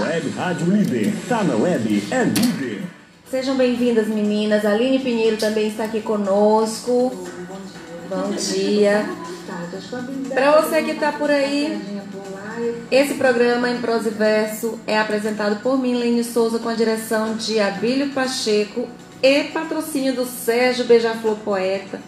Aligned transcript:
Web 0.00 0.30
Rádio 0.30 0.66
Líder. 0.66 1.12
Tá 1.28 1.44
na 1.44 1.54
web, 1.54 2.02
é 2.10 2.24
líder. 2.24 2.82
Sejam 3.30 3.56
bem-vindas, 3.56 4.08
meninas. 4.08 4.64
Aline 4.64 4.98
Pinheiro 4.98 5.36
também 5.36 5.68
está 5.68 5.84
aqui 5.84 6.00
conosco. 6.00 7.12
Bom 8.08 8.30
dia. 8.32 9.04
Para 10.32 10.60
você 10.60 10.82
que 10.82 10.92
está 10.92 11.12
por 11.12 11.30
aí, 11.30 11.80
esse 12.90 13.14
programa 13.14 13.70
em 13.70 13.80
prosa 13.80 14.08
e 14.08 14.12
verso 14.12 14.78
é 14.86 14.98
apresentado 14.98 15.62
por 15.62 15.78
mim, 15.78 15.94
Lênio 15.94 16.24
Souza, 16.24 16.58
com 16.58 16.68
a 16.68 16.74
direção 16.74 17.36
de 17.36 17.60
Abílio 17.60 18.10
Pacheco 18.10 18.88
e 19.22 19.44
patrocínio 19.44 20.14
do 20.14 20.26
Sérgio 20.26 20.84
Beija-Flor 20.84 21.36
Poeta, 21.36 22.00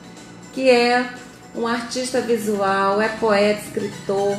que 0.52 0.68
é 0.68 1.08
um 1.54 1.66
artista 1.66 2.20
visual, 2.20 3.00
é 3.00 3.08
poeta, 3.08 3.60
escritor 3.60 4.36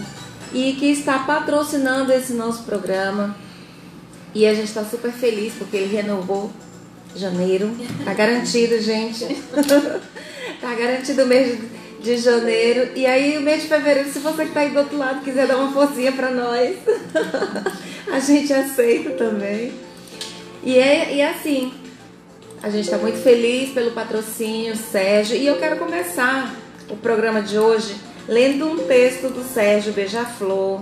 e 0.54 0.74
que 0.74 0.92
está 0.92 1.20
patrocinando 1.20 2.12
esse 2.12 2.34
nosso 2.34 2.64
programa. 2.64 3.36
E 4.34 4.46
a 4.46 4.54
gente 4.54 4.68
está 4.68 4.84
super 4.84 5.12
feliz 5.12 5.54
porque 5.58 5.78
ele 5.78 5.96
renovou 5.96 6.52
janeiro. 7.16 7.76
Tá 8.06 8.14
garantido, 8.14 8.80
gente. 8.80 9.26
tá 10.62 10.76
garantido 10.76 11.24
o 11.24 11.28
mês 11.28 11.58
de 12.02 12.18
janeiro. 12.18 12.92
E 12.96 13.06
aí, 13.06 13.38
o 13.38 13.42
mês 13.42 13.64
de 13.64 13.68
fevereiro, 13.68 14.10
se 14.10 14.20
você 14.20 14.46
que 14.46 14.52
tá 14.52 14.62
aí 14.62 14.70
do 14.70 14.80
outro 14.80 14.98
lado 14.98 15.24
quiser 15.24 15.48
dar 15.48 15.58
uma 15.58 15.72
forcinha 15.72 16.12
para 16.12 16.32
nós, 16.32 16.78
a 18.12 18.20
gente 18.20 18.54
aceita 18.54 19.12
também. 19.12 19.74
E 20.64 20.78
é, 20.78 21.16
e 21.16 21.22
é 21.22 21.30
assim, 21.30 21.74
a 22.62 22.70
gente 22.70 22.86
está 22.86 22.98
muito 22.98 23.18
feliz 23.20 23.72
pelo 23.72 23.92
patrocínio, 23.92 24.76
Sérgio. 24.76 25.36
E 25.36 25.46
eu 25.46 25.58
quero 25.58 25.78
começar 25.78 26.56
o 26.90 26.96
programa 26.96 27.42
de 27.42 27.58
hoje 27.58 27.96
lendo 28.28 28.68
um 28.68 28.78
texto 28.86 29.30
do 29.30 29.44
Sérgio 29.44 29.94
Beija-Flor, 29.94 30.82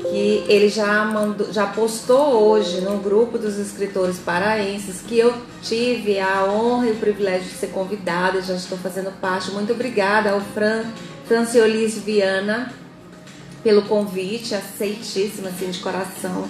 que 0.00 0.44
ele 0.48 0.68
já 0.68 1.04
mandou, 1.04 1.52
já 1.52 1.66
postou 1.66 2.48
hoje 2.48 2.80
no 2.80 2.98
grupo 2.98 3.38
dos 3.38 3.58
escritores 3.58 4.18
paraenses, 4.18 5.00
que 5.02 5.18
eu 5.18 5.34
tive 5.62 6.18
a 6.18 6.44
honra 6.44 6.88
e 6.88 6.92
o 6.92 6.96
privilégio 6.96 7.48
de 7.48 7.54
ser 7.54 7.68
convidada, 7.68 8.40
já 8.40 8.54
estou 8.54 8.78
fazendo 8.78 9.12
parte. 9.20 9.50
Muito 9.50 9.72
obrigada 9.72 10.30
ao 10.30 10.40
Fran, 10.40 10.84
Franciolis 11.26 11.98
Viana 11.98 12.72
pelo 13.62 13.82
convite, 13.82 14.54
aceitíssimo 14.54 15.48
assim 15.48 15.70
de 15.70 15.78
coração, 15.78 16.48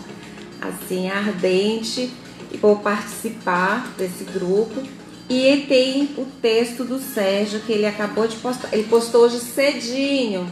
assim 0.61 1.11
ardente 1.11 2.11
e 2.51 2.59
por 2.59 2.81
participar 2.81 3.93
desse 3.99 4.25
grupo. 4.25 4.83
E 5.35 5.65
tem 5.67 6.11
o 6.19 6.27
texto 6.43 6.85
do 6.85 6.99
Sérgio 6.99 7.61
que 7.61 7.73
ele 7.73 7.87
acabou 7.87 8.29
de 8.29 8.37
postar. 8.37 8.69
Ele 8.71 8.85
postou 8.85 9.23
hoje 9.23 9.41
cedinho 9.41 10.47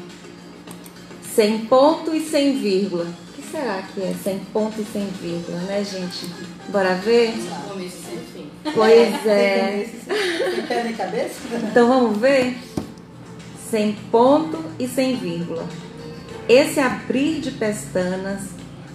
sem 1.34 1.66
ponto 1.66 2.14
e 2.14 2.22
sem 2.22 2.58
vírgula. 2.58 3.04
O 3.04 3.32
que 3.34 3.42
será 3.46 3.82
que 3.82 4.00
é 4.00 4.14
sem 4.24 4.38
ponto 4.38 4.80
e 4.80 4.84
sem 4.90 5.06
vírgula, 5.20 5.58
né, 5.58 5.84
gente? 5.84 6.24
Bora 6.70 6.94
ver? 6.94 7.34
Começo 7.68 7.98
sem 8.06 8.18
fim. 8.32 8.50
Pois 8.74 9.14
é. 9.28 9.86
Pé 10.66 10.84
nem 10.84 10.94
cabeça? 10.94 11.34
Então 11.70 11.86
vamos 11.86 12.16
ver? 12.16 12.56
Sem 13.70 13.92
ponto 14.10 14.64
e 14.78 14.88
sem 14.88 15.14
vírgula. 15.14 15.68
Esse 16.48 16.80
abrir 16.80 17.42
de 17.42 17.50
pestanas, 17.50 18.44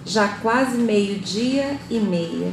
já 0.03 0.30
quase 0.30 0.78
meio-dia 0.78 1.78
e 1.91 2.00
meia. 2.00 2.52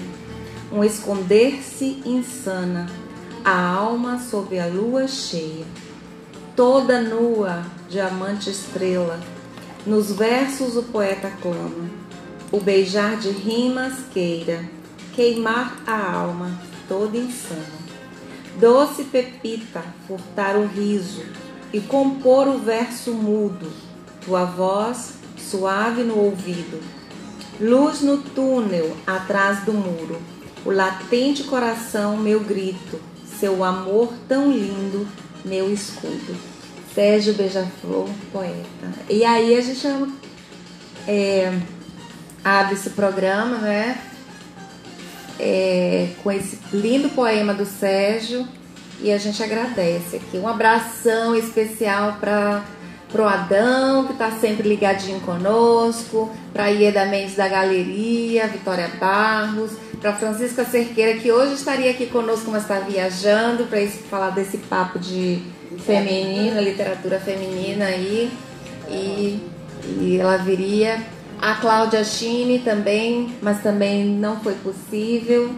Um 0.71 0.85
esconder-se 0.85 2.03
insana, 2.05 2.87
a 3.45 3.75
alma 3.75 4.19
sob 4.19 4.59
a 4.59 4.67
lua 4.67 5.09
cheia. 5.09 5.67
Toda 6.55 7.01
nua, 7.01 7.65
diamante 7.89 8.51
estrela, 8.51 9.19
nos 9.85 10.13
versos 10.13 10.77
o 10.77 10.83
poeta 10.85 11.31
clama, 11.41 11.91
o 12.53 12.61
beijar 12.61 13.17
de 13.17 13.31
rimas 13.31 13.95
queira, 14.13 14.65
queimar 15.15 15.77
a 15.87 16.13
alma 16.13 16.53
toda 16.87 17.17
insana. 17.17 17.83
Doce 18.61 19.05
pepita, 19.05 19.83
furtar 20.07 20.57
o 20.57 20.67
riso 20.67 21.25
e 21.73 21.81
compor 21.81 22.47
o 22.47 22.59
verso 22.59 23.13
mudo, 23.13 23.73
tua 24.25 24.45
voz 24.45 25.15
suave 25.37 26.03
no 26.03 26.17
ouvido. 26.19 26.81
Luz 27.59 28.03
no 28.03 28.19
túnel 28.19 28.97
atrás 29.07 29.65
do 29.65 29.73
muro, 29.73 30.21
o 30.65 30.71
latente 30.71 31.45
coração 31.45 32.17
meu 32.17 32.41
grito, 32.41 33.01
seu 33.43 33.65
amor 33.65 34.13
tão 34.29 34.53
lindo, 34.53 35.05
meu 35.45 35.69
escudo. 35.73 36.37
Sérgio 36.95 37.35
Beija-Flor, 37.35 38.09
poeta. 38.31 38.93
E 39.11 39.25
aí 39.25 39.57
a 39.57 39.61
gente 39.61 39.85
é, 41.09 41.53
abre 42.45 42.75
esse 42.75 42.91
programa, 42.91 43.59
né? 43.59 44.01
É, 45.41 46.11
com 46.23 46.31
esse 46.31 46.57
lindo 46.73 47.09
poema 47.09 47.53
do 47.53 47.67
Sérgio 47.67 48.47
e 49.01 49.11
a 49.11 49.19
gente 49.19 49.43
agradece 49.43 50.19
aqui. 50.19 50.39
Um 50.39 50.47
abração 50.47 51.35
especial 51.35 52.19
para 52.21 52.63
pro 53.11 53.27
Adão, 53.27 54.07
que 54.07 54.13
está 54.13 54.31
sempre 54.31 54.69
ligadinho 54.69 55.21
conosco, 55.21 56.31
para 56.53 56.69
Ieda 56.69 57.05
Mendes 57.07 57.35
da 57.35 57.47
Galeria, 57.47 58.47
Vitória 58.47 58.89
Barros, 59.01 59.73
para 60.03 60.13
Francisca 60.15 60.65
Cerqueira, 60.65 61.19
que 61.21 61.31
hoje 61.31 61.55
estaria 61.55 61.89
aqui 61.93 62.07
conosco, 62.07 62.51
mas 62.51 62.63
está 62.63 62.81
viajando, 62.81 63.67
para 63.67 63.87
falar 63.87 64.31
desse 64.31 64.59
papo 64.59 64.99
de 64.99 65.41
feminina, 65.87 66.61
literatura 66.61 67.21
feminina 67.21 67.85
aí. 67.85 68.29
E, 68.91 69.41
e 70.01 70.19
ela 70.19 70.37
viria. 70.39 71.01
A 71.41 71.55
Cláudia 71.55 72.05
Chine 72.05 72.59
também, 72.61 73.33
mas 73.41 73.63
também 73.63 74.05
não 74.05 74.41
foi 74.41 74.55
possível. 74.55 75.55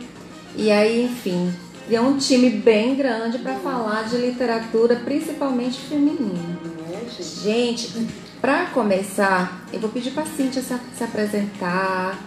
E 0.56 0.70
aí, 0.70 1.04
enfim, 1.04 1.52
é 1.90 2.00
um 2.00 2.16
time 2.18 2.50
bem 2.50 2.94
grande 2.94 3.38
para 3.38 3.54
falar 3.54 4.04
de 4.04 4.16
literatura, 4.16 4.96
principalmente 4.96 5.80
feminina. 5.80 6.58
Gente, 7.42 8.06
para 8.40 8.66
começar, 8.66 9.66
eu 9.72 9.80
vou 9.80 9.90
pedir 9.90 10.10
para 10.10 10.22
a 10.22 10.26
Cíntia 10.26 10.62
se 10.62 11.04
apresentar 11.04 12.18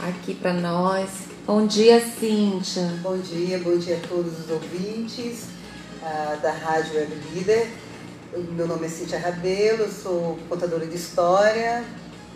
aqui 0.00 0.34
para 0.34 0.52
nós. 0.52 1.23
Bom 1.46 1.66
dia, 1.66 2.00
Cíntia. 2.00 2.84
Bom 3.02 3.18
dia, 3.18 3.58
bom 3.58 3.76
dia 3.76 4.00
a 4.02 4.08
todos 4.08 4.32
os 4.40 4.50
ouvintes 4.50 5.42
uh, 6.00 6.40
da 6.40 6.50
Rádio 6.50 6.94
Web 6.94 7.12
Líder. 7.34 7.68
Meu 8.52 8.66
nome 8.66 8.86
é 8.86 8.88
Cíntia 8.88 9.18
Rabelo, 9.18 9.86
sou 9.92 10.38
contadora 10.48 10.86
de 10.86 10.96
história, 10.96 11.84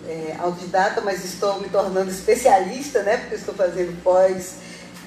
é, 0.07 0.37
autodidata, 0.39 1.01
mas 1.01 1.25
estou 1.25 1.59
me 1.59 1.71
tornando 1.71 2.11
especialista, 2.11 3.03
né? 3.03 3.17
Porque 3.17 3.37
estou 3.37 3.55
fazendo 3.55 3.99
pós 4.03 4.57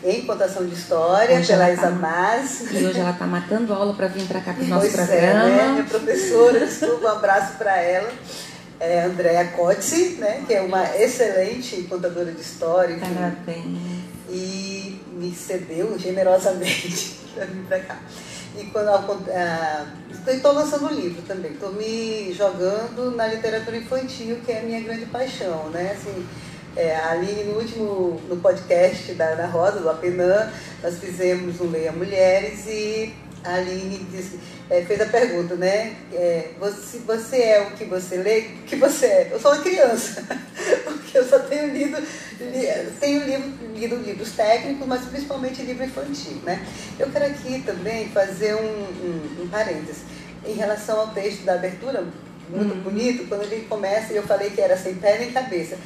em 0.04 0.26
contação 0.26 0.66
de 0.66 0.74
história 0.74 1.38
hoje 1.38 1.48
pela 1.48 1.72
Isa 1.72 1.92
tá, 1.92 2.44
E 2.72 2.84
hoje 2.84 3.00
ela 3.00 3.12
está 3.12 3.28
matando 3.28 3.72
aula 3.72 3.94
para 3.94 4.08
vir 4.08 4.26
para 4.26 4.42
cá 4.42 4.54
para 4.54 4.64
o 4.64 4.66
nosso 4.68 4.82
pois 4.82 4.94
programa. 4.94 5.44
É, 5.44 5.58
né? 5.58 5.72
Minha 5.74 5.84
professora, 5.84 6.60
desculpa, 6.66 7.06
um 7.06 7.12
abraço 7.12 7.56
para 7.60 7.80
ela. 7.80 8.12
É 8.82 9.04
Andréa 9.04 9.46
Cotzi, 9.50 10.18
né? 10.20 10.44
Que 10.48 10.56
é 10.56 10.62
uma 10.62 10.84
excelente 10.98 11.84
contadora 11.84 12.32
de 12.32 12.42
história. 12.42 12.98
Parabéns. 12.98 13.78
E 14.28 15.00
me 15.14 15.32
cedeu 15.32 16.00
generosamente 16.00 17.20
para 17.36 17.46
vir 17.46 17.64
para 17.66 17.80
cá. 17.80 18.00
E 18.58 18.66
quando 18.66 18.90
ah, 18.90 19.86
estou 20.28 20.52
lançando 20.52 20.88
um 20.88 20.94
livro 20.94 21.22
também, 21.22 21.52
estou 21.52 21.72
me 21.72 22.34
jogando 22.34 23.16
na 23.16 23.28
literatura 23.28 23.78
infantil, 23.78 24.40
que 24.46 24.52
é 24.52 24.60
a 24.60 24.64
minha 24.64 24.82
grande 24.82 25.06
paixão, 25.06 25.70
né? 25.70 25.92
Assim, 25.92 26.26
é, 26.76 26.96
a 26.96 27.12
Aline, 27.12 27.44
no 27.46 27.60
último 27.60 28.22
no 28.28 28.38
podcast 28.38 29.14
da 29.14 29.26
Ana 29.30 29.46
Rosa, 29.46 29.80
do 29.80 29.90
Apenã, 29.90 30.52
nós 30.82 30.98
fizemos 30.98 31.62
um 31.62 31.70
Leia 31.70 31.92
Mulheres 31.92 32.66
e 32.68 33.14
a 33.44 33.56
Aline 33.56 34.06
disse, 34.12 34.40
é, 34.72 34.82
fez 34.84 35.02
a 35.02 35.06
pergunta, 35.06 35.56
né? 35.56 35.94
É, 36.14 36.52
você, 36.58 37.00
você 37.00 37.42
é 37.42 37.62
o 37.62 37.72
que 37.72 37.84
você 37.84 38.16
lê? 38.16 38.40
O 38.40 38.64
que 38.64 38.78
você 38.78 39.06
é? 39.06 39.30
Eu 39.30 39.40
sou 39.40 39.52
uma 39.52 39.62
criança, 39.62 40.26
porque 40.86 41.18
eu 41.18 41.28
só 41.28 41.40
tenho 41.40 41.74
lido, 41.74 41.98
li, 42.40 42.68
tenho 42.98 43.26
lido, 43.26 43.74
lido 43.76 43.96
livros 43.98 44.32
técnicos, 44.32 44.88
mas 44.88 45.02
principalmente 45.02 45.62
livro 45.62 45.84
infantil, 45.84 46.38
né? 46.46 46.66
Eu 46.98 47.12
quero 47.12 47.26
aqui 47.26 47.62
também 47.64 48.08
fazer 48.12 48.56
um, 48.56 48.60
um, 48.62 49.44
um 49.44 49.50
parênteses 49.50 50.04
em 50.46 50.54
relação 50.54 51.02
ao 51.02 51.08
texto 51.10 51.44
da 51.44 51.56
abertura, 51.56 52.06
muito 52.50 52.74
uhum. 52.74 52.82
bonito, 52.82 53.28
quando 53.28 53.44
ele 53.44 53.66
começa, 53.68 54.14
eu 54.14 54.24
falei 54.24 54.52
que 54.52 54.62
era 54.62 54.78
sem 54.78 54.96
pé 54.96 55.20
nem 55.20 55.32
cabeça 55.32 55.78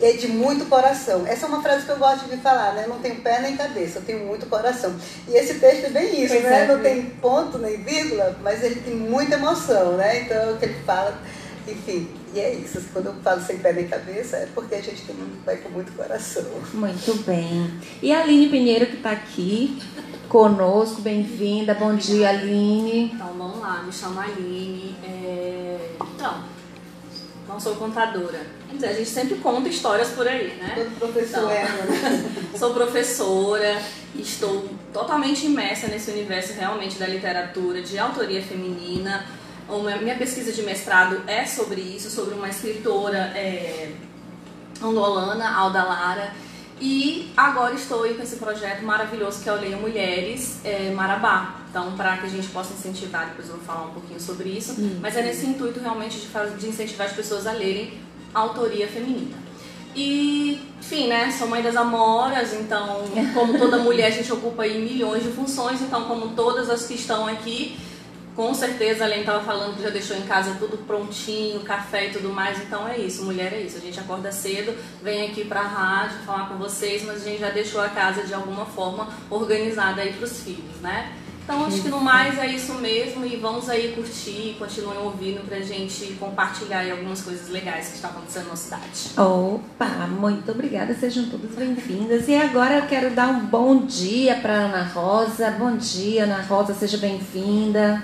é 0.00 0.12
de 0.12 0.28
muito 0.28 0.66
coração. 0.66 1.26
Essa 1.26 1.46
é 1.46 1.48
uma 1.48 1.62
frase 1.62 1.84
que 1.84 1.90
eu 1.90 1.98
gosto 1.98 2.28
de 2.28 2.36
falar, 2.36 2.74
né? 2.74 2.84
Eu 2.84 2.90
não 2.90 2.98
tenho 3.00 3.16
pé 3.16 3.40
nem 3.40 3.56
cabeça, 3.56 3.98
eu 3.98 4.02
tenho 4.02 4.24
muito 4.26 4.46
coração. 4.46 4.94
E 5.26 5.32
esse 5.32 5.54
texto 5.54 5.86
é 5.86 5.90
bem 5.90 6.22
isso, 6.22 6.34
pois 6.34 6.44
né? 6.44 6.64
É, 6.64 6.66
não 6.66 6.80
tem 6.80 7.02
ponto 7.20 7.58
nem 7.58 7.82
vírgula, 7.82 8.36
mas 8.42 8.62
ele 8.62 8.76
tem 8.76 8.94
muita 8.94 9.34
emoção, 9.34 9.96
né? 9.96 10.22
Então 10.22 10.36
é 10.36 10.52
o 10.52 10.56
que 10.56 10.66
ele 10.66 10.80
fala, 10.84 11.18
enfim, 11.66 12.08
e 12.32 12.40
é 12.40 12.54
isso. 12.54 12.80
Quando 12.92 13.06
eu 13.06 13.14
falo 13.22 13.42
sem 13.42 13.58
pé 13.58 13.72
nem 13.72 13.88
cabeça, 13.88 14.36
é 14.36 14.48
porque 14.54 14.76
a 14.76 14.80
gente 14.80 15.02
tem, 15.02 15.16
vai 15.44 15.56
com 15.56 15.68
muito 15.70 15.92
coração. 15.92 16.44
Muito 16.72 17.14
bem. 17.24 17.72
E 18.00 18.12
a 18.12 18.20
Aline 18.20 18.48
Pinheiro 18.48 18.86
que 18.86 18.96
está 18.96 19.10
aqui 19.10 19.82
conosco, 20.28 21.00
bem-vinda. 21.00 21.74
Bom 21.74 21.96
dia, 21.96 22.28
Aline. 22.28 23.12
Então 23.14 23.32
vamos 23.36 23.60
lá, 23.60 23.82
me 23.82 23.92
chamo 23.92 24.20
Aline. 24.20 24.94
É... 25.02 25.90
Então, 26.14 26.44
não 27.48 27.58
sou 27.58 27.74
contadora 27.76 28.57
a 28.82 28.92
gente 28.92 29.08
sempre 29.08 29.36
conta 29.36 29.68
histórias 29.68 30.08
por 30.10 30.26
aí, 30.28 30.54
né? 30.60 30.74
Todo 30.76 30.98
professor 30.98 31.38
então, 31.38 31.50
é, 31.50 31.62
né? 31.64 32.34
Sou 32.56 32.74
professora, 32.74 33.80
estou 34.14 34.68
totalmente 34.92 35.46
imersa 35.46 35.88
nesse 35.88 36.10
universo 36.10 36.52
realmente 36.52 36.98
da 36.98 37.06
literatura, 37.06 37.82
de 37.82 37.98
autoria 37.98 38.42
feminina. 38.42 39.26
Uma, 39.68 39.96
minha 39.96 40.16
pesquisa 40.16 40.52
de 40.52 40.62
mestrado 40.62 41.22
é 41.26 41.44
sobre 41.44 41.80
isso, 41.80 42.10
sobre 42.10 42.34
uma 42.34 42.48
escritora 42.48 43.32
é, 43.34 43.92
angolana, 44.82 45.50
Alda 45.50 45.82
Lara. 45.82 46.32
E 46.80 47.32
agora 47.36 47.74
estou 47.74 48.04
aí 48.04 48.14
com 48.14 48.22
esse 48.22 48.36
projeto 48.36 48.84
maravilhoso 48.84 49.42
que 49.42 49.48
é 49.48 49.52
o 49.52 49.56
Leia 49.56 49.76
Mulheres 49.76 50.60
é, 50.64 50.92
Marabá. 50.92 51.56
Então, 51.68 51.96
para 51.96 52.16
que 52.18 52.26
a 52.26 52.28
gente 52.30 52.48
possa 52.48 52.72
incentivar, 52.72 53.26
depois 53.26 53.48
eu 53.48 53.56
vou 53.56 53.64
falar 53.64 53.86
um 53.86 53.90
pouquinho 53.90 54.20
sobre 54.20 54.48
isso, 54.48 54.80
hum. 54.80 54.98
mas 55.02 55.16
é 55.16 55.22
nesse 55.22 55.44
intuito 55.44 55.80
realmente 55.80 56.18
de, 56.18 56.28
fazer, 56.28 56.56
de 56.56 56.68
incentivar 56.68 57.08
as 57.08 57.12
pessoas 57.12 57.46
a 57.46 57.52
lerem 57.52 57.92
autoria 58.34 58.86
feminina. 58.88 59.36
E, 59.94 60.60
enfim, 60.78 61.08
né, 61.08 61.30
sou 61.36 61.48
mãe 61.48 61.62
das 61.62 61.76
amoras, 61.76 62.52
então, 62.54 63.04
como 63.34 63.58
toda 63.58 63.78
mulher, 63.78 64.06
a 64.06 64.10
gente 64.10 64.32
ocupa 64.32 64.62
aí 64.62 64.80
milhões 64.80 65.22
de 65.22 65.30
funções, 65.30 65.80
então, 65.80 66.04
como 66.04 66.30
todas 66.30 66.70
as 66.70 66.86
que 66.86 66.94
estão 66.94 67.26
aqui, 67.26 67.78
com 68.36 68.54
certeza 68.54 69.02
a 69.02 69.08
Lene 69.08 69.22
estava 69.22 69.42
falando 69.42 69.74
que 69.74 69.82
já 69.82 69.90
deixou 69.90 70.16
em 70.16 70.22
casa 70.22 70.54
tudo 70.60 70.78
prontinho, 70.86 71.58
café 71.60 72.06
e 72.06 72.12
tudo 72.12 72.28
mais, 72.28 72.62
então 72.62 72.86
é 72.86 72.96
isso, 72.96 73.24
mulher 73.24 73.52
é 73.52 73.62
isso. 73.62 73.78
A 73.78 73.80
gente 73.80 73.98
acorda 73.98 74.30
cedo, 74.30 74.72
vem 75.02 75.28
aqui 75.28 75.44
para 75.44 75.58
a 75.58 75.66
rádio 75.66 76.18
falar 76.24 76.48
com 76.48 76.54
vocês, 76.54 77.02
mas 77.04 77.22
a 77.22 77.24
gente 77.24 77.40
já 77.40 77.50
deixou 77.50 77.80
a 77.80 77.88
casa 77.88 78.22
de 78.22 78.32
alguma 78.32 78.64
forma 78.64 79.08
organizada 79.28 80.02
aí 80.02 80.12
para 80.12 80.24
os 80.24 80.40
filhos, 80.40 80.76
né? 80.80 81.12
Então 81.48 81.64
acho 81.64 81.80
que 81.80 81.88
no 81.88 81.98
mais 81.98 82.38
é 82.38 82.46
isso 82.46 82.74
mesmo 82.74 83.24
e 83.24 83.36
vamos 83.36 83.70
aí 83.70 83.94
curtir, 83.94 84.54
continuem 84.58 84.98
ouvindo 84.98 85.40
pra 85.48 85.58
gente 85.60 86.12
compartilhar 86.20 86.80
aí 86.80 86.90
algumas 86.90 87.22
coisas 87.22 87.48
legais 87.48 87.88
que 87.88 87.94
estão 87.94 88.10
acontecendo 88.10 88.48
na 88.48 88.56
cidade. 88.56 89.12
Opa, 89.16 89.86
muito 90.08 90.52
obrigada, 90.52 90.92
sejam 90.92 91.24
todas 91.30 91.52
bem-vindas. 91.52 92.28
E 92.28 92.36
agora 92.36 92.74
eu 92.74 92.86
quero 92.86 93.12
dar 93.12 93.28
um 93.28 93.46
bom 93.46 93.86
dia 93.86 94.34
para 94.34 94.52
Ana 94.52 94.84
Rosa. 94.84 95.50
Bom 95.52 95.74
dia, 95.78 96.24
Ana 96.24 96.42
Rosa, 96.42 96.74
seja 96.74 96.98
bem-vinda. 96.98 98.02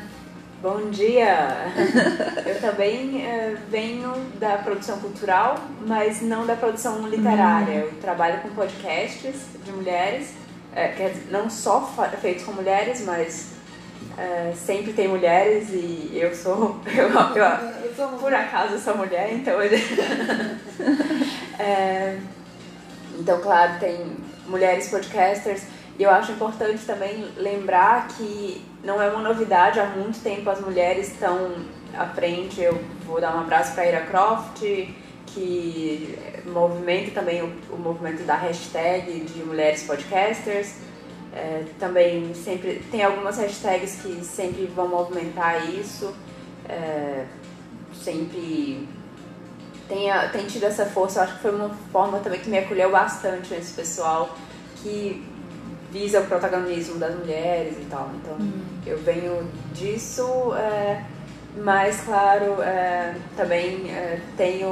Bom 0.63 0.89
dia! 0.89 1.71
Eu 2.47 2.59
também 2.59 3.17
uh, 3.27 3.59
venho 3.71 4.15
da 4.41 4.57
produção 4.57 4.99
cultural, 4.99 5.59
mas 5.87 6.23
não 6.23 6.47
da 6.47 6.57
produção 6.57 7.07
literária. 7.07 7.75
Hum. 7.75 7.89
Eu 7.89 7.93
trabalho 8.01 8.41
com 8.41 8.49
podcasts 8.49 9.49
de 9.63 9.71
mulheres 9.71 10.33
é, 10.75 11.15
não 11.31 11.49
só 11.49 11.89
feitos 12.21 12.45
com 12.45 12.53
mulheres, 12.53 13.05
mas 13.05 13.53
é, 14.19 14.53
sempre 14.55 14.93
tem 14.93 15.09
mulheres 15.09 15.69
e 15.71 16.11
eu 16.15 16.35
sou, 16.35 16.81
eu, 16.87 17.09
eu, 17.09 18.09
por 18.19 18.35
acaso 18.35 18.79
sou 18.79 18.97
mulher, 18.97 19.33
então 19.33 19.61
é, 21.59 22.19
então 23.19 23.41
claro 23.41 23.79
tem 23.79 24.17
mulheres 24.47 24.89
podcasters 24.89 25.63
e 25.99 26.03
eu 26.03 26.11
acho 26.11 26.33
importante 26.33 26.85
também 26.85 27.31
lembrar 27.37 28.09
que 28.09 28.65
não 28.83 29.01
é 29.01 29.09
uma 29.09 29.23
novidade 29.23 29.79
há 29.79 29.87
muito 29.87 30.21
tempo 30.21 30.51
as 30.51 30.61
mulheres 30.61 31.13
estão 31.13 31.53
à 31.97 32.07
frente. 32.07 32.61
Eu 32.61 32.83
vou 33.07 33.21
dar 33.21 33.37
um 33.37 33.41
abraço 33.41 33.75
para 33.75 33.87
Ira 33.87 34.01
Croft 34.03 34.61
que 35.27 36.19
movimenta 36.47 37.11
também 37.13 37.43
o, 37.43 37.53
o, 37.71 37.77
movimento 37.79 38.25
da 38.25 38.37
hashtag 38.37 39.21
de 39.21 39.43
mulheres 39.43 39.83
podcasters. 39.83 40.75
É, 41.33 41.65
também 41.81 42.33
sempre 42.35 42.83
tem 42.91 43.03
algumas 43.03 43.39
hashtags 43.39 43.97
que 44.03 44.25
sempre 44.25 44.67
vão 44.67 44.89
movimentar 44.89 45.69
isso. 45.71 46.15
É, 46.69 47.25
sempre 47.95 48.89
tem, 49.89 50.09
tem 50.33 50.47
tido 50.47 50.65
essa 50.65 50.87
força. 50.87 51.19
Eu 51.19 51.23
acho 51.25 51.35
que 51.35 51.43
foi 51.43 51.55
uma 51.55 51.71
forma 51.91 52.19
também 52.21 52.41
que 52.41 52.49
me 52.49 52.59
acolheu 52.59 52.91
bastante 52.91 53.55
esse 53.55 53.73
pessoal 53.73 54.37
que 54.77 55.25
visa 55.91 56.21
o 56.21 56.27
protagonismo 56.27 56.99
das 56.99 57.15
mulheres 57.17 57.77
e 57.79 57.87
tal. 57.91 58.11
Então 58.17 58.37
hum. 58.39 58.63
eu 58.87 58.99
venho 58.99 59.49
disso. 59.73 60.55
É, 60.55 61.05
mas, 61.57 62.01
claro, 62.01 62.61
é, 62.63 63.15
também 63.37 63.89
é, 63.89 64.19
tenho. 64.37 64.67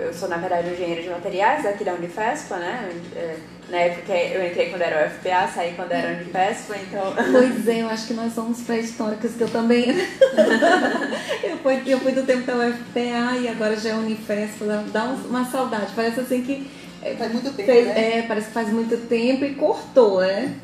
Eu 0.00 0.14
sou, 0.14 0.28
na 0.28 0.36
verdade, 0.36 0.70
engenheira 0.70 1.02
de 1.02 1.10
materiais 1.10 1.66
aqui 1.66 1.82
da 1.82 1.94
Unifespa, 1.94 2.56
né? 2.56 2.90
É, 3.16 3.36
na 3.68 3.78
época 3.78 4.14
eu 4.14 4.46
entrei 4.46 4.70
quando 4.70 4.82
era 4.82 5.06
o 5.06 5.10
FPA, 5.10 5.48
saí 5.52 5.74
quando 5.74 5.92
era 5.92 6.14
Unifespa, 6.14 6.76
então. 6.76 7.12
Pois 7.32 7.66
é, 7.66 7.82
eu 7.82 7.88
acho 7.88 8.06
que 8.06 8.14
nós 8.14 8.32
somos 8.32 8.60
pré-históricas, 8.62 9.34
que 9.34 9.42
eu 9.42 9.50
também. 9.50 9.86
eu, 11.42 11.58
fui, 11.58 11.82
eu 11.86 11.98
fui 11.98 12.12
do 12.12 12.22
tempo 12.22 12.46
da 12.46 12.54
UFPA 12.54 13.36
e 13.40 13.48
agora 13.48 13.76
já 13.76 13.90
é 13.90 13.94
Unifespa, 13.94 14.64
dá 14.92 15.04
uma 15.04 15.44
saudade. 15.44 15.92
Parece 15.94 16.20
assim 16.20 16.42
que. 16.42 16.70
É, 17.02 17.14
faz 17.16 17.32
muito 17.32 17.52
tempo. 17.52 17.70
Fez, 17.70 17.86
né? 17.88 18.18
É, 18.18 18.22
parece 18.22 18.46
que 18.46 18.52
faz 18.52 18.68
muito 18.68 18.96
tempo 19.08 19.44
e 19.44 19.54
cortou, 19.54 20.20
né? 20.20 20.54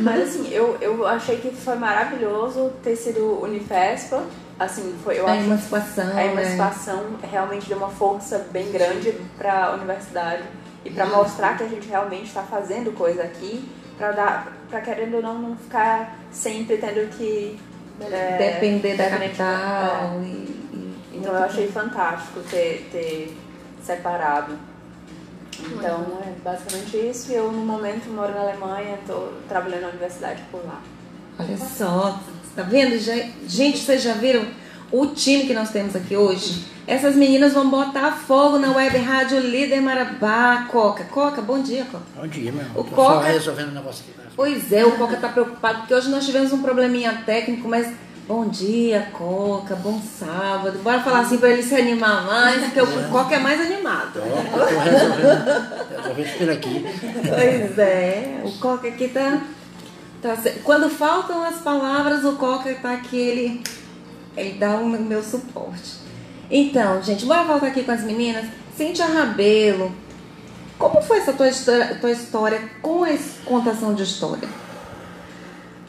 Mas 0.00 0.22
assim, 0.22 0.48
eu, 0.52 0.78
eu 0.80 1.06
achei 1.06 1.36
que 1.36 1.50
foi 1.50 1.76
maravilhoso 1.76 2.72
ter 2.82 2.96
sido 2.96 3.42
Unifespa 3.42 4.24
assim, 4.64 4.94
foi, 5.02 5.18
eu 5.18 5.26
a 5.26 5.32
acho 5.32 5.44
emancipação, 5.44 6.16
a 6.16 6.24
emancipação 6.24 7.02
né? 7.04 7.18
realmente 7.30 7.68
deu 7.68 7.78
uma 7.78 7.88
força 7.88 8.46
bem 8.50 8.70
grande 8.70 9.12
para 9.36 9.66
a 9.66 9.74
universidade 9.74 10.42
e 10.84 10.90
para 10.90 11.06
mostrar 11.06 11.56
que 11.56 11.64
a 11.64 11.68
gente 11.68 11.88
realmente 11.88 12.26
está 12.26 12.42
fazendo 12.42 12.92
coisa 12.92 13.22
aqui, 13.22 13.68
para 13.96 14.12
dar, 14.12 14.52
para 14.68 14.80
querendo 14.80 15.16
ou 15.16 15.22
não, 15.22 15.38
não 15.38 15.56
ficar 15.56 16.18
sempre 16.30 16.76
tendo 16.76 17.08
que 17.16 17.58
é, 18.00 18.38
depender 18.38 18.96
da 18.96 19.10
capital. 19.10 20.20
É. 20.20 20.24
E, 20.24 20.28
e, 20.72 20.98
então 21.14 21.34
eu 21.34 21.42
achei 21.44 21.68
fantástico 21.68 22.40
ter, 22.50 22.88
ter 22.90 23.36
separado. 23.82 24.58
Então 25.60 26.18
é 26.26 26.32
basicamente 26.42 26.96
isso. 26.96 27.30
E 27.30 27.36
eu 27.36 27.52
no 27.52 27.64
momento 27.64 28.10
moro 28.10 28.32
na 28.32 28.40
Alemanha, 28.40 28.96
estou 28.96 29.32
trabalhando 29.48 29.82
na 29.82 29.88
universidade 29.88 30.42
por 30.50 30.64
lá. 30.64 30.80
Olha 31.38 31.56
só, 31.56 32.20
Tá 32.54 32.62
vendo? 32.62 32.98
gente, 33.48 33.78
vocês 33.78 34.02
já 34.02 34.12
viram 34.12 34.44
o 34.90 35.06
time 35.06 35.46
que 35.46 35.54
nós 35.54 35.70
temos 35.70 35.96
aqui 35.96 36.14
hoje? 36.14 36.64
Essas 36.86 37.16
meninas 37.16 37.54
vão 37.54 37.70
botar 37.70 38.12
fogo 38.12 38.58
na 38.58 38.72
web 38.72 38.98
rádio 38.98 39.40
Líder 39.40 39.80
Marabá. 39.80 40.66
Coca, 40.70 41.04
Coca, 41.04 41.40
bom 41.40 41.62
dia, 41.62 41.86
Coca. 41.90 42.04
Bom 42.14 42.26
dia, 42.26 42.52
meu. 42.52 42.66
O 42.74 42.84
Coca... 42.84 43.14
Só 43.14 43.20
resolvendo 43.20 43.68
o 43.68 43.74
negócio 43.74 44.04
aqui. 44.06 44.18
Né? 44.18 44.26
Pois 44.36 44.70
é, 44.70 44.84
o 44.84 44.92
Coca 44.92 45.16
tá 45.16 45.28
preocupado 45.28 45.78
porque 45.78 45.94
hoje 45.94 46.10
nós 46.10 46.26
tivemos 46.26 46.52
um 46.52 46.60
probleminha 46.60 47.22
técnico, 47.24 47.66
mas 47.66 47.90
bom 48.28 48.46
dia, 48.48 49.08
Coca, 49.12 49.74
bom 49.76 49.98
sábado. 50.00 50.78
Bora 50.80 51.00
falar 51.00 51.20
assim 51.20 51.38
para 51.38 51.50
ele 51.50 51.62
se 51.62 51.74
animar 51.74 52.26
mais, 52.26 52.62
porque 52.64 52.80
o. 52.82 53.08
Coca 53.10 53.36
é 53.36 53.38
mais 53.38 53.60
animado. 53.62 54.12
Tô, 54.12 54.20
tô 54.20 54.64
resolvendo, 54.80 55.96
resolvendo 55.96 56.38
por 56.38 56.50
aqui. 56.50 56.86
Pois 57.28 57.78
é, 57.78 58.42
o 58.44 58.52
Coca 58.58 58.88
aqui 58.88 59.08
tá 59.08 59.40
Tá, 60.22 60.38
quando 60.62 60.88
faltam 60.88 61.42
as 61.42 61.56
palavras, 61.56 62.24
o 62.24 62.36
Coca 62.36 62.70
está 62.70 62.92
aqui, 62.92 63.16
ele, 63.18 63.62
ele 64.36 64.56
dá 64.56 64.76
o 64.76 64.88
meu 64.88 65.20
suporte. 65.20 65.96
Então, 66.48 67.02
gente, 67.02 67.26
bora 67.26 67.42
voltar 67.42 67.66
aqui 67.66 67.82
com 67.82 67.90
as 67.90 68.02
meninas. 68.02 68.46
Cíntia 68.76 69.04
Rabelo, 69.04 69.92
como 70.78 71.02
foi 71.02 71.18
essa 71.18 71.32
tua 71.32 71.48
história, 71.48 71.96
tua 72.00 72.12
história 72.12 72.70
com 72.80 73.02
a 73.02 73.08
contação 73.44 73.94
de 73.94 74.04
história? 74.04 74.48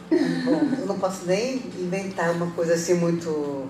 Bom, 0.09 0.61
eu 0.79 0.85
não 0.87 0.97
posso 0.97 1.25
nem 1.25 1.57
inventar 1.77 2.31
uma 2.31 2.49
coisa 2.51 2.73
assim 2.73 2.95
muito 2.95 3.69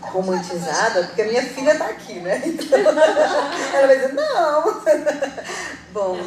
romantizada, 0.00 1.04
porque 1.04 1.22
a 1.22 1.26
minha 1.26 1.42
filha 1.42 1.72
está 1.72 1.86
aqui, 1.86 2.14
né? 2.20 2.40
Então, 2.44 2.78
ela 2.78 3.86
vai 3.86 3.96
dizer, 3.96 4.12
não. 4.12 4.82
Bom, 5.92 6.18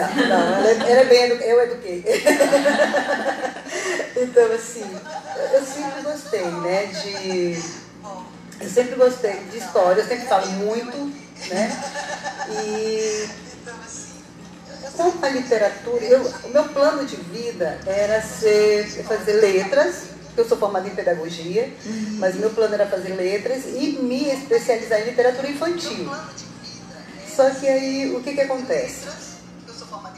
não, 0.00 0.28
não, 0.28 0.54
ela, 0.56 0.68
é, 0.68 0.90
ela 0.90 1.00
é 1.00 1.04
bem 1.04 1.22
educada, 1.24 1.50
eu 1.50 1.62
eduquei. 1.62 2.04
então, 4.16 4.52
assim, 4.52 4.90
eu 5.52 5.64
sempre 5.64 6.02
gostei, 6.02 6.44
né, 6.44 6.86
de... 6.86 7.62
Eu 8.60 8.70
sempre 8.70 8.94
gostei 8.94 9.34
de 9.50 9.58
história, 9.58 10.00
eu 10.00 10.06
sempre 10.06 10.26
falo 10.26 10.46
muito, 10.52 11.12
né? 11.48 11.70
E 12.64 13.28
com 14.96 15.26
a 15.26 15.28
literatura, 15.28 16.04
eu, 16.04 16.22
o 16.44 16.48
meu 16.48 16.64
plano 16.68 17.04
de 17.04 17.16
vida 17.16 17.78
era 17.86 18.22
ser, 18.22 18.86
fazer 19.04 19.34
letras, 19.34 20.04
eu 20.36 20.46
sou 20.46 20.56
formada 20.56 20.86
em 20.86 20.94
pedagogia, 20.94 21.72
uhum. 21.84 22.16
mas 22.18 22.36
meu 22.36 22.50
plano 22.50 22.74
era 22.74 22.86
fazer 22.86 23.14
letras 23.14 23.64
e 23.66 23.98
me 24.02 24.28
especializar 24.30 25.00
em 25.00 25.04
literatura 25.06 25.48
infantil. 25.48 26.10
Só 27.34 27.50
que 27.50 27.66
aí, 27.66 28.14
o 28.14 28.22
que 28.22 28.34
que 28.34 28.40
acontece? 28.42 29.31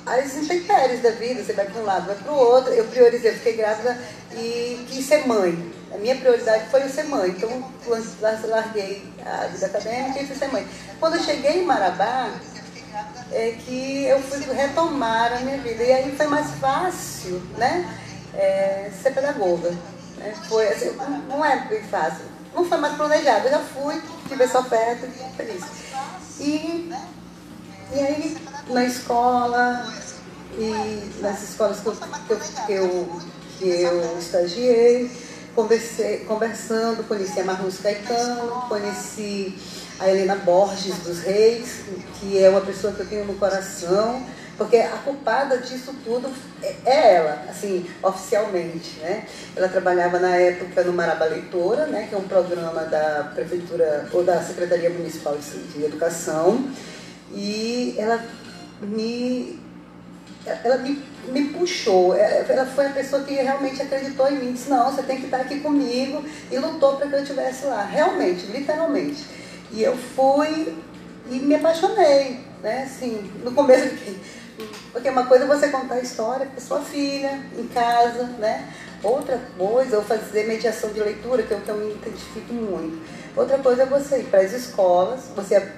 As 0.06 0.36
intempéries 0.36 1.02
da 1.02 1.10
vida, 1.10 1.42
você 1.42 1.52
vai 1.52 1.66
para 1.66 1.80
um 1.80 1.84
lado, 1.84 2.06
vai 2.06 2.16
para 2.16 2.32
o 2.32 2.36
outro. 2.36 2.72
Eu 2.72 2.84
priorizei, 2.84 3.30
eu 3.30 3.34
fiquei 3.36 3.56
grávida 3.56 3.98
e 4.32 4.84
quis 4.88 5.06
ser 5.06 5.26
mãe. 5.26 5.72
A 5.92 5.96
minha 5.96 6.16
prioridade 6.16 6.68
foi 6.70 6.88
ser 6.88 7.04
mãe, 7.04 7.30
então 7.30 7.70
larguei 8.46 9.04
a 9.24 9.46
vida 9.46 9.66
acadêmica 9.66 10.20
e 10.20 10.26
fui 10.26 10.36
ser 10.36 10.48
mãe. 10.48 10.66
Quando 10.98 11.16
eu 11.16 11.22
cheguei 11.22 11.62
em 11.62 11.64
Marabá, 11.64 12.30
é 13.32 13.52
que 13.52 14.04
eu 14.04 14.20
fui 14.20 14.40
retomar 14.52 15.32
a 15.32 15.40
minha 15.40 15.58
vida. 15.58 15.82
E 15.82 15.92
aí 15.92 16.16
foi 16.16 16.26
mais 16.26 16.50
fácil, 16.52 17.40
né? 17.56 17.88
É, 18.34 18.90
ser 19.02 19.12
pedagoga. 19.12 19.70
Né? 20.18 20.34
Foi, 20.48 20.68
assim, 20.68 20.96
não 21.28 21.44
é 21.44 21.66
bem 21.66 21.82
fácil. 21.82 22.24
Não 22.54 22.64
foi 22.64 22.78
mais 22.78 22.94
planejado. 22.96 23.46
Eu 23.46 23.50
já 23.52 23.60
fui, 23.60 24.00
tive 24.28 24.44
essa 24.44 24.60
oferta, 24.60 25.08
feliz. 25.36 25.64
E, 26.38 26.92
e 27.92 28.00
aí, 28.00 28.36
na 28.68 28.84
escola, 28.84 29.86
e 30.58 31.20
nas 31.20 31.42
escolas 31.42 31.80
que 31.80 31.86
eu, 31.86 32.38
que 32.66 32.72
eu, 32.72 33.20
que 33.58 33.68
eu, 33.82 34.18
estagiei, 34.18 35.10
conversei, 35.54 36.18
conversando, 36.20 37.06
conheci 37.06 37.40
a 37.40 37.44
Marluz 37.44 37.78
Caetano, 37.78 38.62
conheci 38.68 39.58
a 39.98 40.08
Helena 40.08 40.36
Borges 40.36 40.96
dos 40.98 41.20
Reis, 41.20 41.82
que 42.18 42.42
é 42.42 42.48
uma 42.48 42.60
pessoa 42.60 42.92
que 42.92 43.00
eu 43.00 43.06
tenho 43.06 43.24
no 43.24 43.34
coração, 43.34 44.24
porque 44.56 44.76
a 44.76 44.98
culpada 44.98 45.58
disso 45.58 45.92
tudo 46.04 46.32
é, 46.62 46.74
é 46.84 47.14
ela, 47.16 47.44
assim, 47.48 47.84
oficialmente, 48.02 48.98
né? 49.00 49.26
Ela 49.56 49.68
trabalhava 49.68 50.20
na 50.20 50.36
época 50.36 50.84
no 50.84 50.92
Maraba 50.92 51.24
Leitora, 51.24 51.86
né, 51.86 52.06
que 52.08 52.14
é 52.14 52.18
um 52.18 52.28
programa 52.28 52.84
da 52.84 53.32
prefeitura 53.34 54.08
ou 54.12 54.22
da 54.22 54.40
Secretaria 54.42 54.90
Municipal 54.90 55.36
de 55.36 55.84
Educação, 55.84 56.70
e 57.32 57.96
ela 57.98 58.24
me 58.84 59.60
ela 60.46 60.76
me, 60.78 61.02
me 61.28 61.48
puxou, 61.48 62.14
é, 62.14 62.44
ela 62.48 62.66
foi 62.66 62.86
a 62.86 62.90
pessoa 62.90 63.22
que 63.22 63.34
realmente 63.34 63.80
acreditou 63.80 64.28
em 64.28 64.38
mim, 64.38 64.52
disse, 64.52 64.68
não, 64.68 64.92
você 64.92 65.02
tem 65.02 65.18
que 65.18 65.24
estar 65.24 65.38
aqui 65.38 65.60
comigo, 65.60 66.22
e 66.50 66.58
lutou 66.58 66.96
para 66.96 67.08
que 67.08 67.14
eu 67.14 67.22
estivesse 67.22 67.64
lá, 67.64 67.82
realmente, 67.82 68.46
literalmente. 68.46 69.24
E 69.72 69.82
eu 69.82 69.96
fui 69.96 70.76
e 71.30 71.36
me 71.36 71.54
apaixonei, 71.54 72.40
né, 72.62 72.82
assim, 72.84 73.30
no 73.42 73.52
começo, 73.52 73.94
porque 74.92 75.08
uma 75.08 75.26
coisa 75.26 75.44
é 75.44 75.46
você 75.46 75.68
contar 75.68 75.94
a 75.94 76.00
história 76.00 76.46
para 76.46 76.60
sua 76.60 76.80
filha, 76.80 77.40
em 77.58 77.66
casa, 77.68 78.24
né, 78.38 78.68
outra 79.02 79.40
coisa, 79.56 79.96
eu 79.96 80.02
fazer 80.02 80.46
mediação 80.46 80.90
de 80.92 81.00
leitura, 81.00 81.42
que 81.42 81.54
é 81.54 81.56
o 81.56 81.60
que 81.60 81.70
eu 81.70 81.76
me 81.76 81.92
identifico 81.92 82.52
muito. 82.52 83.02
Outra 83.34 83.58
coisa 83.58 83.82
é 83.82 83.86
você 83.86 84.18
ir 84.18 84.24
para 84.24 84.40
as 84.40 84.52
escolas, 84.52 85.24
você 85.34 85.72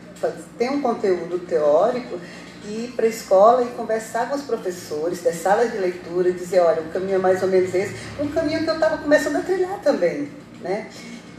tem 0.58 0.70
um 0.70 0.82
conteúdo 0.82 1.38
teórico, 1.46 2.18
ir 2.68 2.92
para 2.94 3.06
a 3.06 3.08
escola 3.08 3.62
e 3.62 3.66
conversar 3.76 4.28
com 4.28 4.36
os 4.36 4.42
professores 4.42 5.22
das 5.22 5.36
salas 5.36 5.72
de 5.72 5.78
leitura, 5.78 6.32
dizer, 6.32 6.60
olha, 6.60 6.82
o 6.82 6.88
caminho 6.88 7.16
é 7.16 7.18
mais 7.18 7.42
ou 7.42 7.48
menos 7.48 7.74
esse, 7.74 7.94
um 8.20 8.28
caminho 8.28 8.64
que 8.64 8.70
eu 8.70 8.74
estava 8.74 8.98
começando 8.98 9.36
a 9.36 9.40
trilhar 9.40 9.80
também, 9.80 10.30
né? 10.60 10.88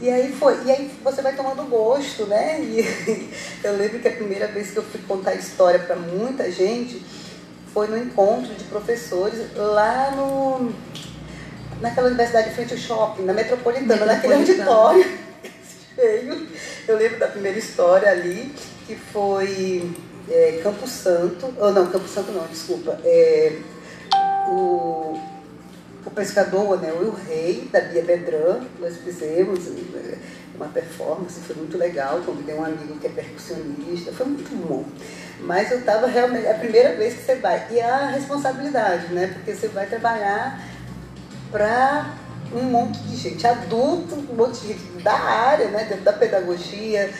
E 0.00 0.08
aí 0.08 0.32
foi, 0.32 0.64
e 0.64 0.70
aí 0.70 0.90
você 1.02 1.20
vai 1.20 1.34
tomando 1.34 1.68
gosto, 1.68 2.26
né? 2.26 2.60
E 2.60 2.86
eu 3.64 3.76
lembro 3.76 3.98
que 3.98 4.08
a 4.08 4.12
primeira 4.12 4.46
vez 4.46 4.70
que 4.70 4.76
eu 4.76 4.82
fui 4.82 5.00
contar 5.08 5.34
história 5.34 5.80
para 5.80 5.96
muita 5.96 6.50
gente 6.52 7.04
foi 7.74 7.88
no 7.88 7.98
encontro 7.98 8.54
de 8.54 8.64
professores 8.64 9.40
lá 9.56 10.12
no 10.12 10.72
naquela 11.80 12.08
universidade 12.08 12.48
de 12.48 12.54
frente 12.54 12.72
ao 12.72 12.78
shopping, 12.78 13.22
na 13.22 13.32
metropolitana, 13.32 14.04
naquele 14.04 14.34
auditório 14.34 15.04
cheio. 15.94 16.48
Eu 16.86 16.96
lembro 16.96 17.18
da 17.18 17.28
primeira 17.28 17.58
história 17.58 18.10
ali, 18.10 18.52
que 18.86 18.96
foi 18.96 19.90
é, 20.30 20.60
Campo 20.62 20.86
Santo, 20.86 21.52
ou 21.58 21.72
não, 21.72 21.86
Campo 21.86 22.08
Santo 22.08 22.32
não, 22.32 22.46
desculpa, 22.46 22.98
é, 23.04 23.58
o, 24.48 25.18
o 26.04 26.10
pescador, 26.14 26.80
né, 26.80 26.92
o 26.92 27.10
Rei, 27.10 27.68
da 27.72 27.80
Bia 27.80 28.02
Bedran, 28.02 28.60
nós 28.80 28.96
fizemos 28.98 29.66
é, 29.94 30.18
uma 30.54 30.66
performance, 30.66 31.40
foi 31.40 31.56
muito 31.56 31.78
legal, 31.78 32.20
convidei 32.24 32.54
um 32.54 32.64
amigo 32.64 32.98
que 32.98 33.06
é 33.06 33.10
percussionista, 33.10 34.12
foi 34.12 34.26
muito 34.26 34.54
bom. 34.66 34.84
Mas 35.40 35.70
eu 35.70 35.78
estava 35.78 36.06
realmente, 36.06 36.46
é 36.46 36.52
a 36.52 36.58
primeira 36.58 36.96
vez 36.96 37.14
que 37.14 37.22
você 37.22 37.36
vai, 37.36 37.66
e 37.70 37.80
a 37.80 38.08
responsabilidade, 38.08 39.12
né, 39.12 39.28
porque 39.28 39.54
você 39.54 39.68
vai 39.68 39.86
trabalhar 39.86 40.60
para 41.50 42.14
um 42.52 42.62
monte 42.62 42.98
de 43.00 43.16
gente 43.16 43.46
adulto, 43.46 44.14
um 44.14 44.34
monte 44.34 44.60
de 44.60 44.68
gente 44.68 45.02
da 45.02 45.14
área, 45.14 45.68
né, 45.68 45.84
da 46.02 46.12
pedagogia, 46.12 47.12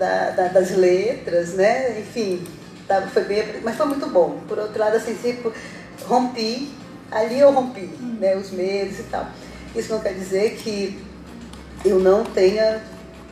da, 0.00 0.30
da, 0.30 0.48
das 0.48 0.70
letras, 0.70 1.52
né? 1.52 2.00
Enfim, 2.00 2.42
tá, 2.88 3.02
foi 3.02 3.24
bem, 3.24 3.44
mas 3.62 3.76
foi 3.76 3.86
muito 3.86 4.06
bom. 4.06 4.40
Por 4.48 4.58
outro 4.58 4.80
lado, 4.80 4.96
assim, 4.96 5.14
tipo, 5.14 5.52
rompi, 6.06 6.72
ali 7.10 7.38
eu 7.38 7.52
rompi, 7.52 7.88
né? 8.18 8.34
Os 8.34 8.50
medos 8.50 8.98
e 8.98 9.02
tal. 9.04 9.28
Isso 9.76 9.92
não 9.92 10.00
quer 10.00 10.14
dizer 10.14 10.56
que 10.56 10.98
eu 11.84 12.00
não 12.00 12.24
tenha 12.24 12.82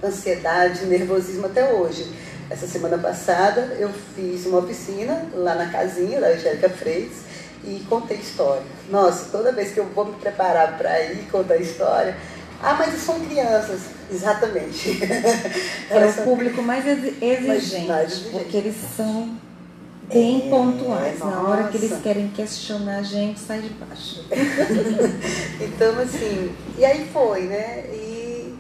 ansiedade, 0.05 0.85
nervosismo 0.85 1.47
até 1.47 1.73
hoje. 1.73 2.07
Essa 2.51 2.67
semana 2.67 2.99
passada 2.99 3.77
eu 3.79 3.91
fiz 4.15 4.47
uma 4.47 4.59
oficina 4.59 5.27
lá 5.35 5.55
na 5.55 5.71
casinha 5.71 6.21
da 6.21 6.29
Angélica 6.29 6.69
Freitas 6.69 7.19
e 7.65 7.85
contei 7.89 8.19
história. 8.19 8.63
Nossa, 8.91 9.27
toda 9.31 9.53
vez 9.53 9.73
que 9.73 9.81
eu 9.81 9.87
vou 9.87 10.05
me 10.05 10.17
preparar 10.17 10.79
para 10.79 11.03
ir 11.03 11.29
contar 11.31 11.57
história, 11.57 12.17
ah, 12.63 12.75
mas 12.75 12.95
são 13.01 13.19
crianças. 13.21 13.98
Exatamente. 14.11 14.99
É 15.91 16.05
o 16.05 16.13
público 16.25 16.61
mais 16.61 16.87
exigente, 16.87 17.47
mais 17.47 18.13
exigente, 18.13 18.31
porque 18.31 18.57
eles 18.59 18.77
são 18.95 19.39
bem 20.09 20.47
é, 20.47 20.51
pontuais. 20.51 21.19
Nossa. 21.19 21.37
Na 21.37 21.49
hora 21.49 21.69
que 21.69 21.77
eles 21.79 21.99
querem 22.03 22.29
questionar 22.29 22.99
a 22.99 23.03
gente, 23.03 23.41
sai 23.41 23.61
de 23.61 23.71
baixo. 23.71 24.25
então, 25.61 25.99
assim, 25.99 26.55
e 26.77 26.85
aí 26.85 27.09
foi, 27.13 27.43
né? 27.43 27.85
E, 27.91 28.55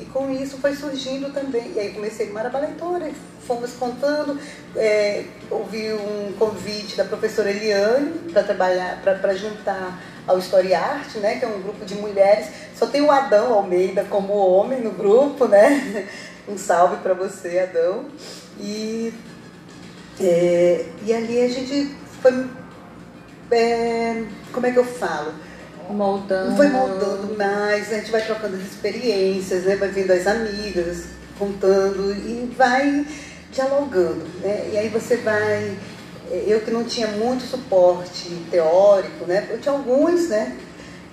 e 0.00 0.04
com 0.06 0.30
isso 0.32 0.56
foi 0.58 0.74
surgindo 0.74 1.32
também. 1.32 1.72
E 1.74 1.78
aí 1.78 1.90
comecei 1.92 2.26
no 2.26 2.34
Marabá 2.34 2.58
Leitora, 2.58 3.10
fomos 3.46 3.72
contando, 3.74 4.38
é, 4.76 5.24
ouvi 5.50 5.92
um 5.92 6.32
convite 6.38 6.96
da 6.96 7.04
professora 7.04 7.50
Eliane 7.50 8.30
para 8.32 8.42
trabalhar, 8.42 9.00
para 9.02 9.34
juntar 9.34 10.00
ao 10.26 10.38
Story 10.38 10.74
Art, 10.74 11.16
né, 11.16 11.36
que 11.36 11.44
é 11.44 11.48
um 11.48 11.60
grupo 11.60 11.84
de 11.84 11.94
mulheres. 11.94 12.46
Só 12.76 12.86
tem 12.86 13.00
o 13.00 13.10
Adão 13.10 13.52
Almeida 13.52 14.04
como 14.08 14.32
homem 14.34 14.80
no 14.80 14.92
grupo, 14.92 15.46
né? 15.46 16.06
Um 16.48 16.58
salve 16.58 16.96
para 16.96 17.14
você, 17.14 17.60
Adão. 17.60 18.06
E, 18.58 19.14
é, 20.20 20.86
e 21.04 21.14
ali 21.14 21.40
a 21.40 21.48
gente 21.48 21.94
foi. 22.20 22.48
É, 23.52 24.24
como 24.52 24.66
é 24.66 24.72
que 24.72 24.78
eu 24.78 24.84
falo? 24.84 25.32
Moldando. 25.88 26.56
Foi 26.56 26.68
moldando 26.68 27.36
mais, 27.36 27.92
a 27.92 27.98
gente 27.98 28.10
vai 28.10 28.24
trocando 28.24 28.56
as 28.56 28.62
experiências, 28.62 29.62
né? 29.62 29.76
vai 29.76 29.90
vendo 29.90 30.10
as 30.10 30.26
amigas, 30.26 31.04
contando 31.38 32.12
e 32.12 32.52
vai 32.56 33.06
dialogando. 33.52 34.24
Né? 34.40 34.70
E 34.72 34.78
aí 34.78 34.88
você 34.88 35.18
vai 35.18 35.76
eu 36.32 36.60
que 36.60 36.70
não 36.70 36.84
tinha 36.84 37.08
muito 37.08 37.44
suporte 37.44 38.30
teórico, 38.50 39.26
né? 39.26 39.46
Eu 39.50 39.60
tinha 39.60 39.72
alguns, 39.72 40.28
né? 40.28 40.56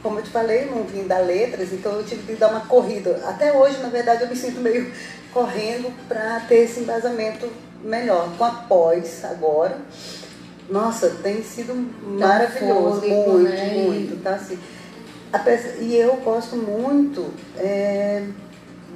Como 0.01 0.19
eu 0.19 0.23
te 0.23 0.29
falei, 0.29 0.65
não 0.65 0.83
vim 0.83 1.05
dar 1.05 1.19
letras, 1.19 1.73
então 1.73 1.91
eu 1.93 2.05
tive 2.05 2.23
que 2.23 2.39
dar 2.39 2.49
uma 2.49 2.61
corrida. 2.61 3.21
Até 3.25 3.51
hoje, 3.51 3.79
na 3.79 3.89
verdade, 3.89 4.23
eu 4.23 4.29
me 4.29 4.35
sinto 4.35 4.61
meio 4.61 4.91
correndo 5.33 5.91
para 6.07 6.39
ter 6.41 6.59
esse 6.59 6.79
embasamento 6.79 7.49
melhor. 7.83 8.29
Com 8.37 8.45
a 8.45 8.51
pós 8.51 9.25
agora, 9.25 9.77
nossa, 10.69 11.09
tem 11.21 11.43
sido 11.43 11.73
tá 11.73 12.27
maravilhoso, 12.27 13.01
fôlego, 13.01 13.31
muito, 13.31 13.49
né? 13.49 13.83
muito, 13.83 14.23
tá 14.23 14.35
assim. 14.35 14.57
E 15.79 15.95
eu 15.95 16.15
gosto 16.17 16.55
muito 16.55 17.31
é, 17.57 18.23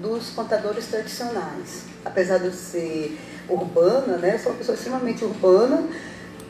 dos 0.01 0.30
contadores 0.30 0.88
tradicionais. 0.88 1.84
Apesar 2.06 2.38
de 2.38 2.46
eu 2.46 2.53
ser 2.53 3.18
urbana, 3.50 4.18
né? 4.18 4.36
Eu 4.36 4.39
sou 4.39 4.51
uma 4.51 4.58
pessoa 4.58 4.75
extremamente 4.75 5.24
urbana, 5.24 5.84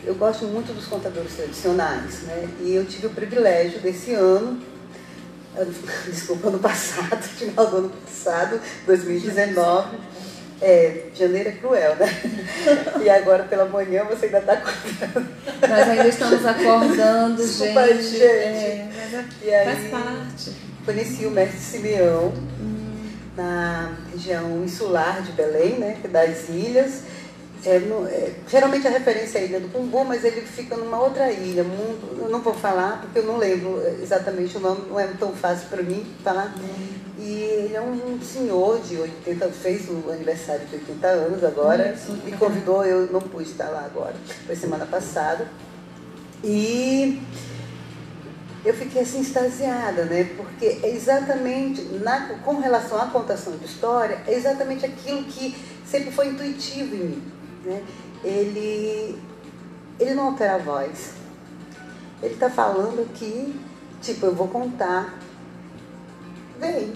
eu 0.06 0.16
gosto 0.16 0.46
muito 0.46 0.74
dos 0.74 0.86
contadores 0.86 1.34
tradicionais, 1.34 2.24
né? 2.24 2.50
E 2.62 2.76
eu 2.76 2.86
tive 2.86 3.08
o 3.08 3.10
privilégio 3.10 3.80
desse 3.80 4.14
ano, 4.14 4.62
desculpa, 6.06 6.50
ano 6.50 6.60
passado, 6.60 7.22
final 7.24 7.68
do 7.68 7.78
ano 7.78 7.90
passado, 7.90 8.60
2019, 8.86 9.98
é, 10.62 11.06
janeiro 11.14 11.50
é 11.50 11.52
cruel, 11.54 11.96
né? 11.96 12.08
E 13.04 13.10
agora 13.10 13.44
pela 13.44 13.66
manhã 13.66 14.06
você 14.06 14.28
ainda 14.28 14.40
está 14.40 14.54
acordando. 14.54 15.28
Nós 15.62 15.90
ainda 15.90 16.08
estamos 16.08 16.46
acordando, 16.46 17.36
Desculpa, 17.36 17.88
gente. 17.88 18.04
gente. 18.04 18.24
É, 18.24 18.90
é, 19.46 19.64
faz 19.66 19.88
parte. 19.90 20.54
Conheci 20.86 21.26
o 21.26 21.32
mestre 21.32 21.60
Simeão 21.60 22.34
hum. 22.62 23.10
na 23.36 23.94
região 24.12 24.64
insular 24.64 25.22
de 25.22 25.34
Belém, 25.34 25.80
né? 25.80 25.98
Das 26.10 26.48
ilhas. 26.48 27.02
É, 27.66 27.80
no, 27.80 28.06
é, 28.06 28.34
geralmente 28.50 28.86
a 28.88 28.90
referência 28.90 29.40
é 29.40 29.42
a 29.42 29.46
Ilha 29.46 29.60
do 29.62 29.70
Cumbu, 29.70 30.04
mas 30.04 30.26
ele 30.26 30.42
fica 30.42 30.76
numa 30.76 31.00
outra 31.00 31.32
ilha. 31.32 31.66
Eu 32.20 32.30
não 32.30 32.42
vou 32.42 32.54
falar 32.54 33.02
porque 33.02 33.20
eu 33.20 33.24
não 33.24 33.38
lembro 33.38 33.82
exatamente 34.02 34.58
o 34.58 34.60
nome, 34.60 34.90
não 34.90 35.00
é 35.00 35.08
tão 35.08 35.32
fácil 35.34 35.70
para 35.70 35.82
mim 35.82 36.06
falar. 36.24 36.54
E 37.18 37.32
ele 37.32 37.74
é 37.74 37.80
um 37.80 38.20
senhor 38.22 38.82
de 38.82 38.98
80, 38.98 39.50
fez 39.52 39.88
o 39.90 40.12
aniversário 40.12 40.66
de 40.68 40.76
80 40.76 41.08
anos 41.08 41.44
agora, 41.44 41.96
me 42.26 42.34
convidou, 42.34 42.84
eu 42.84 43.10
não 43.10 43.22
pude 43.22 43.50
estar 43.50 43.70
lá 43.70 43.86
agora, 43.86 44.16
foi 44.46 44.58
semana 44.58 44.86
passada. 44.86 45.48
E 46.44 47.22
eu 48.66 48.74
fiquei 48.74 49.04
assim 49.04 49.22
extasiada, 49.22 50.04
né? 50.04 50.32
Porque 50.36 50.80
é 50.84 50.90
exatamente, 50.90 51.82
na, 52.02 52.40
com 52.44 52.60
relação 52.60 53.02
à 53.02 53.06
contação 53.06 53.56
de 53.56 53.66
história, 53.66 54.20
é 54.28 54.34
exatamente 54.34 54.86
aquilo 54.86 55.24
que 55.24 55.56
sempre 55.86 56.12
foi 56.12 56.28
intuitivo 56.28 56.94
em 56.94 57.00
mim 57.00 57.33
né? 57.64 57.84
ele, 58.24 59.20
ele 60.00 60.14
não 60.14 60.28
altera 60.28 60.56
a 60.56 60.60
voz. 60.60 61.14
Ele 62.22 62.34
está 62.34 62.50
falando 62.50 63.02
aqui, 63.02 63.60
tipo, 64.02 64.26
eu 64.26 64.34
vou 64.34 64.48
contar. 64.48 65.20
Vem, 66.60 66.94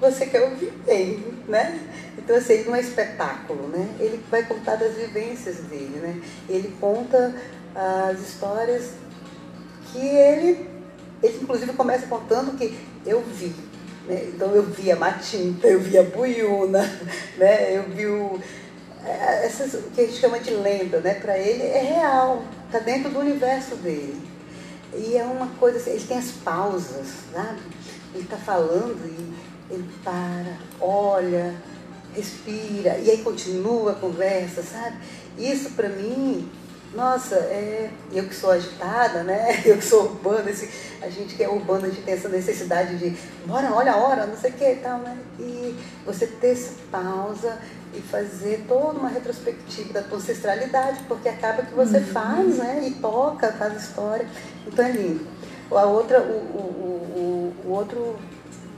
você 0.00 0.26
quer 0.26 0.42
ouvir 0.42 0.72
bem, 0.84 1.24
né? 1.46 1.80
Então, 2.18 2.36
assim, 2.36 2.54
ele 2.54 2.68
não 2.68 2.76
é 2.76 2.80
espetáculo, 2.80 3.68
né? 3.68 3.88
Ele 4.00 4.20
vai 4.30 4.42
contar 4.44 4.76
das 4.76 4.94
vivências 4.94 5.56
dele, 5.58 6.00
né? 6.00 6.20
Ele 6.48 6.74
conta 6.80 7.34
as 7.74 8.20
histórias 8.20 8.92
que 9.92 9.98
ele, 9.98 10.68
ele 11.22 11.38
inclusive 11.42 11.72
começa 11.74 12.06
contando 12.06 12.56
que 12.56 12.76
eu 13.06 13.22
vi, 13.22 13.54
né? 14.08 14.28
Então 14.28 14.52
eu 14.54 14.64
vi 14.64 14.90
a 14.90 14.96
Matinta, 14.96 15.66
eu 15.68 15.78
vi 15.78 15.98
a 15.98 16.02
Buiuna, 16.02 16.82
né? 17.38 17.76
eu 17.76 17.84
vi 17.84 18.06
o, 18.06 18.40
essas, 19.06 19.74
o 19.74 19.90
que 19.90 20.00
a 20.00 20.06
gente 20.06 20.18
chama 20.18 20.38
de 20.38 20.50
lenda, 20.50 21.00
né? 21.00 21.14
para 21.14 21.38
ele 21.38 21.62
é 21.62 21.80
real, 21.80 22.42
está 22.66 22.78
dentro 22.78 23.10
do 23.10 23.18
universo 23.20 23.76
dele. 23.76 24.20
E 24.94 25.16
é 25.16 25.24
uma 25.24 25.48
coisa 25.58 25.78
assim, 25.78 25.90
ele 25.90 26.04
tem 26.04 26.18
as 26.18 26.30
pausas, 26.30 27.08
sabe? 27.32 27.60
Ele 28.14 28.24
está 28.24 28.36
falando 28.36 29.04
e 29.04 29.72
ele 29.72 29.90
para, 30.04 30.56
olha, 30.80 31.54
respira, 32.14 32.98
e 32.98 33.10
aí 33.10 33.18
continua 33.22 33.92
a 33.92 33.96
conversa, 33.96 34.62
sabe? 34.62 34.98
Isso 35.36 35.70
para 35.70 35.88
mim 35.88 36.48
nossa, 36.94 37.34
é, 37.34 37.90
eu 38.12 38.24
que 38.24 38.34
sou 38.34 38.50
agitada, 38.50 39.24
né? 39.24 39.62
Eu 39.66 39.76
que 39.78 39.84
sou 39.84 40.04
urbana, 40.04 40.48
esse, 40.50 40.70
a 41.02 41.08
gente 41.08 41.34
que 41.34 41.42
é 41.42 41.48
urbana, 41.48 41.86
a 41.86 41.90
gente 41.90 42.02
tem 42.02 42.14
essa 42.14 42.28
necessidade 42.28 42.96
de, 42.96 43.16
bora, 43.46 43.72
olha 43.72 43.92
a 43.92 43.96
hora, 43.96 44.26
não 44.26 44.36
sei 44.36 44.50
o 44.50 44.54
que 44.54 44.64
e 44.64 44.76
tal, 44.76 44.98
né? 44.98 45.18
E 45.40 45.76
você 46.06 46.26
ter 46.26 46.52
essa 46.52 46.74
pausa 46.92 47.58
e 47.92 48.00
fazer 48.00 48.64
toda 48.68 48.98
uma 48.98 49.08
retrospectiva 49.08 49.92
da 49.92 50.02
tua 50.02 50.18
ancestralidade, 50.18 51.00
porque 51.08 51.28
acaba 51.28 51.62
que 51.62 51.74
você 51.74 51.98
uhum. 51.98 52.06
faz, 52.06 52.58
né? 52.58 52.86
E 52.86 52.90
toca, 52.92 53.52
faz 53.52 53.82
história. 53.82 54.26
Então 54.66 54.84
é 54.84 54.92
lindo. 54.92 55.26
A 55.70 55.86
outra, 55.86 56.20
o, 56.20 56.32
o, 56.32 57.54
o, 57.64 57.68
o 57.68 57.72
outro 57.72 58.16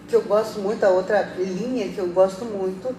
que 0.09 0.17
eu 0.17 0.23
gosto 0.23 0.61
muito, 0.61 0.85
a 0.85 0.89
outra 0.89 1.23
linha 1.37 1.89
que 1.89 1.99
eu 1.99 2.07
gosto 2.09 2.45
muito 2.45 2.95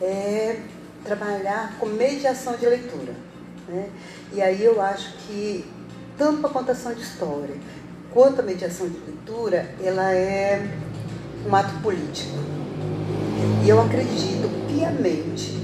é 0.00 0.60
trabalhar 1.04 1.76
com 1.78 1.86
mediação 1.86 2.56
de 2.56 2.66
leitura. 2.66 3.29
Né? 3.70 3.88
E 4.32 4.42
aí 4.42 4.64
eu 4.64 4.80
acho 4.82 5.12
que, 5.18 5.64
tanto 6.18 6.44
a 6.46 6.50
contação 6.50 6.92
de 6.92 7.02
história 7.02 7.54
quanto 8.12 8.40
a 8.40 8.42
mediação 8.42 8.88
de 8.88 8.98
leitura, 8.98 9.72
ela 9.82 10.12
é 10.12 10.68
um 11.46 11.54
ato 11.54 11.80
político. 11.80 12.36
E 13.64 13.68
eu 13.68 13.80
acredito 13.80 14.50
piamente, 14.66 15.56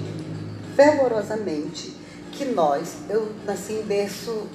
fervorosamente, 0.76 1.94
que 2.32 2.44
nós, 2.44 2.98
eu 3.08 3.32
nasci 3.44 3.72
em 3.72 3.82
berço 3.82 4.46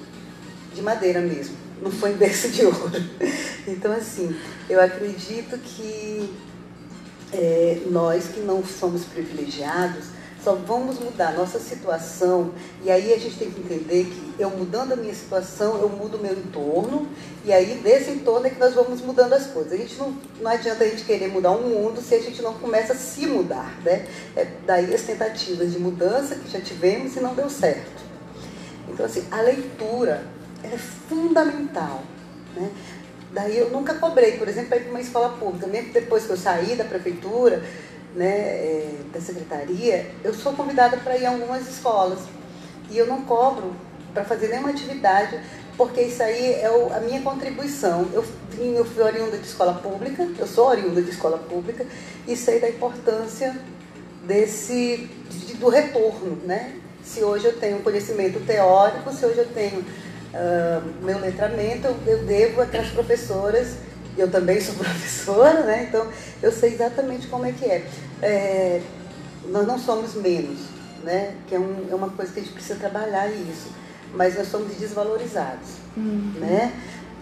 de 0.74 0.80
madeira 0.80 1.20
mesmo, 1.20 1.56
não 1.82 1.90
foi 1.90 2.12
em 2.12 2.16
berço 2.16 2.48
de 2.48 2.64
ouro. 2.64 2.92
Então, 3.64 3.92
assim, 3.92 4.36
eu 4.68 4.82
acredito 4.82 5.56
que 5.56 6.28
é, 7.32 7.80
nós 7.92 8.24
que 8.26 8.40
não 8.40 8.64
somos 8.64 9.04
privilegiados, 9.04 10.06
só 10.42 10.54
vamos 10.54 10.98
mudar 10.98 11.28
a 11.28 11.32
nossa 11.32 11.58
situação 11.60 12.52
e 12.82 12.90
aí 12.90 13.12
a 13.12 13.18
gente 13.18 13.38
tem 13.38 13.50
que 13.50 13.60
entender 13.60 14.04
que 14.04 14.42
eu 14.42 14.50
mudando 14.50 14.92
a 14.92 14.96
minha 14.96 15.14
situação, 15.14 15.78
eu 15.80 15.88
mudo 15.88 16.16
o 16.16 16.20
meu 16.20 16.32
entorno 16.32 17.06
e 17.44 17.52
aí 17.52 17.80
desse 17.82 18.10
entorno 18.10 18.46
é 18.46 18.50
que 18.50 18.58
nós 18.58 18.74
vamos 18.74 19.00
mudando 19.00 19.32
as 19.34 19.46
coisas. 19.46 19.72
A 19.72 19.76
gente 19.76 19.96
não, 19.96 20.16
não 20.40 20.50
adianta 20.50 20.82
a 20.84 20.88
gente 20.88 21.04
querer 21.04 21.28
mudar 21.28 21.52
um 21.52 21.68
mundo 21.68 22.00
se 22.00 22.14
a 22.14 22.20
gente 22.20 22.42
não 22.42 22.54
começa 22.54 22.92
a 22.92 22.96
se 22.96 23.26
mudar, 23.26 23.78
né? 23.84 24.06
É 24.36 24.46
daí 24.66 24.92
as 24.92 25.02
tentativas 25.02 25.72
de 25.72 25.78
mudança 25.78 26.34
que 26.34 26.50
já 26.50 26.60
tivemos 26.60 27.14
e 27.16 27.20
não 27.20 27.34
deu 27.34 27.48
certo. 27.48 28.02
Então 28.88 29.06
assim, 29.06 29.24
a 29.30 29.40
leitura 29.40 30.24
é 30.64 30.76
fundamental, 30.76 32.02
né? 32.56 32.70
Daí 33.32 33.56
eu 33.56 33.70
nunca 33.70 33.94
cobrei, 33.94 34.32
por 34.32 34.46
exemplo, 34.46 34.68
para 34.68 34.76
ir 34.76 34.82
para 34.82 34.90
uma 34.90 35.00
escola 35.00 35.30
pública, 35.30 35.66
mesmo 35.66 35.92
depois 35.92 36.26
que 36.26 36.30
eu 36.30 36.36
saí 36.36 36.76
da 36.76 36.84
prefeitura, 36.84 37.64
né, 38.14 38.28
é, 38.28 38.94
da 39.12 39.20
secretaria, 39.20 40.10
eu 40.22 40.34
sou 40.34 40.52
convidada 40.52 40.96
para 40.98 41.16
ir 41.16 41.26
a 41.26 41.30
algumas 41.30 41.68
escolas. 41.68 42.20
E 42.90 42.98
eu 42.98 43.06
não 43.06 43.22
cobro 43.22 43.74
para 44.12 44.24
fazer 44.24 44.48
nenhuma 44.48 44.70
atividade, 44.70 45.40
porque 45.76 46.02
isso 46.02 46.22
aí 46.22 46.54
é 46.54 46.70
o, 46.70 46.92
a 46.92 47.00
minha 47.00 47.22
contribuição. 47.22 48.08
Eu, 48.12 48.24
eu 48.58 48.84
fui 48.84 49.02
oriunda 49.02 49.38
de 49.38 49.46
escola 49.46 49.74
pública, 49.74 50.28
eu 50.38 50.46
sou 50.46 50.68
oriunda 50.68 51.00
de 51.00 51.10
escola 51.10 51.38
pública, 51.38 51.86
e 52.26 52.36
sei 52.36 52.60
da 52.60 52.68
importância 52.68 53.56
desse 54.24 55.08
de, 55.30 55.54
do 55.54 55.68
retorno, 55.68 56.38
né? 56.44 56.76
Se 57.02 57.24
hoje 57.24 57.46
eu 57.46 57.58
tenho 57.58 57.80
conhecimento 57.80 58.38
teórico, 58.46 59.12
se 59.12 59.24
hoje 59.24 59.38
eu 59.38 59.48
tenho 59.48 59.80
uh, 59.80 61.04
meu 61.04 61.18
letramento, 61.18 61.88
eu, 61.88 61.96
eu 62.06 62.24
devo 62.24 62.60
aquelas 62.60 62.88
professoras 62.88 63.76
eu 64.16 64.30
também 64.30 64.60
sou 64.60 64.74
professora, 64.76 65.62
né? 65.62 65.86
então 65.88 66.06
eu 66.42 66.52
sei 66.52 66.74
exatamente 66.74 67.26
como 67.28 67.46
é 67.46 67.52
que 67.52 67.64
é. 67.64 67.86
é 68.22 68.82
nós 69.48 69.66
não 69.66 69.78
somos 69.78 70.14
menos, 70.14 70.60
né? 71.02 71.34
que 71.48 71.54
é, 71.54 71.58
um, 71.58 71.88
é, 71.90 71.94
uma 71.94 72.10
coisa 72.10 72.32
que 72.32 72.40
a 72.40 72.42
gente 72.42 72.52
precisa 72.52 72.78
trabalhar 72.78 73.28
isso, 73.28 73.70
mas 74.14 74.36
nós 74.36 74.48
somos 74.48 74.74
desvalorizados. 74.76 75.68
Uhum. 75.96 76.34
Né? 76.38 76.72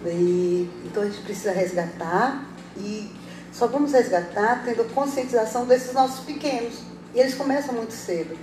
E, 0.05 0.69
então 0.85 1.03
a 1.03 1.07
gente 1.07 1.23
precisa 1.23 1.53
resgatar 1.53 2.45
e 2.77 3.11
só 3.53 3.67
vamos 3.67 3.93
resgatar 3.93 4.63
tendo 4.65 4.85
conscientização 4.95 5.67
desses 5.67 5.93
nossos 5.93 6.25
pequenos. 6.25 6.81
E 7.15 7.21
eles 7.21 7.35
começam 7.35 7.75
muito 7.75 7.93
cedo. 7.93 8.37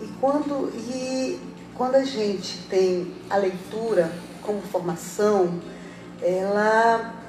E 0.00 0.06
quando, 0.20 0.72
e 0.76 1.40
quando 1.74 1.94
a 1.94 2.04
gente 2.04 2.58
tem 2.68 3.14
a 3.30 3.36
leitura 3.36 4.12
como 4.42 4.60
formação, 4.62 5.60
ela 6.20 7.21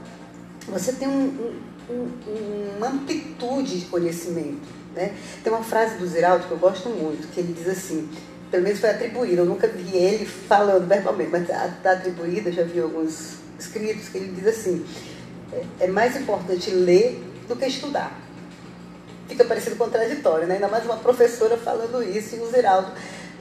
você 0.67 0.93
tem 0.93 1.07
um, 1.07 1.59
um, 1.89 2.77
uma 2.77 2.87
amplitude 2.87 3.79
de 3.79 3.85
conhecimento. 3.85 4.61
Né? 4.95 5.15
Tem 5.43 5.51
uma 5.51 5.63
frase 5.63 5.97
do 5.97 6.07
Ziraldo 6.07 6.47
que 6.47 6.51
eu 6.51 6.57
gosto 6.57 6.89
muito, 6.89 7.27
que 7.33 7.39
ele 7.39 7.53
diz 7.53 7.67
assim, 7.67 8.09
pelo 8.51 8.63
menos 8.63 8.79
foi 8.79 8.91
atribuída, 8.91 9.41
eu 9.41 9.45
nunca 9.45 9.67
vi 9.67 9.97
ele 9.97 10.25
falando 10.25 10.87
verbalmente, 10.87 11.31
mas 11.31 11.41
está 11.41 11.91
atribuída, 11.91 12.51
já 12.51 12.63
vi 12.63 12.79
alguns 12.79 13.37
escritos, 13.59 14.09
que 14.09 14.17
ele 14.17 14.31
diz 14.31 14.47
assim, 14.47 14.85
é, 15.51 15.85
é 15.85 15.87
mais 15.87 16.15
importante 16.15 16.69
ler 16.69 17.19
do 17.47 17.55
que 17.55 17.65
estudar. 17.65 18.19
Fica 19.27 19.43
parecido 19.45 19.75
contraditório, 19.75 20.45
né? 20.45 20.55
ainda 20.55 20.67
mais 20.67 20.85
uma 20.85 20.97
professora 20.97 21.57
falando 21.57 22.03
isso 22.03 22.35
e 22.35 22.39
o 22.39 22.51
Ziraldo. 22.51 22.91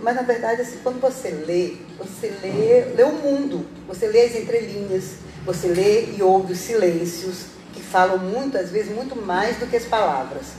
Mas 0.00 0.16
na 0.16 0.22
verdade, 0.22 0.62
assim, 0.62 0.78
quando 0.82 1.00
você 1.00 1.28
lê, 1.30 1.74
você 1.98 2.32
lê, 2.42 2.94
lê 2.96 3.02
o 3.04 3.12
mundo, 3.12 3.66
você 3.86 4.08
lê 4.08 4.22
as 4.22 4.34
entrelinhas, 4.34 5.16
você 5.44 5.68
lê 5.68 6.16
e 6.16 6.22
ouve 6.22 6.52
os 6.52 6.58
silêncios, 6.58 7.46
que 7.72 7.82
falam 7.82 8.18
muitas 8.18 8.70
vezes 8.70 8.94
muito 8.94 9.16
mais 9.16 9.56
do 9.58 9.66
que 9.66 9.76
as 9.76 9.84
palavras. 9.84 10.52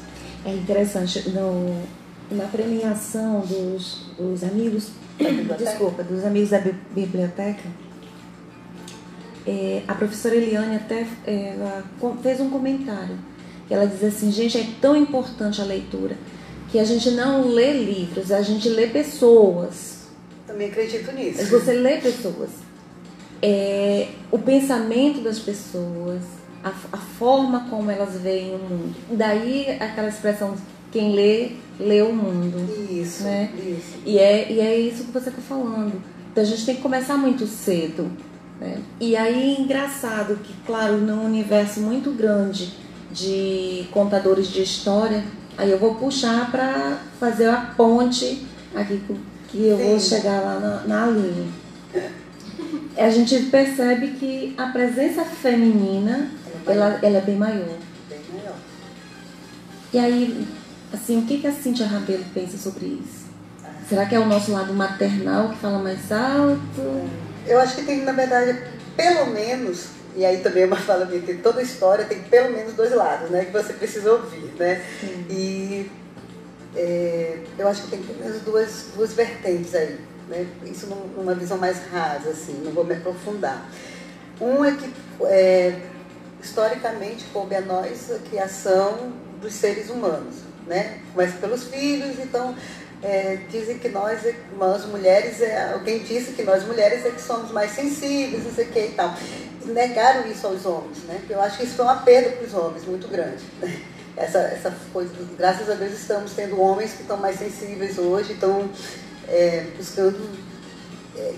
É 0.46 0.54
interessante, 0.54 1.30
no, 1.30 1.82
na 2.32 2.46
premiação 2.46 3.42
dos, 3.42 4.08
dos 4.18 4.44
amigos, 4.44 4.90
desculpa, 5.58 6.04
dos 6.04 6.26
amigos 6.26 6.50
da 6.50 6.60
biblioteca, 6.60 7.64
é, 9.46 9.84
a 9.88 9.94
professora 9.94 10.36
Eliane 10.36 10.76
até 10.76 11.06
fez 12.22 12.40
um 12.40 12.50
comentário. 12.50 13.18
Ela 13.70 13.86
diz 13.86 14.04
assim, 14.04 14.32
gente, 14.32 14.58
é 14.58 14.66
tão 14.82 14.96
importante 14.96 15.62
a 15.62 15.66
leitura 15.66 16.18
que 16.70 16.80
a 16.80 16.84
gente 16.84 17.12
não 17.12 17.48
lê 17.48 17.72
livros, 17.74 18.32
a 18.32 18.42
gente 18.42 18.68
lê 18.68 18.88
pessoas. 18.88 20.08
Também 20.46 20.70
acredito 20.70 21.12
nisso. 21.12 21.46
Você 21.46 21.74
lê 21.74 21.98
pessoas 21.98 22.63
é, 23.44 24.08
o 24.32 24.40
pensamento 24.40 25.20
das 25.20 25.38
pessoas, 25.38 26.22
a, 26.64 26.72
a, 26.94 26.98
forma 26.98 27.68
como 27.70 27.92
elas 27.92 28.16
veem 28.22 28.56
o 28.56 28.58
mundo. 28.58 28.96
Daí 29.12 29.70
aquela 29.82 30.08
expressão, 30.08 30.56
quem 30.94 31.14
lê, 31.14 31.52
lê 31.78 32.02
o 32.02 32.14
mundo. 32.14 32.58
Isso, 32.90 33.24
né? 33.24 33.52
isso. 33.58 33.98
E 34.06 34.18
é, 34.18 34.50
e 34.50 34.62
é 34.62 34.80
isso 34.80 35.04
que 35.04 35.12
você 35.12 35.28
está 35.28 35.42
falando. 35.42 36.02
Então 36.32 36.42
a 36.42 36.48
gente 36.48 36.66
tem 36.66 36.76
que 36.78 36.82
começar 36.82 37.18
muito 37.18 37.46
cedo. 37.46 38.10
Né? 38.62 38.82
E 38.98 39.14
aí, 39.18 39.58
engraçado 39.60 40.38
que, 40.42 40.54
claro, 40.66 41.00
num 41.00 41.26
universo 41.26 41.82
muito 41.82 42.12
grande 42.12 42.74
de 43.12 43.86
contadores 43.92 44.48
de 44.48 44.64
história, 44.64 45.22
aí 45.58 45.70
eu 45.70 45.78
vou 45.78 45.96
puxar 45.96 46.50
para 46.50 46.98
fazer 47.20 47.50
a 47.50 47.74
ponte 47.76 48.48
aqui 48.74 49.02
que 49.50 49.68
eu 49.68 49.78
Sim. 49.78 49.84
vou 49.84 50.00
chegar 50.00 50.40
lá 50.40 50.60
na, 50.60 50.88
na 50.88 51.08
linha 51.08 51.64
a 52.98 53.10
gente 53.10 53.38
percebe 53.44 54.12
que 54.12 54.54
a 54.58 54.68
presença 54.68 55.24
feminina 55.26 56.30
ela, 56.68 57.00
ela 57.02 57.18
é 57.18 57.22
bem 57.22 57.36
maior. 57.36 57.78
Bem 58.10 58.20
maior. 58.34 58.56
E 59.92 60.00
aí, 60.00 60.48
assim, 60.94 61.20
o 61.20 61.26
que, 61.26 61.40
que 61.40 61.48
a 61.48 61.52
Cintia 61.52 61.88
Rabelo 61.88 62.24
pensa 62.34 62.58
sobre 62.58 62.86
isso? 62.86 63.24
Será 63.88 64.06
que 64.06 64.16
é 64.16 64.20
o 64.20 64.26
nosso 64.26 64.52
lado 64.52 64.74
maternal 64.74 65.50
que 65.50 65.58
fala 65.58 65.80
mais 65.80 66.12
alto? 66.12 67.10
Eu 67.46 67.60
acho 67.60 67.76
que 67.76 67.84
tem, 67.84 68.04
na 68.04 68.14
verdade, 68.14 68.64
pelo 68.96 69.28
menos, 69.32 69.88
e 70.16 70.26
aí 70.26 70.38
também 70.38 70.64
é 70.64 70.66
uma 70.66 70.78
fala 70.78 71.06
minha, 71.06 71.22
que 71.22 71.36
toda 71.36 71.62
história 71.62 72.06
tem 72.06 72.22
pelo 72.22 72.52
menos 72.52 72.74
dois 72.74 72.92
lados, 72.92 73.30
né? 73.30 73.46
Que 73.46 73.52
você 73.52 73.74
precisa 73.74 74.14
ouvir, 74.14 74.54
né? 74.58 74.82
Sim. 75.02 75.26
E 75.30 75.92
é, 76.76 77.40
eu 77.58 77.68
acho 77.68 77.84
que 77.84 77.90
tem 77.90 78.02
pelo 78.02 78.20
menos 78.20 78.42
duas, 78.42 78.86
duas 78.96 79.14
vertentes 79.14 79.76
aí 79.76 80.00
né? 80.34 80.48
isso 80.66 80.88
numa 80.88 81.36
visão 81.36 81.58
mais 81.58 81.78
rasa, 81.92 82.32
assim, 82.32 82.62
não 82.64 82.72
vou 82.72 82.84
me 82.84 82.96
aprofundar. 82.96 83.70
Um 84.42 84.66
é 84.66 84.76
que, 84.76 84.92
é, 85.26 85.80
historicamente, 86.42 87.26
coube 87.32 87.56
a 87.56 87.62
nós 87.62 88.12
a 88.12 88.18
criação 88.28 89.14
dos 89.40 89.54
seres 89.54 89.90
humanos, 89.90 90.36
né? 90.66 91.00
Começa 91.14 91.38
pelos 91.38 91.66
filhos, 91.66 92.18
então 92.20 92.56
é, 93.04 93.38
dizem 93.50 93.78
que 93.78 93.90
nós, 93.90 94.22
nós 94.58 94.86
mulheres, 94.86 95.40
é, 95.42 95.74
alguém 95.74 96.00
disse 96.00 96.32
que 96.32 96.42
nós 96.42 96.66
mulheres 96.66 97.06
é 97.06 97.12
que 97.12 97.22
somos 97.22 97.52
mais 97.52 97.72
sensíveis, 97.72 98.44
não 98.44 98.52
sei 98.52 98.66
o 98.66 98.70
que 98.70 98.80
e 98.80 98.92
tal. 98.92 99.14
Negaram 99.66 100.30
isso 100.30 100.48
aos 100.48 100.66
homens, 100.66 100.98
né? 101.04 101.22
Eu 101.30 101.40
acho 101.42 101.58
que 101.58 101.64
isso 101.64 101.76
foi 101.76 101.86
uma 101.86 101.98
perda 101.98 102.32
para 102.32 102.46
os 102.46 102.54
homens 102.54 102.86
muito 102.86 103.08
grande. 103.08 103.44
Né? 103.62 103.82
Essa, 104.16 104.40
essa 104.40 104.74
coisa, 104.92 105.12
graças 105.38 105.70
a 105.70 105.74
Deus 105.74 105.94
estamos 105.94 106.34
tendo 106.34 106.60
homens 106.60 106.94
que 106.94 107.02
estão 107.02 107.18
mais 107.18 107.38
sensíveis 107.38 107.98
hoje, 107.98 108.34
estão 108.34 108.70
é, 109.34 109.66
buscando 109.76 110.16
é, 111.18 111.34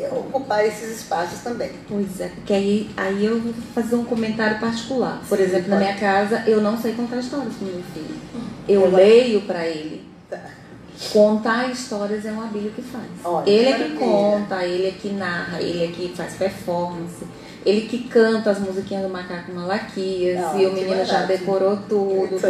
é, 0.00 0.10
ocupar 0.12 0.64
esses 0.64 1.00
espaços 1.00 1.40
também. 1.40 1.70
Pois 1.88 2.20
é, 2.20 2.28
porque 2.28 2.52
aí, 2.52 2.90
aí 2.96 3.24
eu 3.24 3.40
vou 3.40 3.52
fazer 3.74 3.96
um 3.96 4.04
comentário 4.04 4.60
particular. 4.60 5.22
Por 5.28 5.38
Sim, 5.38 5.44
exemplo, 5.44 5.70
na 5.70 5.76
minha 5.76 5.96
casa, 5.96 6.44
eu 6.46 6.60
não 6.60 6.80
sei 6.80 6.92
contar 6.92 7.18
histórias 7.18 7.54
com 7.56 7.64
meu 7.64 7.82
filho. 7.94 8.16
Eu, 8.68 8.82
eu 8.82 8.90
leio 8.90 9.42
para 9.42 9.66
ele. 9.66 10.04
Tá. 10.30 10.40
Contar 11.12 11.70
histórias 11.70 12.24
é 12.24 12.30
um 12.32 12.40
Abílio 12.40 12.70
que 12.70 12.82
faz. 12.82 13.04
Olha, 13.24 13.50
ele 13.50 13.68
é 13.68 13.78
que 13.78 13.96
conta, 13.96 14.64
ele 14.64 14.88
é 14.88 14.92
que 14.92 15.08
narra, 15.08 15.60
ele 15.60 15.84
é 15.84 15.88
que 15.88 16.14
faz 16.16 16.34
performance. 16.34 17.24
Ele 17.64 17.82
que 17.82 18.08
canta 18.08 18.50
as 18.50 18.58
musiquinhas 18.58 19.04
do 19.04 19.08
Macaco 19.08 19.52
Malaquias 19.52 20.40
não, 20.40 20.60
e 20.60 20.66
o 20.66 20.72
menino 20.72 21.04
já 21.04 21.26
decorou 21.26 21.76
tudo. 21.88 22.40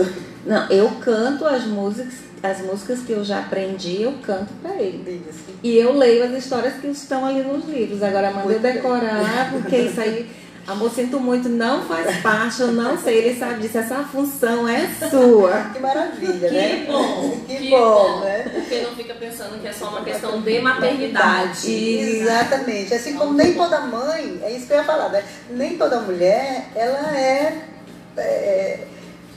Não, 0.44 0.68
eu 0.68 0.90
canto 1.00 1.46
as 1.46 1.64
músicas, 1.64 2.14
as 2.42 2.60
músicas 2.60 3.00
que 3.00 3.12
eu 3.12 3.24
já 3.24 3.38
aprendi, 3.40 4.02
eu 4.02 4.14
canto 4.22 4.52
para 4.62 4.74
ele. 4.74 5.22
E 5.62 5.76
eu 5.76 5.96
leio 5.96 6.24
as 6.24 6.32
histórias 6.32 6.74
que 6.74 6.88
estão 6.88 7.24
ali 7.24 7.42
nos 7.42 7.66
livros. 7.66 8.02
Agora 8.02 8.30
manda 8.30 8.52
eu 8.52 8.60
decorar, 8.60 9.52
porque 9.52 9.76
isso 9.76 10.00
aí 10.00 10.28
Amor, 10.64 10.92
sinto 10.92 11.18
muito, 11.18 11.48
não 11.48 11.82
faz 11.82 12.18
parte, 12.18 12.60
eu 12.60 12.68
não 12.68 12.96
sei, 12.96 13.18
ele 13.18 13.38
sabe 13.38 13.62
disso, 13.62 13.78
essa 13.78 14.04
função 14.04 14.68
é 14.68 14.88
sua. 15.10 15.70
Que 15.72 15.80
maravilha, 15.80 16.48
que 16.48 16.54
né? 16.54 16.84
Bom, 16.86 17.40
que, 17.48 17.56
que 17.56 17.70
bom, 17.70 17.78
bom, 17.80 18.20
né? 18.20 18.48
Porque 18.48 18.80
não 18.80 18.94
fica 18.94 19.14
pensando 19.14 19.60
que 19.60 19.66
é 19.66 19.72
só 19.72 19.88
uma 19.88 20.04
questão 20.04 20.40
de 20.40 20.60
maternidade. 20.60 21.68
Exatamente. 21.68 22.94
Assim 22.94 23.14
como 23.14 23.34
nem 23.34 23.54
toda 23.54 23.80
mãe, 23.80 24.40
é 24.44 24.52
isso 24.52 24.68
que 24.68 24.72
eu 24.72 24.76
ia 24.76 24.84
falar, 24.84 25.08
né? 25.08 25.24
Nem 25.50 25.76
toda 25.76 26.00
mulher, 26.00 26.68
ela 26.76 27.18
é, 27.18 27.58
é 28.16 28.78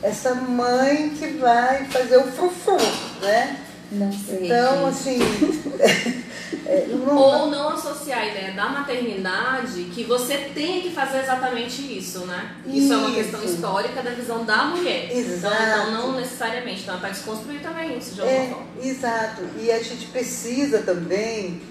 essa 0.02 0.36
mãe 0.36 1.10
que 1.10 1.28
vai 1.38 1.86
fazer 1.86 2.18
o 2.18 2.32
frufru, 2.32 2.78
né? 3.22 3.62
Não 3.92 4.12
sei. 4.12 4.46
Então, 4.46 4.88
assim. 4.88 5.20
É, 6.66 6.88
não, 6.88 7.16
Ou 7.16 7.52
não 7.52 7.70
associar 7.70 8.22
a 8.22 8.26
ideia 8.26 8.52
da 8.54 8.70
maternidade 8.70 9.84
que 9.94 10.04
você 10.04 10.50
tem 10.54 10.82
que 10.82 10.92
fazer 10.92 11.20
exatamente 11.20 11.82
isso, 11.82 12.26
né? 12.26 12.56
Isso, 12.66 12.78
isso 12.78 12.94
é 12.94 12.98
uma 12.98 13.14
questão 13.14 13.44
histórica 13.44 14.02
da 14.02 14.12
visão 14.12 14.44
da 14.44 14.66
mulher. 14.66 15.16
Exato. 15.16 15.56
Então, 15.56 15.90
então 15.90 15.92
não 15.92 16.16
necessariamente. 16.16 16.82
Então, 16.82 17.00
para 17.00 17.10
desconstruir 17.10 17.62
também 17.62 17.98
isso 17.98 18.16
de 18.16 18.22
alguma 18.22 18.40
é, 18.40 18.48
forma. 18.48 18.66
Exato. 18.82 19.42
E 19.60 19.72
a 19.72 19.82
gente 19.82 20.08
precisa 20.08 20.80
também. 20.80 21.62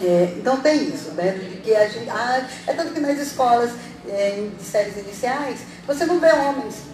É, 0.00 0.34
então 0.36 0.60
tem 0.60 0.88
isso, 0.88 1.10
né? 1.12 1.60
Que 1.62 1.74
a 1.74 1.88
gente, 1.88 2.10
ah, 2.10 2.48
é 2.66 2.72
tanto 2.72 2.92
que 2.92 3.00
nas 3.00 3.18
escolas 3.18 3.70
é, 4.08 4.48
de 4.58 4.64
séries 4.64 4.96
iniciais 4.96 5.60
você 5.86 6.04
não 6.04 6.18
vê 6.18 6.32
homens. 6.32 6.89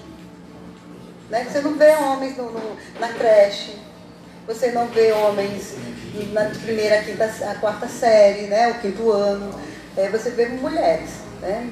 Né? 1.31 1.47
Você 1.51 1.61
não 1.61 1.75
vê 1.75 1.95
homens 1.97 2.37
no, 2.37 2.51
no 2.51 2.77
na 3.01 3.09
creche 3.09 3.87
você 4.47 4.71
não 4.71 4.87
vê 4.87 5.13
homens 5.13 5.75
na 6.33 6.45
primeira, 6.45 7.03
quinta, 7.03 7.25
a 7.25 7.55
quarta 7.57 7.89
série, 7.89 8.47
né, 8.47 8.71
o 8.71 8.75
quinto 8.81 9.11
ano. 9.11 9.53
É, 9.97 10.09
você 10.09 10.31
vê 10.31 10.47
mulheres. 10.49 11.11
Né? 11.41 11.69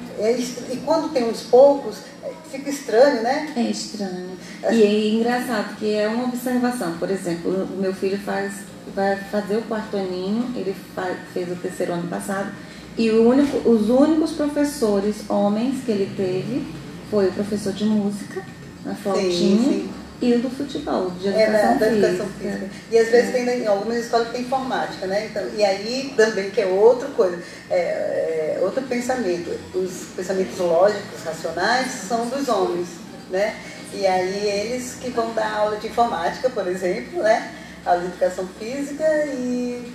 E 0.69 0.77
quando 0.85 1.11
tem 1.13 1.23
uns 1.23 1.43
poucos, 1.43 1.99
é, 2.23 2.31
fica 2.51 2.69
estranho, 2.69 3.23
né? 3.23 3.53
É 3.55 3.61
estranho. 3.61 4.37
E 4.71 4.83
é 4.83 5.07
engraçado 5.09 5.75
que 5.77 5.95
é 5.95 6.07
uma 6.07 6.25
observação. 6.25 6.97
Por 6.97 7.09
exemplo, 7.09 7.51
o 7.51 7.77
meu 7.77 7.93
filho 7.93 8.17
faz, 8.19 8.53
vai 8.93 9.15
fazer 9.15 9.57
o 9.57 9.61
quarto 9.63 9.95
aninho, 9.95 10.53
ele 10.55 10.75
faz, 10.93 11.17
fez 11.33 11.49
o 11.51 11.55
terceiro 11.55 11.93
ano 11.93 12.07
passado, 12.09 12.51
e 12.97 13.09
único, 13.09 13.69
os 13.69 13.89
únicos 13.89 14.33
professores 14.33 15.29
homens 15.29 15.83
que 15.83 15.91
ele 15.91 16.13
teve 16.15 16.65
foi 17.09 17.27
o 17.27 17.31
professor 17.31 17.73
de 17.73 17.85
música, 17.85 18.43
na 18.85 18.95
flautinha, 18.95 19.89
e 20.21 20.33
o 20.33 20.39
do 20.39 20.49
futebol, 20.49 21.11
de 21.11 21.27
educação, 21.27 21.71
é, 21.71 21.77
da, 21.77 21.87
educação 21.87 22.27
física. 22.27 22.57
física. 22.57 22.69
E 22.89 22.97
às 22.97 23.09
vezes 23.09 23.29
é. 23.29 23.31
tem 23.33 23.63
em 23.63 23.67
algumas 23.67 23.97
escolas 23.97 24.27
que 24.27 24.33
tem 24.33 24.41
informática, 24.43 25.07
né? 25.07 25.25
Então, 25.25 25.43
e 25.55 25.63
aí 25.63 26.13
também 26.15 26.49
que 26.49 26.61
é 26.61 26.65
outra 26.65 27.09
coisa, 27.09 27.37
é, 27.69 27.75
é, 27.75 28.59
outro 28.61 28.81
pensamento. 28.83 29.59
Os 29.73 30.07
pensamentos 30.15 30.57
lógicos, 30.57 31.23
racionais, 31.23 31.91
são 32.07 32.27
dos 32.27 32.47
homens, 32.47 32.87
né? 33.29 33.55
E 33.93 34.07
aí 34.07 34.49
eles 34.49 34.95
que 34.95 35.09
vão 35.09 35.33
dar 35.33 35.51
aula 35.51 35.77
de 35.77 35.87
informática, 35.87 36.49
por 36.49 36.65
exemplo, 36.67 37.21
né? 37.21 37.51
Aula 37.85 37.99
de 37.99 38.07
educação 38.07 38.47
física 38.57 39.05
e 39.27 39.93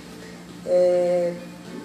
é, 0.67 1.33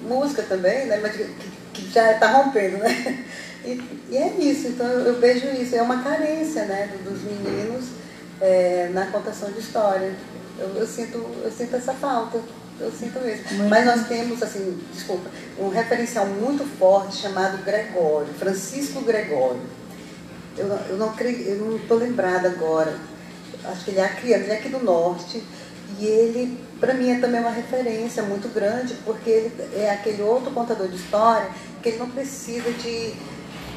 música 0.03 0.43
também, 0.43 0.87
né? 0.87 0.99
Mas 1.03 1.17
que, 1.17 1.25
que 1.73 1.91
já 1.91 2.13
está 2.13 2.31
rompendo, 2.33 2.79
né? 2.79 3.25
E, 3.67 3.83
e, 4.11 4.17
é 4.17 4.29
isso, 4.39 4.69
então 4.69 4.87
eu, 4.87 5.01
eu 5.01 5.21
vejo 5.21 5.49
isso, 5.49 5.75
é 5.75 5.83
uma 5.83 6.03
carência 6.03 6.65
né, 6.67 6.97
dos 7.05 7.21
meninos 7.23 7.87
é, 8.41 8.89
na 8.93 9.07
contação 9.07 9.51
de 9.51 9.59
história. 9.59 10.15
Eu, 10.59 10.69
eu, 10.69 10.87
sinto, 10.87 11.19
eu 11.43 11.51
sinto 11.51 11.75
essa 11.75 11.93
falta. 11.93 12.41
Eu 12.79 12.93
sinto 12.93 13.19
mesmo. 13.21 13.69
Mas 13.69 13.87
nós 13.87 14.07
temos, 14.07 14.43
assim, 14.43 14.79
desculpa, 14.93 15.31
um 15.59 15.69
referencial 15.69 16.27
muito 16.27 16.65
forte 16.79 17.17
chamado 17.17 17.65
Gregório, 17.65 18.33
Francisco 18.35 19.01
Gregório. 19.01 19.61
Eu, 20.57 20.67
eu 20.89 20.97
não 20.97 21.77
estou 21.77 21.97
lembrada 21.97 22.49
agora. 22.49 22.95
Acho 23.65 23.85
que 23.85 23.91
ele 23.93 24.01
é 24.01 24.09
criança, 24.09 24.45
ele 24.45 24.53
é 24.53 24.57
aqui 24.59 24.69
do 24.69 24.79
norte. 24.79 25.43
E 25.99 26.05
ele, 26.05 26.61
para 26.79 26.93
mim, 26.93 27.11
é 27.11 27.19
também 27.19 27.41
uma 27.41 27.51
referência 27.51 28.23
muito 28.23 28.53
grande, 28.53 28.95
porque 29.05 29.31
ele 29.31 29.53
é 29.75 29.91
aquele 29.91 30.23
outro 30.23 30.51
contador 30.51 30.89
de 30.89 30.97
história 30.97 31.49
que 31.83 31.91
ele 31.91 31.99
não 31.99 32.11
precisa 32.11 32.71
de 32.73 33.15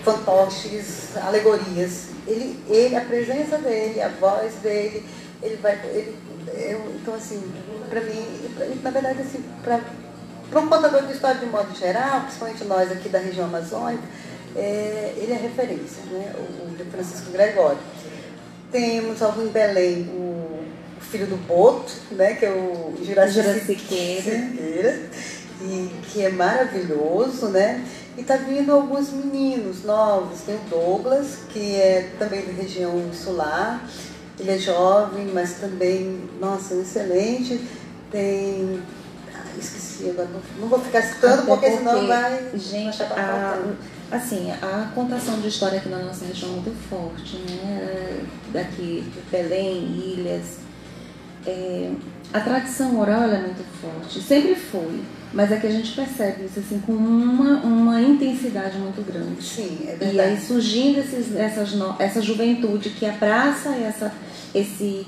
fantoches, 0.03 1.15
alegorias. 1.17 2.07
Ele, 2.27 2.59
ele, 2.69 2.95
a 2.95 3.01
presença 3.01 3.57
dele, 3.57 4.01
a 4.01 4.09
voz 4.09 4.53
dele, 4.55 5.05
ele 5.41 5.55
vai. 5.57 5.73
Ele, 5.85 6.15
eu, 6.53 6.95
então, 6.95 7.13
assim, 7.13 7.41
para 7.89 8.01
mim, 8.01 8.25
na 8.83 8.91
verdade, 8.91 9.21
assim, 9.21 9.43
para 9.63 10.59
um 10.59 10.67
contador 10.67 11.05
de 11.05 11.13
história 11.13 11.39
de 11.39 11.45
modo 11.45 11.75
geral, 11.75 12.21
principalmente 12.21 12.63
nós 12.65 12.91
aqui 12.91 13.09
da 13.09 13.19
região 13.19 13.45
amazônica, 13.45 14.03
é, 14.55 15.13
ele 15.17 15.31
é 15.31 15.35
referência, 15.35 16.03
né? 16.11 16.33
o, 16.37 16.81
o 16.81 16.91
Francisco 16.91 17.31
Gregório. 17.31 17.79
Temos 18.71 19.21
algo 19.21 19.41
em 19.41 19.49
Belém, 19.49 20.03
o, 20.13 20.63
o 20.97 21.01
filho 21.01 21.27
do 21.27 21.37
Boto, 21.37 21.91
né? 22.11 22.35
que 22.35 22.45
é 22.45 22.51
o 22.51 22.95
Juraci 23.01 23.65
Siqueira, 23.65 25.09
e 25.61 25.91
que 26.03 26.23
é 26.23 26.29
maravilhoso, 26.29 27.47
né? 27.49 27.83
E 28.17 28.23
tá 28.23 28.35
vindo 28.35 28.71
alguns 28.71 29.11
meninos 29.11 29.83
novos. 29.83 30.41
Tem 30.41 30.55
o 30.55 30.69
Douglas, 30.69 31.39
que 31.49 31.75
é 31.75 32.11
também 32.19 32.45
da 32.45 32.51
região 32.51 32.97
insular. 33.09 33.87
Ele 34.39 34.51
é 34.51 34.57
jovem, 34.57 35.27
mas 35.33 35.53
também, 35.53 36.29
nossa, 36.39 36.75
excelente. 36.75 37.59
Tem. 38.11 38.81
Ah, 39.33 39.43
esqueci 39.57 40.09
agora, 40.09 40.29
não 40.59 40.67
vou 40.67 40.79
ficar 40.79 41.01
citando, 41.01 41.43
porque, 41.43 41.67
porque 41.67 41.77
senão 41.77 42.07
vai. 42.07 42.49
Gente, 42.55 43.03
a, 43.03 43.59
assim, 44.11 44.51
a 44.51 44.91
contação 44.95 45.39
de 45.39 45.47
história 45.49 45.77
aqui 45.79 45.89
na 45.89 45.99
nossa 45.99 46.25
região 46.25 46.49
é 46.49 46.53
muito 46.53 46.89
forte, 46.89 47.37
né? 47.37 48.25
Daqui, 48.51 49.03
Belém, 49.31 49.85
Ilhas. 49.85 50.59
É, 51.45 51.91
a 52.33 52.39
tradição 52.41 52.99
oral 52.99 53.23
é 53.23 53.39
muito 53.39 53.63
forte, 53.81 54.21
sempre 54.21 54.55
foi. 54.55 55.01
Mas 55.33 55.51
é 55.51 55.57
que 55.57 55.67
a 55.67 55.71
gente 55.71 55.91
percebe 55.91 56.45
isso 56.45 56.59
assim 56.59 56.79
com 56.79 56.91
uma, 56.91 57.59
uma 57.59 58.01
intensidade 58.01 58.77
muito 58.77 59.05
grande. 59.05 59.43
Sim, 59.43 59.79
é 59.83 59.95
verdade. 59.95 60.15
E 60.15 60.19
aí 60.19 60.39
surgindo 60.39 60.99
esses, 60.99 61.35
essas, 61.35 61.69
essa 61.99 62.21
juventude 62.21 62.89
que 62.89 63.05
abraça 63.05 63.69
essa, 63.69 64.11
esse 64.55 65.05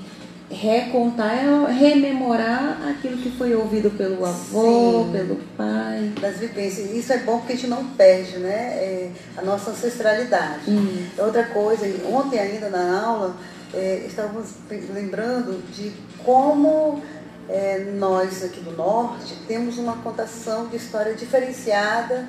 recontar, 0.52 1.32
é 1.32 1.72
rememorar 1.72 2.88
aquilo 2.90 3.16
que 3.16 3.30
foi 3.30 3.54
ouvido 3.54 3.90
pelo 3.90 4.24
avô, 4.24 5.04
Sim. 5.04 5.12
pelo 5.12 5.36
pai. 5.56 6.12
Das 6.20 6.38
vivências. 6.38 6.90
Isso 6.90 7.12
é 7.12 7.18
bom 7.18 7.38
porque 7.38 7.54
a 7.54 7.56
gente 7.56 7.68
não 7.68 7.84
perde 7.86 8.38
né? 8.38 8.52
É 8.52 9.10
a 9.36 9.42
nossa 9.42 9.70
ancestralidade. 9.70 10.70
Hum. 10.70 11.06
Outra 11.18 11.44
coisa, 11.44 11.86
ontem 12.06 12.38
ainda 12.38 12.68
na 12.68 13.00
aula, 13.00 13.36
é, 13.72 14.04
estávamos 14.06 14.50
lembrando 14.92 15.62
de 15.72 15.92
como 16.22 17.02
é, 17.48 17.78
nós 17.96 18.42
aqui 18.42 18.60
do 18.60 18.72
norte 18.72 19.36
temos 19.46 19.78
uma 19.78 19.96
contação 19.98 20.66
de 20.68 20.76
história 20.76 21.14
diferenciada 21.14 22.28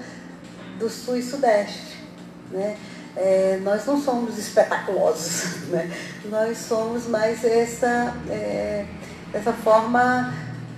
do 0.80 0.90
sul 0.90 1.18
e 1.18 1.24
sudeste. 1.24 1.98
Né? 2.52 2.78
É, 3.16 3.60
nós 3.64 3.86
não 3.86 4.02
somos 4.02 4.38
espetaculosos, 4.38 5.68
né? 5.70 5.92
nós 6.26 6.58
somos 6.58 7.08
mais 7.08 7.44
essa, 7.44 8.14
é, 8.30 8.86
essa 9.34 9.54
forma 9.54 10.34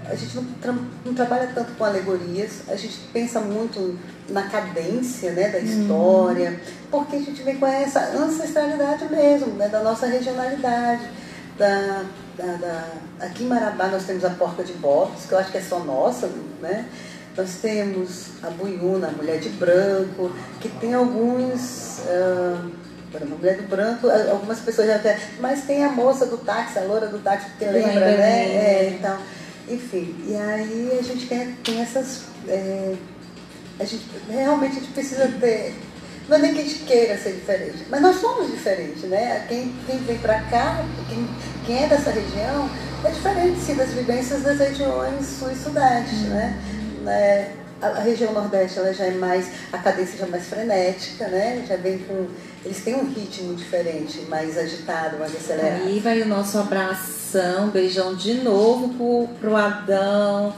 a 0.08 0.16
gente 0.16 0.36
não, 0.36 0.46
tra 0.62 0.76
não, 1.04 1.14
trabalha 1.16 1.52
tanto 1.54 1.74
com 1.74 1.84
alegorias, 1.84 2.62
a 2.68 2.76
gente 2.76 2.96
pensa 3.12 3.42
muito 3.42 3.98
na 4.30 4.44
cadência 4.44 5.32
né, 5.32 5.50
da 5.50 5.58
história, 5.58 6.52
hum. 6.52 6.74
porque 6.92 7.16
a 7.16 7.20
gente 7.20 7.42
vem 7.42 7.58
com 7.58 7.66
essa 7.66 8.02
ancestralidade 8.16 9.10
mesmo, 9.10 9.54
né, 9.54 9.68
da 9.68 9.82
nossa 9.82 10.06
regionalidade. 10.06 11.10
Da, 11.58 12.06
da, 12.38 12.54
da, 12.54 12.88
aqui 13.20 13.44
em 13.44 13.48
Marabá 13.48 13.88
nós 13.88 14.06
temos 14.06 14.26
a 14.26 14.30
Porta 14.32 14.64
de 14.64 14.74
Botes, 14.74 15.26
que 15.26 15.34
eu 15.34 15.38
acho 15.38 15.52
que 15.52 15.58
é 15.58 15.62
só 15.62 15.80
nossa, 15.80 16.30
né? 16.62 16.88
Nós 17.38 17.56
temos 17.62 18.30
a 18.44 18.50
Buiuna, 18.50 19.08
a 19.08 19.12
Mulher 19.12 19.40
de 19.40 19.50
Branco, 19.50 20.32
que 20.62 20.70
tem 20.70 20.94
alguns. 20.94 22.00
Uh, 22.00 22.72
a 23.16 23.26
Mulher 23.26 23.58
do 23.58 23.68
Branco, 23.70 24.10
algumas 24.10 24.60
pessoas 24.60 24.88
já 24.88 24.98
até. 24.98 25.18
Mas 25.40 25.64
tem 25.64 25.86
a 25.86 25.90
moça 25.90 26.26
do 26.26 26.38
táxi, 26.38 26.80
a 26.80 26.82
loura 26.82 27.08
do 27.08 27.20
táxi, 27.20 27.48
que 27.58 27.66
lembra, 27.66 28.18
né? 28.18 28.56
É, 28.56 28.98
então, 28.98 29.18
enfim, 29.70 30.16
e 30.28 30.36
aí 30.36 30.98
a 31.00 31.02
gente 31.02 31.26
tem, 31.28 31.54
tem 31.64 31.82
essas. 31.82 32.24
É, 32.48 32.96
a 33.80 33.86
gente, 33.86 34.06
realmente 34.30 34.78
a 34.78 34.80
gente 34.82 34.92
precisa 34.92 35.28
ter. 35.40 35.76
Não 36.28 36.38
é 36.38 36.40
nem 36.40 36.54
que 36.54 36.62
a 36.62 36.64
gente 36.64 36.80
queira 36.80 37.18
ser 37.18 37.34
diferente, 37.34 37.86
mas 37.90 38.02
nós 38.02 38.20
somos 38.20 38.50
diferentes, 38.50 39.04
né? 39.04 39.46
Quem, 39.48 39.76
quem 39.86 40.00
vem 40.00 40.18
para 40.18 40.40
cá, 40.42 40.84
quem, 41.08 41.28
quem 41.66 41.84
é 41.84 41.88
dessa 41.88 42.10
região, 42.10 42.70
é 43.04 43.12
diferente 43.12 43.60
sim, 43.60 43.76
das 43.76 43.90
vivências 43.92 44.42
das 44.42 44.58
regiões 44.58 45.26
sul 45.26 45.52
e 45.52 45.56
sudeste, 45.56 46.16
né? 46.28 46.60
né? 47.04 47.52
A, 47.82 48.00
região 48.00 48.34
nordeste 48.34 48.80
ela 48.80 48.92
já 48.92 49.06
é 49.06 49.12
mais, 49.12 49.48
a 49.72 49.78
cadência 49.78 50.18
já 50.18 50.26
é 50.26 50.30
mais 50.30 50.48
frenética, 50.48 51.28
né? 51.28 51.64
Já 51.68 51.76
vem 51.76 52.00
com. 52.00 52.28
Eles 52.64 52.84
têm 52.84 52.96
um 52.96 53.14
ritmo 53.14 53.54
diferente, 53.54 54.22
mais 54.22 54.58
agitado, 54.58 55.18
mais 55.20 55.36
acelerado. 55.36 55.84
Aí 55.84 56.00
vai 56.00 56.22
o 56.24 56.26
nosso 56.26 56.58
abração, 56.58 57.70
beijão 57.70 58.16
de 58.16 58.36
novo 58.36 58.90
pro, 58.96 59.28
pro 59.40 59.56
Adão 59.56 60.56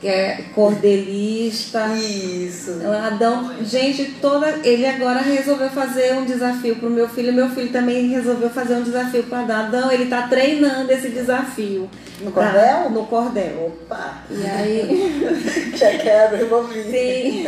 que 0.00 0.08
é 0.08 0.44
cordelista. 0.54 1.86
Isso. 1.96 2.80
Adão, 3.04 3.52
gente, 3.62 4.16
toda. 4.20 4.60
Ele 4.62 4.86
agora 4.86 5.20
resolveu 5.20 5.70
fazer 5.70 6.14
um 6.14 6.24
desafio 6.24 6.76
pro 6.76 6.90
meu 6.90 7.08
filho. 7.08 7.32
Meu 7.32 7.48
filho 7.48 7.70
também 7.70 8.08
resolveu 8.08 8.50
fazer 8.50 8.74
um 8.74 8.82
desafio 8.82 9.24
para 9.24 9.40
Adão. 9.40 9.64
Adão, 9.64 9.92
ele 9.92 10.06
tá 10.06 10.28
treinando 10.28 10.92
esse 10.92 11.08
desafio. 11.08 11.88
No 12.20 12.30
cordel? 12.30 12.52
Tá? 12.54 12.88
No 12.90 13.06
cordel. 13.06 13.66
Opa! 13.66 14.22
E 14.30 14.46
aí. 14.46 15.72
Já 15.76 15.98
quero 15.98 16.36
remover. 16.36 16.84
Sim. 16.84 17.46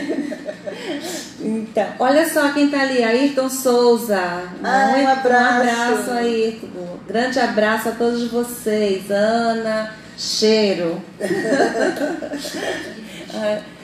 Então, 1.40 1.86
olha 1.98 2.28
só 2.28 2.52
quem 2.52 2.68
tá 2.68 2.80
ali, 2.80 3.04
Ayrton 3.04 3.48
Souza. 3.48 4.18
Ah, 4.64 4.94
um 4.96 5.08
abraço. 5.08 5.54
Um 5.54 5.60
abraço, 5.60 6.10
Ayrton. 6.10 6.68
Grande 7.06 7.38
abraço 7.38 7.88
a 7.90 7.92
todos 7.92 8.30
vocês. 8.30 9.10
Ana. 9.10 10.05
Cheiro. 10.16 11.00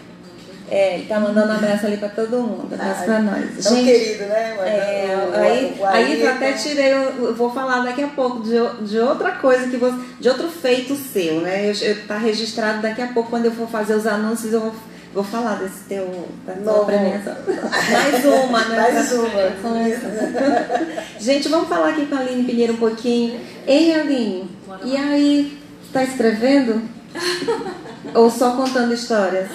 É, 0.72 0.94
ele 0.94 1.06
tá 1.06 1.20
mandando 1.20 1.52
um 1.52 1.56
abraço 1.56 1.84
ali 1.84 1.98
pra 1.98 2.08
todo 2.08 2.40
mundo, 2.40 2.72
abraço 2.72 3.04
pra 3.04 3.18
nós. 3.18 3.62
Tão 3.62 3.76
Gente, 3.76 3.84
querido, 3.84 4.24
né? 4.24 4.56
É, 4.60 5.18
aí, 5.34 5.78
aí 5.84 6.22
eu 6.22 6.30
até 6.30 6.54
tirei, 6.54 6.94
eu 6.94 7.34
vou 7.34 7.52
falar 7.52 7.84
daqui 7.84 8.02
a 8.02 8.08
pouco 8.08 8.42
de, 8.42 8.56
de 8.86 8.98
outra 8.98 9.32
coisa 9.32 9.68
que 9.68 9.76
você. 9.76 9.98
de 10.18 10.30
outro 10.30 10.48
feito 10.48 10.96
seu, 10.96 11.42
né? 11.42 11.70
Eu, 11.70 11.88
eu, 11.88 12.06
tá 12.06 12.16
registrado 12.16 12.80
daqui 12.80 13.02
a 13.02 13.08
pouco, 13.08 13.28
quando 13.28 13.44
eu 13.44 13.52
for 13.52 13.68
fazer 13.68 13.94
os 13.94 14.06
anúncios, 14.06 14.50
eu 14.50 14.60
vou, 14.60 14.74
vou 15.12 15.24
falar 15.24 15.56
desse 15.56 15.80
teu 15.86 16.26
da 16.46 16.54
tua 16.54 16.86
premiação. 16.86 17.36
Mais 17.92 18.24
uma, 18.24 18.64
né? 18.64 18.76
Mais 18.78 19.12
uma. 19.12 19.28
Gente, 21.20 21.50
vamos 21.50 21.68
falar 21.68 21.90
aqui 21.90 22.06
com 22.06 22.14
a 22.14 22.20
Aline 22.20 22.44
Pinheiro 22.44 22.72
um 22.72 22.78
pouquinho. 22.78 23.38
Ei, 23.66 23.94
Aline, 23.94 24.50
e 24.86 24.96
aí, 24.96 25.61
Está 25.92 26.04
escrevendo? 26.04 26.88
Ou 28.16 28.30
só 28.30 28.56
contando 28.56 28.94
histórias? 28.94 29.50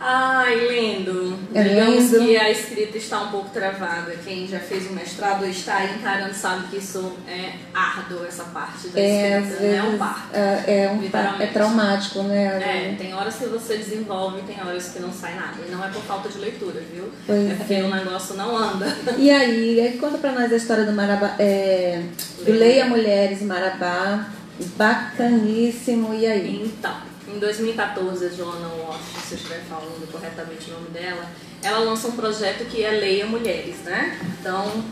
Ai, 0.00 0.56
lindo. 0.56 1.38
É 1.54 1.62
Digamos 1.62 2.10
lindo. 2.10 2.24
que 2.24 2.36
a 2.36 2.50
escrita 2.50 2.98
está 2.98 3.20
um 3.22 3.28
pouco 3.28 3.50
travada. 3.50 4.12
Quem 4.24 4.48
já 4.48 4.58
fez 4.58 4.90
o 4.90 4.92
mestrado 4.92 5.46
está 5.46 5.76
aí 5.76 5.94
encarando 5.94 6.34
sabe 6.34 6.66
que 6.66 6.78
isso 6.78 7.12
é 7.28 7.52
árduo, 7.72 8.26
essa 8.26 8.42
parte 8.42 8.88
da 8.88 8.98
é, 9.00 9.38
escrita. 9.38 9.62
Vezes, 9.62 9.78
é 9.78 9.82
um 9.84 9.96
parto. 9.96 10.34
É, 10.34 10.64
é, 10.66 10.90
um, 10.90 11.40
é 11.40 11.46
traumático, 11.46 12.22
né? 12.24 12.46
É, 12.60 12.96
tem 12.98 13.14
horas 13.14 13.36
que 13.36 13.46
você 13.46 13.76
desenvolve 13.76 14.40
e 14.40 14.42
tem 14.42 14.60
horas 14.60 14.88
que 14.88 14.98
não 14.98 15.12
sai 15.12 15.36
nada. 15.36 15.58
E 15.64 15.70
não 15.70 15.84
é 15.84 15.88
por 15.90 16.02
falta 16.02 16.28
de 16.28 16.38
leitura, 16.38 16.82
viu? 16.92 17.04
Pois 17.24 17.52
é 17.52 17.54
porque 17.54 17.74
é. 17.74 17.84
o 17.84 17.94
negócio 17.94 18.34
não 18.34 18.56
anda. 18.56 18.92
E 19.16 19.30
aí, 19.30 19.96
conta 20.00 20.18
pra 20.18 20.32
nós 20.32 20.52
a 20.52 20.56
história 20.56 20.84
do 20.84 20.92
Marabá. 20.92 21.36
É, 21.38 22.02
do 22.44 22.50
Leia 22.50 22.86
Mulheres 22.86 23.42
Marabá. 23.42 24.26
Bacaníssimo. 24.76 26.14
E 26.14 26.26
aí? 26.26 26.62
Então. 26.64 27.16
Em 27.28 27.40
2014, 27.40 28.24
a 28.24 28.28
Joana 28.28 28.68
Walsh, 28.68 29.00
se 29.26 29.34
eu 29.34 29.38
estiver 29.38 29.60
falando 29.68 30.10
corretamente 30.12 30.70
o 30.70 30.74
nome 30.74 30.90
dela, 30.90 31.28
ela 31.60 31.80
lança 31.80 32.06
um 32.06 32.12
projeto 32.12 32.64
que 32.66 32.82
é 32.82 32.92
Leia 32.92 33.26
Mulheres, 33.26 33.78
né? 33.84 34.16
Então, 34.38 34.84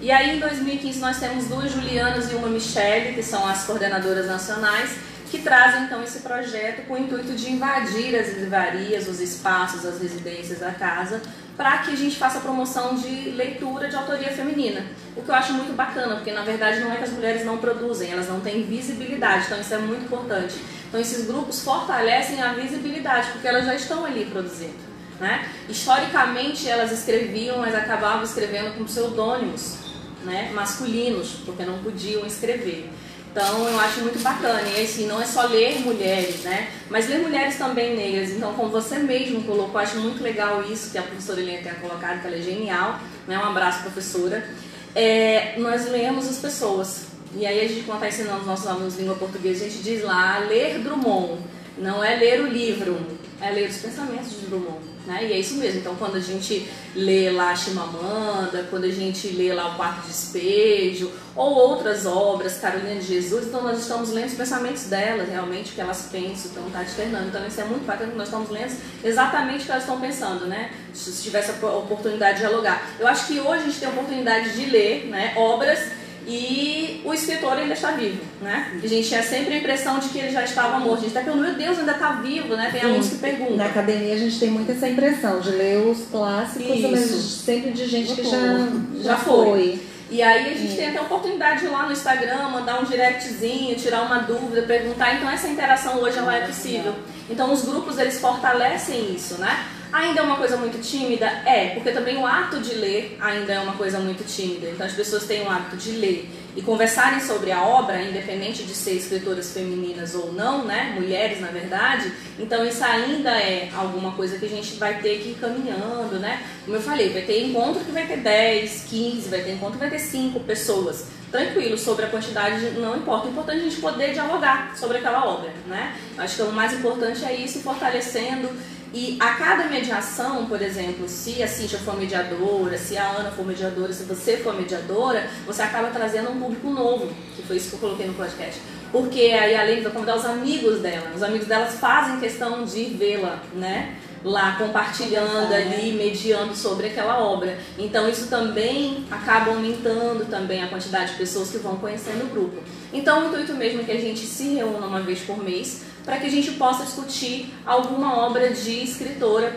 e 0.00 0.10
aí 0.10 0.36
em 0.36 0.40
2015 0.40 0.98
nós 0.98 1.18
temos 1.18 1.44
duas 1.46 1.70
Julianas 1.70 2.32
e 2.32 2.34
uma 2.36 2.48
Michelle, 2.48 3.14
que 3.14 3.22
são 3.22 3.46
as 3.46 3.64
coordenadoras 3.64 4.26
nacionais, 4.26 4.90
que 5.30 5.38
trazem 5.38 5.84
então 5.84 6.02
esse 6.02 6.20
projeto 6.20 6.86
com 6.86 6.94
o 6.94 6.98
intuito 6.98 7.34
de 7.34 7.52
invadir 7.52 8.16
as 8.16 8.34
livrarias, 8.38 9.06
os 9.06 9.20
espaços, 9.20 9.84
as 9.84 10.00
residências 10.00 10.60
da 10.60 10.72
casa, 10.72 11.20
para 11.58 11.78
que 11.78 11.90
a 11.90 11.96
gente 11.96 12.16
faça 12.16 12.38
promoção 12.38 12.94
de 12.94 13.30
leitura 13.30 13.88
de 13.88 13.96
autoria 13.96 14.30
feminina. 14.30 14.86
O 15.16 15.22
que 15.22 15.28
eu 15.28 15.34
acho 15.34 15.52
muito 15.54 15.74
bacana, 15.74 16.14
porque 16.14 16.30
na 16.30 16.42
verdade 16.42 16.78
não 16.78 16.92
é 16.92 16.96
que 16.96 17.02
as 17.02 17.10
mulheres 17.10 17.44
não 17.44 17.58
produzem, 17.58 18.12
elas 18.12 18.28
não 18.28 18.38
têm 18.38 18.62
visibilidade, 18.62 19.46
então 19.46 19.60
isso 19.60 19.74
é 19.74 19.78
muito 19.78 20.04
importante. 20.04 20.54
Então 20.88 21.00
esses 21.00 21.26
grupos 21.26 21.64
fortalecem 21.64 22.40
a 22.40 22.52
visibilidade, 22.52 23.32
porque 23.32 23.48
elas 23.48 23.66
já 23.66 23.74
estão 23.74 24.04
ali 24.04 24.24
produzindo. 24.26 24.88
Né? 25.18 25.48
Historicamente 25.68 26.68
elas 26.68 26.92
escreviam, 26.92 27.58
mas 27.58 27.74
acabavam 27.74 28.22
escrevendo 28.22 28.78
com 28.78 28.84
pseudônimos 28.84 29.78
né? 30.24 30.52
masculinos, 30.54 31.40
porque 31.44 31.64
não 31.64 31.78
podiam 31.78 32.24
escrever. 32.24 32.88
Então 33.30 33.68
eu 33.68 33.78
acho 33.78 34.00
muito 34.00 34.18
bacana. 34.22 34.62
E 34.62 34.82
assim, 34.82 35.06
não 35.06 35.20
é 35.20 35.26
só 35.26 35.46
ler 35.46 35.80
mulheres, 35.80 36.42
né? 36.42 36.70
Mas 36.90 37.08
ler 37.08 37.20
mulheres 37.20 37.56
também 37.56 37.96
negras. 37.96 38.30
Então, 38.30 38.52
como 38.54 38.70
você 38.70 38.98
mesmo 38.98 39.42
colocou, 39.44 39.80
acho 39.80 39.98
muito 39.98 40.22
legal 40.22 40.62
isso 40.64 40.90
que 40.90 40.98
a 40.98 41.02
professora 41.02 41.40
Helena 41.40 41.62
tenha 41.62 41.74
colocado, 41.76 42.20
que 42.20 42.26
ela 42.26 42.36
é 42.36 42.40
genial. 42.40 42.98
Né? 43.26 43.38
Um 43.38 43.44
abraço, 43.44 43.82
professora. 43.82 44.48
É, 44.94 45.54
nós 45.58 45.88
lemos 45.90 46.26
as 46.28 46.38
pessoas. 46.38 47.06
E 47.34 47.46
aí 47.46 47.60
a 47.60 47.68
gente, 47.68 47.82
quando 47.84 48.02
está 48.02 48.08
ensinando 48.08 48.40
os 48.40 48.46
nossos 48.46 48.66
alunos 48.66 48.96
língua 48.96 49.14
portuguesa, 49.14 49.64
a 49.64 49.68
gente 49.68 49.82
diz 49.82 50.02
lá, 50.02 50.38
ler 50.38 50.78
Drummond. 50.78 51.42
Não 51.76 52.02
é 52.02 52.16
ler 52.16 52.40
o 52.40 52.46
livro, 52.48 52.98
é 53.40 53.50
ler 53.50 53.68
os 53.68 53.76
pensamentos 53.76 54.30
de 54.30 54.46
Drummond. 54.46 54.87
Né? 55.08 55.26
E 55.26 55.32
é 55.32 55.38
isso 55.38 55.54
mesmo. 55.54 55.80
Então, 55.80 55.96
quando 55.96 56.16
a 56.16 56.20
gente 56.20 56.68
lê 56.94 57.30
lá 57.30 57.56
Chimamanda, 57.56 58.66
quando 58.68 58.84
a 58.84 58.90
gente 58.90 59.28
lê 59.28 59.54
lá 59.54 59.72
O 59.72 59.76
Quarto 59.76 60.06
Despejo, 60.06 61.10
ou 61.34 61.54
outras 61.54 62.04
obras, 62.04 62.58
Carolina 62.58 62.96
de 62.96 63.06
Jesus, 63.06 63.46
então 63.46 63.62
nós 63.62 63.78
estamos 63.78 64.10
lendo 64.10 64.26
os 64.26 64.34
pensamentos 64.34 64.84
delas, 64.84 65.26
realmente, 65.26 65.72
o 65.72 65.74
que 65.74 65.80
elas 65.80 66.10
pensam, 66.12 66.50
então 66.50 66.66
está 66.66 66.82
externando. 66.82 67.28
Então, 67.28 67.46
isso 67.46 67.58
é 67.58 67.64
muito 67.64 67.86
bacana, 67.86 68.12
nós 68.14 68.28
estamos 68.28 68.50
lendo 68.50 68.76
exatamente 69.02 69.62
o 69.62 69.64
que 69.64 69.70
elas 69.70 69.84
estão 69.84 69.98
pensando, 69.98 70.46
né? 70.46 70.72
Se 70.92 71.10
tivesse 71.22 71.52
a 71.52 71.66
oportunidade 71.66 72.34
de 72.34 72.46
dialogar. 72.46 72.90
Eu 73.00 73.08
acho 73.08 73.28
que 73.28 73.40
hoje 73.40 73.62
a 73.62 73.66
gente 73.66 73.78
tem 73.78 73.88
a 73.88 73.92
oportunidade 73.92 74.52
de 74.54 74.66
ler 74.66 75.06
né, 75.06 75.32
obras 75.36 75.97
e 76.28 77.00
o 77.06 77.14
escritor 77.14 77.54
ainda 77.54 77.72
está 77.72 77.92
vivo, 77.92 78.20
né? 78.42 78.78
A 78.84 78.86
gente 78.86 79.08
tinha 79.08 79.22
sempre 79.22 79.54
a 79.54 79.56
impressão 79.56 79.98
de 79.98 80.10
que 80.10 80.18
ele 80.18 80.30
já 80.30 80.44
estava 80.44 80.78
morto. 80.78 80.98
A 80.98 81.00
gente 81.00 81.08
está 81.08 81.20
pensando, 81.20 81.42
meu 81.42 81.54
Deus, 81.54 81.78
ainda 81.78 81.92
está 81.92 82.12
vivo, 82.12 82.54
né? 82.54 82.68
Tem 82.70 82.82
Sim. 82.82 82.86
alunos 82.86 83.08
que 83.08 83.16
perguntam. 83.16 83.56
Na 83.56 83.64
academia 83.64 84.14
a 84.14 84.18
gente 84.18 84.38
tem 84.38 84.50
muito 84.50 84.70
essa 84.70 84.86
impressão 84.86 85.40
de 85.40 85.50
ler 85.52 85.78
os 85.86 86.06
clássicos, 86.10 86.76
Isso. 86.76 86.88
mas 86.90 87.00
sempre 87.10 87.70
de 87.70 87.86
gente 87.86 88.14
que 88.14 88.24
já, 88.24 88.30
já, 88.30 88.68
já 89.02 89.16
foi. 89.16 89.46
foi. 89.46 89.82
E 90.10 90.22
aí 90.22 90.52
a 90.52 90.54
gente 90.54 90.70
Sim. 90.70 90.76
tem 90.76 90.88
até 90.88 90.98
a 90.98 91.02
oportunidade 91.02 91.60
de 91.60 91.66
ir 91.66 91.70
lá 91.70 91.86
no 91.86 91.92
Instagram, 91.92 92.48
mandar 92.50 92.78
um 92.80 92.84
directzinho, 92.84 93.74
tirar 93.76 94.02
uma 94.02 94.18
dúvida, 94.18 94.62
perguntar. 94.62 95.14
Então 95.14 95.30
essa 95.30 95.48
interação 95.48 95.98
hoje 95.98 96.18
ela 96.18 96.36
é 96.36 96.46
possível. 96.46 96.94
Então 97.30 97.50
os 97.50 97.62
grupos 97.62 97.98
eles 97.98 98.20
fortalecem 98.20 99.14
isso, 99.14 99.38
né? 99.38 99.66
Ainda 99.90 100.20
é 100.20 100.22
uma 100.22 100.36
coisa 100.36 100.56
muito 100.56 100.80
tímida? 100.82 101.26
É, 101.46 101.70
porque 101.70 101.90
também 101.92 102.18
o 102.18 102.26
ato 102.26 102.60
de 102.60 102.74
ler 102.74 103.16
ainda 103.20 103.52
é 103.52 103.58
uma 103.58 103.72
coisa 103.72 103.98
muito 103.98 104.22
tímida. 104.24 104.68
Então 104.68 104.86
as 104.86 104.92
pessoas 104.92 105.24
têm 105.24 105.42
o 105.42 105.50
hábito 105.50 105.76
de 105.76 105.92
ler 105.92 106.28
e 106.54 106.60
conversarem 106.60 107.20
sobre 107.20 107.52
a 107.52 107.62
obra, 107.62 108.02
independente 108.02 108.64
de 108.64 108.74
ser 108.74 108.96
escritoras 108.96 109.52
femininas 109.52 110.14
ou 110.14 110.32
não, 110.32 110.64
né? 110.64 110.92
Mulheres, 110.94 111.40
na 111.40 111.48
verdade. 111.48 112.12
Então 112.38 112.66
isso 112.66 112.84
ainda 112.84 113.30
é 113.30 113.70
alguma 113.74 114.12
coisa 114.12 114.38
que 114.38 114.44
a 114.44 114.48
gente 114.48 114.74
vai 114.74 115.00
ter 115.00 115.20
que 115.20 115.30
ir 115.30 115.38
caminhando, 115.40 116.18
né? 116.18 116.42
Como 116.64 116.76
eu 116.76 116.82
falei, 116.82 117.08
vai 117.10 117.22
ter 117.22 117.46
encontro 117.46 117.82
que 117.82 117.90
vai 117.90 118.06
ter 118.06 118.18
10, 118.18 118.84
15, 118.90 119.28
vai 119.30 119.40
ter 119.40 119.52
encontro 119.52 119.78
que 119.78 119.86
vai 119.86 119.90
ter 119.90 120.00
5 120.00 120.40
pessoas. 120.40 121.06
Tranquilo, 121.30 121.76
sobre 121.78 122.06
a 122.06 122.08
quantidade 122.08 122.70
não 122.72 122.96
importa. 122.96 123.26
O 123.26 123.30
importante 123.30 123.58
é 123.58 123.60
a 123.60 123.64
gente 123.64 123.80
poder 123.80 124.12
dialogar 124.12 124.76
sobre 124.76 124.98
aquela 124.98 125.26
obra, 125.26 125.50
né? 125.66 125.96
Acho 126.18 126.36
que 126.36 126.42
o 126.42 126.52
mais 126.52 126.72
importante 126.72 127.24
é 127.24 127.34
isso, 127.34 127.60
fortalecendo 127.60 128.50
e 128.92 129.16
a 129.20 129.34
cada 129.34 129.64
mediação, 129.64 130.46
por 130.46 130.62
exemplo, 130.62 131.08
se 131.08 131.42
a 131.42 131.48
Cíntia 131.48 131.78
for 131.78 131.96
mediadora, 131.96 132.78
se 132.78 132.96
a 132.96 133.06
Ana 133.06 133.30
for 133.30 133.46
mediadora, 133.46 133.92
se 133.92 134.04
você 134.04 134.38
for 134.38 134.54
mediadora, 134.54 135.28
você 135.46 135.62
acaba 135.62 135.88
trazendo 135.88 136.30
um 136.30 136.40
público 136.40 136.70
novo, 136.70 137.12
que 137.36 137.42
foi 137.42 137.56
isso 137.56 137.68
que 137.68 137.74
eu 137.74 137.80
coloquei 137.80 138.06
no 138.06 138.14
podcast. 138.14 138.60
porque 138.90 139.20
aí 139.20 139.54
a 139.54 139.60
Aline 139.60 139.82
vai 139.82 139.92
convidar 139.92 140.16
os 140.16 140.24
amigos 140.24 140.80
dela. 140.80 141.12
Os 141.14 141.22
amigos 141.22 141.46
delas 141.46 141.74
fazem 141.74 142.20
questão 142.20 142.64
de 142.64 142.84
vê-la, 142.84 143.42
né? 143.54 143.96
Lá 144.24 144.56
compartilhando 144.56 145.52
ali, 145.52 145.92
mediando 145.92 146.56
sobre 146.56 146.88
aquela 146.88 147.22
obra. 147.22 147.58
Então 147.78 148.08
isso 148.08 148.28
também 148.28 149.04
acaba 149.10 149.50
aumentando 149.50 150.28
também 150.28 150.62
a 150.62 150.68
quantidade 150.68 151.12
de 151.12 151.18
pessoas 151.18 151.50
que 151.50 151.58
vão 151.58 151.76
conhecendo 151.76 152.24
o 152.24 152.28
grupo. 152.28 152.62
Então 152.92 153.24
o 153.24 153.28
intuito 153.28 153.54
mesmo 153.54 153.82
é 153.82 153.84
que 153.84 153.92
a 153.92 154.00
gente 154.00 154.20
se 154.20 154.54
reúna 154.54 154.86
uma 154.86 155.00
vez 155.00 155.20
por 155.20 155.38
mês 155.42 155.82
para 156.08 156.16
que 156.16 156.26
a 156.26 156.30
gente 156.30 156.52
possa 156.52 156.86
discutir 156.86 157.52
alguma 157.66 158.16
obra 158.16 158.48
de 158.48 158.82
escritora, 158.82 159.54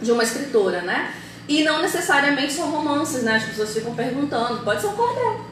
de 0.00 0.12
uma 0.12 0.22
escritora, 0.22 0.80
né? 0.82 1.12
E 1.48 1.64
não 1.64 1.82
necessariamente 1.82 2.52
são 2.52 2.70
romances, 2.70 3.24
né? 3.24 3.34
As 3.34 3.42
pessoas 3.42 3.74
ficam 3.74 3.92
perguntando. 3.92 4.62
Pode 4.62 4.80
ser 4.80 4.86
um 4.86 4.92
cordel, 4.92 5.44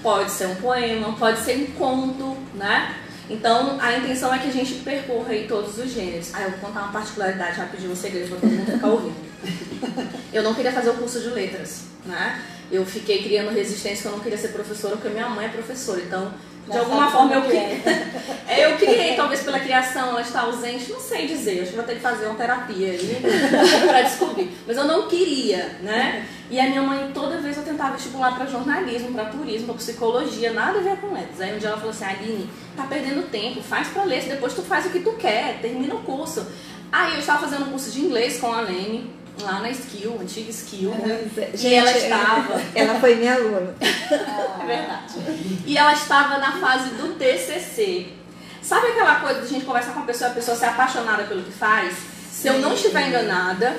pode 0.00 0.30
ser 0.30 0.46
um 0.46 0.54
poema, 0.54 1.12
pode 1.14 1.40
ser 1.40 1.56
um 1.56 1.66
conto, 1.72 2.36
né? 2.54 2.94
Então, 3.28 3.78
a 3.80 3.98
intenção 3.98 4.32
é 4.32 4.38
que 4.38 4.46
a 4.46 4.52
gente 4.52 4.74
percorra 4.74 5.30
aí 5.30 5.48
todos 5.48 5.76
os 5.76 5.92
gêneros. 5.92 6.32
Ah, 6.34 6.42
eu 6.42 6.50
vou 6.52 6.60
contar 6.60 6.82
uma 6.82 6.92
particularidade 6.92 7.58
rapidinho, 7.58 7.90
um 7.90 7.96
segredo 7.96 8.28
para 8.28 8.38
todo 8.38 8.50
mundo 8.50 8.72
ficar 8.72 8.86
ouvindo. 8.86 9.16
Eu 10.32 10.42
não 10.44 10.54
queria 10.54 10.70
fazer 10.70 10.90
o 10.90 10.94
curso 10.94 11.20
de 11.20 11.30
letras, 11.30 11.82
né? 12.06 12.40
Eu 12.70 12.86
fiquei 12.86 13.24
criando 13.24 13.50
resistência 13.50 14.02
que 14.02 14.08
eu 14.08 14.12
não 14.12 14.20
queria 14.20 14.36
ser 14.36 14.48
professora, 14.48 14.94
porque 14.94 15.08
minha 15.08 15.28
mãe 15.28 15.46
é 15.46 15.48
professora. 15.48 16.00
Então, 16.00 16.32
de 16.70 16.78
alguma 16.78 17.10
forma 17.10 17.34
eu 17.34 17.42
criei. 17.42 17.82
É, 18.48 18.64
eu 18.64 18.78
criei, 18.78 19.14
talvez 19.14 19.42
pela 19.42 19.60
criação, 19.60 20.08
ela 20.08 20.22
está 20.22 20.40
ausente, 20.40 20.90
não 20.90 20.98
sei 20.98 21.26
dizer. 21.26 21.60
Acho 21.60 21.70
que 21.70 21.76
vou 21.76 21.84
ter 21.84 21.96
que 21.96 22.00
fazer 22.00 22.24
uma 22.24 22.34
terapia 22.34 22.92
aí 22.92 23.22
para 23.86 24.00
descobrir. 24.00 24.50
Mas 24.66 24.74
eu 24.74 24.84
não 24.84 25.06
queria, 25.06 25.78
né? 25.82 26.26
E 26.50 26.58
a 26.58 26.66
minha 26.66 26.80
mãe, 26.80 27.10
toda 27.12 27.36
vez 27.38 27.58
eu 27.58 27.62
tentava 27.62 27.92
vestibular 27.92 28.34
para 28.34 28.46
jornalismo, 28.46 29.12
para 29.12 29.26
turismo, 29.26 29.66
para 29.66 29.76
psicologia, 29.76 30.54
nada 30.54 30.78
a 30.78 30.82
ver 30.82 30.96
com 30.96 31.12
letras. 31.12 31.42
Aí 31.42 31.54
um 31.54 31.58
dia 31.58 31.68
ela 31.68 31.76
falou 31.76 31.90
assim: 31.90 32.04
Aline, 32.04 32.48
tá 32.74 32.84
perdendo 32.84 33.30
tempo, 33.30 33.62
faz 33.62 33.88
para 33.88 34.04
ler, 34.04 34.22
depois 34.22 34.54
tu 34.54 34.62
faz 34.62 34.86
o 34.86 34.90
que 34.90 35.00
tu 35.00 35.12
quer, 35.12 35.60
termina 35.60 35.94
o 35.94 36.02
curso. 36.02 36.46
Aí 36.90 37.14
eu 37.14 37.20
estava 37.20 37.40
fazendo 37.40 37.66
um 37.66 37.70
curso 37.70 37.90
de 37.90 38.00
inglês 38.00 38.38
com 38.38 38.50
a 38.50 38.62
Lene, 38.62 39.10
lá 39.42 39.60
na 39.60 39.70
Skill, 39.70 40.18
antiga 40.20 40.50
Skill. 40.50 40.92
e 41.58 41.74
ela 41.74 41.92
estava. 41.92 42.62
Ela 42.74 43.00
foi 43.00 43.14
minha 43.16 43.34
aluna. 43.34 43.74
É 43.80 44.66
verdade. 44.66 45.14
E 45.66 45.76
ela 45.76 45.92
estava 45.92 46.38
na 46.38 46.52
fase 46.60 46.90
do 46.90 47.14
TCC. 47.14 48.08
Sabe 48.62 48.88
aquela 48.88 49.16
coisa 49.16 49.40
de 49.40 49.46
a 49.46 49.48
gente 49.48 49.64
conversar 49.64 49.92
com 49.92 50.00
a 50.00 50.04
pessoa 50.04 50.28
e 50.28 50.32
a 50.32 50.34
pessoa 50.34 50.56
ser 50.56 50.66
apaixonada 50.66 51.24
pelo 51.24 51.42
que 51.42 51.52
faz? 51.52 51.96
Se 52.40 52.46
eu 52.46 52.60
não 52.60 52.72
estiver 52.72 53.08
enganada, 53.08 53.76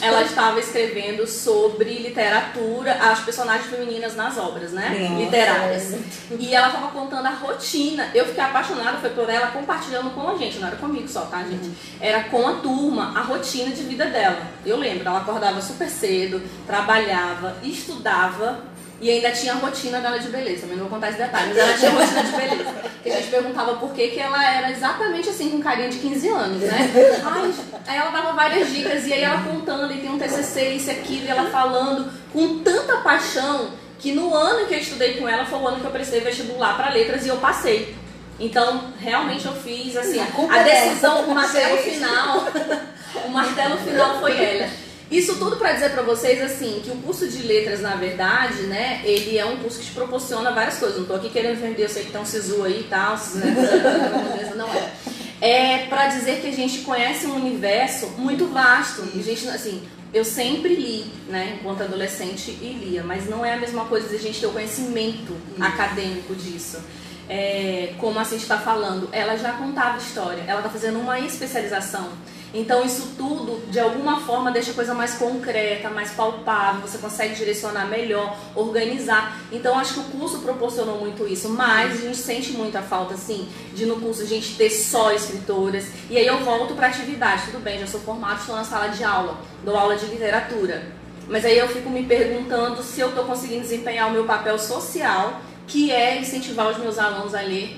ela 0.00 0.22
estava 0.22 0.58
escrevendo 0.58 1.26
sobre 1.26 1.98
literatura, 1.98 2.94
as 2.94 3.20
personagens 3.20 3.66
femininas 3.66 4.16
nas 4.16 4.38
obras, 4.38 4.72
né? 4.72 4.96
Nossa. 4.98 5.22
Literárias. 5.22 5.94
E 6.30 6.54
ela 6.54 6.68
estava 6.68 6.88
contando 6.88 7.26
a 7.26 7.32
rotina. 7.32 8.10
Eu 8.14 8.24
fiquei 8.24 8.42
apaixonada, 8.42 8.96
foi 8.96 9.10
por 9.10 9.28
ela 9.28 9.48
compartilhando 9.48 10.08
com 10.14 10.26
a 10.26 10.38
gente. 10.38 10.58
Não 10.58 10.68
era 10.68 10.76
comigo 10.76 11.06
só, 11.06 11.26
tá, 11.26 11.42
gente? 11.42 11.70
Era 12.00 12.24
com 12.24 12.48
a 12.48 12.54
turma, 12.54 13.12
a 13.14 13.20
rotina 13.20 13.74
de 13.74 13.82
vida 13.82 14.06
dela. 14.06 14.40
Eu 14.64 14.78
lembro, 14.78 15.06
ela 15.06 15.18
acordava 15.18 15.60
super 15.60 15.90
cedo, 15.90 16.40
trabalhava, 16.66 17.58
estudava 17.62 18.60
e 19.00 19.10
ainda 19.10 19.30
tinha 19.30 19.52
a 19.52 19.56
rotina 19.56 20.00
dela 20.00 20.18
de 20.18 20.28
beleza. 20.28 20.62
Também 20.62 20.76
não 20.76 20.84
vou 20.84 20.94
contar 20.94 21.10
esse 21.10 21.18
detalhe, 21.18 21.48
mas 21.48 21.58
ela 21.58 21.72
tinha 21.78 21.90
a 21.90 21.94
rotina 21.94 22.22
de 22.22 22.32
beleza. 22.32 22.74
Que 23.02 23.10
a 23.10 23.16
gente 23.16 23.28
perguntava 23.28 23.76
por 23.76 23.92
que, 23.92 24.08
que 24.08 24.18
ela 24.18 24.44
era 24.44 24.70
exatamente 24.70 25.28
assim, 25.28 25.50
com 25.50 25.60
carinha 25.60 25.88
de 25.88 25.98
15 25.98 26.28
anos, 26.28 26.62
né? 26.62 26.90
Ai, 27.24 27.54
aí 27.86 27.96
ela 27.96 28.10
dava 28.10 28.32
várias 28.32 28.70
dicas 28.70 29.06
e 29.06 29.12
aí 29.12 29.22
ela 29.22 29.40
contando, 29.42 29.92
e 29.92 29.98
tem 29.98 30.10
um 30.10 30.18
TCC, 30.18 30.70
isso 30.70 30.90
aquilo, 30.90 31.26
e 31.26 31.28
ela 31.28 31.48
falando 31.50 32.10
com 32.32 32.58
tanta 32.58 32.96
paixão 32.98 33.70
que 33.98 34.12
no 34.12 34.34
ano 34.34 34.66
que 34.66 34.74
eu 34.74 34.78
estudei 34.78 35.14
com 35.14 35.28
ela 35.28 35.44
foi 35.44 35.58
o 35.58 35.66
ano 35.66 35.80
que 35.80 35.86
eu 35.86 35.90
prestei 35.90 36.20
vestibular 36.20 36.76
para 36.76 36.90
letras 36.90 37.24
e 37.24 37.28
eu 37.28 37.36
passei. 37.36 37.96
Então, 38.40 38.92
realmente 39.00 39.46
eu 39.46 39.52
fiz 39.52 39.96
assim, 39.96 40.20
a 40.20 40.58
é 40.58 40.64
decisão, 40.64 41.24
o 41.24 41.34
martelo 41.34 41.78
final, 41.78 42.46
o 43.26 43.30
martelo 43.30 43.76
final 43.78 44.20
foi 44.20 44.44
ela. 44.44 44.87
Isso 45.10 45.36
tudo 45.36 45.56
para 45.56 45.72
dizer 45.72 45.90
para 45.92 46.02
vocês 46.02 46.42
assim 46.42 46.80
que 46.84 46.90
o 46.90 46.96
curso 46.96 47.26
de 47.26 47.42
letras, 47.42 47.80
na 47.80 47.96
verdade, 47.96 48.64
né, 48.64 49.00
ele 49.04 49.38
é 49.38 49.44
um 49.46 49.56
curso 49.56 49.78
que 49.78 49.86
te 49.86 49.92
proporciona 49.92 50.50
várias 50.50 50.78
coisas. 50.78 50.98
Não 50.98 51.06
tô 51.06 51.14
aqui 51.14 51.30
querendo 51.30 51.58
vender, 51.58 51.84
eu 51.84 51.88
sei 51.88 52.04
que 52.04 52.12
tem 52.12 52.20
um 52.20 52.26
sisu 52.26 52.62
aí 52.62 52.80
e 52.80 52.84
tal, 52.84 53.16
né, 53.34 54.52
não 54.54 54.68
é. 54.72 54.92
É 55.40 55.86
para 55.86 56.08
dizer 56.08 56.40
que 56.40 56.48
a 56.48 56.52
gente 56.52 56.80
conhece 56.80 57.26
um 57.26 57.36
universo 57.36 58.08
muito 58.18 58.46
vasto. 58.48 59.02
A 59.02 59.22
gente, 59.22 59.48
assim, 59.48 59.82
eu 60.12 60.24
sempre 60.24 60.74
li, 60.74 61.04
né, 61.28 61.58
enquanto 61.58 61.82
adolescente 61.82 62.50
e 62.50 62.72
lia, 62.72 63.02
mas 63.02 63.28
não 63.28 63.46
é 63.46 63.54
a 63.54 63.56
mesma 63.56 63.84
coisa 63.86 64.08
de 64.08 64.16
a 64.16 64.18
gente 64.18 64.40
ter 64.40 64.46
o 64.46 64.52
conhecimento 64.52 65.34
acadêmico 65.60 66.34
disso. 66.34 66.82
É, 67.28 67.94
como 67.98 68.18
a 68.18 68.24
gente 68.24 68.42
está 68.42 68.58
falando, 68.58 69.08
ela 69.12 69.36
já 69.36 69.52
contava 69.52 69.98
história, 69.98 70.42
ela 70.46 70.60
está 70.60 70.70
fazendo 70.70 70.98
uma 70.98 71.20
especialização. 71.20 72.10
Então 72.52 72.84
isso 72.84 73.14
tudo, 73.16 73.60
de 73.70 73.78
alguma 73.78 74.20
forma, 74.20 74.50
deixa 74.50 74.70
a 74.70 74.74
coisa 74.74 74.94
mais 74.94 75.14
concreta, 75.14 75.90
mais 75.90 76.12
palpável, 76.12 76.80
você 76.80 76.96
consegue 76.98 77.34
direcionar 77.34 77.86
melhor, 77.86 78.36
organizar. 78.54 79.38
Então 79.52 79.78
acho 79.78 79.94
que 79.94 80.00
o 80.00 80.04
curso 80.04 80.38
proporcionou 80.38 80.98
muito 80.98 81.26
isso, 81.26 81.50
mas 81.50 81.92
a 81.92 82.02
gente 82.02 82.16
sente 82.16 82.52
muita 82.52 82.80
falta, 82.80 83.14
assim, 83.14 83.48
de 83.74 83.84
no 83.84 84.00
curso 84.00 84.22
a 84.22 84.26
gente 84.26 84.56
ter 84.56 84.70
só 84.70 85.12
escritoras. 85.12 85.88
E 86.08 86.16
aí 86.16 86.26
eu 86.26 86.38
volto 86.38 86.74
para 86.74 86.86
atividade, 86.86 87.42
tudo 87.46 87.62
bem, 87.62 87.78
já 87.80 87.86
sou 87.86 88.00
formada, 88.00 88.40
estou 88.40 88.56
na 88.56 88.64
sala 88.64 88.88
de 88.88 89.04
aula, 89.04 89.38
dou 89.62 89.76
aula 89.76 89.96
de 89.96 90.06
literatura. 90.06 90.98
Mas 91.28 91.44
aí 91.44 91.58
eu 91.58 91.68
fico 91.68 91.90
me 91.90 92.04
perguntando 92.04 92.82
se 92.82 93.00
eu 93.00 93.10
estou 93.10 93.24
conseguindo 93.24 93.60
desempenhar 93.60 94.08
o 94.08 94.12
meu 94.12 94.24
papel 94.24 94.58
social, 94.58 95.42
que 95.66 95.90
é 95.92 96.18
incentivar 96.18 96.70
os 96.70 96.78
meus 96.78 96.98
alunos 96.98 97.34
a 97.34 97.42
ler 97.42 97.76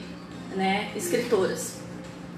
né, 0.54 0.92
escritoras. 0.94 1.79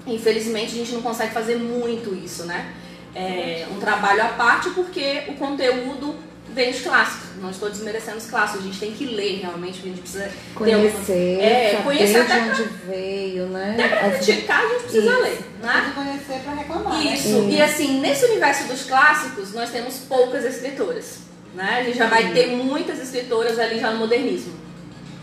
Infelizmente 0.05 0.73
a 0.73 0.77
gente 0.77 0.91
não 0.93 1.01
consegue 1.01 1.33
fazer 1.33 1.55
muito 1.57 2.13
isso, 2.13 2.43
né? 2.45 2.73
É 3.15 3.65
um 3.71 3.79
trabalho 3.79 4.21
à 4.23 4.29
parte 4.29 4.69
porque 4.71 5.23
o 5.27 5.33
conteúdo 5.35 6.15
vem 6.49 6.71
dos 6.71 6.81
clássicos. 6.81 7.29
Não 7.41 7.49
estou 7.49 7.69
desmerecendo 7.69 8.17
os 8.17 8.25
clássicos, 8.25 8.61
a 8.61 8.67
gente 8.67 8.79
tem 8.79 8.91
que 8.91 9.05
ler 9.05 9.39
realmente, 9.41 9.79
a 9.79 9.83
gente 9.83 10.01
precisa 10.01 10.31
Conhecer, 10.55 11.39
é, 11.41 11.71
saber 11.71 11.83
conhecer 11.83 12.25
de 12.25 12.31
até 12.31 12.41
onde 12.41 12.63
veio, 12.87 13.45
né? 13.47 13.75
até 13.77 13.87
pra 13.87 14.07
As- 14.07 14.25
criticar 14.25 14.63
a 14.63 14.67
gente 14.69 14.81
precisa 14.83 15.11
Isso. 15.11 15.21
ler, 15.21 15.39
né? 15.61 15.73
Tem 15.73 15.83
que 15.83 16.09
conhecer 16.09 16.43
para 16.43 16.53
reclamar. 16.53 16.93
né? 17.03 17.13
Isso, 17.13 17.47
e 17.49 17.61
assim, 17.61 17.99
nesse 17.99 18.25
universo 18.25 18.67
dos 18.67 18.83
clássicos, 18.83 19.53
nós 19.53 19.69
temos 19.69 19.97
poucas 19.99 20.43
escritoras. 20.45 21.19
Né? 21.53 21.77
A 21.81 21.83
gente 21.83 21.97
já 21.97 22.07
vai 22.07 22.31
ter 22.33 22.47
muitas 22.47 22.99
escritoras 22.99 23.59
ali 23.59 23.79
já 23.79 23.91
no 23.91 23.99
modernismo. 23.99 24.53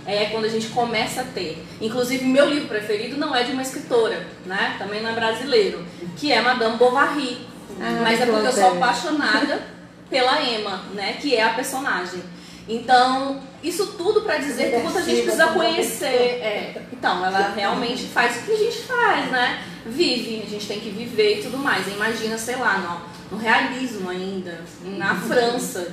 É 0.06 0.26
quando 0.26 0.46
a 0.46 0.48
gente 0.48 0.68
começa 0.68 1.20
a 1.20 1.24
ter. 1.24 1.62
Inclusive, 1.80 2.24
meu 2.24 2.48
livro 2.48 2.68
preferido 2.68 3.16
não 3.16 3.34
é 3.34 3.42
de 3.42 3.52
uma 3.52 3.62
escritora, 3.62 4.26
né? 4.46 4.76
Também 4.78 5.02
não 5.02 5.10
é 5.10 5.12
brasileiro, 5.12 5.84
que 6.16 6.32
é 6.32 6.40
Madame 6.40 6.76
Bovary. 6.76 7.46
Ah, 7.80 8.00
Mas 8.02 8.20
é 8.20 8.26
porque 8.26 8.46
eu 8.46 8.52
sou 8.52 8.72
apaixonada 8.72 9.62
pela 10.08 10.42
Emma, 10.42 10.84
né? 10.94 11.16
Que 11.20 11.36
é 11.36 11.42
a 11.42 11.50
personagem. 11.50 12.22
Então, 12.68 13.40
isso 13.62 13.94
tudo 13.98 14.22
pra 14.22 14.38
dizer 14.38 14.70
que 14.70 14.80
quanto 14.80 14.98
a 14.98 15.02
gente 15.02 15.22
precisa 15.22 15.48
conhecer. 15.48 16.06
É, 16.06 16.82
então, 16.92 17.24
ela 17.24 17.52
realmente 17.54 18.04
faz 18.04 18.36
o 18.36 18.42
que 18.44 18.52
a 18.52 18.56
gente 18.56 18.78
faz, 18.82 19.30
né? 19.30 19.62
Vive, 19.84 20.42
a 20.46 20.48
gente 20.48 20.66
tem 20.66 20.78
que 20.78 20.90
viver 20.90 21.40
e 21.40 21.42
tudo 21.42 21.58
mais. 21.58 21.86
Imagina, 21.88 22.38
sei 22.38 22.56
lá, 22.56 22.78
no, 22.78 23.36
no 23.36 23.42
realismo 23.42 24.08
ainda, 24.08 24.60
na 24.84 25.14
França, 25.16 25.92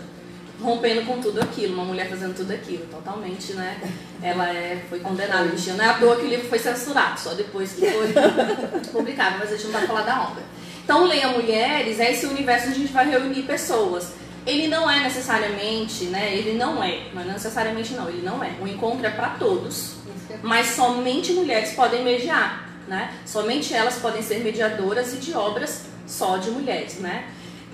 rompendo 0.61 1.05
com 1.05 1.19
tudo 1.19 1.41
aquilo, 1.41 1.75
uma 1.75 1.85
mulher 1.85 2.09
fazendo 2.09 2.35
tudo 2.35 2.51
aquilo, 2.51 2.85
totalmente, 2.87 3.53
né? 3.53 3.79
Ela 4.21 4.49
é, 4.49 4.83
foi 4.89 4.99
condenada, 4.99 5.45
bichinha. 5.49 5.75
Não 5.75 5.85
é 5.85 5.89
à 5.89 5.93
toa 5.95 6.15
que 6.15 6.25
o 6.25 6.27
livro 6.27 6.47
foi 6.47 6.59
censurado, 6.59 7.19
só 7.19 7.33
depois 7.33 7.73
que 7.73 7.85
foi 7.85 8.13
publicado, 8.91 9.37
mas 9.39 9.51
a 9.51 9.55
gente 9.55 9.65
não 9.65 9.73
vai 9.73 9.87
falar 9.87 10.01
da 10.01 10.21
obra. 10.23 10.43
Então, 10.83 11.05
Leia 11.05 11.27
Mulheres 11.29 11.99
é 11.99 12.11
esse 12.11 12.25
universo 12.25 12.67
onde 12.67 12.75
a 12.75 12.79
gente 12.79 12.93
vai 12.93 13.09
reunir 13.09 13.43
pessoas. 13.43 14.13
Ele 14.45 14.67
não 14.67 14.89
é 14.89 15.01
necessariamente, 15.03 16.05
né? 16.05 16.33
Ele 16.33 16.57
não 16.57 16.81
é, 16.81 17.09
não 17.13 17.21
é 17.21 17.25
necessariamente 17.25 17.93
não, 17.93 18.07
ele 18.07 18.21
não 18.21 18.41
é. 18.43 18.53
O 18.61 18.67
encontro 18.67 19.05
é 19.05 19.09
para 19.09 19.31
todos, 19.31 19.95
mas 20.41 20.67
somente 20.67 21.33
mulheres 21.33 21.73
podem 21.73 22.03
mediar, 22.03 22.69
né? 22.87 23.13
Somente 23.25 23.73
elas 23.73 23.95
podem 23.95 24.21
ser 24.21 24.39
mediadoras 24.39 25.13
e 25.13 25.17
de 25.17 25.33
obras 25.33 25.87
só 26.07 26.37
de 26.37 26.49
mulheres, 26.49 26.99
né? 26.99 27.27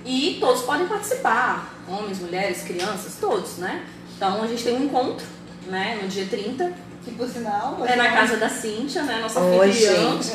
E 0.04 0.36
todos 0.40 0.62
podem 0.62 0.86
participar, 0.88 1.73
homens, 1.88 2.20
mulheres, 2.20 2.62
crianças, 2.62 3.16
todos, 3.20 3.58
né? 3.58 3.84
Então 4.16 4.42
a 4.42 4.46
gente 4.46 4.62
tem 4.64 4.76
um 4.76 4.84
encontro, 4.84 5.26
né, 5.68 5.98
no 6.02 6.08
dia 6.08 6.26
30, 6.30 6.72
Que 7.04 7.10
por 7.12 7.28
sinal. 7.28 7.84
é 7.86 7.96
na 7.96 8.10
casa 8.10 8.36
da 8.36 8.48
Cíntia, 8.48 9.02
né, 9.02 9.18
nossa 9.20 9.40
Oi, 9.40 9.72
gente. 9.72 10.32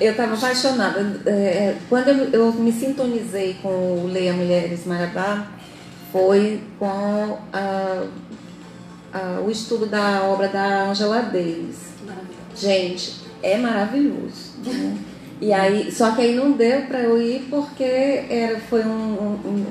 Eu 0.00 0.12
estava 0.12 0.34
apaixonada. 0.34 1.00
É, 1.26 1.76
quando 1.88 2.08
eu, 2.08 2.30
eu 2.30 2.52
me 2.52 2.72
sintonizei 2.72 3.56
com 3.62 3.68
o 4.04 4.06
Leia 4.10 4.32
Mulheres 4.32 4.86
Marabá, 4.86 5.46
foi 6.12 6.60
com 6.78 7.38
a- 7.52 8.04
a- 9.12 9.40
o 9.44 9.50
estudo 9.50 9.86
da 9.86 10.22
obra 10.24 10.48
da 10.48 10.84
Angela 10.90 11.20
Davis. 11.22 11.76
Maravilhoso. 12.04 12.56
Gente, 12.56 13.14
é 13.42 13.56
maravilhoso. 13.58 14.52
né? 14.64 14.96
E 15.40 15.52
aí, 15.52 15.92
só 15.92 16.12
que 16.12 16.22
aí 16.22 16.34
não 16.34 16.52
deu 16.52 16.82
para 16.86 17.00
eu 17.00 17.20
ir 17.20 17.46
porque 17.50 17.84
era, 17.84 18.58
foi 18.60 18.82
um, 18.84 18.88
um- 18.88 19.40
um- 19.48 19.66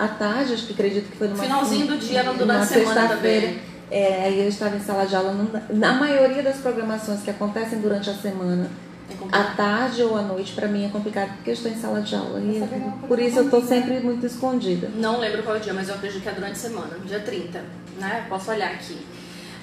à 0.00 0.08
tarde, 0.08 0.54
acho 0.54 0.66
que 0.66 0.72
acredito 0.72 1.10
que 1.10 1.16
foi 1.16 1.28
numa 1.28 1.42
Finalzinho 1.42 1.86
do 1.86 1.96
dia, 1.98 2.22
numa 2.22 2.34
durante 2.38 2.62
a 2.62 2.66
semana 2.66 3.00
sexta-feira. 3.00 3.46
também. 3.48 3.60
É, 3.92 4.24
aí 4.24 4.40
eu 4.40 4.48
estava 4.48 4.76
em 4.76 4.80
sala 4.80 5.04
de 5.04 5.14
aula. 5.16 5.32
não 5.32 5.50
na 5.76 5.92
maioria 5.94 6.42
das 6.42 6.56
programações 6.58 7.22
que 7.22 7.30
acontecem 7.30 7.80
durante 7.80 8.08
a 8.08 8.14
semana, 8.14 8.70
É 9.10 9.36
à 9.36 9.42
tarde 9.56 10.02
ou 10.04 10.16
à 10.16 10.22
noite, 10.22 10.52
para 10.52 10.68
mim 10.68 10.84
é 10.84 10.88
complicado 10.88 11.32
porque 11.34 11.50
eu 11.50 11.54
estou 11.54 11.70
em 11.72 11.74
sala 11.74 12.00
de 12.00 12.14
aula. 12.14 12.38
E 12.40 12.62
por 13.08 13.18
isso 13.18 13.38
eu 13.40 13.44
estou 13.46 13.60
sempre 13.66 13.98
muito 14.00 14.24
escondida. 14.24 14.88
Não 14.94 15.18
lembro 15.18 15.42
qual 15.42 15.56
é 15.56 15.58
o 15.58 15.62
dia, 15.62 15.74
mas 15.74 15.88
eu 15.88 15.96
acredito 15.96 16.22
que 16.22 16.28
é 16.28 16.32
durante 16.32 16.52
a 16.52 16.54
semana, 16.56 16.96
dia 17.04 17.18
30, 17.20 17.64
né? 17.98 18.24
Posso 18.28 18.50
olhar 18.52 18.70
aqui. 18.70 18.96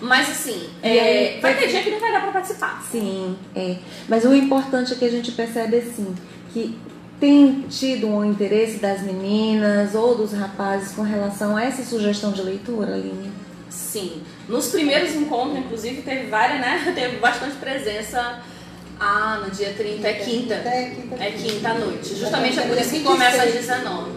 Mas 0.02 0.30
assim, 0.30 0.70
E 0.84 0.88
é, 0.88 1.02
aí, 1.36 1.40
vai 1.42 1.54
vai- 1.54 1.62
ter 1.64 1.70
dia 1.70 1.82
que 1.82 1.90
não 1.90 2.00
vai 2.00 2.12
dar 2.12 2.22
pra 2.22 2.32
participar. 2.34 2.84
Sim, 2.92 3.36
é. 3.56 3.78
Mas 4.10 4.26
o 4.26 4.36
importante 4.36 4.92
é 4.94 4.96
que 4.96 5.06
a 5.06 5.10
gente 5.10 5.32
percebe 5.32 5.78
assim, 5.78 6.14
que 6.54 6.78
tem 7.20 7.66
tido 7.70 8.08
um 8.08 8.24
interesse 8.24 8.78
das 8.78 9.02
meninas 9.02 9.96
ou 9.96 10.16
dos 10.16 10.34
rapazes 10.34 10.92
com 10.94 11.02
relação 11.02 11.58
a 11.58 11.64
essa 11.64 11.84
sugestão 11.84 12.32
de 12.32 12.42
leitura, 12.42 12.94
Aline? 12.94 13.32
Sim. 13.70 14.22
Nos 14.48 14.68
primeiros 14.68 15.16
encontros, 15.16 15.58
inclusive, 15.58 16.02
teve 16.02 16.28
várias, 16.28 16.62
né? 16.62 16.92
Teve 16.96 17.18
bastante 17.18 17.56
presença. 17.56 18.40
Ah, 19.00 19.42
no 19.44 19.52
dia 19.52 19.74
30 19.74 20.08
é 20.08 20.14
quinta. 20.14 20.54
É 20.54 20.96
quinta. 20.96 21.24
É 21.24 21.32
quinta 21.32 21.70
à 21.70 21.74
noite. 21.76 22.16
Justamente 22.16 22.60
é 22.60 22.64
por 22.64 22.78
isso 22.78 22.92
que 22.92 23.04
começa 23.04 23.44
às 23.44 23.54
19. 23.54 24.12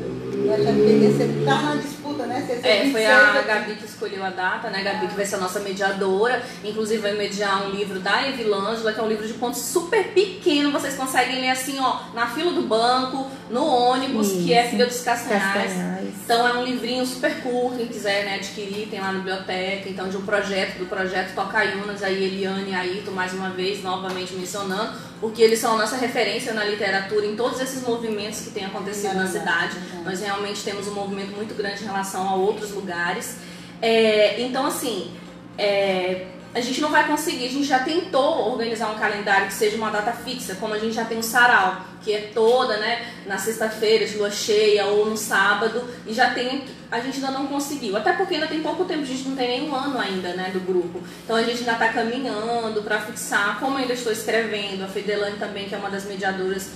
Eu 0.47 0.65
já 0.65 0.73
peguei, 0.73 1.13
você 1.13 1.45
tá 1.45 1.63
na 1.63 1.77
disputa, 2.11 2.27
né? 2.27 2.45
Você 2.47 2.69
É, 2.69 2.91
foi 2.91 3.07
a 3.07 3.33
26, 3.33 3.47
Gabi 3.47 3.75
que 3.77 3.85
escolheu 3.85 4.25
a 4.25 4.31
data, 4.31 4.71
né? 4.71 4.81
A 4.81 4.83
Gabi 4.83 5.07
que 5.09 5.15
vai 5.15 5.25
ser 5.25 5.37
a 5.37 5.39
nossa 5.39 5.61
mediadora. 5.61 6.43
Inclusive 6.65 7.01
vai 7.01 7.13
mediar 7.13 7.67
um 7.67 7.71
livro 7.71 7.99
da 8.01 8.29
Evilângela, 8.29 8.93
que 8.93 9.01
é 9.01 9.03
um 9.03 9.09
livro 9.09 9.27
de 9.27 9.35
contos 9.35 9.61
super 9.61 10.13
pequeno. 10.13 10.71
Vocês 10.71 10.95
conseguem 10.95 11.41
ler 11.41 11.51
assim, 11.51 11.79
ó, 11.81 12.01
na 12.15 12.27
fila 12.27 12.53
do 12.53 12.63
banco, 12.63 13.31
no 13.49 13.65
ônibus, 13.65 14.29
que 14.33 14.53
é 14.53 14.63
Isso. 14.63 14.71
Filha 14.71 14.87
dos 14.87 15.01
Castanhais. 15.01 15.65
Castanhais. 15.65 16.09
Então 16.25 16.47
é 16.47 16.53
um 16.55 16.65
livrinho 16.65 17.05
super 17.05 17.43
curto, 17.43 17.77
quem 17.79 17.89
quiser 17.89 18.25
né, 18.25 18.37
adquirir, 18.37 18.89
tem 18.89 19.01
lá 19.01 19.13
na 19.13 19.19
biblioteca. 19.19 19.89
Então, 19.89 20.09
de 20.09 20.17
um 20.17 20.23
projeto, 20.23 20.79
do 20.79 20.87
projeto 20.87 21.35
Tocaiunas, 21.35 22.03
aí 22.03 22.23
Eliane 22.25 22.71
e 22.71 22.75
Ayrton, 22.75 23.11
mais 23.11 23.33
uma 23.33 23.51
vez, 23.51 23.83
novamente 23.83 24.35
mencionando, 24.35 24.97
porque 25.21 25.43
eles 25.43 25.59
são 25.59 25.75
a 25.75 25.79
nossa 25.79 25.97
referência 25.97 26.55
na 26.55 26.65
literatura 26.65 27.27
em 27.27 27.35
todos 27.35 27.61
esses 27.61 27.83
movimentos 27.83 28.41
que 28.41 28.51
têm 28.51 28.65
acontecido 28.65 29.15
na 29.15 29.27
cidade. 29.27 29.77
Nós 30.05 30.21
realmente 30.21 30.63
temos 30.63 30.87
um 30.87 30.95
movimento 30.95 31.35
muito 31.35 31.55
grande 31.55 31.83
em 31.83 31.87
relação 31.87 32.00
a 32.05 32.35
outros 32.35 32.73
lugares. 32.73 33.37
É, 33.81 34.41
então, 34.41 34.67
assim, 34.67 35.13
é, 35.57 36.27
a 36.53 36.61
gente 36.61 36.81
não 36.81 36.91
vai 36.91 37.07
conseguir, 37.07 37.47
a 37.47 37.51
gente 37.51 37.65
já 37.65 37.79
tentou 37.79 38.51
organizar 38.51 38.91
um 38.91 38.99
calendário 38.99 39.47
que 39.47 39.55
seja 39.55 39.77
uma 39.77 39.91
data 39.91 40.13
fixa, 40.13 40.57
como 40.57 40.75
a 40.75 40.79
gente 40.79 40.95
já 40.95 41.05
tem 41.05 41.19
o 41.19 41.23
sarau, 41.23 41.81
que 42.03 42.13
é 42.13 42.31
toda, 42.35 42.77
né, 42.79 43.07
na 43.27 43.39
sexta-feira 43.39 44.05
de 44.05 44.17
lua 44.17 44.31
cheia 44.31 44.87
ou 44.87 45.07
no 45.07 45.17
sábado, 45.17 45.89
e 46.07 46.13
já 46.13 46.31
tem, 46.31 46.65
a 46.91 46.99
gente 46.99 47.17
ainda 47.17 47.31
não 47.31 47.47
conseguiu, 47.47 47.97
até 47.97 48.13
porque 48.15 48.35
ainda 48.35 48.49
tem 48.49 48.61
pouco 48.61 48.85
tempo, 48.85 49.03
a 49.03 49.07
gente 49.07 49.29
não 49.29 49.37
tem 49.37 49.61
nem 49.61 49.71
um 49.71 49.75
ano 49.75 49.99
ainda, 49.99 50.33
né, 50.35 50.51
do 50.53 50.61
grupo, 50.61 51.01
então 51.25 51.37
a 51.37 51.43
gente 51.43 51.59
ainda 51.61 51.73
está 51.73 51.89
caminhando 51.89 52.83
para 52.83 53.01
fixar, 53.01 53.61
como 53.61 53.75
eu 53.75 53.83
ainda 53.83 53.93
estou 53.93 54.13
escrevendo, 54.13 54.83
a 54.83 54.89
Fedelane 54.89 55.37
também, 55.37 55.69
que 55.69 55.75
é 55.75 55.79
uma 55.79 55.91
das 55.91 56.05
mediadoras, 56.05 56.71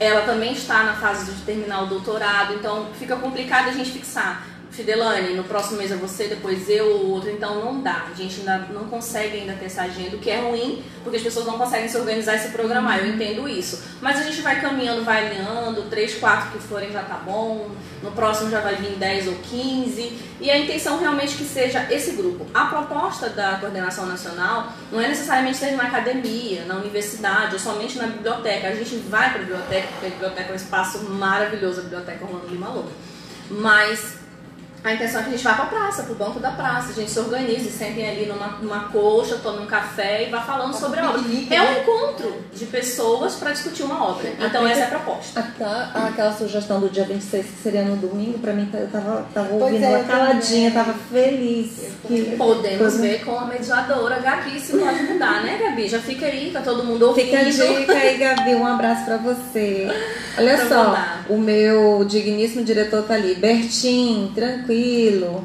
ela 0.00 0.22
também 0.22 0.52
está 0.52 0.84
na 0.84 0.94
fase 0.94 1.30
de 1.30 1.42
terminar 1.42 1.82
o 1.82 1.86
doutorado, 1.86 2.54
então 2.54 2.86
fica 2.98 3.16
complicado 3.16 3.68
a 3.68 3.72
gente 3.72 3.90
fixar. 3.90 4.46
Fidelane, 4.78 5.34
no 5.34 5.42
próximo 5.42 5.78
mês 5.78 5.90
é 5.90 5.96
você, 5.96 6.28
depois 6.28 6.70
eu 6.70 6.86
ou 6.86 7.10
outro, 7.10 7.30
então 7.30 7.64
não 7.64 7.80
dá. 7.80 8.06
A 8.12 8.14
gente 8.14 8.38
ainda 8.38 8.58
não 8.72 8.84
consegue 8.84 9.38
ainda 9.38 9.54
ter 9.54 9.64
essa 9.64 9.82
agenda, 9.82 10.16
o 10.16 10.20
que 10.20 10.30
é 10.30 10.40
ruim, 10.40 10.84
porque 11.02 11.16
as 11.16 11.22
pessoas 11.22 11.46
não 11.46 11.58
conseguem 11.58 11.88
se 11.88 11.96
organizar 11.96 12.36
e 12.36 12.38
se 12.38 12.50
programar, 12.50 13.00
eu 13.00 13.08
entendo 13.08 13.48
isso. 13.48 13.82
Mas 14.00 14.20
a 14.20 14.22
gente 14.22 14.40
vai 14.40 14.60
caminhando, 14.60 15.04
vai 15.04 15.26
alinhando, 15.26 15.82
três, 15.90 16.14
quatro 16.14 16.52
que 16.52 16.58
forem 16.60 16.92
já 16.92 17.02
tá 17.02 17.16
bom, 17.16 17.72
no 18.04 18.12
próximo 18.12 18.50
já 18.50 18.60
vai 18.60 18.76
vir 18.76 18.92
10 18.92 19.26
ou 19.26 19.34
15, 19.50 20.18
e 20.40 20.48
a 20.48 20.56
intenção 20.56 21.00
realmente 21.00 21.34
que 21.34 21.44
seja 21.44 21.84
esse 21.90 22.12
grupo. 22.12 22.46
A 22.54 22.66
proposta 22.66 23.28
da 23.28 23.56
coordenação 23.56 24.06
nacional 24.06 24.72
não 24.92 25.00
é 25.00 25.08
necessariamente 25.08 25.58
ser 25.58 25.72
na 25.72 25.84
academia, 25.84 26.64
na 26.66 26.76
universidade, 26.76 27.54
ou 27.54 27.58
somente 27.58 27.98
na 27.98 28.06
biblioteca. 28.06 28.68
A 28.68 28.74
gente 28.76 28.94
vai 29.08 29.30
para 29.30 29.40
a 29.40 29.44
biblioteca, 29.44 29.88
porque 29.88 30.06
a 30.06 30.10
biblioteca 30.10 30.50
é 30.50 30.52
um 30.52 30.56
espaço 30.56 31.02
maravilhoso, 31.10 31.80
a 31.80 31.82
biblioteca 31.82 32.24
Orlando 32.24 32.46
Lima 32.46 32.68
Lobo. 32.68 32.92
Mas 33.50 34.27
a 34.84 34.92
intenção 34.94 35.20
é 35.20 35.22
que 35.24 35.28
a 35.28 35.32
gente 35.32 35.44
vá 35.44 35.54
pra 35.54 35.66
praça, 35.66 36.02
pro 36.04 36.14
banco 36.14 36.38
da 36.40 36.50
praça, 36.50 36.90
a 36.90 36.94
gente 36.94 37.10
se 37.10 37.18
organize, 37.18 37.70
sentem 37.70 38.08
ali 38.08 38.26
numa, 38.26 38.46
numa 38.62 38.84
coxa, 38.90 39.36
tomem 39.42 39.60
um 39.62 39.66
café 39.66 40.26
e 40.26 40.30
vá 40.30 40.40
falando 40.40 40.74
sobre 40.74 41.00
a 41.00 41.10
obra. 41.10 41.20
É 41.20 41.60
um 41.60 41.64
né? 41.64 41.80
encontro 41.82 42.36
de 42.54 42.64
pessoas 42.66 43.34
para 43.34 43.52
discutir 43.52 43.82
uma 43.82 44.02
obra. 44.10 44.28
Então 44.38 44.62
Até 44.62 44.70
essa 44.72 44.80
é 44.80 44.84
a 44.84 44.88
proposta. 44.88 45.40
Até 45.40 45.64
aquela 46.08 46.32
sugestão 46.32 46.80
do 46.80 46.88
dia 46.88 47.04
26, 47.04 47.46
que 47.46 47.62
seria 47.62 47.82
no 47.82 47.96
domingo, 47.96 48.38
pra 48.38 48.52
mim 48.52 48.68
eu 48.72 48.88
tava, 48.88 49.26
tava 49.34 49.48
Pois 49.48 49.62
ouvindo 49.62 49.84
é, 49.84 50.02
caladinha, 50.04 50.70
tava 50.70 50.94
feliz. 51.10 51.88
Que- 52.06 52.36
Podemos 52.36 52.78
coisa- 52.78 53.02
ver 53.02 53.24
com 53.24 53.36
a 53.38 53.44
mediadora 53.46 54.18
Gabi 54.20 54.60
se 54.60 54.76
pode 54.76 55.02
mudar, 55.02 55.42
né, 55.42 55.58
Gabi? 55.62 55.88
Já 55.88 55.98
fica 56.00 56.26
aí, 56.26 56.50
tá 56.52 56.60
todo 56.60 56.84
mundo 56.84 57.08
ouvindo. 57.08 57.24
Fica 57.26 57.38
a 57.40 57.44
dica 57.44 57.92
aí, 57.92 58.16
Gabi. 58.16 58.54
Um 58.54 58.66
abraço 58.66 59.04
pra 59.04 59.16
você. 59.16 59.88
Olha 60.38 60.56
Pra 60.56 60.68
só, 60.68 60.84
mandar. 60.84 61.17
O 61.28 61.38
meu 61.38 62.04
digníssimo 62.04 62.64
diretor 62.64 63.02
tá 63.02 63.14
ali. 63.14 63.34
Bertim, 63.34 64.32
tranquilo. 64.34 65.44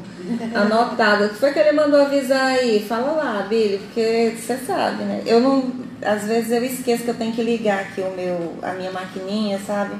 Anotado. 0.54 1.26
O 1.26 1.28
que 1.28 1.34
foi 1.36 1.52
que 1.52 1.58
ele 1.58 1.72
mandou 1.72 2.00
avisar 2.00 2.46
aí? 2.46 2.84
Fala 2.88 3.12
lá, 3.12 3.46
Billy, 3.48 3.78
porque 3.78 4.34
você 4.36 4.56
sabe, 4.56 5.04
né? 5.04 5.22
Eu 5.26 5.40
não. 5.40 5.72
Às 6.02 6.26
vezes 6.26 6.50
eu 6.50 6.64
esqueço 6.64 7.04
que 7.04 7.10
eu 7.10 7.14
tenho 7.14 7.32
que 7.32 7.42
ligar 7.42 7.80
aqui 7.80 8.00
o 8.00 8.14
meu, 8.16 8.54
a 8.62 8.72
minha 8.72 8.90
maquininha, 8.90 9.58
sabe? 9.66 9.94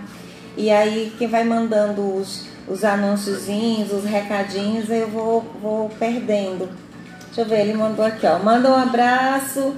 E 0.56 0.70
aí 0.70 1.12
quem 1.18 1.28
vai 1.28 1.44
mandando 1.44 2.16
os, 2.16 2.46
os 2.68 2.84
anunciozinhos, 2.84 3.92
os 3.92 4.04
recadinhos, 4.04 4.88
eu 4.90 5.08
vou, 5.08 5.44
vou 5.60 5.88
perdendo. 5.98 6.68
Deixa 7.26 7.40
eu 7.40 7.46
ver, 7.46 7.60
ele 7.60 7.74
mandou 7.74 8.04
aqui, 8.04 8.26
ó. 8.26 8.38
Manda 8.38 8.70
um 8.70 8.76
abraço, 8.76 9.74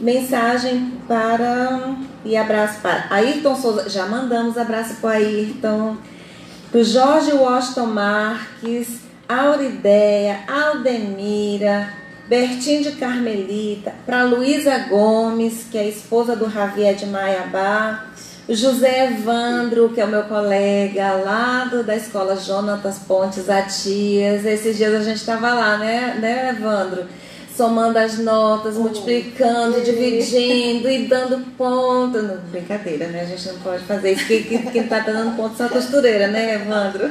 mensagem 0.00 0.94
para. 1.06 1.96
E 2.24 2.36
abraço 2.36 2.80
para 2.80 3.06
Ayrton 3.10 3.54
Souza. 3.56 3.88
Já 3.88 4.06
mandamos 4.06 4.58
abraço 4.58 4.96
para 5.00 5.16
Ayrton. 5.16 5.96
Para 6.70 6.82
Jorge 6.84 7.32
Washington 7.32 7.86
Marques, 7.86 9.00
Aurideia, 9.28 10.40
Aldemira, 10.46 11.92
Bertinho 12.28 12.82
de 12.82 12.92
Carmelita, 12.92 13.92
para 14.06 14.22
Luísa 14.22 14.78
Gomes, 14.88 15.66
que 15.70 15.76
é 15.76 15.88
esposa 15.88 16.36
do 16.36 16.48
Javier 16.48 16.94
de 16.94 17.06
Maiabá, 17.06 18.06
José 18.48 19.06
Evandro, 19.06 19.88
que 19.90 20.00
é 20.00 20.04
o 20.04 20.08
meu 20.08 20.24
colega 20.24 21.12
lá 21.24 21.64
do, 21.64 21.82
da 21.82 21.96
escola 21.96 22.36
Jonatas 22.36 22.98
Pontes 23.00 23.48
Atias. 23.48 24.44
Esses 24.44 24.76
dias 24.76 24.94
a 24.94 25.02
gente 25.02 25.16
estava 25.16 25.52
lá, 25.52 25.76
né, 25.78 26.18
né, 26.20 26.50
Evandro? 26.50 27.06
Somando 27.60 27.98
as 27.98 28.18
notas, 28.18 28.78
multiplicando, 28.78 29.82
dividindo 29.82 30.88
e 30.88 31.06
dando 31.06 31.44
ponto. 31.58 32.22
Não, 32.22 32.38
brincadeira, 32.50 33.08
né? 33.08 33.20
A 33.20 33.26
gente 33.26 33.48
não 33.48 33.58
pode 33.58 33.84
fazer 33.84 34.12
isso. 34.12 34.26
Quem, 34.26 34.42
quem, 34.44 34.62
quem 34.62 34.82
tá 34.84 35.00
dando 35.00 35.36
ponto 35.36 35.54
são 35.58 35.66
a 35.66 35.68
costureira, 35.68 36.28
né, 36.28 36.54
Evandro? 36.54 37.10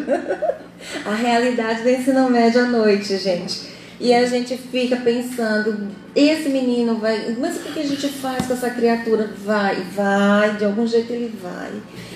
A 1.06 1.14
realidade 1.14 1.84
do 1.84 1.90
ensino 1.90 2.28
médio 2.32 2.62
à 2.62 2.66
noite, 2.66 3.16
gente. 3.18 3.70
E 4.00 4.12
a 4.12 4.26
gente 4.26 4.58
fica 4.58 4.96
pensando, 4.96 5.90
esse 6.16 6.50
menino 6.50 6.96
vai. 6.96 7.36
Mas 7.38 7.58
o 7.58 7.60
que 7.60 7.74
que 7.74 7.80
a 7.82 7.86
gente 7.86 8.08
faz 8.08 8.48
com 8.48 8.54
essa 8.54 8.72
criatura? 8.72 9.30
Vai, 9.46 9.76
vai, 9.96 10.56
de 10.56 10.66
algum 10.66 10.88
jeito 10.88 11.14
ele 11.14 11.32
vai. 11.40 11.70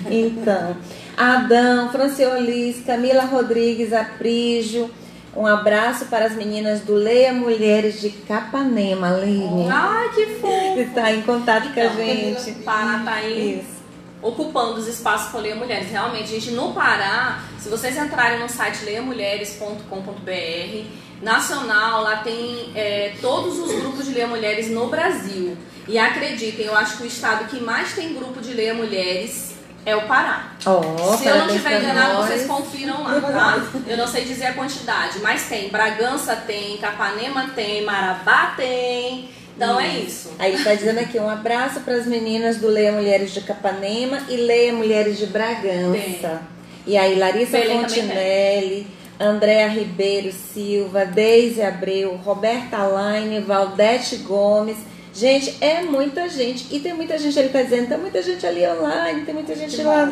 Então, 0.09 0.75
Adão, 1.15 1.91
Franciolis, 1.91 2.83
Camila 2.83 3.25
Rodrigues, 3.25 3.93
Aprígio. 3.93 4.89
Um 5.35 5.47
abraço 5.47 6.05
para 6.05 6.25
as 6.25 6.35
meninas 6.35 6.81
do 6.81 6.93
Leia 6.93 7.33
Mulheres 7.33 7.99
de 7.99 8.11
Capanema, 8.11 9.15
Aline. 9.15 9.67
Ai, 9.69 10.09
que 10.13 10.25
fofo! 10.35 10.73
Que 10.75 10.81
está 10.81 11.11
em 11.11 11.23
contato 11.23 11.73
com 11.73 11.79
a 11.79 11.83
Então, 11.85 11.95
gente. 11.95 12.51
Pará 12.63 13.01
tá 13.03 13.13
aí 13.13 13.59
Isso. 13.59 13.81
ocupando 14.21 14.79
os 14.79 14.87
espaços 14.87 15.31
com 15.31 15.39
Leia 15.39 15.55
Mulheres. 15.55 15.89
Realmente, 15.89 16.27
gente, 16.27 16.51
no 16.51 16.71
Pará, 16.73 17.39
se 17.57 17.67
vocês 17.67 17.97
entrarem 17.97 18.39
no 18.39 18.47
site 18.47 18.85
leiamulheres.com.br, 18.85 20.85
nacional, 21.23 22.03
lá 22.03 22.17
tem 22.17 22.71
é, 22.75 23.13
todos 23.19 23.57
os 23.57 23.71
grupos 23.79 24.05
de 24.05 24.13
Leia 24.13 24.27
Mulheres 24.27 24.69
no 24.69 24.87
Brasil. 24.87 25.57
E 25.87 25.97
acreditem, 25.97 26.67
eu 26.67 26.75
acho 26.75 26.97
que 26.97 27.03
o 27.03 27.07
estado 27.07 27.49
que 27.49 27.59
mais 27.59 27.93
tem 27.93 28.13
grupo 28.13 28.39
de 28.39 28.53
Leia 28.53 28.75
Mulheres 28.75 29.52
é 29.85 29.95
o 29.95 30.01
Pará. 30.07 30.53
Ó, 30.65 31.17
Se 31.17 31.25
eu 31.27 31.37
não 31.37 31.47
estiver 31.47 31.81
enganado, 31.81 32.13
nós. 32.13 32.27
vocês 32.27 32.45
confiram 32.47 33.03
lá, 33.03 33.19
tá? 33.19 33.63
Eu 33.87 33.97
não 33.97 34.07
sei 34.07 34.23
dizer 34.25 34.47
a 34.47 34.53
quantidade, 34.53 35.19
mas 35.19 35.43
tem. 35.47 35.69
Bragança 35.69 36.35
tem, 36.35 36.77
Capanema 36.77 37.49
tem, 37.55 37.83
Marabá 37.83 38.53
tem. 38.55 39.29
Então 39.55 39.79
é 39.79 39.99
isso. 39.99 40.31
Aí 40.39 40.55
está 40.55 40.73
dizendo 40.73 40.99
aqui 40.99 41.19
um 41.19 41.29
abraço 41.29 41.81
para 41.81 41.95
as 41.95 42.07
meninas 42.07 42.57
do 42.57 42.67
Leia 42.67 42.91
Mulheres 42.91 43.31
de 43.33 43.41
Capanema 43.41 44.19
e 44.27 44.35
Leia 44.35 44.73
Mulheres 44.73 45.17
de 45.17 45.27
Bragança. 45.27 45.91
Tem. 45.93 46.39
E 46.87 46.97
aí 46.97 47.15
Larissa 47.15 47.57
Belém 47.57 47.81
Fontinelli, 47.81 48.87
Andréa 49.19 49.67
Ribeiro 49.67 50.31
Silva, 50.31 51.05
Deise 51.05 51.61
Abreu, 51.61 52.15
Roberta 52.15 52.77
Laine, 52.83 53.39
Valdete 53.41 54.17
Gomes. 54.17 54.77
Gente, 55.13 55.55
é 55.61 55.83
muita 55.83 56.27
gente. 56.27 56.67
E 56.75 56.79
tem 56.79 56.93
muita 56.93 57.17
gente, 57.17 57.37
ele 57.37 57.47
está 57.47 57.61
dizendo, 57.61 57.89
tem 57.89 57.97
muita 57.97 58.21
gente 58.21 58.45
ali 58.45 58.65
online, 58.67 59.25
tem 59.25 59.33
muita 59.33 59.55
gente 59.55 59.81
lá. 59.83 60.11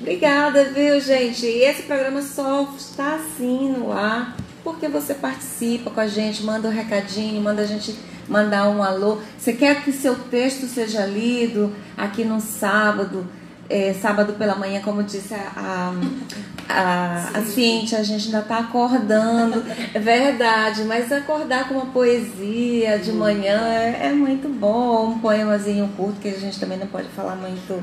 Obrigada, 0.00 0.64
viu, 0.64 0.98
gente? 1.00 1.46
E 1.46 1.62
esse 1.62 1.82
programa 1.82 2.22
só 2.22 2.68
está 2.76 3.16
assim 3.16 3.70
no 3.70 3.92
ar 3.92 4.36
porque 4.64 4.88
você 4.88 5.14
participa 5.14 5.90
com 5.90 6.00
a 6.00 6.06
gente, 6.06 6.42
manda 6.42 6.68
um 6.68 6.72
recadinho, 6.72 7.40
manda 7.42 7.62
a 7.62 7.66
gente 7.66 7.96
mandar 8.28 8.68
um 8.68 8.82
alô. 8.82 9.18
Você 9.38 9.52
quer 9.52 9.82
que 9.82 9.92
seu 9.92 10.14
texto 10.14 10.66
seja 10.66 11.04
lido 11.04 11.74
aqui 11.96 12.24
no 12.24 12.40
sábado, 12.40 13.26
é, 13.72 13.94
sábado 13.94 14.34
pela 14.34 14.54
manhã, 14.54 14.82
como 14.82 15.02
disse 15.02 15.32
a, 15.32 15.50
a, 15.56 15.92
a, 16.68 17.38
a 17.38 17.42
Cíntia, 17.42 17.98
a 17.98 18.02
gente 18.02 18.26
ainda 18.26 18.40
está 18.40 18.58
acordando. 18.58 19.64
É 19.94 19.98
verdade, 19.98 20.84
mas 20.84 21.10
acordar 21.10 21.68
com 21.68 21.76
uma 21.76 21.86
poesia 21.86 22.98
de 22.98 23.10
manhã 23.12 23.60
é, 23.66 24.08
é 24.08 24.12
muito 24.12 24.46
bom. 24.46 25.12
Um 25.12 25.18
poemazinho 25.18 25.88
curto, 25.96 26.20
que 26.20 26.28
a 26.28 26.38
gente 26.38 26.60
também 26.60 26.76
não 26.76 26.86
pode 26.86 27.08
falar 27.08 27.34
muito. 27.34 27.82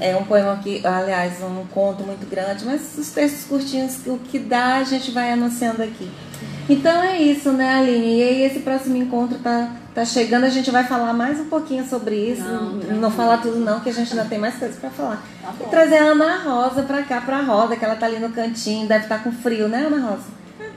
É 0.00 0.16
um 0.16 0.24
poema 0.24 0.56
que, 0.62 0.84
aliás, 0.86 1.42
um 1.42 1.64
conto 1.66 2.04
muito 2.04 2.28
grande, 2.28 2.64
mas 2.64 2.96
os 2.96 3.10
textos 3.10 3.44
curtinhos, 3.44 4.06
o 4.06 4.18
que 4.18 4.38
dá, 4.38 4.76
a 4.76 4.84
gente 4.84 5.10
vai 5.10 5.32
anunciando 5.32 5.82
aqui. 5.82 6.08
Então 6.68 7.02
é 7.02 7.20
isso, 7.22 7.52
né, 7.52 7.74
Aline? 7.76 8.18
E 8.18 8.22
aí 8.22 8.42
esse 8.44 8.58
próximo 8.60 8.96
encontro 8.96 9.38
tá, 9.38 9.70
tá 9.94 10.04
chegando, 10.04 10.44
a 10.44 10.48
gente 10.48 10.70
vai 10.70 10.84
falar 10.84 11.12
mais 11.12 11.38
um 11.38 11.44
pouquinho 11.44 11.86
sobre 11.88 12.16
isso. 12.16 12.42
Não, 12.42 12.62
Não, 12.72 12.96
não 13.02 13.10
falar 13.10 13.38
tudo 13.38 13.58
não, 13.60 13.78
que 13.80 13.88
a 13.88 13.92
gente 13.92 14.10
ainda 14.12 14.24
tem 14.24 14.38
mais 14.38 14.56
coisas 14.56 14.76
para 14.76 14.90
falar. 14.90 15.22
e 15.60 15.64
trazer 15.70 15.98
a 15.98 16.04
Ana 16.06 16.38
Rosa 16.38 16.82
pra 16.82 17.02
cá, 17.02 17.20
pra 17.20 17.40
roda, 17.42 17.76
que 17.76 17.84
ela 17.84 17.94
tá 17.96 18.06
ali 18.06 18.18
no 18.18 18.30
cantinho, 18.30 18.88
deve 18.88 19.04
estar 19.04 19.22
com 19.22 19.30
frio, 19.30 19.68
né, 19.68 19.86
Ana 19.86 20.10
Rosa? 20.10 20.24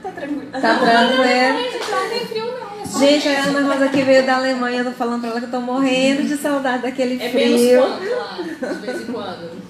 Tá 0.02 0.10
tranquilo. 0.12 0.42
Tá 0.52 0.60
tranquilo. 0.60 1.24
Gente, 1.24 1.90
não 1.90 2.08
tem 2.08 2.26
frio 2.26 2.44
não. 2.46 3.02
é 3.04 3.10
Gente, 3.10 3.28
a 3.28 3.44
Ana 3.44 3.74
Rosa 3.74 3.88
que 3.88 4.02
veio 4.02 4.24
da 4.24 4.36
Alemanha, 4.36 4.78
eu 4.78 4.84
tô 4.86 4.92
falando 4.92 5.20
pra 5.20 5.30
ela 5.30 5.40
que 5.40 5.46
eu 5.46 5.50
tô 5.50 5.60
morrendo 5.60 6.22
de 6.22 6.36
saudade 6.36 6.82
daquele 6.84 7.20
É 7.22 7.28
frio. 7.30 7.80
menos 7.80 7.98
quanto 7.98 8.10
lá, 8.16 8.72
de 8.74 8.86
vez 8.86 9.00
em 9.02 9.12
quando. 9.12 9.69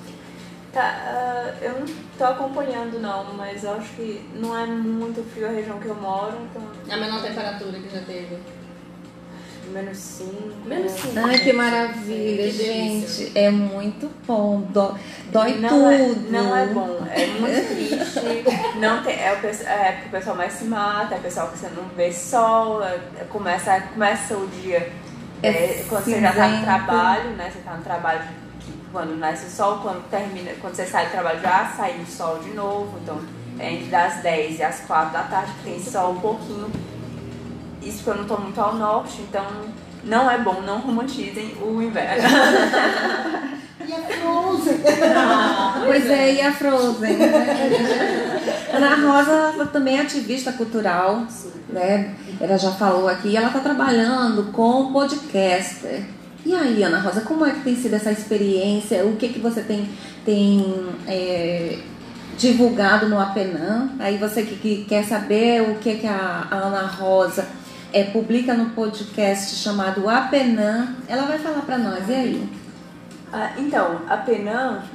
Tá, 0.72 0.82
ah, 0.82 1.52
eu 1.60 1.80
não 1.80 1.86
tô 2.16 2.24
acompanhando 2.24 3.00
não, 3.00 3.34
mas 3.34 3.64
eu 3.64 3.72
acho 3.74 3.88
que 3.94 4.24
não 4.34 4.56
é 4.56 4.64
muito 4.66 5.22
frio 5.32 5.48
a 5.48 5.50
região 5.50 5.80
que 5.80 5.86
eu 5.88 5.96
moro, 5.96 6.36
então 6.48 6.62
A 6.88 6.96
menor 6.96 7.20
temperatura 7.22 7.72
que 7.78 7.88
já 7.92 8.00
teve. 8.02 8.38
menos 9.72 9.98
5. 9.98 10.32
Menos 10.64 10.92
cinco. 10.92 11.14
Ai, 11.26 11.38
que 11.38 11.52
maravilha, 11.52 12.36
delícia. 12.52 12.66
gente. 13.26 13.38
É 13.38 13.50
muito 13.50 14.10
bom. 14.26 14.60
Dó- 14.70 14.96
Dói 15.32 15.58
não 15.58 15.68
tudo. 15.68 15.90
É, 15.90 16.30
não 16.30 16.56
é 16.56 16.66
bom, 16.66 16.98
é 17.10 17.26
muito 17.26 17.74
triste. 17.74 18.78
Não 18.78 19.02
tem, 19.02 19.14
é, 19.14 19.32
o, 19.32 19.46
é 19.46 19.88
época 19.88 20.02
que 20.02 20.08
o 20.08 20.10
pessoal 20.10 20.36
mais 20.36 20.52
se 20.52 20.64
mata, 20.64 21.14
é 21.14 21.18
o 21.18 21.22
pessoal 21.22 21.48
que 21.48 21.58
você 21.58 21.68
não 21.70 21.84
vê 21.96 22.12
sol, 22.12 22.82
é- 22.84 22.94
é- 23.20 23.24
começa, 23.28 23.80
começa 23.92 24.36
o 24.36 24.46
dia 24.48 24.90
É 25.42 25.48
é, 25.48 25.84
quando 25.88 26.04
você 26.04 26.20
já 26.20 26.32
tá 26.32 26.48
no 26.48 26.62
trabalho, 26.62 27.30
né? 27.30 27.50
Você 27.52 27.58
tá 27.60 27.74
no 27.76 27.82
trabalho 27.82 28.20
que 28.20 28.39
quando 28.92 29.16
nasce 29.16 29.46
o 29.46 29.50
sol, 29.50 29.78
quando 29.78 30.08
termina, 30.10 30.52
quando 30.60 30.74
você 30.74 30.86
sai 30.86 31.06
do 31.06 31.12
trabalho 31.12 31.40
já 31.40 31.72
sai 31.76 32.00
o 32.00 32.06
sol 32.06 32.38
de 32.38 32.50
novo, 32.50 32.98
então 33.02 33.20
é 33.58 33.74
entre 33.74 33.94
as 33.94 34.22
10 34.22 34.58
e 34.58 34.62
as 34.62 34.80
4 34.80 35.12
da 35.12 35.22
tarde 35.24 35.52
que 35.58 35.70
tem 35.70 35.82
sol 35.82 36.12
um 36.12 36.20
pouquinho. 36.20 36.70
Isso 37.82 38.02
porque 38.04 38.10
eu 38.10 38.16
não 38.16 38.24
tô 38.24 38.36
muito 38.38 38.60
ao 38.60 38.74
norte, 38.74 39.22
então 39.22 39.44
não 40.04 40.30
é 40.30 40.38
bom, 40.38 40.60
não 40.62 40.80
romantizem 40.80 41.56
o 41.60 41.80
inverno. 41.82 42.28
E 43.86 43.92
a 43.92 44.02
Frozen? 44.02 44.78
Pois 45.86 46.10
é, 46.10 46.34
e 46.34 46.40
a 46.42 46.52
Frozen? 46.52 47.16
né? 47.16 48.40
Ana 48.72 48.94
Rosa 48.94 49.66
também 49.72 49.98
é 49.98 50.02
ativista 50.02 50.52
cultural, 50.52 51.24
né? 51.68 52.14
Ela 52.40 52.56
já 52.56 52.70
falou 52.70 53.08
aqui, 53.08 53.36
ela 53.36 53.48
está 53.48 53.58
trabalhando 53.58 54.52
com 54.52 54.92
podcaster. 54.92 56.04
E 56.44 56.54
aí, 56.54 56.82
Ana 56.82 57.00
Rosa, 57.00 57.20
como 57.20 57.44
é 57.44 57.52
que 57.52 57.60
tem 57.60 57.76
sido 57.76 57.94
essa 57.94 58.10
experiência? 58.10 59.04
O 59.04 59.16
que 59.16 59.28
que 59.28 59.38
você 59.38 59.62
tem, 59.62 59.88
tem 60.24 60.86
é, 61.06 61.78
divulgado 62.38 63.08
no 63.08 63.20
Apenan? 63.20 63.90
Aí 63.98 64.16
você 64.16 64.42
que, 64.42 64.56
que 64.56 64.84
quer 64.84 65.04
saber 65.04 65.62
o 65.62 65.74
que 65.76 65.96
que 65.96 66.06
a, 66.06 66.48
a 66.50 66.56
Ana 66.56 66.86
Rosa 66.86 67.46
é, 67.92 68.04
publica 68.04 68.54
no 68.54 68.70
podcast 68.70 69.56
chamado 69.56 70.08
Apenan, 70.08 70.96
ela 71.08 71.26
vai 71.26 71.38
falar 71.38 71.62
para 71.62 71.78
nós. 71.78 72.08
E 72.08 72.14
aí? 72.14 72.60
Ah, 73.32 73.52
então, 73.56 74.00
a 74.08 74.24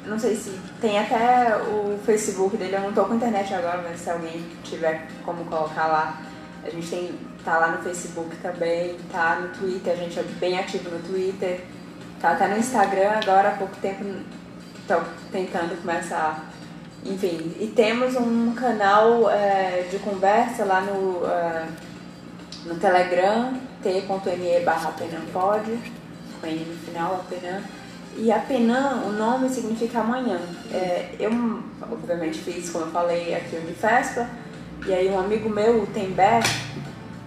não 0.06 0.20
sei 0.20 0.36
se 0.36 0.52
tem 0.82 1.00
até 1.00 1.56
o 1.58 1.98
Facebook 2.06 2.58
dele, 2.58 2.76
eu 2.76 2.82
não 2.82 2.92
tô 2.92 3.06
com 3.06 3.16
internet 3.16 3.54
agora, 3.54 3.82
mas 3.82 4.02
se 4.02 4.10
alguém 4.10 4.46
tiver 4.62 5.08
como 5.24 5.46
colocar 5.46 5.88
lá, 5.88 6.22
a 6.62 6.70
gente 6.70 6.88
tem, 6.90 7.12
tá 7.46 7.60
lá 7.60 7.68
no 7.70 7.84
Facebook 7.84 8.36
também, 8.38 8.98
tá 9.12 9.40
no 9.40 9.50
Twitter, 9.50 9.94
a 9.94 9.96
gente 9.96 10.20
é 10.20 10.24
bem 10.24 10.60
ativo 10.60 10.90
no 10.90 11.00
Twitter, 11.00 11.62
tá 12.20 12.32
até 12.32 12.48
no 12.48 12.58
Instagram 12.58 13.12
agora, 13.12 13.50
há 13.50 13.52
pouco 13.52 13.76
tempo 13.78 14.04
tô 14.88 14.96
tentando 15.32 15.80
começar, 15.82 16.52
enfim, 17.06 17.56
e 17.60 17.68
temos 17.76 18.16
um 18.16 18.54
canal 18.56 19.30
eh, 19.30 19.88
de 19.92 20.00
conversa 20.00 20.66
lá 20.66 20.82
no, 20.82 21.26
eh, 21.26 21.68
no 22.66 22.76
Telegram, 22.76 23.54
t.me 23.84 24.60
barra 24.66 24.92
penampod, 24.92 25.80
com 26.42 26.48
N 26.48 26.66
no 26.66 26.76
final, 26.78 27.16
apenan. 27.16 27.62
E 28.18 28.32
apenan, 28.32 29.04
o 29.06 29.12
nome 29.12 29.50
significa 29.50 30.00
amanhã. 30.00 30.40
É, 30.72 31.10
eu, 31.20 31.30
obviamente, 31.92 32.40
fiz, 32.40 32.70
como 32.70 32.86
eu 32.86 32.92
falei, 32.92 33.36
aqui 33.36 33.58
o 33.58 33.62
de 33.62 33.74
festa. 33.74 34.30
E 34.88 34.94
aí 34.94 35.10
um 35.10 35.20
amigo 35.20 35.50
meu, 35.50 35.84
o 35.84 35.88
Tember, 35.88 36.42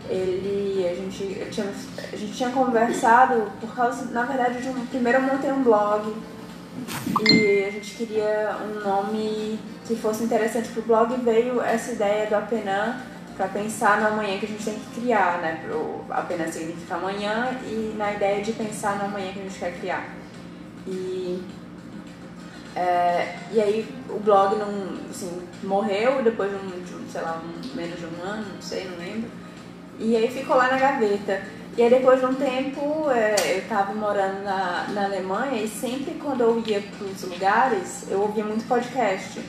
ele, 0.08 0.88
a 0.88 0.94
gente, 0.94 1.50
tinha, 1.50 1.66
a 2.12 2.16
gente 2.16 2.32
tinha 2.32 2.50
conversado 2.50 3.50
por 3.60 3.74
causa, 3.74 4.06
na 4.06 4.22
verdade, 4.22 4.62
de 4.62 4.68
um, 4.68 4.86
primeiro 4.86 5.18
eu 5.18 5.22
montei 5.22 5.52
um 5.52 5.62
blog 5.62 6.14
e 7.30 7.64
a 7.64 7.70
gente 7.70 7.94
queria 7.94 8.56
um 8.64 8.80
nome 8.80 9.58
que 9.86 9.96
fosse 9.96 10.24
interessante 10.24 10.68
pro 10.70 10.82
blog 10.82 11.12
e 11.12 11.16
veio 11.18 11.60
essa 11.60 11.92
ideia 11.92 12.26
do 12.26 12.36
Apenan 12.36 13.00
para 13.36 13.48
pensar 13.48 14.00
no 14.00 14.08
amanhã 14.08 14.38
que 14.38 14.46
a 14.46 14.48
gente 14.48 14.64
tem 14.64 14.74
que 14.74 15.00
criar, 15.00 15.40
né? 15.40 15.62
Pro 15.64 16.04
Apenan 16.10 16.50
significa 16.50 16.96
amanhã 16.96 17.58
e 17.64 17.94
na 17.96 18.12
ideia 18.12 18.42
de 18.42 18.52
pensar 18.52 18.98
no 18.98 19.04
amanhã 19.04 19.32
que 19.32 19.40
a 19.40 19.42
gente 19.42 19.58
quer 19.58 19.78
criar. 19.78 20.08
E, 20.86 21.42
é, 22.74 23.36
e 23.52 23.60
aí 23.60 23.94
o 24.08 24.18
blog 24.18 24.56
não, 24.56 24.98
assim, 25.10 25.42
morreu 25.62 26.22
depois 26.22 26.50
de 26.50 26.56
um, 26.56 26.82
de 26.82 26.94
um, 26.94 27.08
sei 27.10 27.20
lá, 27.20 27.40
um, 27.42 27.76
menos 27.76 27.98
de 27.98 28.06
um 28.06 28.22
ano, 28.22 28.46
não 28.54 28.62
sei, 28.62 28.88
não 28.88 28.98
lembro. 28.98 29.30
E 29.98 30.16
aí 30.16 30.28
ficou 30.28 30.56
lá 30.56 30.68
na 30.68 30.78
gaveta. 30.78 31.42
E 31.76 31.82
aí 31.82 31.90
depois 31.90 32.18
de 32.20 32.26
um 32.26 32.34
tempo 32.34 33.10
é, 33.10 33.58
eu 33.58 33.68
tava 33.68 33.94
morando 33.94 34.42
na, 34.42 34.86
na 34.88 35.04
Alemanha 35.04 35.62
e 35.62 35.68
sempre 35.68 36.14
quando 36.14 36.40
eu 36.40 36.62
ia 36.66 36.82
pros 36.98 37.22
lugares 37.22 38.04
eu 38.10 38.20
ouvia 38.20 38.44
muito 38.44 38.66
podcast. 38.66 39.40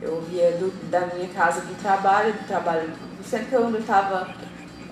Eu 0.00 0.14
ouvia 0.14 0.52
do, 0.52 0.70
da 0.90 1.00
minha 1.00 1.28
casa 1.28 1.60
do 1.60 1.74
trabalho, 1.82 2.32
do 2.32 2.46
trabalho. 2.46 2.90
Sempre 3.22 3.48
que 3.48 3.54
eu 3.54 3.78
estava 3.78 4.34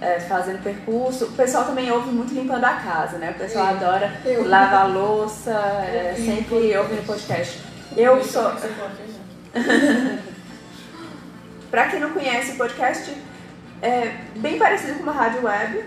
é, 0.01 0.20
fazendo 0.20 0.62
percurso, 0.62 1.24
o 1.26 1.32
pessoal 1.32 1.64
também 1.64 1.91
ouve 1.91 2.11
muito 2.11 2.34
limpando 2.34 2.64
a 2.64 2.74
casa, 2.74 3.16
né? 3.18 3.30
O 3.30 3.34
pessoal 3.34 3.68
adora 3.68 4.12
lavar 4.47 4.93
louça, 4.93 5.51
é, 5.51 6.14
sempre 6.16 6.76
ouvindo 6.76 7.07
podcast. 7.07 7.61
Eu 7.97 8.22
sou. 8.22 8.53
Pra 11.70 11.89
quem 11.89 12.01
não 12.01 12.11
conhece 12.11 12.53
o 12.53 12.57
podcast, 12.57 13.12
é 13.83 14.14
bem 14.37 14.59
parecido 14.59 14.95
com 14.95 15.03
uma 15.05 15.12
rádio 15.12 15.45
web. 15.45 15.85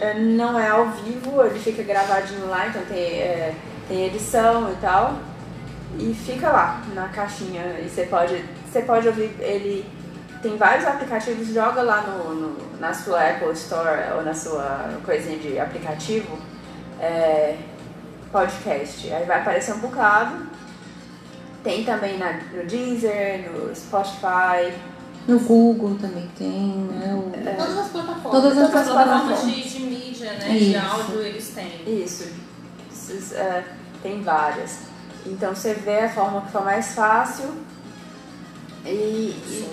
É, 0.00 0.14
não 0.14 0.58
é 0.58 0.68
ao 0.68 0.90
vivo, 0.90 1.42
ele 1.44 1.58
fica 1.58 1.82
gravadinho 1.82 2.46
lá, 2.48 2.68
então 2.68 2.82
tem, 2.82 2.98
é, 3.20 3.52
tem 3.88 4.06
edição 4.06 4.70
e 4.72 4.76
tal. 4.76 5.18
E 5.98 6.14
fica 6.14 6.50
lá 6.50 6.80
na 6.94 7.08
caixinha. 7.08 7.80
E 7.84 7.88
você 7.88 8.04
pode, 8.04 8.44
você 8.70 8.82
pode 8.82 9.08
ouvir 9.08 9.34
ele. 9.40 9.84
Tem 10.42 10.56
vários 10.56 10.86
aplicativos, 10.86 11.48
joga 11.48 11.82
lá 11.82 12.02
no, 12.02 12.34
no- 12.34 12.78
na 12.78 12.94
sua 12.94 13.28
Apple 13.30 13.50
Store 13.54 14.12
ou 14.16 14.22
na 14.22 14.32
sua 14.32 14.88
coisinha 15.04 15.36
de 15.38 15.58
aplicativo 15.58 16.38
é, 17.00 17.56
podcast. 18.30 19.12
Aí 19.12 19.24
vai 19.24 19.40
aparecer 19.40 19.72
um 19.74 19.78
bocado. 19.78 20.46
Tem 21.64 21.84
também 21.84 22.18
na, 22.18 22.34
no 22.52 22.64
Deezer, 22.66 23.50
no 23.50 23.74
Spotify. 23.74 24.72
No 25.28 25.38
Google 25.40 25.96
também 26.00 26.28
tem, 26.38 26.50
né? 26.90 27.14
O- 27.14 27.30
Todas 27.30 27.78
as 27.78 27.88
plataformas. 27.88 28.32
Todas 28.32 28.58
as 28.58 28.70
plataformas 28.70 29.20
plataformas. 29.20 29.54
de, 29.54 29.68
de 29.68 29.80
mídia, 29.80 30.32
né? 30.32 30.48
De 30.48 30.70
Isso. 30.72 30.86
áudio 30.86 31.20
eles 31.20 31.48
têm. 31.50 32.02
Isso, 32.04 32.28
Esses, 32.90 33.32
é, 33.32 33.62
tem 34.02 34.22
várias. 34.22 34.78
Então 35.26 35.54
você 35.54 35.74
vê 35.74 36.00
a 36.00 36.08
forma 36.08 36.40
que 36.40 36.50
for 36.50 36.64
mais 36.64 36.94
fácil. 36.94 37.44
E, 38.86 38.88
e, 38.88 39.68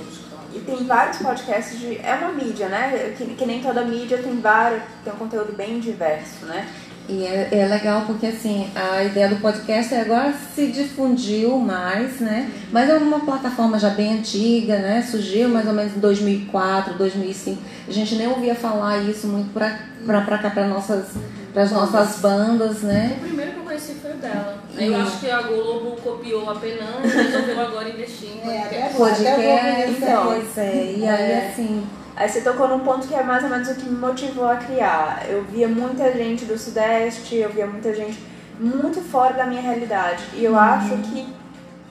e 0.56 0.60
tem 0.66 0.86
vários 0.86 1.18
podcasts 1.20 1.80
de. 1.80 1.98
É 2.00 2.16
uma 2.16 2.32
mídia, 2.34 2.68
né? 2.68 3.14
Que, 3.18 3.26
que 3.36 3.46
nem 3.46 3.62
toda 3.62 3.86
mídia 3.86 4.18
tem 4.22 4.40
vários, 4.42 4.84
tem 5.06 5.14
um 5.14 5.18
conteúdo 5.18 5.54
bem 5.56 5.80
diverso, 5.80 6.46
né? 6.48 6.68
E 7.08 7.24
é, 7.24 7.50
é 7.52 7.66
legal 7.68 8.04
porque 8.08 8.26
assim, 8.26 8.68
a 8.76 9.04
ideia 9.04 9.30
do 9.30 9.36
podcast 9.36 9.94
agora 9.94 10.34
se 10.56 10.68
difundiu 10.68 11.56
mais, 11.60 12.20
né? 12.20 12.50
Mas 12.72 12.90
é 12.90 12.98
uma 12.98 13.20
plataforma 13.20 13.78
já 13.78 13.90
bem 13.92 14.14
antiga, 14.18 14.78
né? 14.80 15.04
Surgiu 15.08 15.48
mais 15.50 15.68
ou 15.68 15.74
menos 15.74 15.96
em 15.96 16.00
2004, 16.00 16.96
2005. 16.96 17.62
A 17.88 17.92
gente 17.92 18.16
nem 18.16 18.28
ouvia 18.28 18.56
falar 18.56 18.98
isso 19.04 19.28
muito 19.28 19.54
pra, 19.54 19.78
pra, 20.04 20.22
pra 20.22 20.38
cá, 20.40 20.50
pra 20.50 20.68
nossas, 20.68 21.10
pras 21.54 21.72
nossas 21.72 22.20
bandas, 22.20 22.82
né? 22.82 23.18
O 23.18 23.20
primeiro 23.22 23.52
que 23.52 23.58
eu 23.60 23.64
conheci 23.64 23.94
foi 24.02 24.12
o 24.12 24.16
dela. 24.16 24.58
Eu 24.76 24.96
acho 25.02 25.20
que 25.20 25.30
a 25.30 25.42
Globo 25.44 25.92
copiou 26.02 26.50
a 26.50 26.56
Penan 26.56 27.02
e 27.04 27.08
resolveu 27.08 27.62
agora 27.62 27.88
investir 27.88 28.30
em 28.30 28.50
É, 28.50 28.62
podcast. 28.62 28.96
Podcast, 28.98 29.92
então. 29.92 30.26
pois 30.26 30.58
é. 30.58 30.96
E 30.98 31.08
aí, 31.08 31.32
É. 31.32 31.50
assim, 31.54 31.84
Aí 32.16 32.30
você 32.30 32.42
tocou 32.42 32.68
num 32.68 32.80
ponto 32.80 33.08
que 33.08 33.14
é 33.14 33.22
mais 33.24 33.44
ou 33.44 33.50
menos 33.50 33.68
o 33.70 33.76
que 33.76 33.86
me 33.86 33.98
motivou 33.98 34.48
a 34.50 34.56
criar. 34.56 35.24
Eu 35.28 35.44
via 35.44 35.68
muita 35.68 36.12
gente 36.14 36.46
do 36.46 36.58
Sudeste, 36.58 37.36
eu 37.36 37.50
via 37.50 37.68
muita 37.68 37.94
gente 37.94 38.18
muito 38.60 39.02
fora 39.02 39.34
da 39.34 39.46
minha 39.46 39.62
realidade. 39.62 40.24
E 40.34 40.44
eu 40.46 40.58
acho 40.58 40.96
que. 40.98 41.28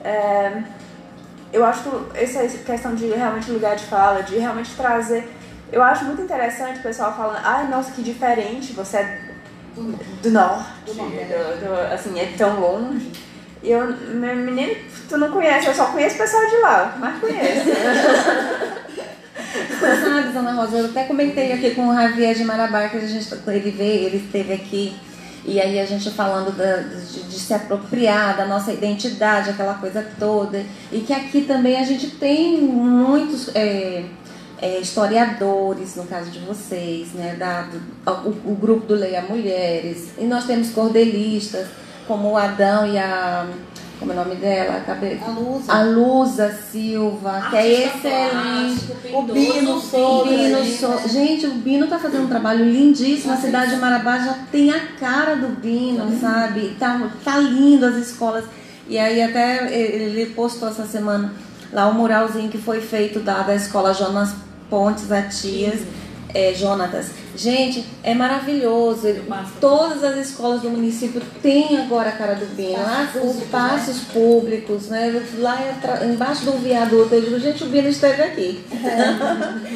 é, 0.03 0.63
eu 1.53 1.63
acho 1.63 1.83
que 1.83 2.17
essa 2.17 2.45
questão 2.59 2.95
de 2.95 3.05
realmente 3.07 3.51
lugar 3.51 3.75
de 3.75 3.85
fala, 3.85 4.23
de 4.23 4.37
realmente 4.37 4.71
trazer. 4.75 5.31
Eu 5.71 5.81
acho 5.83 6.05
muito 6.05 6.21
interessante 6.21 6.79
o 6.79 6.83
pessoal 6.83 7.15
falando, 7.15 7.39
ai 7.43 7.67
nossa, 7.67 7.91
que 7.91 8.01
diferente, 8.01 8.73
você 8.73 8.97
é 8.97 9.21
do 9.75 10.31
norte, 10.31 10.65
Do 10.85 10.93
do- 10.93 11.01
Nordeste. 11.03 11.33
do- 11.65 11.93
assim, 11.93 12.19
é 12.19 12.33
tão 12.37 12.59
longe. 12.59 13.11
E 13.63 13.71
eu, 13.71 13.87
menino, 14.13 14.75
tu 15.09 15.17
não 15.17 15.31
conhece, 15.31 15.67
eu 15.67 15.73
só 15.73 15.85
conheço 15.87 16.15
o 16.15 16.19
pessoal 16.19 16.45
de 16.47 16.57
lá, 16.57 16.95
mas 16.99 17.19
conheço. 17.19 17.69
Sabe, 19.79 20.37
Ana 20.37 20.53
Rosa, 20.53 20.77
eu 20.77 20.85
até 20.85 21.03
comentei 21.03 21.51
aqui 21.53 21.71
com 21.71 21.87
o 21.89 21.93
Javier 21.95 22.35
de 22.35 22.43
Marabá, 22.43 22.87
que 22.89 22.97
a 22.97 23.07
gente, 23.07 23.27
ele 23.47 23.71
veio, 23.71 24.05
ele 24.07 24.17
esteve 24.17 24.53
aqui, 24.53 24.93
e 25.45 25.59
aí 25.61 25.79
a 25.79 25.85
gente 25.85 26.09
falando 26.11 26.55
da- 26.55 26.77
de, 26.77 27.23
de 27.23 27.39
se 27.39 27.53
apropriar 27.53 28.35
da 28.35 28.45
nossa 28.45 28.71
identidade, 28.73 29.49
aquela 29.51 29.75
coisa 29.75 30.05
toda, 30.19 30.63
e 30.91 30.99
que 30.99 31.13
aqui 31.13 31.41
também 31.41 31.77
a 31.77 31.83
gente 31.83 32.07
tem 32.11 32.57
muitos 32.61 33.49
é, 33.55 34.03
é, 34.61 34.79
historiadores, 34.79 35.95
no 35.95 36.05
caso 36.05 36.29
de 36.31 36.39
vocês, 36.39 37.09
né, 37.13 37.35
da, 37.37 37.63
do- 37.63 38.29
o, 38.29 38.51
o 38.51 38.55
grupo 38.55 38.85
do 38.87 38.95
Leia 38.95 39.21
Mulheres, 39.21 40.09
e 40.17 40.23
nós 40.25 40.45
temos 40.45 40.71
cordelistas, 40.71 41.67
como 42.07 42.31
o 42.31 42.37
Adão 42.37 42.85
e 42.91 42.97
a... 42.97 43.47
Como 44.05 44.19
é 44.19 44.21
o 44.21 44.25
nome 44.25 44.35
dela? 44.35 44.83
A 45.25 45.29
Lusa. 45.31 45.73
A 45.73 45.83
Lusa 45.83 46.51
Silva, 46.71 47.47
que 47.49 47.55
é 47.55 47.85
Artista 47.85 48.07
excelente. 48.07 48.85
plástico, 48.85 49.17
O 49.17 49.21
Bino 49.23 49.79
Souza, 49.81 50.29
Bino 50.29 50.59
né? 50.59 50.65
So- 50.79 51.09
Gente, 51.09 51.47
o 51.47 51.53
Bino 51.55 51.87
tá 51.87 51.97
fazendo 51.97 52.25
um 52.25 52.27
trabalho 52.27 52.65
lindíssimo. 52.65 53.33
A 53.33 53.37
cidade 53.37 53.71
de 53.71 53.77
Marabá 53.77 54.19
já 54.19 54.33
tem 54.51 54.69
a 54.71 54.79
cara 54.99 55.35
do 55.35 55.47
Bino, 55.59 56.19
sabe? 56.21 56.75
Tá, 56.79 57.09
tá 57.23 57.37
lindo 57.39 57.85
as 57.85 57.95
escolas. 57.95 58.45
E 58.87 58.99
aí 58.99 59.21
até 59.23 59.73
ele 59.75 60.27
postou 60.27 60.69
essa 60.69 60.85
semana 60.85 61.33
lá 61.73 61.87
o 61.87 61.93
muralzinho 61.95 62.49
que 62.49 62.59
foi 62.59 62.81
feito 62.81 63.19
da, 63.19 63.41
da 63.41 63.55
escola 63.55 63.91
Jonas 63.93 64.33
Pontes 64.69 65.11
Atias. 65.11 65.79
É, 66.33 66.53
Jonatas. 66.53 67.07
Gente, 67.35 67.83
é 68.03 68.13
maravilhoso. 68.13 69.07
Todas 69.59 70.03
as 70.03 70.15
escolas 70.29 70.61
do 70.61 70.69
município 70.69 71.21
têm 71.41 71.77
agora 71.77 72.09
a 72.09 72.13
cara 72.13 72.35
do 72.35 72.45
Bino. 72.55 72.73
Lá, 72.81 73.09
os 73.23 73.43
passos 73.45 73.99
públicos, 74.13 74.87
né? 74.87 75.23
Lá 75.39 75.59
atra- 75.77 76.05
embaixo 76.05 76.45
do 76.45 76.53
viaduto. 76.53 77.13
Eu 77.13 77.21
digo, 77.21 77.39
gente, 77.39 77.63
o 77.63 77.67
Bino 77.67 77.89
esteve 77.89 78.21
aqui. 78.21 78.63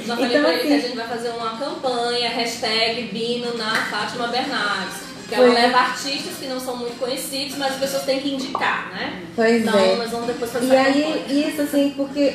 Já 0.06 0.16
falei 0.16 0.30
Então, 0.30 0.42
pra 0.42 0.54
ele 0.54 0.62
que 0.68 0.74
a 0.74 0.78
assim- 0.78 0.88
gente 0.88 0.96
vai 0.98 1.08
fazer 1.08 1.30
uma 1.30 1.58
campanha, 1.58 2.30
hashtag 2.30 3.04
Bino 3.12 3.58
na 3.58 3.76
Fátima 3.86 4.28
Bernardes. 4.28 5.10
Que 5.28 5.36
ela 5.36 5.54
leva 5.54 5.78
artistas 5.78 6.38
que 6.40 6.48
não 6.48 6.60
são 6.60 6.76
muito 6.76 6.98
conhecidos, 6.98 7.56
mas 7.56 7.74
as 7.74 7.78
pessoas 7.80 8.02
têm 8.04 8.20
que 8.20 8.34
indicar, 8.34 8.90
né? 8.92 9.22
Pois 9.36 9.62
então 9.62 9.78
é. 9.80 9.96
nós 9.96 10.10
vamos 10.10 10.26
depois 10.26 10.52
fazer 10.52 10.66
E 10.66 10.76
aí, 10.76 11.04
campanha. 11.04 11.48
isso 11.50 11.62
assim, 11.62 11.94
porque 11.96 12.34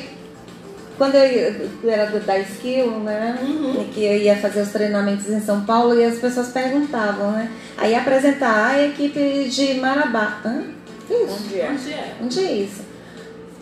quando 0.97 1.15
eu, 1.15 1.69
era 1.87 2.05
da 2.19 2.39
Skill, 2.39 2.99
né? 2.99 3.37
Uhum. 3.41 3.87
Que 3.93 4.03
eu 4.03 4.17
ia 4.17 4.35
fazer 4.37 4.61
os 4.61 4.69
treinamentos 4.69 5.27
em 5.29 5.41
São 5.41 5.65
Paulo 5.65 5.99
e 5.99 6.03
as 6.03 6.17
pessoas 6.19 6.49
perguntavam, 6.49 7.31
né? 7.31 7.51
Aí 7.77 7.95
apresentar 7.95 8.71
a 8.71 8.85
equipe 8.85 9.49
de 9.49 9.73
Marabá. 9.75 10.41
Hã? 10.45 10.63
Isso? 11.09 11.43
Onde 11.43 11.59
é? 11.59 11.69
Onde 11.69 11.93
é? 11.93 12.15
Onde 12.21 12.39
é 12.39 12.51
isso? 12.53 12.84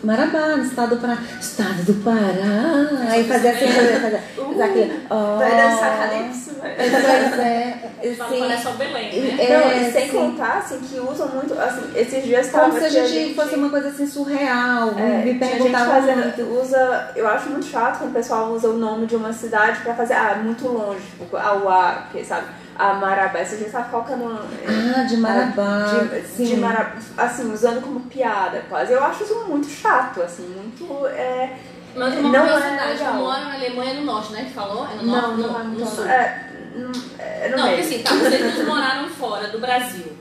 Marabá, 0.04 0.56
no 0.56 0.64
estado 0.64 0.96
do 0.96 1.00
Pará. 1.00 1.18
Estado 1.40 1.82
do 1.84 1.94
Pará. 2.04 3.10
Aí 3.10 3.24
fazia 3.24 3.50
assim, 3.52 3.66
fazia, 3.68 4.00
fazia, 4.00 4.22
fazia 4.36 4.64
aquele. 4.64 5.00
ó. 5.10 5.36
Vai 5.36 5.50
dançar 5.50 5.98
calypso, 5.98 6.50
vai. 6.60 6.74
Pois 6.76 6.92
é. 7.38 7.78
Fala, 8.18 8.28
Assim, 8.28 8.38
Parece 8.40 8.68
Belém, 8.76 9.22
né? 9.22 9.36
É, 9.44 9.58
Não, 9.58 9.88
e 9.88 9.92
sem 9.92 10.10
sim. 10.10 10.16
contar, 10.16 10.58
assim, 10.58 10.78
que 10.80 11.00
usam 11.00 11.28
muito, 11.28 11.58
assim, 11.58 11.90
esses 11.96 12.22
dias 12.24 12.50
como 12.50 12.64
tava 12.64 12.78
se 12.78 12.84
a 12.84 12.88
aqui 13.02 13.08
gente 13.08 13.34
fosse 13.34 13.54
uma 13.54 13.70
coisa 13.70 13.88
assim 13.88 14.06
surreal. 14.06 14.90
É, 14.98 15.24
me 15.24 15.32
gente 15.32 15.38
perguntavam 15.38 15.94
fazendo, 15.94 16.22
muito. 16.24 16.60
usa, 16.60 17.10
eu 17.16 17.26
acho 17.26 17.48
muito 17.48 17.64
chato 17.64 17.98
quando 17.98 18.10
o 18.10 18.14
pessoal 18.14 18.52
usa 18.52 18.68
o 18.68 18.76
nome 18.76 19.06
de 19.06 19.16
uma 19.16 19.32
cidade 19.32 19.80
pra 19.80 19.94
fazer, 19.94 20.14
ah, 20.14 20.38
muito 20.44 20.68
longe, 20.68 21.00
tipo, 21.18 21.34
Auá, 21.34 22.08
que 22.12 22.22
sabe, 22.22 22.46
a 22.78 22.94
Marabá, 22.94 23.40
esse 23.40 23.56
dia 23.56 23.68
tá 23.70 23.82
colocando 23.84 24.38
Ah, 24.66 25.02
de 25.04 25.16
Marabá. 25.16 25.86
de, 26.12 26.22
sim. 26.26 26.44
de 26.46 26.56
Marabá, 26.56 26.92
assim, 27.16 27.52
usando 27.52 27.80
como 27.82 28.00
piada 28.00 28.62
quase. 28.68 28.92
Eu 28.92 29.02
acho 29.04 29.22
isso 29.24 29.44
muito 29.48 29.68
chato, 29.68 30.22
assim, 30.22 30.42
muito, 30.48 31.06
é, 31.08 31.56
Mas 31.96 32.14
uma 32.18 32.28
Não 32.30 32.44
é 32.46 32.52
curiosidade, 32.52 32.92
legal. 32.98 33.14
eu 33.14 33.20
moro 33.20 33.40
na 33.44 33.54
Alemanha 33.54 33.94
no 33.94 34.04
norte, 34.04 34.32
né? 34.32 34.44
Que 34.44 34.52
falou? 34.52 34.84
É 34.86 34.96
no 34.96 35.02
não, 35.04 35.36
norte, 35.36 35.40
não, 35.40 35.52
no, 35.52 35.58
é 35.58 35.62
no 35.62 35.68
muito, 35.70 35.86
sul. 35.90 36.04
é, 36.06 36.50
não, 36.74 36.92
é 37.20 37.48
no 37.50 37.56
Não, 37.56 37.62
porque 37.68 37.82
meio. 37.82 37.86
assim, 37.86 38.02
tá, 38.02 38.10
vocês 38.14 38.58
não 38.58 38.66
moraram 38.74 39.08
fora 39.08 39.46
do 39.48 39.60
Brasil. 39.60 40.13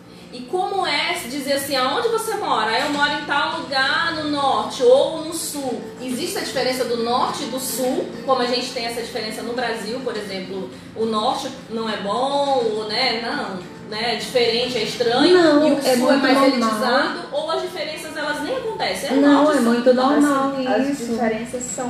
Como 0.54 0.86
é 0.86 1.04
dizer 1.43 1.54
assim, 1.54 1.76
aonde 1.76 2.10
você 2.10 2.36
mora? 2.36 2.70
Ah, 2.70 2.80
Eu 2.82 2.91
moro 2.91 3.12
em 3.12 3.26
tal 3.26 3.60
lugar 3.62 4.14
no 4.16 4.30
norte 4.30 4.84
ou 4.84 5.22
no 5.26 5.34
sul. 5.34 5.82
Existe 5.99 6.38
a 6.38 6.41
diferença 6.41 6.86
do 6.86 6.97
norte 7.04 7.43
e 7.43 7.47
do 7.47 7.60
sul, 7.60 8.06
como 8.24 8.41
a 8.41 8.45
gente 8.45 8.72
tem 8.72 8.86
essa 8.86 9.01
diferença 9.01 9.41
no 9.41 9.54
Brasil, 9.54 9.99
por 10.04 10.16
exemplo, 10.16 10.70
o 10.95 11.06
norte 11.06 11.49
não 11.72 11.89
é 11.89 11.97
bom, 11.97 12.64
ou, 12.66 12.88
né? 12.88 13.20
Não, 13.22 13.56
né? 13.89 14.14
É 14.14 14.16
diferente, 14.18 14.78
é 14.78 14.84
estranho, 14.84 15.36
Não, 15.38 15.68
e 15.68 15.72
o 15.74 15.78
é 15.80 15.82
sul 15.82 15.91
é 15.91 15.95
muito 15.95 16.22
mais 16.22 16.38
normal. 16.38 16.49
elitizado, 16.54 17.20
ou 17.32 17.49
as 17.51 17.62
diferenças 17.64 18.16
elas 18.16 18.41
nem 18.43 18.56
acontecem. 18.56 19.10
É 19.10 19.14
Não, 19.14 19.43
norte, 19.43 19.58
é 19.58 19.62
sul. 19.62 19.74
muito 19.74 19.93
normal 19.93 20.49
Assim, 20.51 20.68
As 20.68 20.97
diferenças 20.97 21.64
são. 21.64 21.89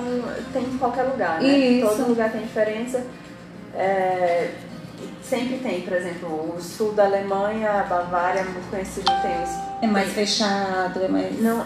tem 0.53 0.64
em 0.64 0.78
qualquer 0.78 1.03
lugar, 1.03 1.41
né? 1.41 1.49
Isso. 1.57 1.88
Todo 1.97 2.07
lugar 2.09 2.32
tem 2.32 2.41
diferença. 2.41 3.05
É, 3.76 4.51
sempre 5.24 5.57
tem, 5.57 5.82
por 5.82 5.93
exemplo, 5.93 6.55
o 6.55 6.61
sul 6.61 6.93
da 6.93 7.05
Alemanha, 7.05 7.82
a 7.82 7.84
Bavária 7.84 8.41
é 8.41 8.43
muito 8.43 8.69
conhecido, 8.69 9.05
tem 9.21 9.43
os. 9.43 9.49
É 9.82 9.88
mais 9.88 10.11
fechado, 10.13 11.03
é 11.03 11.07
mais. 11.07 11.41
Não, 11.41 11.65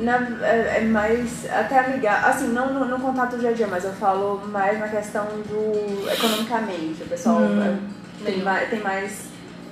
na, 0.00 0.16
é, 0.42 0.78
é 0.78 0.80
mais 0.82 1.46
até 1.50 1.78
amigável, 1.78 2.28
assim, 2.28 2.48
não 2.48 2.72
no, 2.72 2.84
no 2.84 2.98
contato 3.00 3.32
do 3.32 3.38
dia 3.38 3.50
a 3.50 3.52
dia, 3.52 3.66
mas 3.66 3.84
eu 3.84 3.92
falo 3.92 4.46
mais 4.48 4.78
na 4.78 4.88
questão 4.88 5.24
do 5.24 6.10
economicamente. 6.10 7.02
O 7.02 7.06
pessoal 7.06 7.40
Hum. 7.40 7.78
é, 8.24 8.24
tem, 8.24 8.42
mais, 8.42 8.70
tem 8.70 8.80
mais 8.80 9.26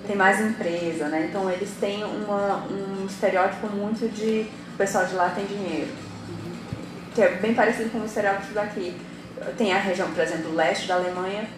tem 0.07 0.17
mais 0.17 0.41
empresa, 0.41 1.09
né? 1.09 1.29
Então 1.29 1.51
eles 1.51 1.71
têm 1.81 2.05
uma, 2.05 2.65
um 2.71 3.07
estereótipo 3.07 3.69
muito 3.69 4.07
de 4.13 4.47
o 4.75 4.77
pessoal 4.77 5.07
de 5.07 5.15
lá 5.15 5.31
tem 5.31 5.47
dinheiro. 5.47 5.89
Que 7.15 7.23
é 7.23 7.31
bem 7.37 7.55
parecido 7.55 7.91
com 7.91 7.99
o 7.99 8.05
estereótipo 8.05 8.53
daqui. 8.53 8.95
Tem 9.57 9.73
a 9.73 9.79
região, 9.79 10.11
por 10.11 10.23
exemplo, 10.23 10.51
o 10.51 10.55
leste 10.55 10.89
da 10.89 10.95
Alemanha, 10.97 11.49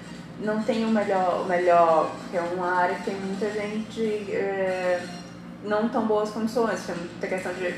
não 0.40 0.62
tem 0.62 0.84
o 0.84 0.88
melhor, 0.88 1.42
o 1.42 1.44
melhor 1.44 2.10
porque 2.20 2.36
é 2.36 2.40
uma 2.40 2.74
área 2.74 2.96
que 2.96 3.04
tem 3.04 3.14
muita 3.14 3.50
gente 3.50 4.02
é, 4.32 5.00
não 5.64 5.88
tão 5.88 6.06
boas 6.06 6.30
condições, 6.30 6.80
tem 6.86 6.94
muita 6.94 7.26
questão 7.26 7.52
de 7.54 7.74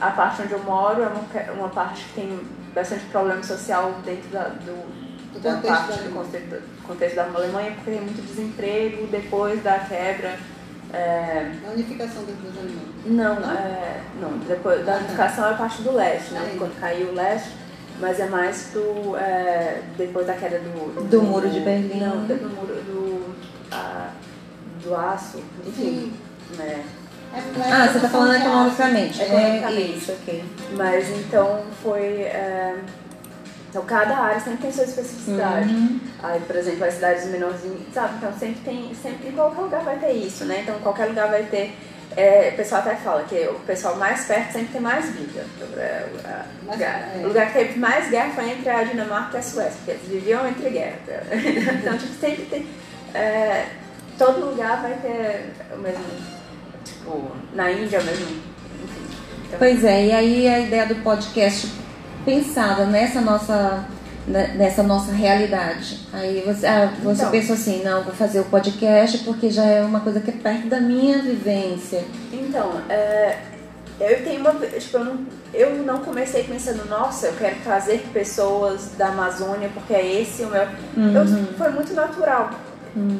a 0.00 0.10
parte 0.10 0.42
onde 0.42 0.52
eu 0.52 0.62
moro 0.64 1.02
é 1.02 1.06
uma, 1.08 1.52
uma 1.54 1.68
parte 1.68 2.04
que 2.04 2.12
tem 2.14 2.40
bastante 2.74 3.04
problema 3.06 3.42
social 3.42 3.92
dentro 4.04 4.28
da, 4.30 4.44
do, 4.48 4.74
Do 5.34 5.40
da 5.40 5.56
parte 5.58 5.88
da 5.88 5.96
do 5.96 6.00
Alemanha. 6.00 6.24
contexto, 6.24 6.62
contexto 6.86 7.16
da 7.16 7.24
Alemanha, 7.24 7.72
porque 7.72 7.90
tem 7.90 8.00
muito 8.00 8.22
desemprego 8.26 9.06
depois 9.08 9.62
da 9.62 9.78
quebra. 9.80 10.38
é, 10.92 11.52
A 11.68 11.70
unificação 11.72 12.24
dos 12.24 12.34
dos 12.36 12.56
alemães. 12.58 12.88
não, 13.04 13.34
é, 13.52 14.00
não, 14.20 14.38
depois 14.38 14.84
da 14.86 14.96
unificação 14.96 15.46
é 15.46 15.50
a 15.52 15.54
parte 15.54 15.82
do 15.82 15.92
leste, 15.92 16.32
né? 16.32 16.48
Aí. 16.50 16.58
Quando 16.58 16.80
caiu 16.80 17.08
o 17.08 17.14
leste, 17.14 17.50
mas 18.00 18.18
é 18.18 18.26
mais 18.26 18.68
pro. 18.72 19.16
é, 19.16 19.82
depois 19.96 20.26
da 20.26 20.34
queda 20.34 20.58
do. 20.58 21.08
Do 21.08 21.22
muro 21.22 21.48
de 21.48 21.60
Berlim. 21.60 22.00
Não, 22.00 22.24
do 22.24 22.34
muro 22.54 22.74
do. 22.82 23.34
ah, 23.70 24.10
do 24.82 24.94
aço, 24.94 25.42
enfim. 25.66 26.12
Né? 26.56 26.84
Ah, 27.32 27.86
você 27.86 28.00
tá 28.00 28.08
falando 28.08 28.34
economicamente. 28.34 29.22
Economicamente. 29.22 29.92
É 29.92 29.96
isso, 29.96 30.12
ok. 30.12 30.44
Mas 30.72 31.08
então 31.10 31.62
foi. 31.82 32.22
é, 32.22 32.76
então 33.68 33.84
cada 33.84 34.16
área 34.16 34.40
sempre 34.40 34.62
tem 34.62 34.72
sua 34.72 34.84
especificidade. 34.84 35.72
Uhum. 35.72 36.00
Aí, 36.22 36.40
por 36.40 36.56
exemplo, 36.56 36.84
as 36.84 36.94
cidades 36.94 37.26
menorzinhas, 37.26 37.82
sabe? 37.94 38.14
Então 38.16 38.32
sempre 38.32 38.60
tem. 38.64 38.92
Sempre, 39.00 39.28
em 39.28 39.32
qualquer 39.32 39.60
lugar 39.60 39.82
vai 39.84 39.98
ter 39.98 40.12
isso, 40.12 40.44
né? 40.44 40.60
Então 40.62 40.78
qualquer 40.80 41.06
lugar 41.06 41.28
vai 41.28 41.44
ter. 41.44 41.76
É, 42.16 42.50
o 42.52 42.56
pessoal 42.56 42.80
até 42.80 42.96
fala 42.96 43.22
que 43.24 43.36
o 43.48 43.60
pessoal 43.60 43.96
mais 43.96 44.24
perto 44.24 44.52
sempre 44.52 44.72
tem 44.72 44.80
mais 44.80 45.10
vida. 45.10 45.44
É, 45.76 46.06
é, 46.68 46.82
é. 46.82 47.20
O 47.22 47.28
lugar 47.28 47.46
que 47.46 47.58
teve 47.58 47.78
mais 47.78 48.10
guerra 48.10 48.32
foi 48.34 48.50
entre 48.50 48.68
a 48.68 48.82
Dinamarca 48.82 49.36
e 49.36 49.40
a 49.40 49.42
Suécia, 49.42 49.72
porque 49.76 49.90
eles 49.92 50.08
viviam 50.08 50.46
entre 50.46 50.70
guerra. 50.70 50.98
Então, 51.80 51.96
tipo, 51.96 52.14
sempre 52.14 52.44
tem. 52.46 52.66
é, 53.14 53.66
todo 54.18 54.50
lugar 54.50 54.82
vai 54.82 54.94
ter 54.94 55.52
o 55.72 55.78
mesmo. 55.78 56.04
Tipo, 56.84 57.30
na 57.54 57.70
Índia 57.70 58.00
mesmo. 58.02 58.26
Enfim. 58.26 59.06
Então, 59.46 59.58
Pois 59.58 59.84
é, 59.84 60.06
e 60.06 60.12
aí 60.12 60.48
a 60.48 60.58
ideia 60.60 60.86
do 60.86 60.96
podcast 60.96 61.68
pensada 62.24 62.86
nessa 62.86 63.20
nossa 63.20 63.84
nessa 64.26 64.82
nossa 64.82 65.12
realidade. 65.12 65.98
Aí 66.12 66.42
você, 66.46 66.66
ah, 66.66 66.92
você 67.02 67.22
Então. 67.22 67.30
pensou 67.32 67.54
assim, 67.54 67.82
não, 67.82 68.02
vou 68.04 68.12
fazer 68.14 68.40
o 68.40 68.44
podcast 68.44 69.18
porque 69.18 69.50
já 69.50 69.64
é 69.64 69.82
uma 69.82 70.00
coisa 70.00 70.20
que 70.20 70.30
é 70.30 70.34
perto 70.34 70.68
da 70.68 70.80
minha 70.80 71.18
vivência. 71.18 72.04
Então, 72.32 72.80
é, 72.88 73.38
eu 74.00 74.22
tenho 74.24 74.40
uma. 74.40 74.52
Tipo, 74.54 74.98
eu 74.98 75.04
não, 75.04 75.18
eu 75.52 75.70
não 75.82 75.98
comecei 75.98 76.44
pensando, 76.44 76.88
nossa, 76.88 77.26
eu 77.28 77.34
quero 77.34 77.56
trazer 77.64 77.98
pessoas 78.12 78.90
da 78.96 79.08
Amazônia 79.08 79.70
porque 79.74 79.94
é 79.94 80.20
esse 80.22 80.42
o 80.42 80.48
meu. 80.48 80.62
Eu- 80.62 81.56
foi 81.56 81.70
muito 81.70 81.92
natural. 81.94 82.50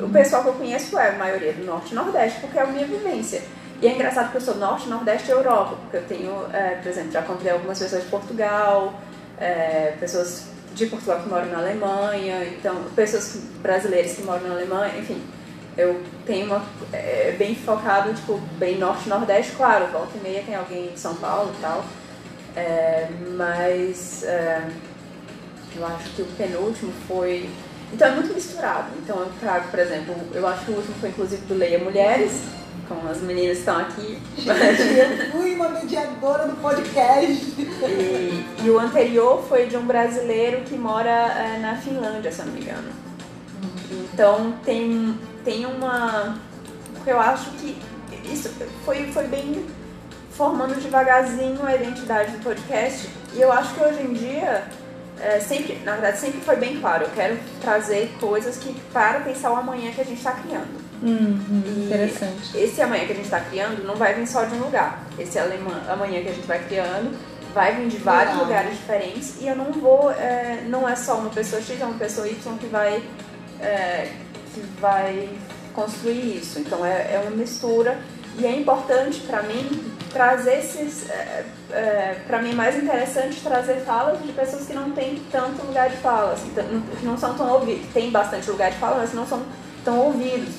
O 0.02 0.08
pessoal 0.08 0.42
que 0.42 0.48
eu 0.48 0.54
conheço 0.54 0.98
é 0.98 1.10
a 1.10 1.12
maioria 1.12 1.52
do 1.52 1.64
Norte 1.64 1.92
e 1.92 1.94
Nordeste, 1.94 2.40
porque 2.40 2.58
é 2.58 2.62
a 2.62 2.66
minha 2.66 2.84
vivência. 2.86 3.40
E 3.80 3.86
é 3.86 3.94
engraçado 3.94 4.30
que 4.30 4.36
eu 4.36 4.40
sou 4.40 4.56
Norte, 4.56 4.88
Nordeste 4.88 5.28
e 5.28 5.30
Europa, 5.32 5.76
porque 5.80 5.96
eu 5.96 6.02
tenho, 6.02 6.32
é, 6.52 6.74
por 6.82 6.88
exemplo, 6.88 7.12
já 7.12 7.20
encontrei 7.20 7.52
algumas 7.52 7.78
pessoas 7.78 8.02
de 8.02 8.08
Portugal, 8.08 8.94
é, 9.38 9.94
pessoas 10.00 10.46
de 10.74 10.86
Portugal 10.86 11.20
que 11.22 11.28
moram 11.28 11.46
na 11.46 11.58
Alemanha, 11.58 12.44
então, 12.44 12.84
pessoas 12.94 13.42
brasileiras 13.62 14.12
que 14.12 14.22
moram 14.22 14.48
na 14.48 14.54
Alemanha, 14.54 14.98
enfim. 14.98 15.20
Eu 15.76 16.02
tenho 16.26 16.46
uma. 16.46 16.64
É, 16.92 17.34
bem 17.38 17.54
focado, 17.54 18.12
tipo, 18.12 18.38
bem 18.58 18.78
norte 18.78 19.08
nordeste, 19.08 19.52
claro, 19.52 19.86
volta 19.86 20.16
e 20.16 20.20
meia 20.20 20.42
tem 20.42 20.54
alguém 20.54 20.88
de 20.88 20.98
São 20.98 21.14
Paulo 21.14 21.52
e 21.56 21.60
tal. 21.60 21.84
É, 22.56 23.08
mas 23.36 24.24
é, 24.24 24.68
eu 25.76 25.86
acho 25.86 26.10
que 26.10 26.22
o 26.22 26.26
penúltimo 26.36 26.92
foi. 27.06 27.48
Então 27.92 28.08
é 28.08 28.10
muito 28.12 28.34
misturado. 28.34 28.88
Então 29.02 29.18
eu 29.20 29.30
trago, 29.40 29.68
por 29.68 29.78
exemplo, 29.78 30.14
eu 30.34 30.46
acho 30.46 30.64
que 30.64 30.72
o 30.72 30.74
último 30.76 30.94
foi 31.00 31.08
inclusive 31.10 31.42
do 31.46 31.54
Leia 31.54 31.78
Mulheres, 31.78 32.42
com 32.90 33.06
as 33.06 33.20
meninas 33.20 33.58
estão 33.58 33.78
aqui. 33.78 34.18
Eu 34.36 35.30
fui 35.30 35.54
uma 35.54 35.68
mediadora 35.68 36.48
do 36.48 36.56
podcast. 36.60 37.54
E, 37.60 38.44
e 38.64 38.70
o 38.70 38.80
anterior 38.80 39.44
foi 39.48 39.66
de 39.66 39.76
um 39.76 39.86
brasileiro 39.86 40.62
que 40.62 40.76
mora 40.76 41.08
é, 41.10 41.58
na 41.60 41.76
Finlândia, 41.76 42.32
se 42.32 42.40
eu 42.40 42.46
não 42.46 42.52
me 42.52 42.60
engano. 42.60 42.88
Então 44.12 44.54
tem, 44.64 45.16
tem 45.44 45.66
uma. 45.66 46.36
Eu 47.06 47.20
acho 47.20 47.50
que 47.52 47.78
isso 48.24 48.50
foi, 48.84 49.06
foi 49.12 49.28
bem 49.28 49.64
formando 50.32 50.74
devagarzinho 50.74 51.64
a 51.64 51.76
identidade 51.76 52.32
do 52.32 52.42
podcast. 52.42 53.08
E 53.34 53.40
eu 53.40 53.52
acho 53.52 53.72
que 53.74 53.84
hoje 53.84 54.02
em 54.02 54.12
dia, 54.12 54.64
é, 55.20 55.38
sempre, 55.38 55.78
na 55.84 55.92
verdade, 55.92 56.18
sempre 56.18 56.40
foi 56.40 56.56
bem 56.56 56.80
claro. 56.80 57.04
Eu 57.04 57.10
quero 57.10 57.38
trazer 57.60 58.12
coisas 58.18 58.56
que 58.56 58.74
para 58.92 59.20
pensar 59.20 59.52
o 59.52 59.56
amanhã 59.56 59.92
que 59.92 60.00
a 60.00 60.04
gente 60.04 60.18
está 60.18 60.32
criando. 60.32 60.89
E 61.02 61.84
interessante. 61.86 62.56
Esse 62.56 62.82
amanhã 62.82 63.06
que 63.06 63.12
a 63.12 63.16
gente 63.16 63.24
está 63.24 63.40
criando 63.40 63.84
não 63.84 63.96
vai 63.96 64.14
vir 64.14 64.26
só 64.26 64.44
de 64.44 64.54
um 64.54 64.58
lugar. 64.64 65.02
Esse 65.18 65.38
alema- 65.38 65.82
amanhã 65.88 66.22
que 66.22 66.28
a 66.28 66.32
gente 66.32 66.46
vai 66.46 66.58
criando 66.64 67.16
vai 67.54 67.74
vir 67.74 67.88
de 67.88 67.96
vários 67.96 68.34
Legal. 68.34 68.46
lugares 68.46 68.76
diferentes 68.78 69.40
e 69.40 69.48
eu 69.48 69.56
não 69.56 69.72
vou, 69.72 70.10
é, 70.12 70.64
não 70.68 70.88
é 70.88 70.94
só 70.94 71.16
uma 71.16 71.30
pessoa 71.30 71.60
X, 71.60 71.80
é 71.80 71.84
uma 71.84 71.98
pessoa 71.98 72.28
Y 72.28 72.58
que 72.58 72.66
vai, 72.66 73.02
é, 73.60 74.08
que 74.54 74.60
vai 74.80 75.28
construir 75.74 76.36
isso. 76.36 76.60
Então 76.60 76.84
é, 76.84 77.14
é 77.14 77.20
uma 77.26 77.36
mistura 77.36 77.98
e 78.38 78.46
é 78.46 78.54
importante 78.54 79.20
para 79.20 79.42
mim 79.42 79.92
trazer 80.12 80.58
esses, 80.58 81.08
é, 81.10 81.44
é, 81.72 82.16
para 82.26 82.40
mim 82.42 82.50
é 82.52 82.54
mais 82.54 82.76
interessante 82.76 83.40
trazer 83.40 83.80
falas 83.80 84.22
de 84.22 84.32
pessoas 84.32 84.66
que 84.66 84.72
não 84.72 84.90
têm 84.92 85.20
tanto 85.30 85.64
lugar 85.64 85.88
de 85.88 85.96
fala, 85.96 86.32
assim, 86.32 86.50
que 86.50 87.06
não 87.06 87.16
são 87.16 87.34
tão 87.34 87.50
ouvidos, 87.52 87.86
tem 87.92 88.10
bastante 88.10 88.48
lugar 88.50 88.70
de 88.70 88.78
fala, 88.78 88.98
mas 88.98 89.12
não 89.12 89.26
são 89.26 89.42
tão 89.84 89.98
ouvidos. 89.98 90.54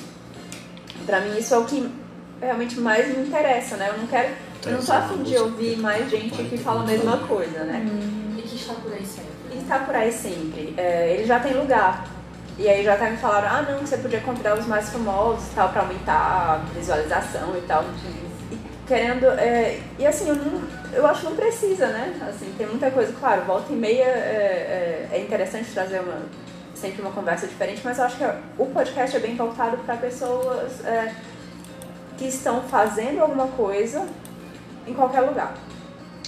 Pra 1.05 1.21
mim 1.21 1.37
isso 1.37 1.53
é 1.53 1.57
o 1.57 1.65
que 1.65 1.89
realmente 2.41 2.79
mais 2.79 3.07
me 3.07 3.27
interessa, 3.27 3.77
né? 3.77 3.89
Eu 3.89 3.97
não 3.99 4.07
quero, 4.07 4.29
eu 4.65 4.71
não 4.73 4.83
tô 4.83 4.93
afim 4.93 5.23
de 5.23 5.37
ouvir 5.37 5.77
mais 5.77 6.09
gente 6.09 6.43
que 6.43 6.57
fala 6.57 6.81
a 6.81 6.85
mesma 6.85 7.17
coisa, 7.19 7.63
né? 7.63 7.85
E 8.37 8.41
que 8.41 8.55
está 8.55 8.73
por 8.73 8.91
aí 8.91 9.05
sempre. 9.05 9.31
E 9.51 9.63
tá 9.67 9.79
por 9.79 9.95
aí 9.95 10.11
sempre. 10.11 10.73
É, 10.77 11.13
ele 11.13 11.25
já 11.25 11.39
tem 11.39 11.53
lugar. 11.53 12.07
E 12.57 12.67
aí 12.67 12.83
já 12.83 12.95
tá 12.95 13.09
me 13.09 13.17
falaram, 13.17 13.47
ah 13.49 13.61
não, 13.61 13.79
você 13.79 13.97
podia 13.97 14.19
convidar 14.21 14.57
os 14.57 14.67
mais 14.67 14.89
famosos 14.89 15.47
e 15.51 15.55
tal, 15.55 15.69
pra 15.69 15.81
aumentar 15.81 16.13
a 16.13 16.57
visualização 16.77 17.55
e 17.57 17.61
tal. 17.61 17.83
E 18.51 18.57
querendo. 18.87 19.25
é, 19.25 19.79
e 19.97 20.05
assim, 20.05 20.27
eu, 20.27 20.35
não, 20.35 20.61
eu 20.93 21.07
acho 21.07 21.21
que 21.21 21.25
não 21.27 21.35
precisa, 21.35 21.87
né? 21.87 22.13
Assim, 22.29 22.53
tem 22.57 22.67
muita 22.67 22.91
coisa, 22.91 23.13
claro, 23.19 23.43
volta 23.45 23.71
e 23.71 23.75
meia 23.75 24.03
é, 24.03 25.07
é, 25.11 25.17
é 25.17 25.21
interessante 25.21 25.71
trazer 25.71 26.01
uma, 26.01 26.21
sempre 26.81 27.01
uma 27.01 27.11
conversa 27.11 27.45
diferente, 27.45 27.81
mas 27.83 27.99
eu 27.99 28.05
acho 28.05 28.17
que 28.17 28.23
o 28.57 28.65
podcast 28.65 29.15
é 29.15 29.19
bem 29.19 29.35
voltado 29.35 29.77
para 29.77 29.95
pessoas 29.97 30.83
é, 30.83 31.13
que 32.17 32.25
estão 32.25 32.63
fazendo 32.63 33.21
alguma 33.21 33.47
coisa 33.47 34.05
em 34.87 34.93
qualquer 34.93 35.21
lugar. 35.21 35.53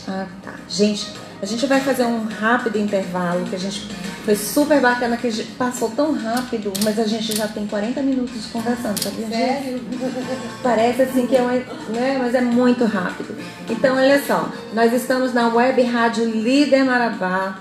Ah, 0.08 0.28
tá. 0.44 0.54
Gente, 0.70 1.12
a 1.42 1.46
gente 1.46 1.66
vai 1.66 1.82
fazer 1.82 2.04
um 2.04 2.26
rápido 2.26 2.78
intervalo, 2.78 3.46
que 3.46 3.56
a 3.56 3.60
gente 3.60 3.90
foi 4.24 4.36
super 4.36 4.80
bacana, 4.80 5.18
que 5.18 5.28
a 5.28 5.32
gente 5.32 5.52
passou 5.54 5.90
tão 5.90 6.14
rápido, 6.14 6.72
mas 6.84 7.00
a 7.00 7.06
gente 7.06 7.36
já 7.36 7.48
tem 7.48 7.66
40 7.66 8.02
minutos 8.02 8.46
conversando, 8.48 9.02
sabia? 9.02 9.28
Sério? 9.28 9.82
Parece 10.62 11.02
assim 11.02 11.26
que 11.26 11.36
é 11.36 11.42
uma, 11.42 11.52
né, 11.52 12.18
mas 12.20 12.36
é 12.36 12.42
muito 12.42 12.86
rápido. 12.86 13.36
Então, 13.70 13.96
olha 13.96 14.22
só, 14.24 14.50
nós 14.74 14.94
estamos 14.94 15.34
na 15.34 15.48
Web 15.48 15.82
Rádio 15.84 16.26
Líder 16.26 16.86
Marabá 16.86 17.60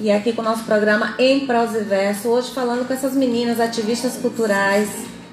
e 0.00 0.10
aqui 0.10 0.32
com 0.32 0.40
o 0.40 0.44
nosso 0.44 0.64
programa 0.64 1.14
Em 1.18 1.46
Prosa 1.46 1.78
e 1.78 1.84
Verso, 1.84 2.28
hoje 2.28 2.52
falando 2.52 2.86
com 2.86 2.94
essas 2.94 3.12
meninas 3.12 3.60
ativistas 3.60 4.16
culturais 4.16 4.88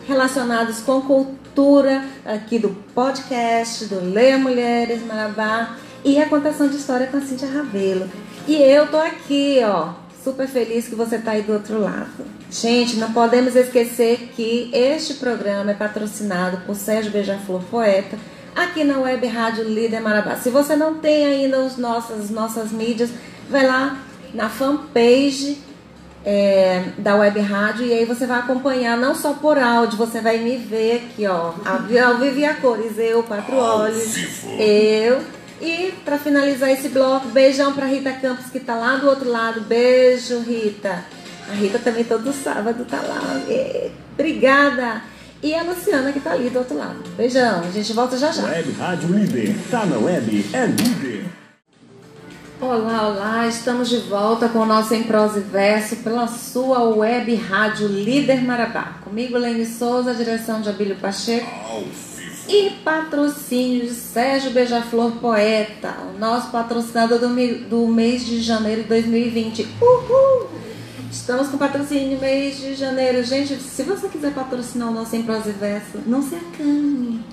relacionadas 0.05 0.79
com 0.81 1.01
cultura 1.01 2.03
aqui 2.25 2.59
do 2.59 2.69
podcast 2.93 3.85
do 3.85 4.01
Leia 4.01 4.37
Mulheres 4.37 5.05
Marabá 5.05 5.77
e 6.03 6.21
a 6.21 6.27
contação 6.27 6.67
de 6.67 6.75
história 6.75 7.07
com 7.07 7.15
a 7.15 7.21
Cíntia 7.21 7.47
Ravelo. 7.47 8.09
E 8.45 8.55
eu 8.55 8.87
tô 8.87 8.97
aqui, 8.97 9.61
ó, 9.63 9.93
super 10.21 10.47
feliz 10.47 10.85
que 10.87 10.95
você 10.95 11.17
tá 11.17 11.31
aí 11.31 11.43
do 11.43 11.53
outro 11.53 11.79
lado. 11.79 12.25
Gente, 12.51 12.97
não 12.97 13.13
podemos 13.13 13.55
esquecer 13.55 14.31
que 14.35 14.69
este 14.73 15.13
programa 15.13 15.71
é 15.71 15.75
patrocinado 15.75 16.57
por 16.65 16.75
Sérgio 16.75 17.11
Beija-Flor 17.11 17.61
Poeta, 17.71 18.17
aqui 18.53 18.83
na 18.83 18.99
Web 18.99 19.27
Rádio 19.27 19.63
Líder 19.63 20.01
Marabá. 20.01 20.35
Se 20.35 20.49
você 20.49 20.75
não 20.75 20.95
tem 20.95 21.25
ainda 21.25 21.59
os 21.59 21.77
nossas, 21.77 22.29
nossas 22.29 22.71
mídias, 22.73 23.09
vai 23.49 23.65
lá 23.65 24.06
na 24.33 24.49
fanpage 24.49 25.57
é, 26.25 26.83
da 26.97 27.15
Web 27.15 27.39
Rádio 27.39 27.85
e 27.85 27.93
aí 27.93 28.05
você 28.05 28.25
vai 28.25 28.39
acompanhar 28.39 28.97
não 28.97 29.15
só 29.15 29.33
por 29.33 29.57
áudio, 29.57 29.97
você 29.97 30.19
vai 30.19 30.37
me 30.39 30.57
ver 30.57 30.97
aqui, 30.97 31.25
ó, 31.25 31.53
ao 31.65 32.17
vivo 32.17 32.39
e 32.39 32.45
a 32.45 32.53
cores, 32.55 32.97
eu, 32.97 33.23
quatro 33.23 33.55
olhos, 33.55 34.43
eu. 34.59 35.21
E 35.61 35.93
para 36.05 36.19
finalizar 36.19 36.69
esse 36.69 36.89
bloco, 36.89 37.29
beijão 37.29 37.73
para 37.73 37.85
Rita 37.85 38.11
Campos 38.13 38.51
que 38.51 38.59
tá 38.59 38.75
lá 38.75 38.97
do 38.97 39.07
outro 39.07 39.29
lado. 39.29 39.61
Beijo, 39.61 40.39
Rita. 40.41 41.03
A 41.49 41.53
Rita 41.53 41.79
também 41.79 42.03
todo 42.03 42.31
sábado 42.31 42.85
tá 42.85 43.01
lá. 43.01 43.41
Ê, 43.49 43.89
Obrigada. 44.13 45.01
E 45.41 45.53
a 45.53 45.63
Luciana 45.63 46.11
que 46.11 46.19
tá 46.19 46.31
ali 46.31 46.49
do 46.49 46.59
outro 46.59 46.77
lado. 46.77 47.03
Beijão. 47.15 47.61
A 47.61 47.71
gente 47.71 47.93
volta 47.93 48.17
já 48.17 48.31
já. 48.31 48.43
Web 48.43 48.71
Rádio 48.73 49.09
Líder. 49.09 49.55
Tá 49.69 49.85
na 49.85 49.97
web, 49.97 50.45
é 50.53 50.65
líder. 50.65 51.25
Olá, 52.59 53.07
olá, 53.07 53.47
estamos 53.47 53.87
de 53.87 53.97
volta 53.97 54.49
com 54.49 54.57
o 54.57 54.65
nosso 54.65 54.91
Em 54.91 55.03
Prosa 55.03 55.37
e 55.37 55.43
Verso 55.43 55.97
pela 55.97 56.27
sua 56.27 56.81
web 56.85 57.35
rádio 57.35 57.87
Líder 57.87 58.43
Marabá. 58.43 58.97
Comigo, 59.03 59.37
Lene 59.37 59.63
Souza, 59.63 60.15
direção 60.15 60.59
de 60.59 60.67
Abílio 60.67 60.95
Pacheco 60.95 61.47
e 62.49 62.71
patrocínio 62.83 63.81
de 63.81 63.93
Sérgio 63.93 64.49
Beija-Flor 64.49 65.11
Poeta, 65.21 65.93
o 66.15 66.17
nosso 66.17 66.49
patrocinador 66.49 67.19
do, 67.19 67.27
do 67.69 67.87
mês 67.87 68.25
de 68.25 68.41
janeiro 68.41 68.81
de 68.81 68.87
2020. 68.87 69.67
Uhul! 69.79 70.47
Estamos 71.11 71.49
com 71.49 71.59
patrocínio 71.59 72.15
no 72.15 72.21
mês 72.21 72.57
de 72.57 72.73
janeiro. 72.73 73.23
Gente, 73.23 73.55
se 73.57 73.83
você 73.83 74.07
quiser 74.07 74.33
patrocinar 74.33 74.89
o 74.89 74.93
nosso 74.93 75.15
Em 75.15 75.21
Prosa 75.21 75.49
e 75.49 75.53
Verso, 75.53 75.99
não 76.07 76.23
se 76.23 76.33
acane, 76.33 77.23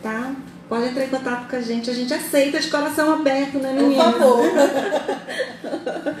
tá? 0.00 0.36
Pode 0.68 0.88
entrar 0.88 1.04
em 1.04 1.08
contato 1.08 1.48
com 1.48 1.56
a 1.56 1.60
gente, 1.60 1.88
a 1.90 1.94
gente 1.94 2.12
aceita 2.12 2.60
de 2.60 2.68
coração 2.68 3.14
aberto, 3.14 3.58
né, 3.58 3.70
Por 3.72 3.82
meninas? 3.82 4.04
favor. 4.04 4.44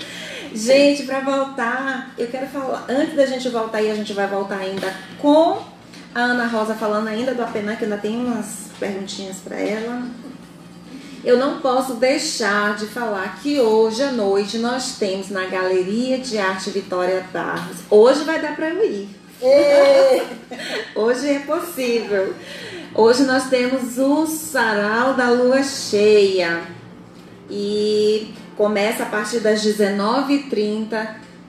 Gente, 0.54 1.02
para 1.02 1.20
voltar, 1.20 2.14
eu 2.16 2.26
quero 2.26 2.46
falar, 2.46 2.86
antes 2.88 3.14
da 3.14 3.26
gente 3.26 3.48
voltar 3.50 3.78
aí, 3.78 3.90
a 3.90 3.94
gente 3.94 4.12
vai 4.14 4.26
voltar 4.26 4.56
ainda 4.58 4.92
com 5.18 5.62
a 6.14 6.20
Ana 6.20 6.46
Rosa 6.46 6.74
falando 6.74 7.06
ainda 7.08 7.34
do 7.34 7.42
Apená, 7.42 7.76
que 7.76 7.84
ainda 7.84 7.98
tem 7.98 8.16
umas 8.16 8.70
perguntinhas 8.80 9.36
para 9.36 9.56
ela. 9.56 10.02
Eu 11.22 11.36
não 11.36 11.60
posso 11.60 11.94
deixar 11.94 12.76
de 12.76 12.86
falar 12.86 13.40
que 13.42 13.60
hoje 13.60 14.02
à 14.02 14.10
noite 14.10 14.56
nós 14.58 14.96
temos 14.98 15.28
na 15.28 15.46
Galeria 15.46 16.18
de 16.18 16.38
Arte 16.38 16.70
Vitória 16.70 17.24
Barros. 17.32 17.78
Hoje 17.90 18.24
vai 18.24 18.40
dar 18.40 18.56
para 18.56 18.70
eu 18.70 18.84
ir. 18.84 19.08
Hoje 20.96 21.28
é 21.28 21.38
possível. 21.40 22.34
Hoje 23.00 23.22
nós 23.22 23.44
temos 23.48 23.96
o 23.96 24.26
Sarau 24.26 25.14
da 25.14 25.30
Lua 25.30 25.62
Cheia. 25.62 26.62
E 27.48 28.34
começa 28.56 29.04
a 29.04 29.06
partir 29.06 29.38
das 29.38 29.62
19h30. 29.64 30.88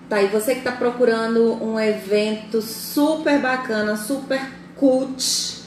Tá 0.08 0.18
aí, 0.18 0.28
você 0.28 0.54
que 0.54 0.60
está 0.60 0.72
procurando 0.74 1.54
um 1.64 1.80
evento 1.80 2.62
super 2.62 3.39
bacana, 3.41 3.97
super 3.97 4.39
cult, 4.76 5.64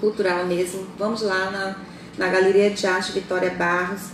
cultural 0.00 0.44
mesmo. 0.46 0.84
Vamos 0.98 1.22
lá 1.22 1.48
na, 1.52 1.76
na 2.18 2.28
Galeria 2.32 2.68
de 2.70 2.88
Arte 2.88 3.12
Vitória 3.12 3.50
Barros, 3.50 4.08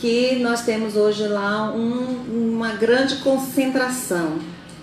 que 0.00 0.36
nós 0.36 0.62
temos 0.62 0.96
hoje 0.96 1.28
lá 1.28 1.70
um- 1.74 2.54
uma 2.54 2.72
grande 2.72 3.16
concentração. 3.16 4.38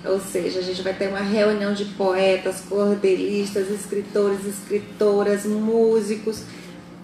Ou 0.06 0.20
seja, 0.20 0.60
a 0.60 0.64
gente 0.64 0.82
vai 0.82 0.94
ter 0.94 1.10
uma 1.10 1.20
reunião 1.20 1.74
de 1.74 1.86
poetas, 1.86 2.62
cordelistas, 2.62 3.70
escritores, 3.70 4.46
escritoras, 4.46 5.46
músicos, 5.46 6.44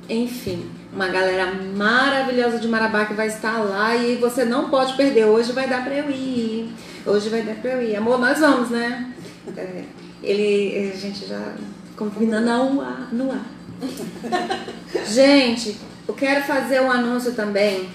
enfim, 0.09 0.69
uma 0.91 1.07
galera 1.07 1.53
maravilhosa 1.75 2.59
de 2.59 2.67
Marabá 2.67 3.05
que 3.05 3.13
vai 3.13 3.27
estar 3.27 3.59
lá 3.59 3.95
e 3.95 4.15
você 4.15 4.45
não 4.45 4.69
pode 4.69 4.95
perder. 4.95 5.25
Hoje 5.25 5.51
vai 5.51 5.67
dar 5.67 5.83
pra 5.83 5.95
eu 5.95 6.09
ir. 6.09 6.73
Hoje 7.05 7.29
vai 7.29 7.41
dar 7.41 7.55
pra 7.55 7.71
eu 7.71 7.81
ir. 7.81 7.95
Amor, 7.95 8.19
nós 8.19 8.39
vamos, 8.39 8.69
né? 8.69 9.13
É, 9.57 9.83
ele, 10.21 10.91
a 10.93 10.97
gente 10.97 11.25
já 11.25 11.55
combinando 11.95 12.73
no 12.73 12.81
ar. 12.81 13.09
No 13.11 13.31
ar. 13.31 13.45
Gente, 15.05 15.77
eu 16.07 16.13
quero 16.13 16.43
fazer 16.45 16.81
um 16.81 16.91
anúncio 16.91 17.33
também 17.33 17.89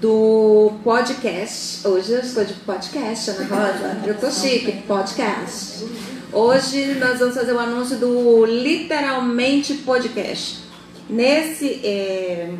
do 0.00 0.72
podcast. 0.84 1.86
Hoje 1.86 2.12
eu 2.12 2.20
estou 2.20 2.44
de 2.44 2.54
podcast, 2.54 3.30
Ana 3.30 3.44
Rosa. 3.44 4.02
Eu 4.06 4.14
tô 4.18 4.30
chique, 4.30 4.82
podcast. 4.86 5.86
Hoje 6.32 6.94
nós 6.94 7.18
vamos 7.18 7.34
fazer 7.34 7.52
o 7.52 7.58
anúncio 7.58 7.96
do 7.96 8.44
Literalmente 8.44 9.74
Podcast. 9.74 10.64
Nesse, 11.08 11.80
é, 11.84 12.50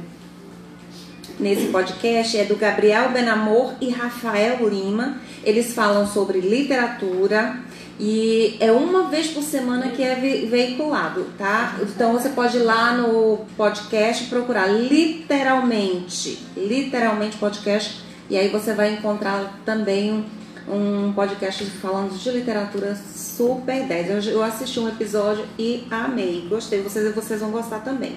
nesse 1.38 1.66
podcast 1.66 2.38
é 2.38 2.44
do 2.44 2.56
Gabriel 2.56 3.10
Benamor 3.10 3.74
e 3.80 3.90
Rafael 3.90 4.66
Lima. 4.68 5.18
Eles 5.44 5.74
falam 5.74 6.06
sobre 6.06 6.40
literatura 6.40 7.58
e 7.98 8.56
é 8.60 8.70
uma 8.70 9.04
vez 9.04 9.28
por 9.28 9.42
semana 9.42 9.88
que 9.88 10.02
é 10.02 10.14
ve- 10.16 10.46
veiculado, 10.46 11.26
tá? 11.38 11.76
Então 11.80 12.12
você 12.12 12.28
pode 12.30 12.58
ir 12.58 12.62
lá 12.62 12.92
no 12.94 13.38
podcast 13.56 14.24
procurar 14.24 14.66
literalmente, 14.66 16.38
literalmente 16.56 17.36
podcast, 17.38 18.00
e 18.28 18.36
aí 18.36 18.48
você 18.48 18.74
vai 18.74 18.92
encontrar 18.94 19.60
também 19.64 20.24
um 20.68 21.12
podcast 21.12 21.64
falando 21.64 22.18
de 22.18 22.30
literatura 22.30 22.96
super 23.14 23.84
10. 23.84 24.26
Eu, 24.26 24.32
eu 24.32 24.42
assisti 24.42 24.80
um 24.80 24.88
episódio 24.88 25.44
e 25.58 25.86
amei, 25.90 26.46
gostei. 26.50 26.82
Vocês, 26.82 27.14
vocês 27.14 27.40
vão 27.40 27.50
gostar 27.50 27.78
também. 27.80 28.16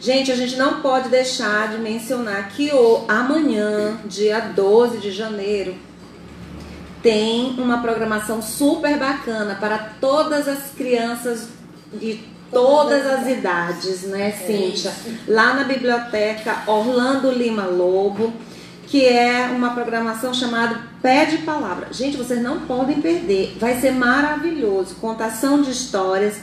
Gente, 0.00 0.30
a 0.30 0.36
gente 0.36 0.56
não 0.56 0.82
pode 0.82 1.08
deixar 1.08 1.70
de 1.70 1.78
mencionar 1.78 2.50
que 2.50 2.70
o, 2.74 3.04
amanhã, 3.08 3.98
dia 4.04 4.38
12 4.40 4.98
de 4.98 5.10
janeiro, 5.10 5.74
tem 7.04 7.54
uma 7.58 7.82
programação 7.82 8.40
super 8.40 8.98
bacana 8.98 9.56
para 9.56 9.76
todas 10.00 10.48
as 10.48 10.70
crianças 10.74 11.48
de 11.92 12.18
todas 12.50 13.06
as 13.06 13.28
idades, 13.28 14.04
né, 14.04 14.32
Cíntia? 14.32 14.90
Lá 15.28 15.52
na 15.52 15.64
biblioteca 15.64 16.62
Orlando 16.66 17.30
Lima 17.30 17.66
Lobo, 17.66 18.32
que 18.86 19.04
é 19.04 19.50
uma 19.54 19.74
programação 19.74 20.32
chamada 20.32 20.80
Pé 21.02 21.26
de 21.26 21.38
Palavra. 21.38 21.88
Gente, 21.92 22.16
vocês 22.16 22.40
não 22.40 22.60
podem 22.60 23.02
perder. 23.02 23.54
Vai 23.60 23.78
ser 23.78 23.92
maravilhoso. 23.92 24.94
Contação 24.94 25.60
de 25.60 25.72
histórias 25.72 26.38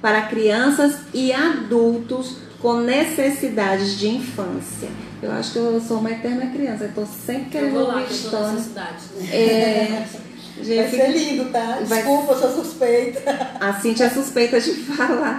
para 0.00 0.22
crianças 0.22 0.96
e 1.12 1.30
adultos 1.30 2.36
com 2.62 2.80
necessidades 2.80 3.98
de 3.98 4.08
infância. 4.08 4.88
Eu 5.26 5.32
acho 5.32 5.52
que 5.52 5.58
eu 5.58 5.80
sou 5.80 5.98
uma 5.98 6.10
eterna 6.10 6.46
criança. 6.46 6.84
Eu 6.84 6.92
tô 6.94 7.04
sempre 7.06 7.46
querendo 7.50 7.78
ouvir 7.80 8.04
histórias. 8.10 8.62
cidade. 8.62 8.96
É, 9.32 10.04
Vai 10.56 10.64
gente, 10.64 10.90
ser 10.96 11.08
lindo, 11.10 11.50
tá? 11.52 11.80
Vai- 11.82 11.98
Desculpa, 11.98 12.32
eu 12.32 12.38
sou 12.40 12.64
suspeita. 12.64 13.20
a 13.60 13.74
Cintia 13.74 14.06
é 14.06 14.10
suspeita 14.10 14.58
de 14.58 14.72
falar, 14.72 15.38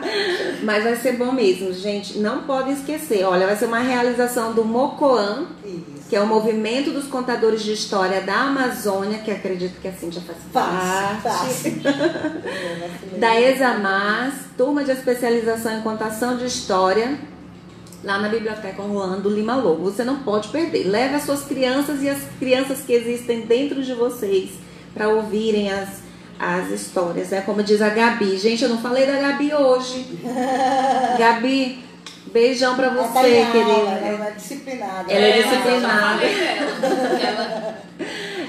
mas 0.61 0.83
vai 0.83 0.95
ser 0.95 1.13
bom 1.13 1.31
mesmo, 1.31 1.73
gente. 1.73 2.19
Não 2.19 2.43
podem 2.43 2.73
esquecer. 2.73 3.23
Olha, 3.23 3.47
vai 3.47 3.55
ser 3.55 3.65
uma 3.65 3.79
realização 3.79 4.53
do 4.53 4.63
Mocoan, 4.63 5.47
Isso. 5.65 6.07
que 6.07 6.15
é 6.15 6.21
o 6.21 6.27
movimento 6.27 6.91
dos 6.91 7.07
contadores 7.07 7.63
de 7.63 7.73
história 7.73 8.21
da 8.21 8.41
Amazônia, 8.41 9.17
que 9.17 9.31
acredito 9.31 9.81
que 9.81 9.87
a 9.87 9.93
Cintia 9.93 10.21
faz 10.21 10.37
Fácil, 10.53 11.21
parte. 11.23 11.81
fácil. 11.81 11.81
Da 13.17 13.41
Examas, 13.41 14.33
turma 14.55 14.83
de 14.83 14.91
especialização 14.91 15.79
em 15.79 15.81
contação 15.81 16.37
de 16.37 16.45
história, 16.45 17.17
lá 18.03 18.19
na 18.19 18.29
Biblioteca 18.29 18.81
Orlando 18.81 19.29
Lima 19.29 19.55
Lobo. 19.55 19.83
Você 19.83 20.03
não 20.03 20.19
pode 20.19 20.49
perder. 20.49 20.87
Leve 20.87 21.15
as 21.15 21.23
suas 21.23 21.43
crianças 21.43 22.01
e 22.01 22.09
as 22.09 22.19
crianças 22.39 22.81
que 22.81 22.93
existem 22.93 23.41
dentro 23.41 23.81
de 23.81 23.93
vocês 23.93 24.51
para 24.93 25.09
ouvirem 25.09 25.71
as, 25.71 26.01
as 26.39 26.69
histórias. 26.69 27.31
É 27.31 27.41
como 27.41 27.63
diz 27.63 27.81
a 27.81 27.89
Gabi. 27.89 28.37
Gente, 28.37 28.63
eu 28.63 28.69
não 28.69 28.79
falei 28.79 29.05
da 29.05 29.19
Gabi 29.19 29.53
hoje. 29.53 30.19
Gabi, 31.17 31.83
beijão 32.31 32.75
para 32.75 32.87
Ela 32.87 33.03
você, 33.03 33.13
tá 33.13 33.19
aula, 33.19 33.51
querida. 33.51 34.07
Ela 34.07 34.27
é 34.27 34.31
disciplinada. 34.31 35.11
Ela 35.11 35.25
é 35.25 35.41
já 35.41 35.49
disciplinada. 35.49 36.19
falei 36.19 36.35
dela. 36.35 37.21
Ela, 37.21 37.86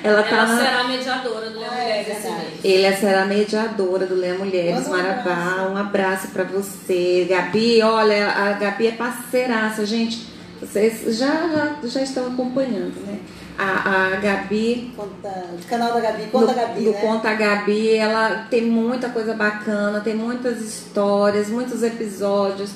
Ela 0.02 0.22
tá 0.22 0.36
ela 0.36 0.56
será 0.58 0.84
mediadora 0.84 1.50
do 1.50 1.58
Leão 1.58 1.70
Ah, 1.72 1.78
é 1.78 1.82
Mulheres 2.02 2.18
esse 2.18 2.30
mês. 2.30 2.64
Ele 2.64 2.96
será 2.96 3.24
mediadora 3.24 4.06
do 4.06 4.14
Leia 4.14 4.34
Mulheres 4.34 4.88
Manda 4.88 4.88
um 4.88 5.02
Marabá. 5.02 5.20
abraço. 5.32 5.72
Um 5.72 5.76
abraço 5.76 6.28
pra 6.28 6.44
você. 6.44 7.26
Gabi, 7.28 7.82
olha, 7.82 8.28
a 8.28 8.52
Gabi 8.52 8.88
é 8.88 8.92
parceiraça, 8.92 9.84
gente. 9.86 10.26
Vocês 10.60 11.16
já, 11.16 11.48
já, 11.48 11.76
já 11.88 12.02
estão 12.02 12.26
acompanhando, 12.26 12.94
né? 13.06 13.18
A, 13.56 14.12
a 14.12 14.16
Gabi, 14.16 14.92
Conta, 14.96 15.28
o 15.52 15.68
canal 15.68 15.92
da 15.92 16.00
Gabi, 16.00 16.22
conta 16.30 16.46
do, 16.46 16.50
a 16.52 16.54
Gabi, 16.54 16.84
do 16.84 16.90
né? 16.92 17.00
Conta 17.00 17.34
Gabi, 17.34 17.94
ela 17.96 18.46
tem 18.48 18.62
muita 18.62 19.08
coisa 19.08 19.34
bacana, 19.34 20.00
tem 20.00 20.14
muitas 20.14 20.60
histórias, 20.60 21.48
muitos 21.48 21.82
episódios. 21.82 22.70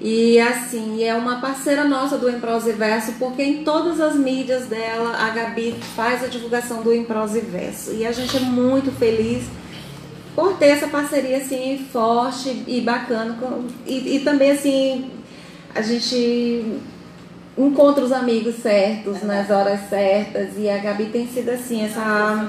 E 0.00 0.38
assim, 0.38 1.02
é 1.02 1.12
uma 1.14 1.40
parceira 1.40 1.84
nossa 1.84 2.16
do 2.16 2.30
Emprosa 2.30 2.70
e 2.70 2.72
Verso, 2.72 3.12
porque 3.18 3.42
em 3.42 3.64
todas 3.64 4.00
as 4.00 4.14
mídias 4.14 4.66
dela, 4.66 5.16
a 5.16 5.30
Gabi 5.30 5.74
faz 5.96 6.22
a 6.22 6.28
divulgação 6.28 6.82
do 6.82 6.94
Emprosa 6.94 7.38
e 7.38 7.40
Verso. 7.40 7.92
E 7.92 8.06
a 8.06 8.12
gente 8.12 8.36
é 8.36 8.40
muito 8.40 8.92
feliz 8.92 9.44
por 10.36 10.56
ter 10.56 10.66
essa 10.66 10.86
parceria 10.86 11.38
assim 11.38 11.84
forte 11.92 12.62
e 12.68 12.80
bacana. 12.80 13.36
com- 13.40 13.64
E, 13.84 14.16
e 14.16 14.20
também 14.20 14.52
assim, 14.52 15.10
a 15.74 15.82
gente 15.82 16.78
encontra 17.56 18.04
os 18.04 18.12
amigos 18.12 18.54
certos 18.62 19.22
nas 19.24 19.50
horas 19.50 19.80
certas. 19.90 20.50
E 20.56 20.68
a 20.70 20.78
Gabi 20.78 21.06
tem 21.06 21.26
sido 21.26 21.48
assim, 21.48 21.84
essa. 21.84 22.48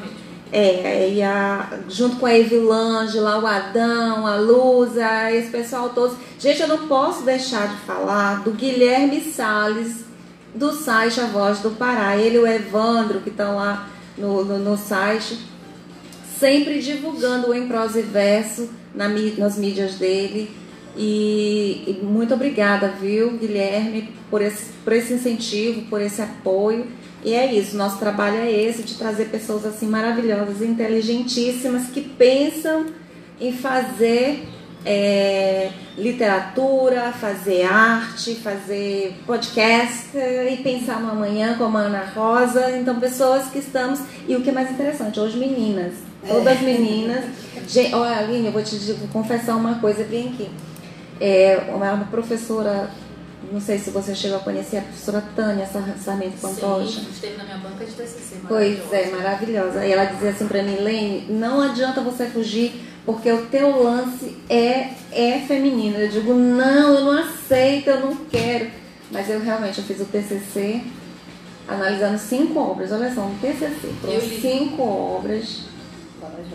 É, 0.51 1.11
e 1.13 1.21
a, 1.21 1.79
junto 1.87 2.15
com 2.15 2.25
a 2.25 2.35
Evilange, 2.35 3.19
lá 3.19 3.39
o 3.39 3.45
Adão, 3.45 4.25
a 4.25 4.35
Lusa, 4.35 5.31
esse 5.31 5.49
pessoal 5.49 5.89
todos. 5.89 6.17
Gente, 6.39 6.61
eu 6.61 6.67
não 6.67 6.87
posso 6.87 7.23
deixar 7.23 7.67
de 7.67 7.77
falar 7.81 8.43
do 8.43 8.51
Guilherme 8.51 9.21
Salles, 9.21 10.05
do 10.55 10.71
site 10.71 11.21
A 11.21 11.25
Voz 11.25 11.59
do 11.59 11.71
Pará. 11.71 12.17
Ele 12.17 12.37
e 12.37 12.39
o 12.39 12.47
Evandro, 12.47 13.21
que 13.21 13.29
estão 13.29 13.57
lá 13.57 13.87
no, 14.17 14.43
no, 14.43 14.57
no 14.57 14.77
site, 14.77 15.37
sempre 16.39 16.79
divulgando 16.79 17.49
o 17.49 17.53
Em 17.53 17.67
Prosa 17.67 17.99
e 17.99 18.03
Verso 18.03 18.69
na, 18.95 19.07
nas 19.07 19.55
mídias 19.55 19.95
dele. 19.95 20.49
E, 20.97 21.83
e 21.87 22.03
muito 22.03 22.33
obrigada, 22.33 22.89
viu, 22.99 23.37
Guilherme, 23.37 24.09
por 24.29 24.41
esse, 24.41 24.71
por 24.83 24.93
esse 24.93 25.13
incentivo, 25.13 25.83
por 25.83 26.01
esse 26.01 26.21
apoio. 26.21 26.87
E 27.23 27.33
é 27.33 27.53
isso, 27.53 27.75
nosso 27.75 27.97
trabalho 27.97 28.37
é 28.37 28.49
esse, 28.49 28.83
de 28.83 28.95
trazer 28.95 29.25
pessoas 29.25 29.65
assim 29.65 29.87
maravilhosas, 29.87 30.61
inteligentíssimas, 30.61 31.87
que 31.87 32.01
pensam 32.01 32.85
em 33.39 33.51
fazer 33.51 34.47
é, 34.85 35.71
literatura, 35.97 37.11
fazer 37.11 37.63
arte, 37.63 38.35
fazer 38.35 39.15
podcast 39.25 40.17
e 40.17 40.57
pensar 40.63 41.01
no 41.01 41.11
amanhã 41.11 41.55
como 41.57 41.77
a 41.77 41.81
Ana 41.81 42.05
Rosa. 42.15 42.71
Então, 42.77 42.99
pessoas 42.99 43.49
que 43.49 43.59
estamos. 43.59 43.99
E 44.27 44.35
o 44.35 44.41
que 44.41 44.49
é 44.49 44.53
mais 44.53 44.71
interessante, 44.71 45.19
hoje 45.19 45.37
meninas, 45.37 45.95
todas 46.27 46.61
meninas. 46.61 47.25
Gente, 47.67 47.93
olha, 47.93 48.17
Aline, 48.17 48.47
eu 48.47 48.51
vou 48.51 48.63
te 48.63 48.75
vou 48.93 49.07
confessar 49.09 49.55
uma 49.55 49.75
coisa 49.75 50.03
bem 50.03 50.29
aqui. 50.29 50.49
É, 51.19 51.69
uma 51.75 51.91
uma 51.93 52.05
professora, 52.05 52.89
não 53.51 53.59
sei 53.61 53.77
se 53.79 53.89
você 53.89 54.13
chegou 54.15 54.37
a 54.37 54.41
conhecer, 54.41 54.77
a 54.77 54.81
professora 54.81 55.23
Tânia 55.35 55.65
Sar- 55.65 55.95
Sarmento 56.03 56.37
Pantoja. 56.41 56.99
Sim, 57.01 57.07
esteve 57.11 57.37
na 57.37 57.43
minha 57.45 57.57
banca 57.57 57.85
de 57.85 57.91
TCC. 57.91 58.35
Pois 58.47 58.93
é, 58.93 59.09
maravilhosa. 59.11 59.85
E 59.85 59.91
ela 59.91 60.05
dizia 60.05 60.29
assim 60.31 60.47
pra 60.47 60.61
mim, 60.63 60.75
Lene, 60.79 61.25
não 61.29 61.61
adianta 61.61 62.01
você 62.01 62.25
fugir, 62.25 62.73
porque 63.05 63.31
o 63.31 63.45
teu 63.47 63.81
lance 63.83 64.37
é, 64.49 64.89
é 65.11 65.39
feminino. 65.47 65.97
Eu 65.97 66.09
digo, 66.09 66.33
não, 66.33 66.93
eu 66.95 67.05
não 67.05 67.11
aceito, 67.23 67.89
eu 67.89 67.99
não 68.01 68.15
quero. 68.29 68.69
Mas 69.11 69.29
eu 69.29 69.39
realmente 69.39 69.79
eu 69.79 69.83
fiz 69.83 69.99
o 69.99 70.05
TCC 70.05 70.81
analisando 71.67 72.17
cinco 72.19 72.59
obras. 72.59 72.91
Olha 72.91 73.13
só, 73.13 73.21
um 73.21 73.35
TCC. 73.39 73.87
Li. 74.03 74.39
cinco 74.41 74.81
obras 74.83 75.61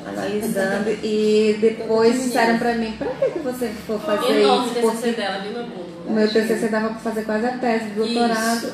analisando 0.07 0.91
e 1.03 1.57
depois 1.61 2.23
disseram 2.23 2.59
pra 2.59 2.75
mim, 2.75 2.93
pra 2.99 3.09
que 3.09 3.39
você 3.41 3.69
for 3.87 3.99
fazer 4.01 4.45
o 4.47 4.65
isso? 4.65 4.75
TCC 4.75 4.81
Porque 4.83 5.11
dela, 5.13 5.39
viu, 5.39 5.53
povo? 5.55 5.84
O 6.07 6.13
meu 6.13 6.29
TCC 6.29 6.69
dava 6.69 6.89
para 6.89 6.99
fazer 6.99 7.25
quase 7.25 7.47
a 7.47 7.59
tese 7.59 7.91
do 7.91 8.05
doutorado. 8.05 8.73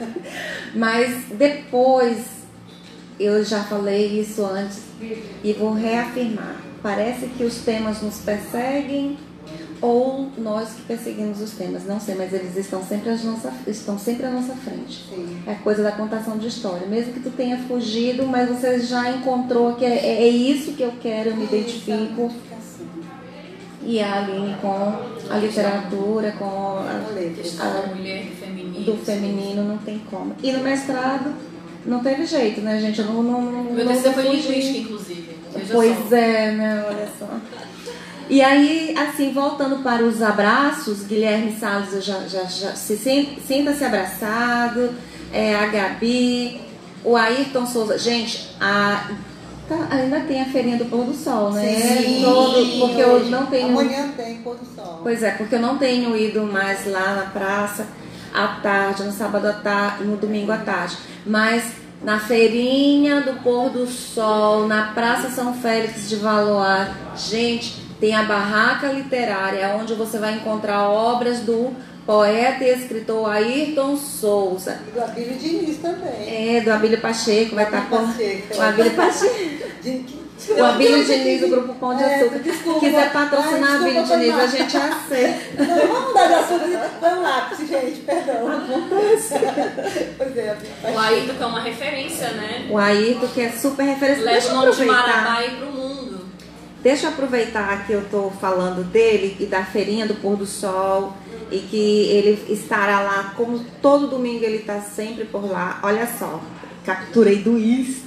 Mas 0.74 1.24
depois, 1.30 2.18
eu 3.18 3.44
já 3.44 3.62
falei 3.64 4.20
isso 4.20 4.44
antes 4.44 4.82
e 5.42 5.52
vou 5.52 5.72
reafirmar. 5.74 6.60
Parece 6.82 7.26
que 7.26 7.44
os 7.44 7.58
temas 7.58 8.02
nos 8.02 8.18
perseguem 8.18 9.16
ou 9.80 10.30
nós 10.38 10.70
que 10.70 10.82
perseguimos 10.82 11.40
os 11.42 11.50
temas, 11.50 11.84
não 11.84 12.00
sei, 12.00 12.14
mas 12.14 12.32
eles 12.32 12.56
estão 12.56 12.82
sempre, 12.82 13.10
à 13.10 13.16
nossa, 13.16 13.52
estão 13.66 13.98
sempre 13.98 14.24
à 14.24 14.30
nossa 14.30 14.54
frente. 14.54 15.04
Sim. 15.10 15.42
É 15.46 15.54
coisa 15.54 15.82
da 15.82 15.92
contação 15.92 16.38
de 16.38 16.48
história. 16.48 16.86
Mesmo 16.86 17.12
que 17.12 17.20
tu 17.20 17.30
tenha 17.30 17.58
fugido, 17.58 18.26
mas 18.26 18.48
você 18.48 18.80
já 18.80 19.10
encontrou 19.10 19.74
que 19.74 19.84
é, 19.84 20.22
é 20.22 20.28
isso 20.28 20.72
que 20.72 20.82
eu 20.82 20.92
quero, 21.02 21.30
eu 21.30 21.36
me 21.36 21.44
identifico. 21.44 22.32
E 23.86 24.00
a 24.00 24.18
Aline 24.18 24.56
com 24.60 24.98
a 25.30 25.38
literatura, 25.38 26.32
com 26.32 26.78
a, 26.78 27.14
Questão 27.36 27.66
da 27.72 27.94
mulher, 27.94 28.24
do 28.24 28.36
feminino. 28.36 28.84
do 28.84 28.96
feminino, 29.04 29.64
não 29.64 29.78
tem 29.78 29.98
como. 30.10 30.34
E 30.42 30.52
no 30.52 30.62
mestrado, 30.62 31.34
não 31.86 32.00
teve 32.00 32.24
jeito, 32.24 32.60
né, 32.60 32.80
gente? 32.80 33.00
Eu 33.00 33.06
não, 33.06 33.22
não, 33.22 33.42
não, 33.42 33.64
Meu 33.64 33.84
não 33.84 33.94
foi 33.94 34.22
linguística, 34.22 34.78
inclusive. 34.78 35.36
Veja 35.54 35.74
Pois 35.74 35.96
só. 36.08 36.16
é, 36.16 36.52
né? 36.52 36.84
Olha 36.88 37.08
só. 37.18 37.28
E 38.28 38.40
aí, 38.40 38.94
assim, 38.96 39.32
voltando 39.32 39.82
para 39.82 40.02
os 40.02 40.22
abraços, 40.22 41.04
Guilherme 41.04 41.52
Salles 41.52 42.04
já, 42.04 42.20
já, 42.26 42.44
já 42.44 42.74
se 42.74 42.96
senta-se 42.96 43.84
abraçado, 43.84 44.94
é, 45.30 45.54
a 45.54 45.66
Gabi, 45.66 46.60
o 47.04 47.16
Ayrton 47.16 47.66
Souza. 47.66 47.98
Gente, 47.98 48.48
a, 48.58 49.10
tá, 49.68 49.88
ainda 49.90 50.20
tem 50.20 50.42
a 50.42 50.46
feirinha 50.46 50.76
do 50.76 50.86
pôr 50.86 51.04
do 51.04 51.14
sol, 51.14 51.52
né? 51.52 51.74
Sim, 51.76 52.22
Todo, 52.22 52.80
porque 52.80 53.00
eu 53.00 53.24
não 53.26 53.46
tenho. 53.46 53.68
Amanhã 53.68 54.12
tem 54.16 54.36
pôr 54.36 54.56
do 54.56 54.64
sol. 54.64 55.00
Pois 55.02 55.22
é, 55.22 55.30
porque 55.32 55.54
eu 55.54 55.60
não 55.60 55.78
tenho 55.78 56.16
ido 56.16 56.42
mais 56.44 56.86
lá 56.90 57.14
na 57.14 57.30
praça 57.30 57.86
à 58.32 58.48
tarde, 58.62 59.04
no 59.04 59.12
sábado 59.12 59.46
à 59.46 59.52
tarde, 59.52 60.04
no 60.04 60.16
domingo 60.16 60.52
à 60.52 60.58
tarde. 60.58 60.96
Mas 61.24 61.64
na 62.02 62.18
feirinha 62.18 63.22
do 63.22 63.42
pôr 63.42 63.70
do 63.70 63.86
sol, 63.86 64.66
na 64.66 64.92
Praça 64.92 65.30
São 65.30 65.54
Félix 65.54 66.08
de 66.08 66.16
Valoar, 66.16 66.94
gente, 67.16 67.82
tem 67.98 68.14
a 68.14 68.24
barraca 68.24 68.88
literária, 68.88 69.76
onde 69.80 69.94
você 69.94 70.18
vai 70.18 70.34
encontrar 70.34 70.88
obras 70.90 71.40
do 71.40 71.72
poeta 72.06 72.64
e 72.64 72.70
escritor 72.74 73.30
Ayrton 73.30 73.96
Souza. 73.96 74.78
E 74.88 74.90
do 74.92 75.02
Abílio 75.02 75.36
Diniz 75.36 75.78
também. 75.78 76.56
É, 76.56 76.60
do 76.60 76.70
Abílio 76.72 77.00
Pacheco, 77.00 77.54
vai 77.54 77.64
estar 77.64 77.88
por. 77.88 78.00
Pacheco. 78.02 78.56
O 78.56 78.62
Abílio 78.62 78.90
Pacheco. 78.92 80.24
O 80.58 80.62
Abílio 80.64 81.04
Diniz 81.04 81.40
do 81.40 81.48
Grupo 81.48 81.74
Pão 81.74 81.96
de 81.96 82.02
É, 82.02 82.16
Açúcar. 82.20 82.38
desculpa. 82.40 82.80
Quiser 82.80 83.12
patrocinar 83.12 83.70
Ai, 83.70 83.76
Abílio 83.76 84.04
Diniz, 84.04 84.34
a 84.34 84.46
gente 84.46 84.76
aceita. 84.76 85.64
Não, 85.64 85.86
vamos 85.88 86.08
mudar 86.08 86.26
de 86.26 86.34
assunto. 86.34 86.64
Um 87.04 87.22
lápis, 87.22 87.58
gente, 87.68 88.00
perdão. 88.00 88.62
pois 88.88 89.32
é, 89.32 90.50
Abílio 90.50 90.72
O 90.72 90.82
Pacheco. 90.82 90.98
Ayrton, 90.98 91.34
que 91.34 91.42
é 91.42 91.46
uma 91.46 91.60
referência, 91.60 92.28
né? 92.32 92.66
O 92.70 92.76
Ayrton, 92.78 93.26
que 93.28 93.40
é 93.40 93.50
super 93.50 93.84
referência. 93.84 94.24
Leva 94.24 94.48
o 94.48 94.54
nome 94.56 94.72
de. 94.72 94.84
Marabá 94.84 95.34
aí 95.38 95.50
pro 95.56 95.66
mundo. 95.70 96.24
Deixa 96.82 97.06
eu 97.06 97.10
aproveitar 97.12 97.86
que 97.86 97.92
eu 97.94 98.04
tô 98.10 98.30
falando 98.38 98.84
dele 98.84 99.36
e 99.40 99.46
da 99.46 99.64
feirinha 99.64 100.04
do 100.06 100.14
pôr 100.16 100.36
do 100.36 100.44
sol 100.44 101.14
e 101.50 101.58
que 101.58 101.76
ele 102.10 102.52
estará 102.52 103.00
lá, 103.00 103.34
como 103.36 103.60
todo 103.82 104.06
domingo 104.08 104.44
ele 104.44 104.58
está 104.58 104.80
sempre 104.80 105.24
por 105.24 105.44
lá. 105.50 105.78
Olha 105.82 106.06
só, 106.18 106.40
capturei 106.84 107.36
do 107.38 107.58
Insta. 107.58 108.04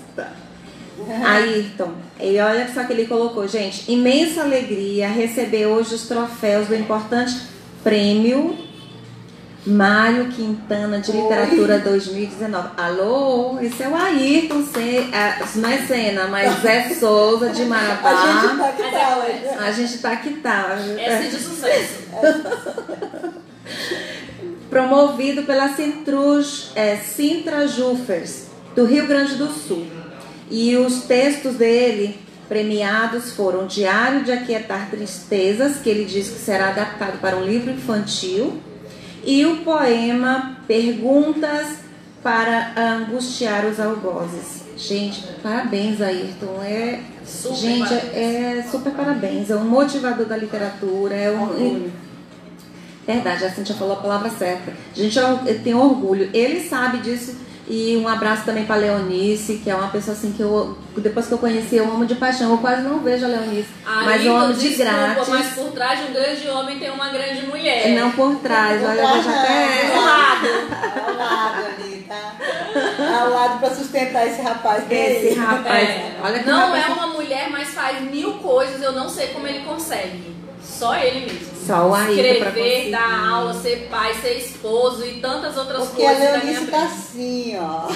Ayrton, 1.25 1.91
e 2.19 2.39
olha 2.39 2.67
só 2.73 2.83
que 2.83 2.91
ele 2.91 3.05
colocou, 3.05 3.47
gente, 3.47 3.89
imensa 3.91 4.41
alegria 4.41 5.07
receber 5.07 5.67
hoje 5.67 5.93
os 5.93 6.07
troféus 6.07 6.67
do 6.67 6.75
importante 6.75 7.39
prêmio 7.83 8.57
Mário 9.65 10.29
Quintana 10.29 10.99
de 10.99 11.11
Oi. 11.11 11.21
Literatura 11.21 11.77
2019. 11.79 12.69
Alô, 12.77 13.59
esse 13.61 13.83
é 13.83 13.87
o 13.89 13.95
Ayrton, 13.95 14.63
Ce- 14.63 14.79
é, 15.13 15.43
não 15.55 15.69
é 15.69 15.77
Sena, 15.85 16.27
mas 16.27 16.65
é 16.65 16.89
Souza 16.95 17.47
de 17.47 17.51
A 17.51 17.55
gente 17.55 17.67
Marabá. 17.67 18.09
tá 18.71 18.73
é- 18.89 19.17
hoje. 19.17 19.57
A 19.59 19.71
gente 19.71 19.97
tá 19.99 20.11
aqui, 20.13 20.29
tá. 20.41 20.77
Essa 20.97 21.29
de 21.29 21.43
sucesso. 21.43 21.99
Promovido 24.69 25.43
pela 25.43 25.69
Cintrus, 25.69 26.71
é, 26.75 26.97
Sintra 26.97 27.67
Jufers, 27.67 28.47
do 28.75 28.85
Rio 28.85 29.07
Grande 29.07 29.35
do 29.35 29.47
Sul. 29.47 29.87
E 30.49 30.75
os 30.75 31.03
textos 31.03 31.55
dele 31.55 32.17
premiados 32.47 33.31
foram 33.33 33.67
Diário 33.67 34.23
de 34.23 34.31
Aquietar 34.31 34.89
Tristezas, 34.89 35.77
que 35.77 35.89
ele 35.89 36.05
diz 36.05 36.29
que 36.29 36.39
será 36.39 36.69
adaptado 36.69 37.19
para 37.19 37.35
um 37.35 37.43
livro 37.43 37.71
infantil, 37.71 38.61
e 39.25 39.45
o 39.45 39.57
poema 39.57 40.57
Perguntas 40.67 41.79
para 42.23 42.73
Angustiar 42.77 43.65
os 43.65 43.79
Algozes. 43.79 44.63
Gente, 44.77 45.23
parabéns, 45.41 46.01
Ayrton. 46.01 46.61
É, 46.61 46.99
Super 47.25 47.55
gente, 47.55 47.89
parabéns. 47.89 48.13
é, 48.13 48.57
é 48.59 48.67
super 48.69 48.93
parabéns. 48.93 49.49
É 49.49 49.55
um 49.55 49.65
motivador 49.65 50.25
da 50.25 50.37
literatura, 50.37 51.15
é 51.15 51.31
um, 51.31 51.41
Orgulho. 51.41 51.91
Verdade, 53.07 53.45
a 53.45 53.49
Cintia 53.49 53.73
falou 53.75 53.93
a 53.93 54.01
palavra 54.01 54.29
certa. 54.29 54.73
Gente, 54.93 55.17
eu, 55.17 55.39
eu 55.45 55.63
tenho 55.63 55.79
orgulho. 55.79 56.29
Ele 56.33 56.67
sabe 56.67 56.97
disso. 56.99 57.47
E 57.69 57.97
um 57.97 58.07
abraço 58.07 58.45
também 58.45 58.63
para 58.65 58.77
Leonice, 58.77 59.59
que 59.61 59.69
é 59.69 59.75
uma 59.75 59.89
pessoa 59.89 60.15
assim 60.15 60.31
que 60.31 60.41
eu, 60.41 60.77
depois 60.95 61.27
que 61.27 61.33
eu 61.33 61.37
conheci, 61.37 61.75
eu 61.75 61.83
amo 61.83 62.05
de 62.05 62.15
paixão. 62.15 62.51
Eu 62.51 62.59
quase 62.59 62.81
não 62.81 62.99
vejo 62.99 63.25
a 63.25 63.27
Leonice, 63.27 63.67
mas 63.85 64.25
eu 64.25 64.37
amo 64.37 64.53
de 64.53 64.69
desculpa, 64.69 64.91
grátis. 64.93 65.27
mas 65.27 65.47
por 65.53 65.71
trás 65.73 65.99
de 65.99 66.05
um 66.05 66.13
grande 66.13 66.47
homem 66.47 66.79
tem 66.79 66.89
uma 66.91 67.09
grande 67.09 67.45
mulher. 67.45 67.89
É, 67.89 67.99
Não 67.99 68.11
por 68.11 68.35
trás, 68.37 68.81
olha, 68.81 69.01
eu 69.01 69.13
vejo 69.15 69.29
até. 69.29 69.93
Ao 69.93 70.01
lado. 70.01 70.47
Ao 71.07 71.15
lado 71.17 71.65
ali, 71.65 72.05
tá? 72.07 72.35
Ao 73.21 73.29
lado 73.31 73.59
pra 73.59 73.69
sustentar 73.75 74.25
esse 74.27 74.41
rapaz. 74.41 74.83
Esse 74.89 75.25
daí. 75.25 75.33
rapaz, 75.35 75.89
É, 75.89 76.11
olha 76.23 76.39
que 76.39 76.47
não 76.49 76.59
rapaz- 76.71 76.85
é 76.85 76.93
uma 76.93 77.07
mulher, 77.07 77.49
mas 77.51 77.67
faz 77.69 78.01
mil 78.01 78.35
coisas, 78.35 78.81
eu 78.81 78.93
não 78.93 79.09
sei 79.09 79.27
como 79.27 79.45
ele 79.45 79.65
consegue. 79.65 80.37
Só 80.67 80.95
ele 80.95 81.31
mesmo. 81.31 81.57
Só 81.65 81.87
o 81.87 81.91
pra 81.91 82.09
Escrever, 82.09 82.91
dar 82.91 83.29
aula, 83.29 83.53
ser 83.53 83.87
pai, 83.89 84.13
ser 84.21 84.37
esposo 84.37 85.05
e 85.05 85.19
tantas 85.19 85.57
outras 85.57 85.87
Porque 85.87 86.05
a 86.05 86.15
coisas 86.15 86.31
da 86.31 86.37
minha 86.37 86.59
Leonice 86.59 86.71
tá 86.71 86.83
assim, 86.85 87.57
ó. 87.59 87.87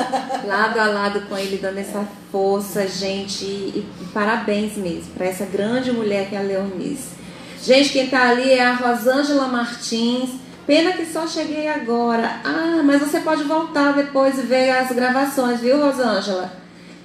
lado 0.46 0.80
a 0.80 0.86
lado 0.86 1.20
com 1.28 1.38
ele, 1.38 1.58
dando 1.58 1.78
essa 1.78 2.04
força, 2.32 2.88
gente. 2.88 3.44
E, 3.44 3.86
e 4.00 4.04
parabéns 4.12 4.76
mesmo 4.76 5.12
para 5.14 5.26
essa 5.26 5.44
grande 5.44 5.92
mulher 5.92 6.28
que 6.28 6.34
é 6.34 6.38
a 6.38 6.42
Leonice. 6.42 7.20
Gente, 7.62 7.90
quem 7.90 8.08
tá 8.08 8.30
ali 8.30 8.50
é 8.50 8.62
a 8.62 8.74
Rosângela 8.74 9.46
Martins. 9.46 10.30
Pena 10.66 10.92
que 10.92 11.06
só 11.06 11.26
cheguei 11.26 11.68
agora. 11.68 12.40
Ah, 12.44 12.80
mas 12.84 13.00
você 13.00 13.20
pode 13.20 13.44
voltar 13.44 13.92
depois 13.92 14.38
e 14.38 14.42
ver 14.42 14.70
as 14.70 14.90
gravações, 14.90 15.60
viu, 15.60 15.78
Rosângela? 15.78 16.52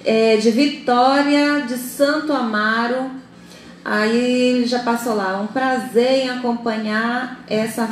É, 0.04 0.36
de 0.36 0.50
Vitória, 0.50 1.62
de 1.62 1.76
Santo 1.76 2.32
Amaro. 2.32 3.10
Aí 3.88 4.64
já 4.66 4.80
passou 4.80 5.14
lá. 5.14 5.40
Um 5.40 5.46
prazer 5.46 6.24
em 6.24 6.30
acompanhar 6.30 7.40
essa 7.48 7.88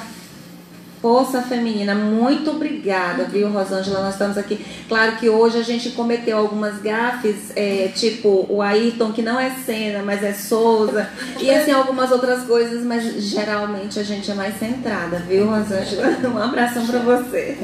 Força 1.01 1.43
Feminina, 1.43 1.95
muito 1.95 2.51
obrigada, 2.51 3.25
viu, 3.25 3.51
Rosângela? 3.51 4.01
Nós 4.01 4.15
estamos 4.15 4.39
aqui. 4.39 4.59
Claro 4.89 5.17
que 5.17 5.29
hoje 5.29 5.59
a 5.59 5.63
gente 5.63 5.91
cometeu 5.91 6.39
algumas 6.39 6.81
gafes, 6.81 7.53
é, 7.55 7.91
tipo 7.95 8.47
o 8.49 8.63
Ayrton, 8.63 9.13
que 9.13 9.21
não 9.21 9.39
é 9.39 9.51
Senna, 9.67 10.03
mas 10.03 10.23
é 10.25 10.33
Souza, 10.33 11.07
e 11.39 11.51
assim 11.51 11.73
algumas 11.73 12.11
outras 12.11 12.45
coisas, 12.45 12.83
mas 12.83 13.05
geralmente 13.23 14.01
a 14.01 14.03
gente 14.03 14.31
é 14.31 14.35
mais 14.35 14.59
centrada, 14.59 15.19
viu, 15.29 15.47
Rosângela? 15.47 16.17
Um 16.27 16.39
abração 16.43 16.87
para 16.87 17.01
você. 17.01 17.59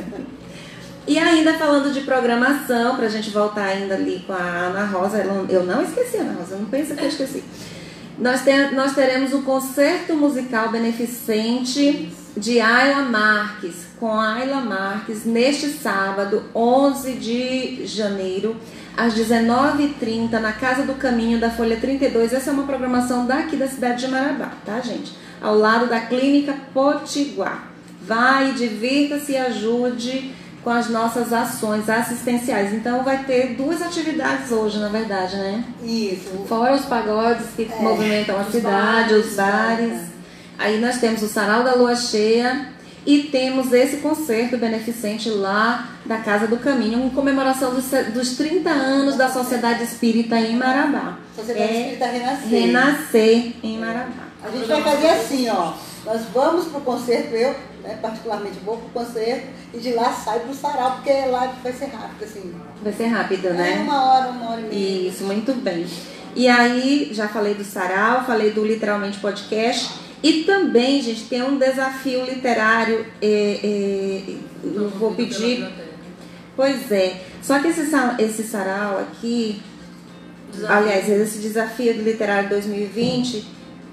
E 1.08 1.18
ainda 1.18 1.54
falando 1.54 1.90
de 1.94 2.02
programação, 2.02 2.94
para 2.94 3.06
a 3.06 3.10
gente 3.10 3.30
voltar 3.30 3.64
ainda 3.64 3.94
ali 3.94 4.22
com 4.26 4.34
a 4.34 4.36
Ana 4.36 4.84
Rosa, 4.84 5.24
eu 5.48 5.64
não- 5.64 5.82
esqueci 5.82 6.18
Ana 6.18 6.34
Rosa, 6.38 6.56
não 6.56 6.66
pensa 6.66 6.94
que 6.94 7.04
eu 7.04 7.08
esqueci. 7.08 7.42
Nós, 8.20 8.42
nós 8.74 8.94
teremos 8.94 9.32
o 9.32 9.40
concerto 9.40 10.14
musical 10.14 10.68
beneficente 10.68 12.12
de 12.36 12.60
Ayla 12.60 13.08
Marques, 13.08 13.86
com 13.98 14.20
Ayla 14.20 14.60
Marques, 14.60 15.24
neste 15.24 15.68
sábado, 15.68 16.44
11 16.54 17.12
de 17.14 17.86
janeiro, 17.86 18.56
às 18.94 19.14
19h30, 19.14 20.32
na 20.32 20.52
Casa 20.52 20.82
do 20.82 20.96
Caminho 20.96 21.40
da 21.40 21.50
Folha 21.50 21.78
32. 21.78 22.34
Essa 22.34 22.50
é 22.50 22.52
uma 22.52 22.64
programação 22.64 23.26
daqui 23.26 23.56
da 23.56 23.66
cidade 23.66 24.04
de 24.04 24.12
Marabá, 24.12 24.52
tá, 24.66 24.80
gente? 24.80 25.14
Ao 25.40 25.56
lado 25.56 25.86
da 25.86 26.00
Clínica 26.00 26.54
Potiguar. 26.74 27.70
Vai, 28.02 28.52
divirta-se 28.52 29.32
e 29.32 29.36
ajude 29.38 30.34
com 30.62 30.70
as 30.70 30.88
nossas 30.88 31.32
ações 31.32 31.88
assistenciais. 31.88 32.72
Então, 32.72 33.02
vai 33.02 33.24
ter 33.24 33.54
duas 33.54 33.80
atividades 33.80 34.50
hoje, 34.52 34.78
na 34.78 34.88
verdade, 34.88 35.36
né? 35.36 35.64
Isso. 35.82 36.44
Fora 36.46 36.74
os 36.74 36.84
pagodes 36.84 37.46
que 37.56 37.68
movimentam 37.80 38.38
a 38.38 38.44
cidade, 38.44 39.14
os 39.14 39.34
bares. 39.34 40.11
Aí 40.58 40.78
nós 40.78 40.98
temos 40.98 41.22
o 41.22 41.28
Sarau 41.28 41.64
da 41.64 41.74
Lua 41.74 41.96
Cheia 41.96 42.68
e 43.06 43.24
temos 43.24 43.72
esse 43.72 43.98
concerto 43.98 44.58
beneficente 44.58 45.30
lá 45.30 45.88
da 46.04 46.18
Casa 46.18 46.46
do 46.46 46.58
Caminho, 46.58 47.06
em 47.06 47.11
comemoração 47.11 47.74
dos, 47.74 47.86
dos 48.12 48.36
30 48.36 48.68
anos 48.68 49.16
da 49.16 49.30
Sociedade 49.30 49.84
Espírita 49.84 50.38
em 50.38 50.56
Marabá. 50.56 51.18
Sociedade 51.34 51.72
É 51.72 51.80
Espírita 51.80 52.06
Renascer. 52.06 52.48
Renascer 52.48 53.52
em 53.62 53.78
Marabá. 53.78 54.28
A 54.42 54.50
gente 54.50 54.66
vai 54.66 54.82
fazer 54.82 55.08
assim, 55.08 55.48
ó. 55.48 55.72
Nós 56.04 56.22
vamos 56.32 56.66
pro 56.66 56.80
concerto, 56.80 57.34
eu, 57.34 57.54
né, 57.82 57.98
particularmente 58.00 58.58
vou 58.64 58.76
pro 58.76 59.02
concerto, 59.04 59.46
e 59.74 59.78
de 59.78 59.92
lá 59.92 60.12
sai 60.12 60.40
pro 60.40 60.54
sarau, 60.54 60.92
porque 60.96 61.12
lá 61.26 61.54
vai 61.62 61.72
ser 61.72 61.86
rápido, 61.86 62.24
assim. 62.24 62.54
Vai 62.82 62.92
ser 62.92 63.06
rápido, 63.06 63.48
É 63.48 63.52
né? 63.52 63.80
uma 63.82 64.12
hora, 64.12 64.30
uma 64.30 64.50
hora 64.52 64.60
e 64.60 64.64
meia. 64.64 65.08
Isso, 65.08 65.24
muito 65.24 65.52
bem. 65.54 65.86
E 66.34 66.46
aí, 66.46 67.10
já 67.12 67.26
falei 67.26 67.54
do 67.54 67.64
Sarau, 67.64 68.24
falei 68.24 68.52
do 68.52 68.64
Literalmente 68.64 69.18
Podcast. 69.18 69.90
E 70.22 70.44
também, 70.44 71.02
gente, 71.02 71.24
tem 71.24 71.42
um 71.42 71.58
desafio 71.58 72.24
literário. 72.24 73.04
é, 73.20 73.60
é, 73.64 74.34
eu 74.62 74.88
vou 74.90 75.12
pedir. 75.12 75.66
Pois 76.54 76.92
é. 76.92 77.20
Só 77.42 77.58
que 77.58 77.68
esse, 77.68 77.82
esse 78.18 78.42
sarau 78.44 78.98
aqui, 78.98 79.60
aliás, 80.68 81.08
esse 81.08 81.38
desafio 81.38 81.94
do 81.94 82.02
literário 82.02 82.48
2020, 82.50 83.44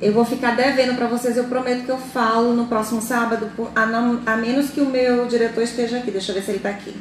eu 0.01 0.13
vou 0.13 0.23
ficar 0.25 0.55
devendo 0.55 0.95
para 0.95 1.07
vocês. 1.07 1.35
Eu 1.37 1.45
prometo 1.45 1.83
que 1.85 1.91
eu 1.91 1.97
falo 1.97 2.53
no 2.53 2.65
próximo 2.67 3.01
sábado, 3.01 3.49
a, 3.75 3.85
não- 3.85 4.21
a 4.25 4.35
menos 4.37 4.69
que 4.69 4.81
o 4.81 4.85
meu 4.85 5.25
diretor 5.27 5.63
esteja 5.63 5.97
aqui. 5.97 6.11
Deixa 6.11 6.31
eu 6.31 6.35
ver 6.35 6.41
se 6.43 6.51
ele 6.51 6.57
está 6.57 6.69
aqui. 6.69 6.93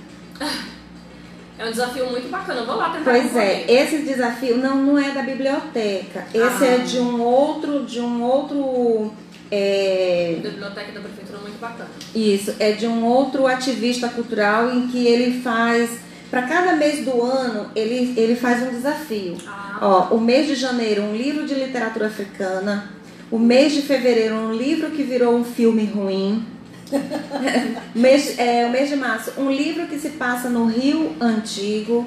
É 1.59 1.65
um 1.67 1.71
desafio 1.71 2.11
muito 2.11 2.29
bacana. 2.31 2.61
Eu 2.61 2.67
vou 2.67 2.77
lá 2.77 2.91
tentar 2.91 3.11
Pois 3.11 3.35
é, 3.37 3.65
esse 3.71 3.99
desafio 4.03 4.59
não, 4.59 4.77
não 4.77 4.99
é 4.99 5.11
da 5.13 5.23
biblioteca. 5.23 6.27
Esse 6.35 6.65
Ah. 6.65 6.67
é 6.67 6.79
de 6.79 6.99
um 6.99 7.21
outro, 7.23 7.85
de 7.85 8.01
um 8.01 8.23
outro. 8.23 9.13
é, 9.51 10.39
Da 10.43 10.51
biblioteca 10.51 10.93
da 10.93 11.01
prefeitura 11.01 11.39
muito 11.39 11.59
bacana. 11.61 11.89
isso, 12.15 12.55
é 12.59 12.73
de 12.73 12.87
um 12.87 13.05
outro 13.05 13.47
ativista 13.47 14.09
cultural 14.09 14.71
em 14.71 14.89
que 14.89 15.07
ele 15.07 15.41
faz. 15.41 15.91
Para 16.37 16.49
cada 16.49 16.76
mês 16.76 17.03
do 17.03 17.22
ano, 17.22 17.70
ele, 17.74 18.12
ele 18.14 18.37
faz 18.37 18.62
um 18.62 18.68
desafio. 18.68 19.39
Ah, 19.47 19.78
Ó, 19.80 20.16
o 20.16 20.20
mês 20.20 20.47
de 20.47 20.55
janeiro, 20.55 21.01
um 21.01 21.16
livro 21.16 21.47
de 21.47 21.55
literatura 21.55 22.09
africana. 22.09 22.91
O 23.30 23.39
mês 23.39 23.72
de 23.72 23.80
fevereiro, 23.80 24.34
um 24.34 24.53
livro 24.53 24.91
que 24.91 25.03
virou 25.03 25.34
um 25.34 25.43
filme 25.43 25.87
ruim. 25.87 26.45
mês, 27.97 28.39
é, 28.39 28.66
o 28.66 28.70
mês 28.70 28.91
de 28.91 28.97
março, 28.97 29.32
um 29.39 29.51
livro 29.51 29.87
que 29.87 29.99
se 29.99 30.11
passa 30.11 30.51
no 30.51 30.66
Rio 30.66 31.16
Antigo. 31.18 32.07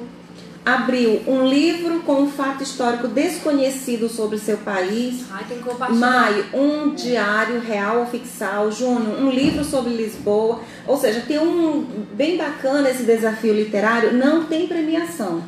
Abril, 0.66 1.22
um 1.26 1.47
livro 1.47 2.01
com 2.01 2.22
um 2.22 2.30
fato 2.30 2.62
histórico 2.62 3.07
desconhecido 3.07 4.07
sobre 4.10 4.38
seu 4.38 4.57
país. 4.57 5.24
ai, 5.32 5.45
tem 5.47 5.57
que 5.57 5.64
compartilhar. 5.64 5.99
Maio, 5.99 6.45
um 6.53 6.93
diário 6.93 7.60
real 7.60 7.99
ou 8.01 8.05
ficção. 8.05 8.72
Junho, 8.72 9.20
um 9.20 9.32
livro 9.32 9.64
sobre 9.64 9.95
Lisboa. 9.95 10.60
Ou 10.86 10.97
seja, 10.97 11.22
tem 11.22 11.39
um 11.39 11.86
bem 12.14 12.38
bacana 12.38 12.89
esse 12.89 13.03
desafio 13.03 13.53
literário. 13.53 14.14
Não 14.14 14.43
tem 14.45 14.68
premiação, 14.68 15.41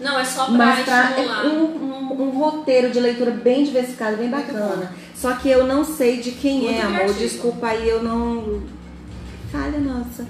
Não, 0.00 0.18
é 0.18 0.24
só 0.24 0.44
pra 0.44 0.54
mas 0.54 0.84
pra, 0.84 0.96
é 0.96 1.10
estimular. 1.22 1.46
um, 1.46 1.64
um, 1.64 2.22
um 2.22 2.30
roteiro 2.38 2.90
de 2.90 3.00
leitura 3.00 3.30
bem 3.32 3.64
diversificado, 3.64 4.16
bem 4.16 4.28
bacana. 4.28 4.92
Só 5.16 5.32
que 5.32 5.48
eu 5.48 5.66
não 5.66 5.84
sei 5.84 6.18
de 6.18 6.30
quem 6.32 6.60
Muito 6.60 6.78
é, 6.78 6.82
amor. 6.82 6.98
criativo. 6.98 7.18
Desculpa 7.18 7.66
aí, 7.68 7.88
eu 7.88 8.02
não. 8.02 8.62
Falha 9.50 9.78
nossa. 9.80 10.24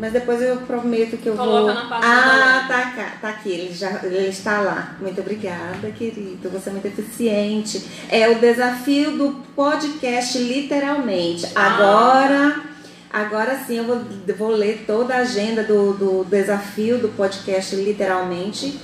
Mas 0.00 0.14
depois 0.14 0.40
eu 0.40 0.56
prometo 0.56 1.18
que 1.18 1.26
eu 1.26 1.36
Coloca 1.36 1.60
vou. 1.60 1.74
na 1.74 1.86
página 1.86 2.00
ah, 2.00 2.64
tá, 2.66 2.90
cá, 2.92 3.18
tá 3.20 3.28
aqui, 3.28 3.50
ele 3.50 3.74
já 3.74 4.00
ele 4.02 4.28
está 4.28 4.58
lá. 4.62 4.96
Muito 4.98 5.20
obrigada, 5.20 5.90
querido. 5.90 6.48
Você 6.48 6.70
é 6.70 6.72
muito 6.72 6.86
eficiente. 6.86 7.84
É 8.08 8.26
o 8.30 8.38
desafio 8.38 9.18
do 9.18 9.32
podcast, 9.54 10.38
literalmente. 10.38 11.46
Ah. 11.54 11.66
Agora, 11.66 12.62
agora 13.12 13.60
sim 13.66 13.76
eu 13.76 13.84
vou, 13.84 14.00
vou 14.38 14.48
ler 14.48 14.84
toda 14.86 15.14
a 15.14 15.18
agenda 15.18 15.62
do, 15.62 15.92
do 15.92 16.24
desafio 16.24 16.96
do 16.96 17.10
podcast, 17.10 17.76
literalmente. 17.76 18.80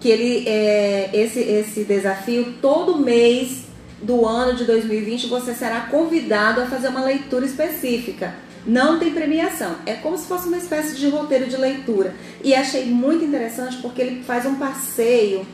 Que 0.00 0.08
ele 0.10 0.48
é 0.48 1.10
esse, 1.12 1.38
esse 1.38 1.84
desafio 1.84 2.54
todo 2.60 2.98
mês 2.98 3.68
do 4.02 4.26
ano 4.26 4.56
de 4.56 4.64
2020 4.64 5.26
você 5.26 5.54
será 5.54 5.82
convidado 5.82 6.60
a 6.60 6.66
fazer 6.66 6.88
uma 6.88 7.04
leitura 7.04 7.46
específica. 7.46 8.47
Não 8.66 8.98
tem 8.98 9.12
premiação, 9.12 9.76
é 9.86 9.94
como 9.94 10.18
se 10.18 10.26
fosse 10.26 10.48
uma 10.48 10.58
espécie 10.58 10.96
de 10.96 11.08
roteiro 11.08 11.46
de 11.46 11.56
leitura. 11.56 12.14
E 12.42 12.54
achei 12.54 12.84
muito 12.86 13.24
interessante 13.24 13.78
porque 13.78 14.02
ele 14.02 14.22
faz 14.22 14.44
um 14.44 14.56
passeio 14.56 15.46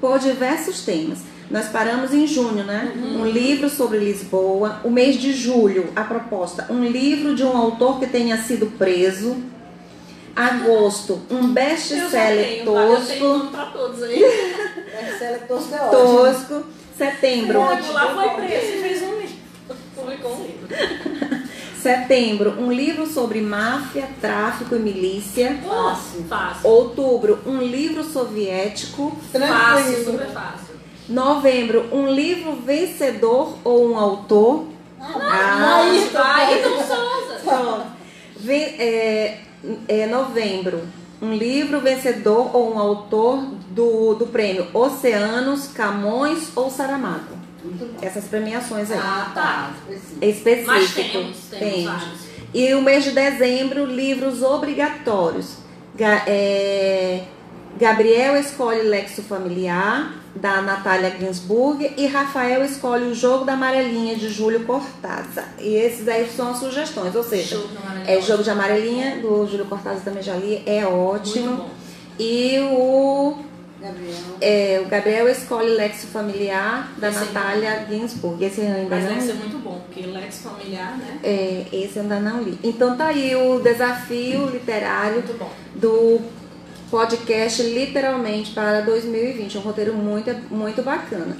por 0.00 0.18
diversos 0.18 0.82
temas. 0.84 1.20
Nós 1.50 1.66
paramos 1.66 2.14
em 2.14 2.26
junho, 2.28 2.62
né? 2.62 2.92
Um 2.96 3.26
livro 3.26 3.68
sobre 3.68 3.98
Lisboa. 3.98 4.80
O 4.84 4.90
mês 4.90 5.16
de 5.16 5.32
julho, 5.32 5.90
a 5.96 6.04
proposta, 6.04 6.66
um 6.70 6.84
livro 6.84 7.34
de 7.34 7.42
um 7.42 7.56
autor 7.56 7.98
que 7.98 8.06
tenha 8.06 8.36
sido 8.38 8.66
preso. 8.78 9.36
Agosto, 10.34 11.20
um 11.28 11.52
best-seller 11.52 12.64
tosco. 12.64 13.24
nome 13.24 13.50
pra 13.50 13.66
todos 13.66 14.00
aí. 14.00 14.22
Marcela 14.94 15.38
tosco 15.38 15.74
é 15.74 15.80
ótimo. 15.80 15.90
Tosco. 15.90 16.66
Setembro. 16.96 17.58
O 17.58 17.92
lá 17.92 18.14
foi 18.14 18.46
preso 18.46 18.66
e 18.66 18.80
fez 18.80 19.02
um 19.02 19.18
livro. 19.18 19.36
Publicou 19.96 20.36
um 20.36 20.42
livro. 20.42 21.29
Setembro, 21.82 22.50
um 22.58 22.70
livro 22.70 23.06
sobre 23.06 23.40
máfia, 23.40 24.08
tráfico 24.20 24.74
e 24.74 24.78
milícia. 24.78 25.58
Fácil. 25.66 26.24
Fácil. 26.28 26.68
Outubro, 26.70 27.38
um 27.46 27.58
livro 27.58 28.04
soviético. 28.04 29.16
Fácil, 29.32 29.40
Tranquilo. 29.94 30.12
super 30.12 30.26
fácil. 30.28 30.74
Novembro, 31.08 31.86
um 31.92 32.06
livro 32.08 32.56
vencedor 32.56 33.56
ou 33.64 33.90
um 33.92 33.98
autor. 33.98 34.66
Ah, 35.00 35.76
Aí, 35.80 36.08
Vai, 36.12 36.58
então 36.60 36.76
Souza. 36.78 37.40
Pronto. 37.44 37.86
Ve- 38.36 38.54
é, 38.78 39.38
é, 39.88 40.06
novembro, 40.06 40.82
um 41.20 41.32
livro 41.34 41.80
vencedor 41.80 42.54
ou 42.54 42.74
um 42.74 42.78
autor 42.78 43.38
do, 43.70 44.14
do 44.14 44.26
prêmio 44.26 44.66
Oceanos, 44.74 45.68
Camões 45.68 46.50
ou 46.54 46.70
Saramago. 46.70 47.39
Essas 48.02 48.24
premiações 48.24 48.90
aí. 48.90 48.98
Ah, 48.98 49.30
tá. 49.34 49.70
Específico. 49.88 50.18
É 50.22 50.26
específico. 50.28 50.66
Mas 50.66 50.94
temos, 50.94 51.12
temos 51.12 51.36
Temos. 51.50 51.84
vários. 51.84 52.20
E 52.52 52.74
o 52.74 52.82
mês 52.82 53.04
de 53.04 53.10
dezembro, 53.12 53.84
livros 53.86 54.42
obrigatórios. 54.42 55.54
Ga- 55.94 56.24
é, 56.26 57.22
Gabriel 57.78 58.36
escolhe 58.36 58.82
Lexo 58.82 59.22
Familiar, 59.22 60.14
da 60.34 60.60
Natália 60.62 61.14
Ginsburg, 61.18 61.92
e 61.96 62.06
Rafael 62.06 62.64
escolhe 62.64 63.04
o 63.06 63.14
Jogo 63.14 63.44
da 63.44 63.52
Amarelinha, 63.52 64.16
de 64.16 64.28
Júlio 64.28 64.64
Cortázar. 64.64 65.48
E 65.58 65.74
esses 65.76 66.08
aí 66.08 66.28
são 66.34 66.50
as 66.50 66.58
sugestões, 66.58 67.14
ou 67.14 67.22
seja, 67.22 67.56
Jogo 67.56 67.68
da 67.68 67.80
Amarelinha. 67.80 68.18
é 68.18 68.20
Jogo 68.22 68.42
de 68.42 68.50
Amarelinha, 68.50 69.16
do 69.20 69.46
Júlio 69.46 69.66
Cortázar 69.66 70.02
também 70.02 70.22
já 70.22 70.34
li, 70.34 70.62
é 70.66 70.84
ótimo. 70.86 71.46
Muito 71.48 71.62
bom. 71.62 71.70
E 72.18 72.58
o, 72.72 73.34
Gabriel. 73.80 74.16
é, 74.40 74.82
o 74.84 74.88
Gabriel 74.88 75.28
escolhe 75.28 75.70
Lexo 75.70 76.06
Familiar, 76.08 76.92
da 76.98 77.08
Esse. 77.08 77.18
Natália 77.20 77.86
Ginsburg. 77.88 78.44
Esse 78.44 78.60
eu 78.60 78.66
ainda 78.74 78.96
Mas 78.96 79.04
não 79.04 79.14
li. 79.14 79.20
ser 79.22 79.34
muito 79.34 79.58
bom, 79.58 79.80
porque 79.86 80.06
Lex 80.06 80.38
familiar, 80.42 80.96
né? 80.98 81.18
É, 81.22 81.64
esse 81.72 81.96
eu 81.96 82.02
ainda 82.02 82.20
não 82.20 82.42
li. 82.42 82.58
Então 82.62 82.96
tá 82.96 83.06
aí 83.06 83.34
o 83.34 83.60
desafio 83.60 84.46
literário 84.50 85.22
do 85.74 86.20
podcast 86.90 87.62
literalmente 87.62 88.52
para 88.52 88.80
2020. 88.80 89.58
Um 89.58 89.60
roteiro 89.60 89.94
muito, 89.94 90.30
muito 90.52 90.82
bacana. 90.82 91.36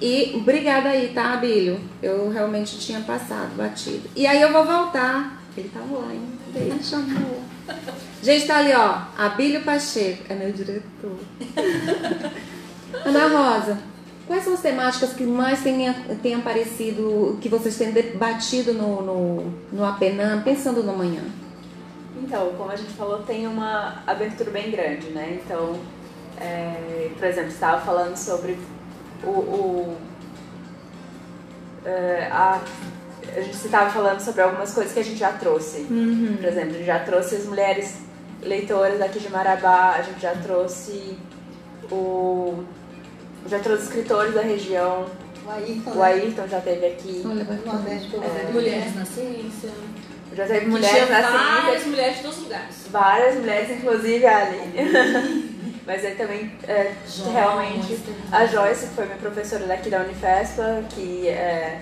E 0.00 0.32
obrigada 0.34 0.88
aí, 0.88 1.08
tá, 1.14 1.34
Abílio? 1.34 1.78
Eu 2.02 2.30
realmente 2.30 2.78
tinha 2.78 3.00
passado, 3.00 3.54
batido. 3.56 4.08
E 4.16 4.26
aí 4.26 4.40
eu 4.40 4.52
vou 4.52 4.64
voltar. 4.64 5.38
Ele 5.56 5.68
tava 5.68 5.98
lá, 5.98 6.12
hein? 6.12 6.22
Deixa, 6.52 6.96
amor. 6.96 7.40
Gente, 8.22 8.46
tá 8.46 8.58
ali, 8.58 8.72
ó. 8.72 9.02
Abílio 9.16 9.62
Pacheco. 9.62 10.24
É 10.28 10.34
meu 10.34 10.52
diretor. 10.52 11.18
Ana 13.04 13.28
Rosa, 13.28 13.78
quais 14.26 14.44
são 14.44 14.54
as 14.54 14.60
temáticas 14.60 15.12
que 15.12 15.24
mais 15.24 15.62
têm, 15.62 16.34
aparecido, 16.34 17.38
que 17.40 17.48
vocês 17.48 17.76
têm 17.76 17.92
debatido 17.92 18.74
no, 18.74 19.02
no, 19.02 19.52
no 19.72 19.84
Apenam, 19.84 20.42
pensando 20.42 20.82
no 20.82 20.96
manhã? 20.96 21.22
Então, 22.22 22.52
como 22.56 22.70
a 22.70 22.76
gente 22.76 22.92
falou, 22.92 23.22
tem 23.22 23.46
uma 23.46 24.02
abertura 24.06 24.50
bem 24.50 24.70
grande, 24.70 25.08
né? 25.08 25.40
Então, 25.42 25.80
é, 26.38 27.10
por 27.16 27.26
exemplo, 27.26 27.50
estava 27.50 27.80
falando 27.80 28.16
sobre 28.16 28.58
o. 29.24 29.30
o 29.30 29.96
é, 31.84 32.28
a, 32.30 32.60
a 33.36 33.40
gente 33.40 33.54
estava 33.54 33.90
falando 33.90 34.20
sobre 34.20 34.42
algumas 34.42 34.72
coisas 34.72 34.92
que 34.92 35.00
a 35.00 35.04
gente 35.04 35.18
já 35.18 35.32
trouxe. 35.32 35.80
Por 35.82 36.44
exemplo, 36.44 36.70
a 36.70 36.78
gente 36.78 36.84
já 36.86 36.98
trouxe 37.00 37.36
as 37.36 37.44
mulheres 37.46 37.94
leitoras 38.42 39.00
aqui 39.00 39.18
de 39.20 39.28
Marabá, 39.30 39.94
a 39.98 40.02
gente 40.02 40.20
já 40.20 40.34
trouxe 40.34 41.16
o. 41.90 42.64
Já 43.48 43.58
trouxe 43.58 43.84
escritores 43.84 44.34
da 44.34 44.42
região, 44.42 45.06
O 45.46 45.50
Ayrton. 45.50 45.90
o 45.94 46.02
Ayrton 46.02 46.46
já 46.48 46.60
teve 46.60 46.86
aqui, 46.86 47.22
Olha, 47.24 47.44
né? 47.44 47.58
Nordeste, 47.64 48.16
É. 48.16 48.52
Mulheres 48.52 48.94
na 48.94 49.04
ciência. 49.06 49.70
já 50.36 50.46
teve 50.46 50.60
Que 50.60 50.66
mulheres 50.66 51.08
na 51.10 51.16
ciência. 51.22 51.38
várias 51.38 51.86
mulheres 51.86 52.16
de 52.16 52.22
todos 52.22 52.36
os 52.38 52.42
lugares. 52.44 52.76
Várias 52.90 53.34
mulheres, 53.36 53.70
inclusive 53.70 54.26
a 54.26 54.38
Aline. 54.46 54.74
Mas 55.90 56.04
aí 56.04 56.14
também, 56.14 56.52
é, 56.68 56.92
realmente, 57.32 57.98
a 58.30 58.46
Joyce 58.46 58.86
que 58.86 58.94
foi 58.94 59.06
minha 59.06 59.16
professora 59.16 59.66
daqui 59.66 59.90
da 59.90 60.02
Unifespa, 60.02 60.84
que 60.88 61.26
é, 61.26 61.80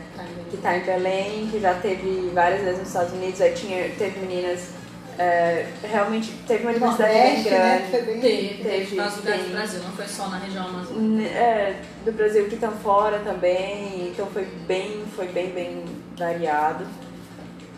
que 0.50 0.56
tá 0.56 0.78
em 0.78 0.80
Belém, 0.80 1.48
que 1.50 1.60
já 1.60 1.74
teve 1.74 2.30
várias 2.32 2.62
vezes 2.62 2.78
nos 2.78 2.88
Estados 2.88 3.12
Unidos, 3.12 3.38
aí 3.42 3.52
tinha, 3.52 3.90
teve 3.98 4.18
meninas, 4.20 4.70
é, 5.18 5.66
realmente 5.82 6.32
teve 6.46 6.62
uma 6.62 6.72
diversidade 6.72 7.12
bem 7.12 7.36
né? 7.36 7.42
grande. 7.42 7.90
Foi 7.90 8.00
bem... 8.00 8.20
Teve, 8.22 8.64
teve 8.64 8.96
vários 8.96 9.16
lugares 9.18 9.42
do 9.42 9.50
Brasil, 9.50 9.80
não 9.82 9.92
foi 9.92 10.06
só 10.06 10.28
na 10.28 10.38
região 10.38 10.66
amazônica. 10.68 11.28
É, 11.28 11.76
do 12.06 12.12
Brasil 12.12 12.48
que 12.48 12.54
estão 12.54 12.72
fora 12.72 13.18
também, 13.18 14.08
então 14.08 14.24
foi 14.28 14.46
bem, 14.66 15.04
foi 15.14 15.28
bem, 15.28 15.50
bem 15.50 15.84
variado. 16.16 16.86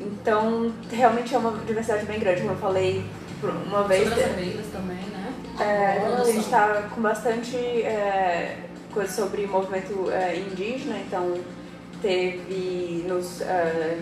Então, 0.00 0.72
realmente 0.92 1.34
é 1.34 1.38
uma 1.38 1.58
diversidade 1.66 2.06
bem 2.06 2.20
grande, 2.20 2.42
como 2.42 2.52
eu 2.52 2.58
falei 2.58 3.04
uma 3.66 3.82
vez. 3.82 4.08
Sobre 4.08 4.22
as 4.22 4.30
abelhas 4.30 4.66
também, 4.72 4.96
né? 4.96 5.19
É, 5.60 6.20
a 6.20 6.24
gente 6.24 6.38
está 6.38 6.88
com 6.94 7.00
bastante 7.00 7.56
é, 7.56 8.56
coisa 8.92 9.12
sobre 9.12 9.46
movimento 9.46 10.10
é, 10.10 10.36
indígena, 10.36 10.96
então 10.98 11.38
teve 12.00 13.04
nos, 13.06 13.42
ah, 13.42 13.98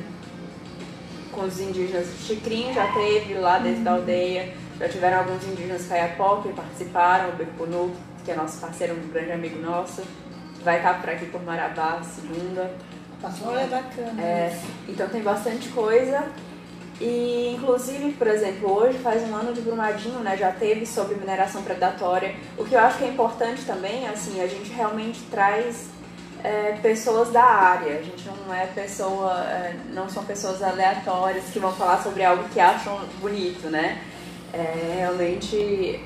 com 1.33 1.43
os 1.43 1.61
indígenas 1.61 2.07
Chicrinho, 2.27 2.73
já 2.73 2.87
teve 2.93 3.35
lá 3.35 3.59
dentro 3.59 3.83
da 3.83 3.93
aldeia, 3.93 4.55
já 4.79 4.89
tiveram 4.89 5.19
alguns 5.19 5.45
indígenas 5.45 5.87
Caiapó 5.87 6.37
que 6.37 6.53
participaram, 6.53 7.31
o 7.31 7.33
Becunu, 7.33 7.93
que 8.25 8.31
é 8.31 8.37
nosso 8.37 8.61
parceiro, 8.61 8.95
um 8.95 9.09
grande 9.09 9.33
amigo 9.33 9.61
nosso, 9.61 10.03
vai 10.63 10.77
estar 10.77 11.01
por 11.01 11.11
aqui 11.11 11.27
por 11.27 11.43
Marabá, 11.43 12.01
segunda. 12.03 12.71
Olha, 13.45 13.67
bacana. 13.67 14.23
É, 14.23 14.57
então 14.89 15.09
tem 15.09 15.23
bastante 15.23 15.69
coisa. 15.71 16.25
E 17.01 17.55
inclusive, 17.57 18.13
por 18.13 18.27
exemplo, 18.27 18.73
hoje 18.73 18.99
faz 18.99 19.23
um 19.23 19.35
ano 19.35 19.53
de 19.53 19.61
Brumadinho, 19.61 20.19
né? 20.21 20.37
Já 20.37 20.51
teve 20.51 20.85
sobre 20.85 21.15
mineração 21.15 21.63
predatória. 21.63 22.35
O 22.57 22.65
que 22.65 22.75
eu 22.75 22.81
acho 22.81 22.99
que 22.99 23.05
é 23.05 23.09
importante 23.09 23.65
também, 23.65 24.09
assim, 24.09 24.41
a 24.41 24.49
gente 24.49 24.71
realmente 24.73 25.21
traz 25.31 25.87
é, 26.43 26.73
pessoas 26.83 27.31
da 27.31 27.45
área. 27.45 27.99
A 27.99 28.03
gente 28.03 28.29
não 28.29 28.53
é 28.53 28.67
pessoa, 28.67 29.45
é, 29.45 29.77
não 29.93 30.09
são 30.09 30.25
pessoas 30.25 30.61
aleatórias 30.61 31.45
que 31.53 31.61
vão 31.61 31.73
falar 31.73 32.03
sobre 32.03 32.25
algo 32.25 32.49
que 32.49 32.59
acham 32.59 33.01
bonito, 33.21 33.69
né? 33.69 34.03
É, 34.53 34.97
realmente, 34.99 36.01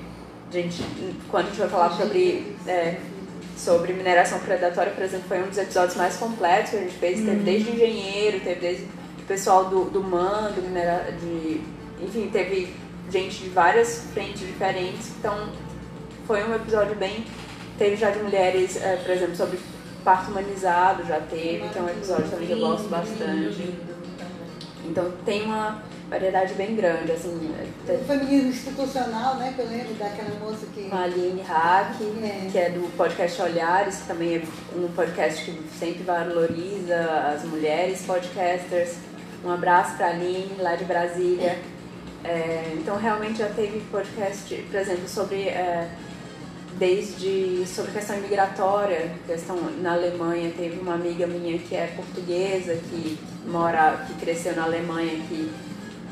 gente, 0.50 0.84
quando 1.30 1.46
a 1.46 1.48
gente 1.48 1.58
vai 1.58 1.68
falar 1.68 1.90
sobre 1.92 2.54
é, 2.66 2.98
sobre 3.56 3.92
mineração 3.92 4.40
predatória, 4.40 4.92
por 4.92 5.04
exemplo, 5.04 5.26
foi 5.28 5.42
um 5.42 5.48
dos 5.48 5.58
episódios 5.58 5.96
mais 5.96 6.16
completos 6.16 6.70
que 6.70 6.76
a 6.76 6.80
gente 6.80 6.94
fez. 6.94 7.24
Teve 7.24 7.36
desde 7.36 7.70
engenheiro, 7.70 8.40
teve 8.40 8.60
desde 8.60 8.88
pessoal 9.32 9.64
do, 9.64 9.84
do 9.86 10.02
MAN, 10.02 10.52
do 10.52 10.60
minera, 10.60 11.10
de, 11.18 11.62
enfim, 12.02 12.28
teve 12.30 12.74
gente 13.10 13.44
de 13.44 13.48
várias 13.48 14.04
frentes 14.12 14.40
diferentes. 14.40 15.10
Então, 15.18 15.48
foi 16.26 16.44
um 16.44 16.54
episódio 16.54 16.94
bem. 16.96 17.24
Teve 17.78 17.96
já 17.96 18.10
de 18.10 18.18
mulheres, 18.18 18.76
eh, 18.76 19.00
por 19.02 19.10
exemplo, 19.10 19.34
sobre 19.34 19.58
parto 20.04 20.30
humanizado, 20.30 21.04
já 21.06 21.18
teve, 21.20 21.66
que 21.70 21.78
é 21.78 21.82
um 21.82 21.88
episódio 21.88 22.28
também 22.28 22.46
que 22.46 22.52
eu 22.52 22.58
gosto 22.58 22.88
bastante. 22.88 23.74
Então, 24.84 25.10
tem 25.24 25.44
uma 25.44 25.82
variedade 26.10 26.52
bem 26.54 26.76
grande, 26.76 27.10
assim. 27.12 27.50
O 27.88 28.04
feminismo 28.04 28.50
institucional, 28.50 29.36
né? 29.36 29.54
Que 29.56 29.62
eu 29.62 29.66
lembro 29.66 29.94
daquela 29.94 30.38
moça 30.40 30.66
que. 30.74 30.90
com 30.90 30.96
a 30.96 31.04
Aline 31.04 31.40
Hack, 31.40 31.96
É. 32.22 32.48
que 32.50 32.58
é 32.58 32.68
do 32.68 32.94
podcast 32.98 33.40
Olhares, 33.40 33.96
que 33.98 34.08
também 34.08 34.36
é 34.36 34.42
um 34.76 34.88
podcast 34.88 35.42
que 35.42 35.58
sempre 35.78 36.02
valoriza 36.02 36.98
as 37.34 37.44
mulheres 37.44 38.02
podcasters. 38.02 38.96
Um 39.44 39.50
abraço 39.50 39.96
para 39.96 40.06
a 40.06 40.10
Aline, 40.10 40.56
lá 40.58 40.76
de 40.76 40.84
Brasília. 40.84 41.58
É, 42.24 42.72
então, 42.74 42.96
realmente 42.96 43.38
já 43.38 43.48
teve 43.48 43.80
podcast, 43.90 44.54
por 44.54 44.80
exemplo, 44.80 45.08
sobre. 45.08 45.48
é, 45.48 45.88
desde 46.78 47.66
sobre 47.66 47.92
questão 47.92 48.16
imigratória, 48.16 49.12
questão 49.26 49.56
na 49.80 49.92
Alemanha, 49.92 50.52
teve 50.56 50.80
uma 50.80 50.94
amiga 50.94 51.26
minha 51.26 51.58
que 51.58 51.76
é 51.76 51.86
portuguesa, 51.94 52.74
que 52.74 53.18
mora, 53.46 54.04
que 54.06 54.14
cresceu 54.14 54.56
na 54.56 54.64
Alemanha, 54.64 55.22
que 55.28 55.52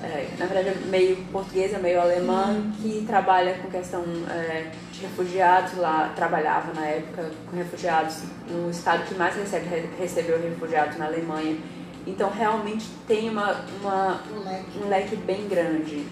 é, 0.02 0.28
na 0.38 0.46
verdade 0.46 0.68
é 0.68 0.86
meio 0.86 1.16
portuguesa, 1.32 1.78
meio 1.78 2.00
alemã, 2.00 2.72
que 2.80 3.04
trabalha 3.06 3.54
com 3.54 3.70
questão 3.70 4.02
é, 4.30 4.70
de 4.92 5.00
refugiados 5.02 5.76
lá, 5.76 6.12
trabalhava 6.16 6.72
na 6.72 6.86
época 6.86 7.30
com 7.50 7.56
refugiados 7.56 8.18
no 8.48 8.70
estado 8.70 9.04
que 9.06 9.14
mais 9.14 9.34
recebe, 9.36 9.66
recebeu 9.98 10.40
refugiados 10.40 10.96
na 10.96 11.06
Alemanha. 11.06 11.58
Então 12.06 12.30
realmente 12.30 12.86
tem 13.06 13.28
uma, 13.28 13.64
uma, 13.80 14.20
Um 14.34 14.44
leque. 14.44 14.78
um 14.82 14.88
leque 14.88 15.16
bem 15.16 15.48
grande. 15.48 16.06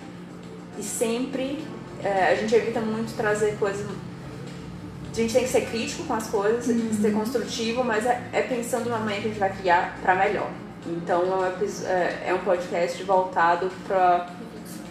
E 0.79 0.83
sempre 0.83 1.65
é, 2.03 2.33
a 2.33 2.35
gente 2.35 2.55
evita 2.55 2.81
muito 2.81 3.17
trazer 3.17 3.57
coisas. 3.59 3.87
A 5.11 5.15
gente 5.21 5.33
tem 5.33 5.43
que 5.43 5.49
ser 5.49 5.63
crítico 5.63 6.05
com 6.05 6.15
as 6.15 6.29
coisas, 6.29 6.65
ser 6.67 7.13
construtivo, 7.13 7.83
mas 7.83 8.07
é, 8.07 8.23
é 8.33 8.43
pensando 8.43 8.89
no 8.89 8.95
amanhã 8.95 9.21
que 9.21 9.27
a 9.27 9.31
gente 9.31 9.41
vai 9.41 9.57
criar 9.57 9.99
para 10.01 10.15
melhor. 10.15 10.51
Então 10.87 11.23
é 11.23 11.49
um, 11.49 11.87
é, 11.87 12.23
é 12.27 12.35
um 12.35 12.39
podcast 12.39 13.03
voltado 13.03 13.69
para 13.87 14.29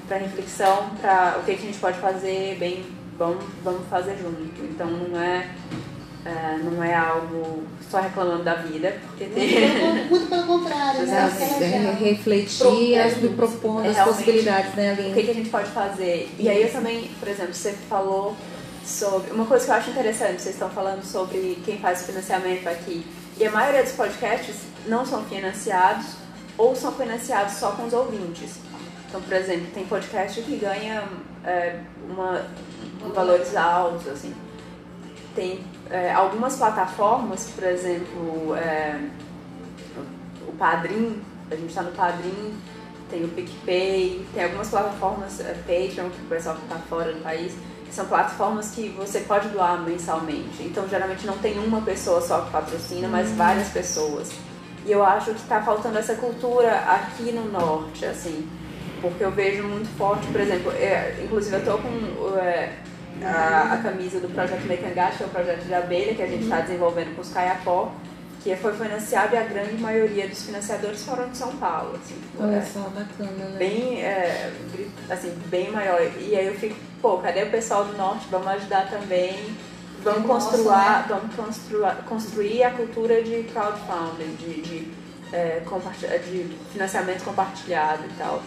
para 0.07 0.17
reflexão, 0.17 0.89
para 1.01 1.37
o 1.39 1.43
que, 1.43 1.53
que 1.53 1.63
a 1.63 1.65
gente 1.65 1.79
pode 1.79 1.99
fazer 1.99 2.55
bem, 2.57 2.85
vamos, 3.17 3.43
vamos 3.63 3.85
fazer 3.89 4.17
junto. 4.17 4.63
Então 4.63 4.87
não 4.89 5.19
é, 5.19 5.49
é, 6.27 6.57
não 6.57 6.83
é 6.83 6.93
algo 6.93 7.63
só 7.89 8.01
reclamando 8.01 8.43
da 8.43 8.55
vida, 8.55 8.97
porque 9.07 9.25
tem. 9.25 10.07
Muito, 10.09 10.27
pelo 10.27 10.45
contrário, 10.45 11.05
né? 11.05 11.31
É 11.61 11.91
refletir 11.93 12.99
as, 12.99 13.23
e 13.23 13.29
propor 13.29 13.85
é 13.85 13.89
as 13.89 13.99
possibilidades, 14.05 14.75
né, 14.75 14.91
o 14.91 14.95
que, 14.95 15.01
Aline? 15.03 15.23
que 15.23 15.31
a 15.31 15.33
gente 15.33 15.49
pode 15.49 15.69
fazer. 15.69 16.29
E 16.37 16.49
aí 16.49 16.63
eu 16.63 16.71
também, 16.71 17.09
por 17.17 17.29
exemplo, 17.29 17.53
você 17.53 17.71
falou 17.89 18.35
sobre. 18.85 19.31
Uma 19.31 19.45
coisa 19.45 19.63
que 19.63 19.71
eu 19.71 19.75
acho 19.75 19.89
interessante, 19.89 20.41
vocês 20.41 20.55
estão 20.55 20.69
falando 20.69 21.01
sobre 21.03 21.61
quem 21.63 21.77
faz 21.77 22.01
o 22.01 22.05
financiamento 22.05 22.67
aqui. 22.67 23.05
E 23.37 23.45
a 23.45 23.51
maioria 23.51 23.83
dos 23.83 23.93
podcasts 23.93 24.55
não 24.85 25.05
são 25.05 25.23
financiados 25.23 26.07
ou 26.57 26.75
são 26.75 26.91
financiados 26.91 27.53
só 27.53 27.71
com 27.71 27.85
os 27.85 27.93
ouvintes. 27.93 28.55
Então, 29.07 29.21
por 29.21 29.33
exemplo, 29.33 29.67
tem 29.73 29.85
podcast 29.85 30.41
que 30.41 30.57
ganha 30.57 31.07
é, 31.45 31.79
uma, 32.09 32.45
valores 33.13 33.55
altos, 33.55 34.07
assim. 34.09 34.33
Tem 35.33 35.63
é, 35.89 36.11
algumas 36.11 36.55
plataformas, 36.57 37.51
por 37.53 37.63
exemplo, 37.63 38.55
é, 38.55 38.99
o 40.47 40.51
Padrim, 40.53 41.21
a 41.49 41.55
gente 41.55 41.69
está 41.69 41.83
no 41.83 41.91
Padrim, 41.91 42.53
tem 43.09 43.23
o 43.23 43.29
PicPay, 43.29 44.25
tem 44.33 44.43
algumas 44.43 44.69
plataformas, 44.69 45.39
é, 45.39 45.53
Patreon, 45.53 46.09
que 46.09 46.21
o 46.21 46.29
pessoal 46.29 46.55
que 46.55 46.63
está 46.63 46.75
fora 46.89 47.13
do 47.13 47.21
país, 47.21 47.53
que 47.85 47.93
são 47.93 48.05
plataformas 48.05 48.71
que 48.71 48.89
você 48.89 49.21
pode 49.21 49.47
doar 49.49 49.81
mensalmente. 49.81 50.61
Então, 50.63 50.87
geralmente 50.89 51.25
não 51.25 51.37
tem 51.37 51.57
uma 51.57 51.81
pessoa 51.81 52.21
só 52.21 52.41
que 52.41 52.51
patrocina, 52.51 53.07
mas 53.07 53.31
várias 53.31 53.69
pessoas. 53.69 54.29
E 54.85 54.91
eu 54.91 55.03
acho 55.03 55.31
que 55.31 55.41
está 55.41 55.61
faltando 55.61 55.97
essa 55.97 56.15
cultura 56.15 56.79
aqui 56.79 57.31
no 57.31 57.51
norte, 57.51 58.05
assim, 58.05 58.47
porque 59.01 59.23
eu 59.23 59.31
vejo 59.31 59.63
muito 59.63 59.87
forte, 59.97 60.27
por 60.27 60.39
exemplo, 60.41 60.71
é, 60.71 61.15
inclusive 61.23 61.55
eu 61.57 61.65
tô 61.65 61.77
com 61.77 62.37
é, 62.37 62.73
a, 63.23 63.73
a 63.73 63.77
camisa 63.77 64.19
do 64.19 64.29
projeto 64.29 64.65
Mecangacha, 64.65 65.17
que 65.17 65.23
é 65.23 65.27
o 65.27 65.29
projeto 65.29 65.65
de 65.65 65.73
abelha 65.73 66.15
que 66.15 66.21
a 66.21 66.27
gente 66.27 66.43
está 66.43 66.61
desenvolvendo 66.61 67.15
com 67.15 67.21
os 67.21 67.29
Caiapó, 67.29 67.91
que 68.43 68.55
foi 68.55 68.73
financiado 68.73 69.35
e 69.35 69.37
a 69.37 69.43
grande 69.43 69.73
maioria 69.73 70.27
dos 70.27 70.43
financiadores 70.43 71.03
foram 71.03 71.29
de 71.29 71.37
São 71.37 71.55
Paulo, 71.57 71.95
assim, 71.95 72.15
Olha 72.39 72.55
é, 72.55 72.61
só, 72.61 72.79
bacana, 72.81 73.49
né? 73.49 73.55
bem, 73.57 74.01
é, 74.01 74.53
assim, 75.09 75.33
bem 75.47 75.69
maior. 75.71 75.99
E 76.19 76.35
aí 76.35 76.47
eu 76.47 76.55
fico, 76.55 76.75
pô, 77.01 77.17
cadê 77.17 77.43
o 77.43 77.51
pessoal 77.51 77.83
do 77.85 77.97
norte? 77.97 78.27
Vamos 78.31 78.47
ajudar 78.47 78.89
também. 78.89 79.55
Vamos 80.01 80.27
construir, 80.27 80.69
né? 80.69 81.05
vamos 81.09 81.35
construir, 81.35 81.95
construir 82.07 82.63
a 82.63 82.71
cultura 82.71 83.21
de 83.21 83.43
crowdfunding, 83.51 84.35
de, 84.35 84.61
de, 84.61 84.91
é, 85.33 85.61
de 86.23 86.57
financiamento 86.71 87.25
compartilhado 87.25 88.03
e 88.05 88.13
tal. 88.17 88.41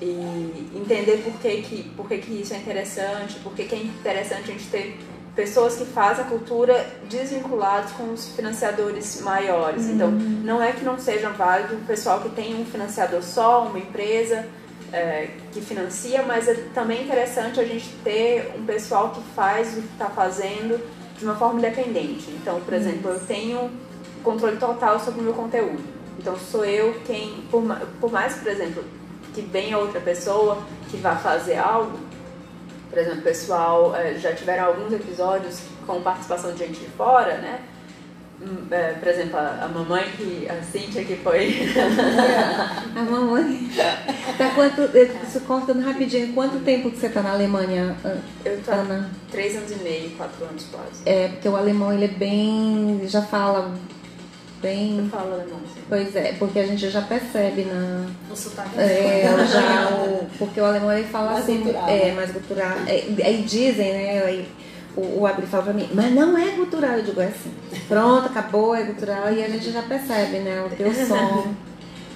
E 0.00 0.70
entender 0.74 1.22
por 1.22 1.32
que, 1.40 1.62
que, 1.62 1.82
por 1.90 2.08
que, 2.08 2.18
que 2.18 2.40
isso 2.40 2.52
é 2.52 2.58
interessante, 2.58 3.38
por 3.40 3.52
que, 3.54 3.64
que 3.64 3.74
é 3.74 3.78
interessante 3.78 4.50
a 4.50 4.52
gente 4.52 4.66
ter 4.66 4.98
pessoas 5.34 5.76
que 5.76 5.84
fazem 5.84 6.24
a 6.24 6.28
cultura 6.28 6.86
desvinculadas 7.08 7.90
com 7.92 8.12
os 8.12 8.28
financiadores 8.28 9.20
maiores. 9.20 9.86
Então, 9.86 10.10
não 10.10 10.62
é 10.62 10.72
que 10.72 10.84
não 10.84 10.98
seja 10.98 11.28
válido 11.30 11.74
o 11.74 11.80
pessoal 11.80 12.20
que 12.20 12.28
tem 12.30 12.54
um 12.60 12.64
financiador 12.64 13.22
só, 13.22 13.66
uma 13.66 13.78
empresa 13.78 14.46
é, 14.92 15.30
que 15.52 15.60
financia, 15.60 16.22
mas 16.22 16.46
é 16.46 16.54
também 16.72 17.02
interessante 17.02 17.58
a 17.58 17.64
gente 17.64 17.88
ter 18.04 18.52
um 18.56 18.64
pessoal 18.64 19.10
que 19.10 19.20
faz 19.34 19.76
o 19.76 19.82
que 19.82 19.92
está 19.92 20.06
fazendo 20.06 20.80
de 21.18 21.24
uma 21.24 21.34
forma 21.34 21.58
independente. 21.58 22.30
Então, 22.30 22.60
por 22.60 22.72
exemplo, 22.72 23.10
eu 23.10 23.20
tenho 23.20 23.70
controle 24.22 24.56
total 24.56 25.00
sobre 25.00 25.20
o 25.20 25.24
meu 25.24 25.34
conteúdo. 25.34 25.82
Então, 26.18 26.38
sou 26.38 26.64
eu 26.64 26.94
quem, 27.04 27.44
por, 27.50 27.62
por 28.00 28.12
mais, 28.12 28.36
por 28.36 28.48
exemplo, 28.48 28.84
que 29.34 29.42
venha 29.42 29.76
outra 29.78 30.00
pessoa 30.00 30.58
que 30.90 30.96
vá 30.98 31.16
fazer 31.16 31.56
algo, 31.58 31.98
por 32.88 32.98
exemplo, 32.98 33.22
pessoal, 33.22 33.94
eh, 33.96 34.14
já 34.18 34.32
tiveram 34.32 34.66
alguns 34.66 34.92
episódios 34.92 35.60
com 35.86 36.00
participação 36.00 36.52
de 36.52 36.58
gente 36.58 36.80
de 36.80 36.86
fora, 36.90 37.38
né? 37.38 37.60
Hum, 38.40 38.66
eh, 38.70 38.94
Por 38.98 39.08
exemplo, 39.08 39.36
a 39.38 39.64
a 39.64 39.68
mamãe 39.68 40.04
que, 40.16 40.48
a 40.48 40.60
Cíntia 40.62 41.04
que 41.04 41.16
foi 41.16 41.68
A 42.96 43.02
mamãe. 43.02 43.70
Tá 44.36 44.50
quanto, 44.54 44.82
isso 44.96 45.40
cortando 45.40 45.80
rapidinho, 45.84 46.32
quanto 46.34 46.58
tempo 46.64 46.90
que 46.90 46.98
você 46.98 47.08
tá 47.08 47.22
na 47.22 47.30
Alemanha, 47.32 47.96
An- 48.04 48.18
Eu 48.44 48.60
tô 48.62 48.70
Ana? 48.72 49.10
três 49.30 49.56
anos 49.56 49.70
e 49.72 49.76
meio, 49.76 50.10
quatro 50.16 50.44
anos 50.44 50.66
quase. 50.70 51.02
É, 51.06 51.28
porque 51.28 51.48
o 51.48 51.56
alemão 51.56 51.92
ele 51.92 52.04
é 52.06 52.08
bem. 52.08 53.00
já 53.06 53.22
fala 53.22 53.72
Eu 54.64 54.76
bem. 54.76 55.08
falo 55.10 55.34
alemão, 55.34 55.58
assim. 55.64 55.82
Pois 55.88 56.16
é, 56.16 56.32
porque 56.38 56.58
a 56.58 56.66
gente 56.66 56.88
já 56.88 57.02
percebe 57.02 57.64
na. 57.64 58.06
O 58.30 58.36
sotaque 58.36 58.78
É, 58.78 59.24
já 59.46 59.88
o, 59.90 60.26
porque 60.38 60.60
o 60.60 60.64
alemão 60.64 60.92
ele 60.92 61.06
fala 61.06 61.32
Mais 61.32 61.44
assim, 61.44 61.58
gutural, 61.58 61.88
é, 61.88 62.12
mais 62.12 62.30
gutural. 62.30 62.76
É, 62.86 63.04
aí 63.24 63.44
dizem, 63.46 63.92
né? 63.92 64.22
Aí, 64.24 64.48
o, 64.96 65.20
o 65.20 65.26
Abri 65.26 65.46
fala 65.46 65.64
pra 65.64 65.72
mim, 65.72 65.88
mas 65.92 66.12
não 66.12 66.36
é 66.38 66.50
gutural. 66.52 66.92
Eu 66.92 67.02
digo, 67.02 67.20
é 67.20 67.26
assim. 67.26 67.52
Pronto, 67.86 68.26
acabou, 68.26 68.74
é 68.74 68.84
gutural. 68.84 69.32
E 69.32 69.44
a 69.44 69.48
gente 69.48 69.70
já 69.70 69.82
percebe, 69.82 70.38
né? 70.38 70.64
O 70.64 70.74
teu 70.74 70.92
som. 71.06 71.54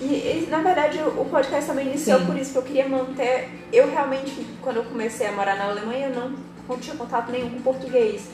E, 0.00 0.04
e, 0.04 0.48
na 0.48 0.62
verdade 0.62 0.98
o 0.98 1.22
o 1.22 1.24
podcast 1.24 1.68
também 1.68 1.88
iniciou 1.88 2.20
Sim. 2.20 2.26
por 2.26 2.36
isso, 2.38 2.52
que 2.52 2.58
eu 2.58 2.62
queria 2.62 2.88
manter. 2.88 3.48
Eu 3.72 3.90
realmente, 3.90 4.46
quando 4.62 4.76
eu 4.76 4.84
comecei 4.84 5.26
a 5.26 5.32
morar 5.32 5.56
na 5.56 5.64
Alemanha, 5.64 6.06
eu 6.08 6.14
não, 6.14 6.34
não 6.68 6.78
tinha 6.78 6.96
contato 6.96 7.30
nenhum 7.30 7.50
com 7.50 7.60
português. 7.60 8.28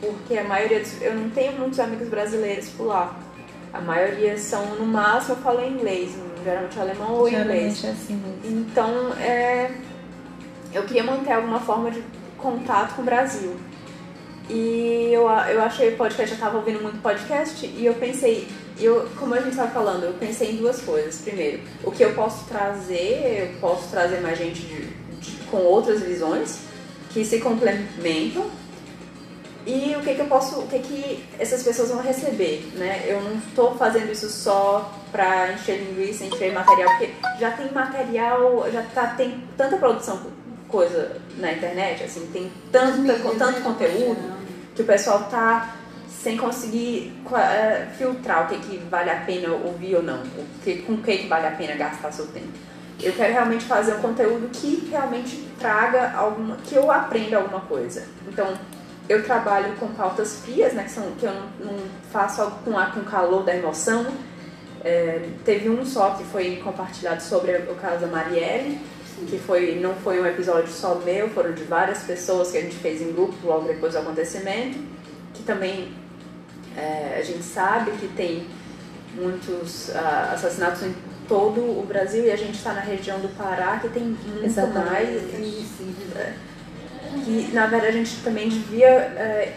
Porque 0.00 0.36
a 0.36 0.44
maioria 0.44 0.80
dos. 0.80 1.00
Eu 1.00 1.14
não 1.14 1.30
tenho 1.30 1.52
muitos 1.52 1.80
amigos 1.80 2.08
brasileiros 2.08 2.68
por 2.70 2.86
lá. 2.86 3.16
A 3.72 3.80
maioria 3.80 4.36
são, 4.38 4.64
no 4.76 4.86
máximo, 4.86 5.34
eu 5.34 5.42
falo 5.42 5.64
inglês, 5.64 6.16
geralmente 6.42 6.78
alemão 6.78 7.14
ou 7.14 7.28
inglês. 7.28 7.78
Geralmente 7.78 7.86
é 7.86 7.90
assim 7.90 8.14
mesmo. 8.14 8.40
Então, 8.44 9.12
é, 9.14 9.70
eu 10.72 10.82
queria 10.84 11.04
manter 11.04 11.32
alguma 11.32 11.60
forma 11.60 11.90
de 11.90 12.02
contato 12.36 12.94
com 12.94 13.02
o 13.02 13.04
Brasil. 13.04 13.56
E 14.48 15.10
eu, 15.12 15.28
eu 15.28 15.62
achei 15.62 15.90
podcast, 15.90 16.34
eu 16.34 16.40
tava 16.40 16.56
ouvindo 16.56 16.80
muito 16.80 17.02
podcast 17.02 17.66
e 17.66 17.84
eu 17.84 17.94
pensei, 17.94 18.48
eu, 18.80 19.06
como 19.18 19.34
a 19.34 19.38
gente 19.38 19.50
estava 19.50 19.70
falando, 19.70 20.04
eu 20.04 20.14
pensei 20.14 20.52
em 20.52 20.56
duas 20.56 20.80
coisas. 20.80 21.18
Primeiro, 21.18 21.60
o 21.84 21.90
que 21.90 22.02
eu 22.02 22.14
posso 22.14 22.46
trazer, 22.46 23.52
eu 23.52 23.60
posso 23.60 23.90
trazer 23.90 24.20
mais 24.20 24.38
gente 24.38 24.62
de, 24.62 24.86
de, 25.20 25.44
com 25.50 25.58
outras 25.58 26.00
visões 26.00 26.60
que 27.10 27.24
se 27.24 27.40
complementam. 27.40 28.46
E 29.68 29.94
o 29.94 30.00
que, 30.00 30.14
que 30.14 30.20
eu 30.22 30.26
posso, 30.26 30.60
o 30.60 30.66
que, 30.66 30.78
que 30.78 31.24
essas 31.38 31.62
pessoas 31.62 31.90
vão 31.90 32.00
receber, 32.00 32.72
né? 32.76 33.04
Eu 33.06 33.20
não 33.20 33.34
estou 33.34 33.76
fazendo 33.76 34.10
isso 34.10 34.30
só 34.30 34.90
para 35.12 35.52
encher 35.52 35.76
linguiça, 35.76 36.24
encher 36.24 36.54
material, 36.54 36.88
porque 36.92 37.12
já 37.38 37.50
tem 37.50 37.70
material, 37.70 38.64
já 38.72 38.82
tá, 38.94 39.08
tem 39.08 39.44
tanta 39.58 39.76
produção 39.76 40.22
coisa 40.68 41.20
na 41.36 41.52
internet, 41.52 42.02
assim, 42.02 42.26
tem 42.32 42.50
tanto, 42.72 43.36
tanto 43.38 43.60
conteúdo 43.60 44.38
que 44.74 44.80
o 44.80 44.86
pessoal 44.86 45.24
tá 45.24 45.76
sem 46.08 46.38
conseguir 46.38 47.12
uh, 47.26 47.94
filtrar 47.98 48.46
o 48.46 48.48
que, 48.48 48.58
que 48.66 48.78
vale 48.90 49.10
a 49.10 49.16
pena 49.16 49.50
ouvir 49.50 49.96
ou 49.96 50.02
não, 50.02 50.22
o 50.22 50.46
que, 50.64 50.78
com 50.78 50.94
o 50.94 51.02
que, 51.02 51.18
que 51.18 51.26
vale 51.26 51.46
a 51.46 51.50
pena 51.50 51.74
gastar 51.74 52.10
seu 52.10 52.26
tempo. 52.28 52.48
Eu 53.02 53.12
quero 53.12 53.34
realmente 53.34 53.66
fazer 53.66 53.92
um 53.96 54.00
conteúdo 54.00 54.48
que 54.48 54.88
realmente 54.90 55.46
traga 55.58 56.12
alguma, 56.16 56.56
que 56.56 56.74
eu 56.74 56.90
aprenda 56.90 57.36
alguma 57.36 57.60
coisa. 57.60 58.06
Então, 58.26 58.54
eu 59.08 59.24
trabalho 59.24 59.74
com 59.76 59.88
pautas 59.88 60.40
frias, 60.40 60.72
né, 60.74 60.84
que, 60.84 60.90
são, 60.90 61.10
que 61.12 61.24
eu 61.24 61.32
não, 61.32 61.72
não 61.72 61.78
faço 62.12 62.42
algo 62.42 62.58
com, 62.64 62.78
a, 62.78 62.86
com 62.86 63.00
calor 63.00 63.42
da 63.42 63.56
emoção. 63.56 64.06
É, 64.84 65.28
teve 65.44 65.68
um 65.68 65.84
só 65.84 66.10
que 66.10 66.24
foi 66.24 66.56
compartilhado 66.56 67.22
sobre 67.22 67.52
o 67.56 67.74
caso 67.74 68.02
da 68.02 68.06
Marielle, 68.06 68.78
que 69.26 69.38
foi, 69.38 69.80
não 69.80 69.94
foi 69.94 70.20
um 70.20 70.26
episódio 70.26 70.68
só 70.68 70.94
meu, 70.96 71.28
foram 71.30 71.52
de 71.52 71.64
várias 71.64 72.02
pessoas 72.04 72.52
que 72.52 72.58
a 72.58 72.60
gente 72.60 72.76
fez 72.76 73.00
em 73.02 73.12
grupo 73.12 73.34
logo 73.44 73.66
depois 73.66 73.94
do 73.94 73.98
acontecimento, 73.98 74.78
que 75.34 75.42
também 75.42 75.92
é, 76.76 77.16
a 77.18 77.22
gente 77.22 77.42
sabe 77.42 77.90
que 77.92 78.06
tem 78.08 78.46
muitos 79.14 79.88
uh, 79.88 80.32
assassinatos 80.32 80.82
em 80.82 80.94
todo 81.26 81.60
o 81.60 81.84
Brasil 81.86 82.24
e 82.24 82.30
a 82.30 82.36
gente 82.36 82.54
está 82.54 82.72
na 82.72 82.80
região 82.80 83.18
do 83.18 83.28
Pará 83.36 83.78
que 83.78 83.88
tem 83.88 84.04
muito 84.04 84.44
Exatamente. 84.44 84.90
mais. 84.90 85.08
E, 85.38 85.66
é, 86.16 86.34
que 87.24 87.50
na 87.52 87.66
verdade 87.66 87.88
a 87.88 87.92
gente 87.92 88.22
também 88.22 88.48
devia 88.48 88.88
é, 88.88 89.56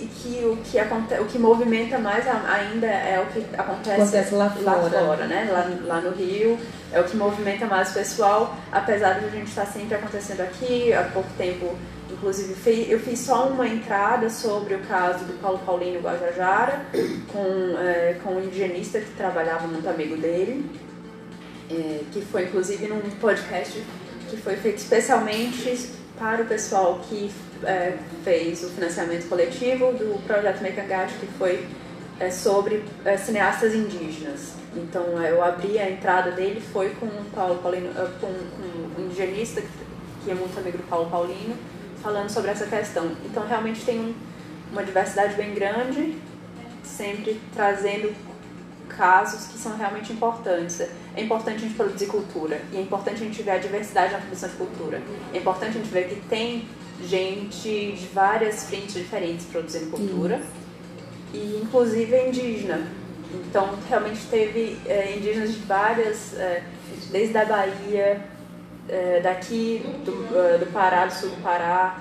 e 0.00 0.06
que 0.06 0.44
o 0.44 0.56
que 0.58 0.78
acontece, 0.78 1.20
o 1.20 1.24
que 1.26 1.38
movimenta 1.38 1.98
mais 1.98 2.24
ainda 2.26 2.86
é 2.86 3.20
o 3.20 3.26
que 3.32 3.44
acontece, 3.56 4.00
Acontece 4.00 4.34
lá 4.34 4.50
fora. 4.50 5.26
né? 5.26 5.48
Lá, 5.50 5.94
lá 5.94 6.00
no 6.00 6.10
Rio 6.10 6.58
é 6.92 7.00
o 7.00 7.04
que 7.04 7.16
movimenta 7.16 7.66
mais 7.66 7.90
o 7.90 7.94
pessoal, 7.94 8.56
apesar 8.70 9.18
de 9.18 9.26
a 9.26 9.28
gente 9.30 9.48
estar 9.48 9.66
sempre 9.66 9.96
acontecendo 9.96 10.40
aqui. 10.40 10.92
Há 10.92 11.04
pouco 11.04 11.28
tempo, 11.36 11.76
inclusive, 12.10 12.54
eu 12.88 13.00
fiz 13.00 13.18
só 13.18 13.48
uma 13.48 13.66
entrada 13.66 14.30
sobre 14.30 14.74
o 14.74 14.80
caso 14.80 15.24
do 15.24 15.32
Paulo 15.40 15.58
Paulino 15.66 16.00
Guajajara 16.00 16.82
com 17.32 17.76
é, 17.78 18.16
com 18.22 18.34
um 18.34 18.44
indigenista 18.44 19.00
que 19.00 19.10
trabalhava 19.16 19.66
muito 19.66 19.88
amigo 19.88 20.16
dele, 20.16 20.70
é, 21.70 22.00
que 22.12 22.20
foi 22.22 22.44
inclusive 22.44 22.86
num 22.86 23.00
podcast 23.20 23.82
que 24.30 24.36
foi 24.36 24.56
feito 24.56 24.78
especialmente 24.78 25.97
para 26.18 26.42
o 26.42 26.46
pessoal 26.46 27.00
que 27.08 27.30
é, 27.64 27.96
fez 28.24 28.62
o 28.64 28.70
financiamento 28.70 29.28
coletivo 29.28 29.92
do 29.92 30.20
projeto 30.26 30.60
Mecangate, 30.60 31.14
que 31.14 31.26
foi 31.38 31.66
é, 32.18 32.30
sobre 32.30 32.84
é, 33.04 33.16
cineastas 33.16 33.74
indígenas. 33.74 34.54
Então 34.74 35.20
é, 35.22 35.30
eu 35.30 35.42
abri 35.42 35.78
a 35.78 35.90
entrada 35.90 36.32
dele, 36.32 36.60
foi 36.60 36.90
com 36.90 37.06
o 37.06 37.24
Paulo 37.34 37.56
Paulino, 37.62 37.90
é, 37.90 38.04
com, 38.20 38.26
com 38.26 39.00
um 39.00 39.06
indigenista 39.06 39.62
que 40.24 40.30
é 40.30 40.34
muito 40.34 40.58
amigo 40.58 40.78
do 40.78 40.84
Paulo 40.84 41.08
Paulino, 41.08 41.56
falando 42.02 42.28
sobre 42.28 42.50
essa 42.50 42.66
questão. 42.66 43.12
Então 43.24 43.46
realmente 43.46 43.84
tem 43.84 43.98
um, 44.00 44.14
uma 44.72 44.84
diversidade 44.84 45.34
bem 45.34 45.54
grande, 45.54 46.18
sempre 46.82 47.40
trazendo 47.54 48.14
casos 48.88 49.46
que 49.46 49.58
são 49.58 49.76
realmente 49.76 50.12
importantes. 50.12 50.82
É 51.18 51.22
importante 51.22 51.56
a 51.56 51.58
gente 51.58 51.74
produzir 51.74 52.06
cultura 52.06 52.62
e 52.72 52.76
é 52.76 52.80
importante 52.80 53.16
a 53.16 53.26
gente 53.26 53.42
ver 53.42 53.50
a 53.50 53.58
diversidade 53.58 54.12
na 54.12 54.20
produção 54.20 54.48
de 54.48 54.54
cultura. 54.54 55.02
É 55.34 55.38
importante 55.38 55.70
a 55.70 55.80
gente 55.80 55.90
ver 55.90 56.08
que 56.08 56.14
tem 56.28 56.68
gente 57.02 57.92
de 57.92 58.06
várias 58.14 58.68
frentes 58.68 58.94
diferentes 58.94 59.44
produzindo 59.46 59.90
cultura 59.90 60.40
e 61.34 61.60
inclusive 61.60 62.14
é 62.14 62.28
indígena. 62.28 62.86
Então 63.34 63.68
realmente 63.88 64.20
teve 64.30 64.78
é, 64.86 65.16
indígenas 65.16 65.54
de 65.54 65.58
várias, 65.58 66.34
é, 66.34 66.62
desde 67.10 67.36
a 67.36 67.44
Bahia, 67.44 68.24
é, 68.88 69.20
daqui 69.20 69.84
do, 70.04 70.12
uh, 70.12 70.58
do 70.58 70.72
Pará, 70.72 71.06
do 71.06 71.12
sul 71.12 71.30
do 71.30 71.42
Pará, 71.42 72.00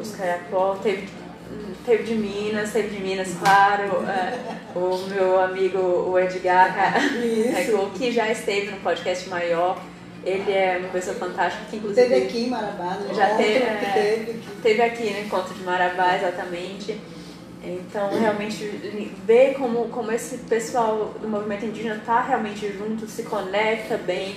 os 0.00 0.10
Caiapó, 0.16 0.74
teve 0.82 1.08
Teve 1.84 2.02
de 2.02 2.14
Minas, 2.14 2.72
teve 2.72 2.88
de 2.96 3.02
Minas, 3.02 3.34
claro. 3.42 4.04
É, 4.06 4.78
o 4.78 4.96
meu 5.08 5.40
amigo, 5.40 5.78
o 5.78 6.18
Edgar, 6.18 6.74
Recol, 7.54 7.90
que 7.90 8.12
já 8.12 8.30
esteve 8.30 8.70
no 8.70 8.78
podcast 8.78 9.28
maior. 9.28 9.80
Ele 10.24 10.52
é 10.52 10.76
uma 10.78 10.88
pessoa 10.90 11.16
fantástica, 11.16 11.64
que 11.70 11.76
inclusive. 11.76 12.06
Teve 12.08 12.26
aqui 12.26 12.44
em 12.44 12.50
Marabá, 12.50 12.98
no 13.00 13.14
Já 13.14 13.28
encontro 13.28 13.44
teve, 13.44 13.64
é, 13.64 13.92
teve 13.94 14.30
aqui. 14.30 14.40
teve 14.62 14.82
aqui 14.82 15.10
no 15.10 15.20
encontro 15.20 15.54
de 15.54 15.62
Marabá, 15.62 16.16
exatamente. 16.16 17.00
Então, 17.62 18.10
realmente, 18.18 18.64
ver 19.26 19.54
como, 19.54 19.88
como 19.88 20.12
esse 20.12 20.38
pessoal 20.38 21.14
do 21.20 21.28
movimento 21.28 21.64
indígena 21.64 21.96
está 21.96 22.22
realmente 22.22 22.70
junto, 22.72 23.06
se 23.06 23.22
conecta 23.22 23.96
bem 23.96 24.36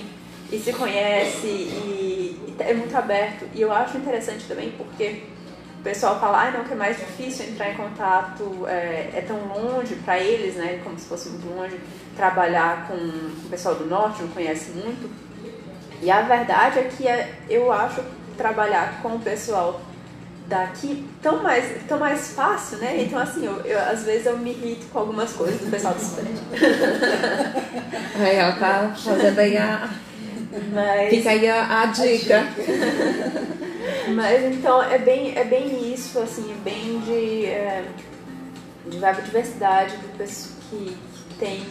e 0.52 0.58
se 0.58 0.72
conhece 0.72 1.46
e, 1.46 2.38
e 2.48 2.56
é 2.58 2.74
muito 2.74 2.94
aberto. 2.96 3.46
E 3.54 3.60
eu 3.60 3.72
acho 3.72 3.96
interessante 3.96 4.44
também 4.46 4.72
porque 4.72 5.22
pessoal 5.84 6.18
fala, 6.18 6.48
ah, 6.48 6.50
não, 6.50 6.64
que 6.64 6.72
é 6.72 6.76
mais 6.76 6.96
difícil 6.96 7.46
entrar 7.46 7.70
em 7.70 7.76
contato, 7.76 8.66
é, 8.66 9.10
é 9.14 9.24
tão 9.26 9.36
longe 9.46 9.94
para 9.96 10.18
eles, 10.18 10.56
né, 10.56 10.80
como 10.82 10.98
se 10.98 11.06
fosse 11.06 11.28
muito 11.28 11.46
longe, 11.54 11.78
trabalhar 12.16 12.88
com 12.88 12.94
o 12.94 13.48
pessoal 13.50 13.74
do 13.74 13.84
norte, 13.84 14.22
não 14.22 14.30
conhece 14.30 14.70
muito. 14.70 15.10
E 16.02 16.10
a 16.10 16.22
verdade 16.22 16.78
é 16.78 16.84
que 16.84 17.06
é, 17.06 17.34
eu 17.48 17.70
acho 17.70 18.02
trabalhar 18.36 19.00
com 19.02 19.16
o 19.16 19.20
pessoal 19.20 19.80
daqui 20.46 21.06
tão 21.22 21.42
mais, 21.42 21.64
tão 21.86 21.98
mais 21.98 22.32
fácil, 22.32 22.78
né? 22.78 23.02
Então, 23.02 23.18
assim, 23.18 23.46
eu, 23.46 23.60
eu, 23.60 23.78
às 23.78 24.04
vezes 24.04 24.26
eu 24.26 24.36
me 24.38 24.50
irrito 24.50 24.86
com 24.92 24.98
algumas 24.98 25.32
coisas 25.32 25.60
do 25.60 25.70
pessoal 25.70 25.94
do 25.94 26.00
Sudeste. 26.00 26.44
Aí, 28.20 28.40
ó, 28.42 28.52
tá 28.58 28.94
fazendo 28.96 29.38
aí 29.38 29.56
a. 29.56 29.88
Mas, 30.72 31.10
Fica 31.10 31.30
aí 31.30 31.48
a, 31.48 31.82
a 31.82 31.86
dica. 31.86 32.46
Mas 34.08 34.44
então 34.44 34.82
é 34.82 34.98
bem, 34.98 35.36
é 35.36 35.44
bem 35.44 35.92
isso, 35.92 36.18
assim, 36.18 36.52
é 36.52 36.56
bem 36.64 37.00
de, 37.00 37.46
é, 37.46 37.84
de 38.86 38.98
diversidade 38.98 39.96
de 39.96 40.08
pessoas 40.18 40.52
que, 40.70 40.96
que 40.96 41.34
tem 41.38 41.64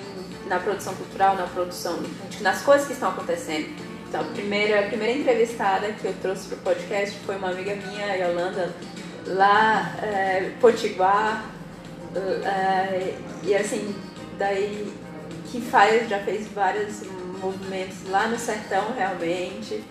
na 0.47 0.59
produção 0.59 0.93
cultural, 0.95 1.35
na 1.35 1.47
produção, 1.47 1.99
nas 2.41 2.61
coisas 2.61 2.87
que 2.87 2.93
estão 2.93 3.09
acontecendo. 3.09 3.67
Então, 4.07 4.21
a 4.21 4.25
primeira, 4.25 4.81
a 4.81 4.83
primeira 4.83 5.17
entrevistada 5.17 5.91
que 5.93 6.05
eu 6.05 6.13
trouxe 6.21 6.47
para 6.47 6.57
o 6.57 6.61
podcast 6.61 7.17
foi 7.25 7.35
uma 7.35 7.49
amiga 7.49 7.75
minha, 7.75 8.05
a 8.05 8.13
Yolanda, 8.13 8.73
lá 9.25 9.95
é, 10.03 10.51
Potiguar, 10.59 11.45
é, 12.15 13.15
e 13.43 13.55
assim, 13.55 13.95
daí 14.37 14.93
que 15.51 15.61
faz, 15.61 16.07
já 16.09 16.19
fez 16.19 16.47
vários 16.47 17.01
movimentos 17.41 18.09
lá 18.09 18.27
no 18.27 18.37
sertão 18.37 18.93
realmente. 18.95 19.83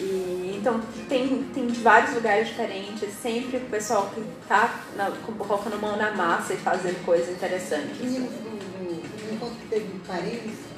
E, 0.00 0.54
então 0.58 0.80
tem, 1.08 1.42
tem 1.52 1.66
de 1.66 1.80
vários 1.80 2.14
lugares 2.14 2.48
diferentes, 2.48 3.08
sempre 3.20 3.56
o 3.56 3.60
pessoal 3.62 4.10
que 4.14 4.22
tá 4.48 4.80
na, 4.96 5.10
colocando 5.36 5.80
mão 5.80 5.96
na 5.96 6.12
massa 6.12 6.54
e 6.54 6.56
fazendo 6.56 7.04
coisas 7.04 7.28
interessantes. 7.30 7.98
E 8.00 8.04
no 8.20 9.32
encontro 9.34 9.56
que 9.56 9.66
teve 9.68 9.86
em 9.86 9.98
Paris, 10.06 10.68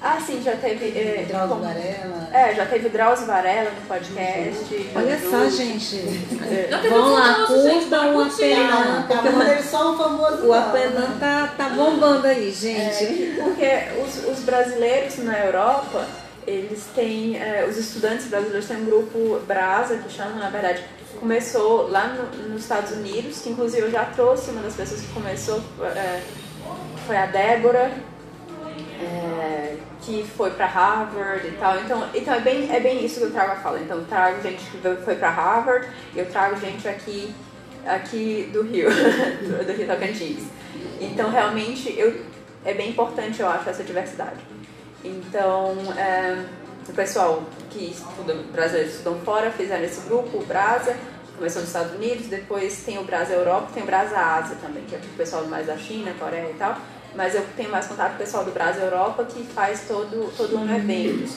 Ah, 0.00 0.20
sim, 0.24 0.40
já 0.44 0.54
teve. 0.54 0.86
É, 0.96 1.22
o 1.24 1.26
Drauzio 1.26 1.48
como- 1.56 1.62
Varela. 1.66 2.28
É, 2.32 2.54
já 2.54 2.66
teve 2.66 2.86
o 2.86 2.90
Drauzio 2.90 3.26
Varela 3.26 3.70
no 3.70 3.80
podcast. 3.88 4.90
Olha 4.94 5.16
do- 5.16 5.30
só, 5.30 5.48
gente. 5.50 5.96
Teve 5.96 6.88
Vão 6.88 7.12
lá, 7.14 7.34
famoso, 7.46 7.62
gente, 7.68 7.86
curtam 7.86 8.16
o. 8.16 8.20
Apenan. 8.22 9.04
Tá 9.08 9.62
só 9.62 9.92
um 9.92 9.98
famoso. 9.98 10.46
O 10.46 10.52
Apenan 10.52 11.18
tá, 11.18 11.52
tá 11.56 11.68
bombando 11.70 12.26
aí, 12.28 12.52
gente. 12.52 13.04
É, 13.04 13.42
porque 13.42 14.00
os, 14.00 14.28
os 14.38 14.44
brasileiros 14.44 15.18
na 15.18 15.36
Europa, 15.40 16.06
eles 16.48 16.84
têm. 16.94 17.36
é, 17.36 17.66
os 17.68 17.76
estudantes 17.76 18.26
brasileiros 18.28 18.66
têm 18.66 18.78
um 18.78 18.84
grupo 18.86 19.40
Brasa, 19.46 19.98
que 19.98 20.10
chama, 20.12 20.32
na 20.38 20.50
verdade, 20.50 20.84
começou 21.20 21.88
lá 21.90 22.06
no- 22.08 22.48
nos 22.48 22.62
Estados 22.62 22.92
Unidos, 22.92 23.40
que 23.40 23.50
inclusive 23.50 23.82
eu 23.82 23.90
já 23.90 24.04
trouxe 24.06 24.50
uma 24.50 24.62
das 24.62 24.74
pessoas 24.74 25.00
que 25.00 25.08
começou, 25.12 25.60
é, 25.94 26.20
foi 27.06 27.16
a 27.16 27.26
Débora. 27.26 27.90
é, 29.00 29.76
que 30.00 30.24
foi 30.36 30.50
pra 30.50 30.66
Harvard 30.66 31.46
e 31.46 31.50
tal. 31.52 31.78
Então, 31.80 32.08
então 32.14 32.34
é, 32.34 32.40
bem, 32.40 32.68
é 32.74 32.80
bem 32.80 33.04
isso 33.04 33.18
que 33.20 33.26
eu 33.26 33.30
trago 33.32 33.52
a 33.52 33.56
fala. 33.56 33.78
Então, 33.80 33.98
eu 33.98 34.04
trago 34.06 34.40
gente 34.42 34.58
que 34.70 34.78
foi 35.04 35.14
pra 35.16 35.30
Harvard 35.30 35.86
eu 36.16 36.26
trago 36.26 36.56
gente 36.60 36.86
aqui, 36.88 37.32
aqui 37.86 38.48
do 38.52 38.62
Rio, 38.62 38.88
do 39.66 39.72
Rio 39.72 39.86
Tocantins. 39.86 40.44
Então, 41.00 41.30
realmente, 41.30 41.94
eu 41.98 42.20
é 42.64 42.74
bem 42.74 42.90
importante, 42.90 43.40
eu 43.40 43.48
acho, 43.48 43.68
essa 43.70 43.84
diversidade. 43.84 44.36
Então, 45.08 45.74
é, 45.96 46.44
o 46.88 46.92
pessoal 46.92 47.42
que 47.70 47.90
estuda, 47.90 48.34
brasileiros 48.52 48.92
que 48.92 48.98
estudam 48.98 49.20
fora 49.20 49.50
fizeram 49.50 49.84
esse 49.84 50.00
grupo, 50.08 50.38
o 50.38 50.44
Brasa, 50.44 50.96
começou 51.36 51.60
nos 51.60 51.70
Estados 51.70 51.94
Unidos, 51.94 52.26
depois 52.26 52.82
tem 52.84 52.98
o 52.98 53.04
Brasa 53.04 53.32
Europa, 53.32 53.68
tem 53.72 53.82
o 53.82 53.86
Brasa 53.86 54.18
Ásia 54.18 54.56
também, 54.60 54.84
que 54.84 54.94
é 54.94 54.98
o 54.98 55.16
pessoal 55.16 55.44
mais 55.46 55.66
da 55.66 55.76
China, 55.76 56.12
Coreia 56.18 56.50
e 56.50 56.54
tal. 56.54 56.76
Mas 57.14 57.34
eu 57.34 57.44
tenho 57.56 57.70
mais 57.70 57.86
contato 57.86 58.10
com 58.10 58.16
o 58.16 58.18
pessoal 58.18 58.44
do 58.44 58.50
Brasa 58.50 58.80
Europa 58.80 59.24
que 59.24 59.42
faz 59.44 59.84
todo, 59.88 60.30
todo 60.36 60.56
ano 60.58 60.76
eventos. 60.76 61.36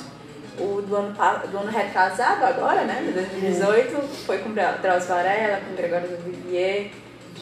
O 0.59 0.81
do 0.81 0.95
ano, 0.95 1.15
do 1.49 1.57
ano 1.57 1.71
retrasado 1.71 2.45
agora, 2.45 2.83
né, 2.83 3.03
de 3.05 3.13
2018, 3.13 4.25
foi 4.25 4.39
com 4.39 4.51
Drauzio 4.51 5.07
Varela, 5.07 5.61
com 5.61 5.75
Gregório 5.75 6.09
Vivier, 6.25 6.91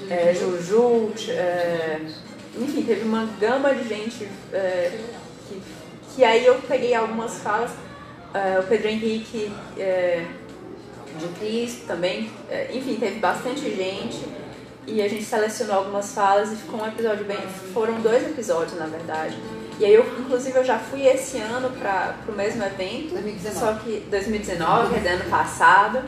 é, 0.10 0.34
Juju, 0.34 1.12
é, 1.30 2.00
enfim, 2.58 2.84
teve 2.84 3.04
uma 3.04 3.26
gama 3.40 3.74
de 3.74 3.88
gente 3.88 4.28
é, 4.54 4.92
que, 5.48 5.62
que 6.16 6.24
aí 6.24 6.46
eu 6.46 6.56
peguei 6.68 6.94
algumas 6.94 7.40
falas, 7.40 7.72
é, 8.34 8.60
o 8.60 8.64
Pedro 8.64 8.88
Henrique 8.88 9.52
é, 9.78 10.26
de 11.20 11.28
Cristo 11.40 11.88
também, 11.88 12.30
é, 12.50 12.70
enfim, 12.74 12.96
teve 12.96 13.20
bastante 13.20 13.62
gente 13.62 14.24
e 14.88 15.02
a 15.02 15.08
gente 15.08 15.24
selecionou 15.24 15.76
algumas 15.76 16.14
falas 16.14 16.52
e 16.52 16.56
ficou 16.56 16.82
um 16.82 16.88
episódio 16.88 17.26
bem, 17.26 17.38
foram 17.74 18.02
dois 18.02 18.24
episódios 18.24 18.78
na 18.78 18.88
verdade. 18.88 19.38
E 19.80 19.86
aí 19.86 19.94
eu, 19.94 20.06
inclusive, 20.20 20.58
eu 20.58 20.64
já 20.66 20.78
fui 20.78 21.08
esse 21.08 21.38
ano 21.38 21.70
para 21.72 22.16
o 22.28 22.34
mesmo 22.34 22.62
evento, 22.64 23.14
2019. 23.14 23.56
só 23.58 23.74
que 23.76 24.06
2019, 24.10 24.90
quer 24.94 24.98
dizer, 24.98 25.10
ano 25.10 25.30
passado, 25.30 26.04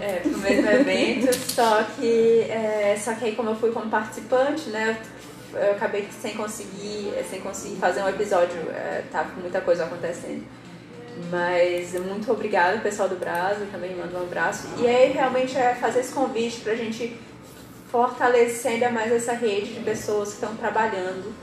é, 0.00 0.20
pro 0.20 0.38
mesmo 0.38 0.70
evento, 0.70 1.34
só 1.34 1.82
que, 1.96 2.42
é, 2.48 2.96
só 3.02 3.14
que 3.14 3.24
aí 3.24 3.34
como 3.34 3.50
eu 3.50 3.56
fui 3.56 3.72
como 3.72 3.90
participante, 3.90 4.70
né, 4.70 4.96
eu, 4.96 5.17
eu 5.60 5.72
acabei 5.72 6.08
sem 6.20 6.34
conseguir, 6.34 7.12
sem 7.28 7.40
conseguir 7.40 7.76
fazer 7.76 8.02
um 8.02 8.08
episódio, 8.08 8.56
é, 8.70 9.02
com 9.12 9.40
muita 9.40 9.60
coisa 9.60 9.84
acontecendo. 9.84 10.44
Mas 11.30 11.92
muito 11.94 12.30
obrigada, 12.30 12.78
pessoal 12.78 13.08
do 13.08 13.16
Brasil, 13.16 13.66
também 13.72 13.94
mando 13.96 14.16
um 14.16 14.22
abraço. 14.22 14.68
E 14.78 14.86
aí 14.86 15.12
realmente 15.12 15.56
é 15.56 15.74
fazer 15.74 16.00
esse 16.00 16.12
convite 16.12 16.60
pra 16.60 16.74
gente 16.74 17.18
fortalecer 17.90 18.72
ainda 18.72 18.90
mais 18.90 19.12
essa 19.12 19.32
rede 19.32 19.74
de 19.74 19.80
pessoas 19.80 20.28
que 20.28 20.34
estão 20.34 20.54
trabalhando. 20.56 21.34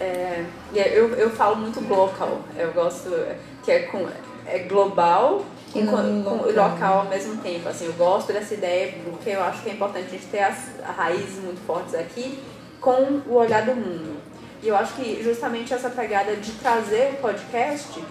É, 0.00 0.44
e 0.72 0.78
eu, 0.78 1.10
eu 1.14 1.30
falo 1.30 1.56
muito 1.56 1.80
global, 1.82 2.40
eu 2.56 2.72
gosto 2.72 3.10
que 3.62 3.70
é, 3.70 3.80
com, 3.80 4.08
é 4.46 4.60
global 4.60 5.44
E 5.74 5.82
com, 5.82 5.90
com 5.90 6.36
local. 6.36 6.70
local 6.70 6.98
ao 7.00 7.04
mesmo 7.04 7.36
tempo. 7.42 7.68
Assim, 7.68 7.84
eu 7.84 7.92
gosto 7.92 8.32
dessa 8.32 8.54
ideia 8.54 8.94
porque 9.04 9.30
eu 9.30 9.42
acho 9.42 9.62
que 9.62 9.68
é 9.68 9.72
importante 9.74 10.06
a 10.06 10.10
gente 10.10 10.26
ter 10.26 10.40
as 10.40 10.56
raízes 10.96 11.44
muito 11.44 11.60
fortes 11.66 11.94
aqui 11.94 12.42
com 12.80 13.20
o 13.26 13.34
olhar 13.34 13.64
do 13.64 13.74
mundo. 13.74 14.16
E 14.62 14.68
eu 14.68 14.76
acho 14.76 14.94
que 14.94 15.22
justamente 15.22 15.72
essa 15.72 15.88
pegada 15.88 16.36
de 16.36 16.52
trazer 16.52 17.14
o 17.14 17.16
podcast 17.16 18.02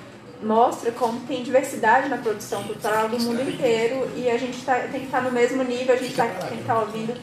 mostra 0.42 0.92
como 0.92 1.20
tem 1.22 1.44
diversidade 1.44 2.10
na 2.10 2.18
produção 2.18 2.64
cultural 2.64 3.10
do 3.10 3.20
mundo 3.20 3.42
inteiro 3.42 4.10
e 4.16 4.30
a 4.30 4.38
gente 4.38 4.64
tá, 4.64 4.80
tem 4.80 5.02
que 5.02 5.06
estar 5.08 5.22
no 5.22 5.32
mesmo 5.32 5.64
nível, 5.64 5.94
a 5.94 5.98
gente 5.98 6.16
tá, 6.16 6.26
tem 6.28 6.58
que 6.58 6.62
estar 6.62 6.80
ouvindo 6.80 7.14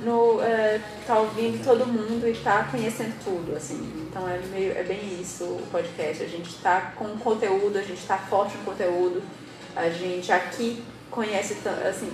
no 0.00 0.40
é, 0.42 0.80
tá 1.06 1.18
ouvindo 1.18 1.62
todo 1.64 1.86
mundo 1.86 2.26
e 2.26 2.34
tá 2.34 2.64
conhecendo 2.70 3.14
tudo, 3.24 3.56
assim. 3.56 4.06
Então 4.08 4.28
é 4.28 4.38
meio 4.50 4.72
é 4.72 4.82
bem 4.82 5.20
isso 5.20 5.44
o 5.44 5.62
podcast. 5.70 6.22
A 6.22 6.28
gente 6.28 6.54
tá 6.56 6.92
com 6.96 7.16
conteúdo, 7.18 7.78
a 7.78 7.82
gente 7.82 8.04
tá 8.04 8.18
forte 8.18 8.56
no 8.56 8.64
conteúdo. 8.64 9.22
A 9.76 9.88
gente 9.88 10.32
aqui 10.32 10.82
conhece 11.10 11.56
assim, 11.88 12.10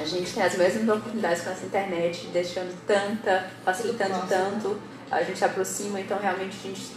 a 0.00 0.04
gente 0.04 0.32
tem 0.32 0.42
as 0.42 0.56
mesmas 0.56 0.88
oportunidades 0.88 1.42
com 1.42 1.50
essa 1.50 1.64
internet, 1.64 2.28
deixando 2.32 2.74
tanta, 2.86 3.46
facilitando 3.64 4.26
tanto, 4.28 4.76
a 5.10 5.22
gente 5.22 5.38
se 5.38 5.44
aproxima, 5.44 6.00
então 6.00 6.18
realmente 6.18 6.56
a 6.62 6.68
gente 6.68 6.92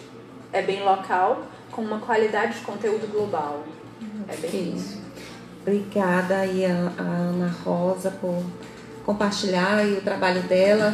é 0.51 0.61
bem 0.61 0.83
local, 0.83 1.45
com 1.71 1.81
uma 1.81 1.99
qualidade 1.99 2.59
de 2.59 2.61
conteúdo 2.61 3.11
global. 3.11 3.63
É 4.27 4.35
bem 4.37 4.75
isso. 4.75 5.01
Obrigada 5.61 6.37
aí 6.37 6.65
a, 6.65 6.93
Ana 6.97 7.53
Rosa 7.63 8.11
por 8.11 8.43
compartilhar 9.05 9.85
o 9.85 10.01
trabalho 10.01 10.41
dela 10.43 10.91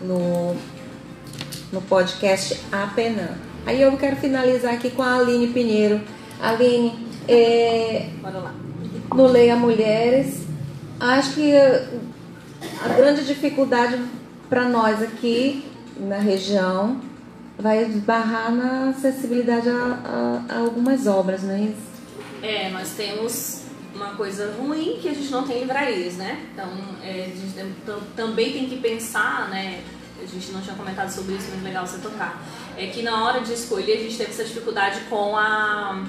no, 0.00 0.56
no 1.72 1.82
podcast 1.82 2.60
Apenas. 2.72 3.30
Aí 3.66 3.80
eu 3.80 3.96
quero 3.96 4.16
finalizar 4.16 4.74
aqui 4.74 4.90
com 4.90 5.02
a 5.02 5.16
Aline 5.16 5.48
Pinheiro. 5.48 6.00
Aline, 6.40 7.08
é, 7.28 8.08
Bora 8.22 8.38
lá. 8.38 8.69
No 9.14 9.26
Leia 9.26 9.56
Mulheres, 9.56 10.42
acho 10.98 11.34
que 11.34 11.52
a 11.56 12.88
grande 12.96 13.24
dificuldade 13.24 14.00
para 14.48 14.68
nós 14.68 15.02
aqui 15.02 15.64
na 15.98 16.16
região 16.18 17.00
vai 17.58 17.84
esbarrar 17.84 18.50
na 18.52 18.90
acessibilidade 18.90 19.68
a, 19.68 19.72
a- 20.48 20.54
a 20.54 20.58
algumas 20.60 21.06
obras, 21.06 21.42
não 21.42 21.54
é 21.54 21.60
isso? 21.60 21.90
É, 22.42 22.70
nós 22.70 22.90
temos 22.96 23.62
uma 23.94 24.14
coisa 24.14 24.54
ruim 24.58 24.98
que 25.02 25.08
a 25.08 25.14
gente 25.14 25.30
não 25.30 25.46
tem 25.46 25.60
livrarias, 25.60 26.14
né? 26.14 26.46
Então, 26.54 26.68
é, 27.02 27.24
a 27.26 27.36
gente 27.36 27.74
também 28.16 28.52
tem 28.52 28.66
que 28.68 28.76
pensar, 28.78 29.50
né? 29.50 29.82
A 30.22 30.26
gente 30.26 30.50
não 30.52 30.60
tinha 30.60 30.74
comentado 30.74 31.10
sobre 31.10 31.34
isso, 31.34 31.48
mas 31.54 31.62
legal 31.62 31.86
você 31.86 31.98
tocar. 31.98 32.42
É 32.78 32.86
que 32.86 33.02
na 33.02 33.24
hora 33.24 33.40
de 33.40 33.52
escolher, 33.52 33.92
a 33.98 34.00
gente 34.00 34.16
teve 34.16 34.30
essa 34.30 34.44
dificuldade 34.44 35.00
com 35.10 35.36
a. 35.36 36.02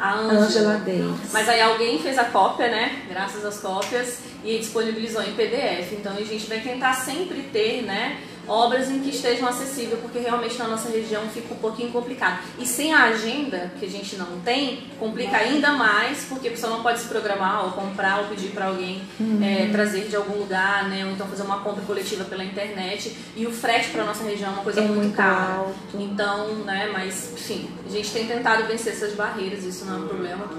A 0.00 0.14
Angela. 0.14 0.78
Davis. 0.78 1.30
Mas 1.30 1.48
aí 1.48 1.60
alguém 1.60 1.98
fez 1.98 2.18
a 2.18 2.24
cópia, 2.24 2.68
né? 2.68 3.02
Graças 3.08 3.44
às 3.44 3.60
cópias 3.60 4.20
e 4.42 4.58
disponibilizou 4.58 5.22
em 5.22 5.32
PDF. 5.32 5.92
Então 5.92 6.16
a 6.16 6.22
gente 6.22 6.46
vai 6.46 6.60
tentar 6.60 6.94
sempre 6.94 7.42
ter, 7.52 7.82
né? 7.82 8.18
Obras 8.50 8.90
em 8.90 8.98
que 8.98 9.10
estejam 9.10 9.48
acessíveis, 9.48 10.00
porque 10.00 10.18
realmente 10.18 10.58
na 10.58 10.66
nossa 10.66 10.88
região 10.88 11.22
fica 11.32 11.54
um 11.54 11.58
pouquinho 11.58 11.92
complicado. 11.92 12.40
E 12.58 12.66
sem 12.66 12.92
a 12.92 13.04
agenda, 13.04 13.70
que 13.78 13.86
a 13.86 13.88
gente 13.88 14.16
não 14.16 14.40
tem, 14.40 14.88
complica 14.98 15.36
ainda 15.36 15.70
mais, 15.70 16.24
porque 16.28 16.48
a 16.48 16.50
pessoa 16.50 16.72
não 16.74 16.82
pode 16.82 16.98
se 16.98 17.06
programar 17.06 17.64
ou 17.66 17.70
comprar 17.70 18.18
ou 18.18 18.24
pedir 18.24 18.48
para 18.48 18.66
alguém 18.66 19.02
é, 19.40 19.68
trazer 19.70 20.08
de 20.08 20.16
algum 20.16 20.36
lugar, 20.36 20.88
né? 20.88 21.04
Ou 21.06 21.12
então 21.12 21.28
fazer 21.28 21.44
uma 21.44 21.60
compra 21.60 21.84
coletiva 21.84 22.24
pela 22.24 22.42
internet. 22.44 23.16
E 23.36 23.46
o 23.46 23.52
frete 23.52 23.90
para 23.90 24.04
nossa 24.04 24.24
região 24.24 24.50
é 24.50 24.52
uma 24.54 24.64
coisa 24.64 24.80
É 24.80 24.84
muito, 24.84 25.00
muito 25.00 25.16
cara. 25.16 25.54
alto. 25.54 25.74
Então, 25.94 26.48
né, 26.64 26.90
mas 26.92 27.32
enfim, 27.32 27.70
a 27.86 27.88
gente 27.88 28.10
tem 28.10 28.26
tentado 28.26 28.64
vencer 28.66 28.94
essas 28.94 29.14
barreiras, 29.14 29.62
isso 29.62 29.84
não 29.84 29.94
é 29.94 29.98
um 29.98 30.08
problema. 30.08 30.50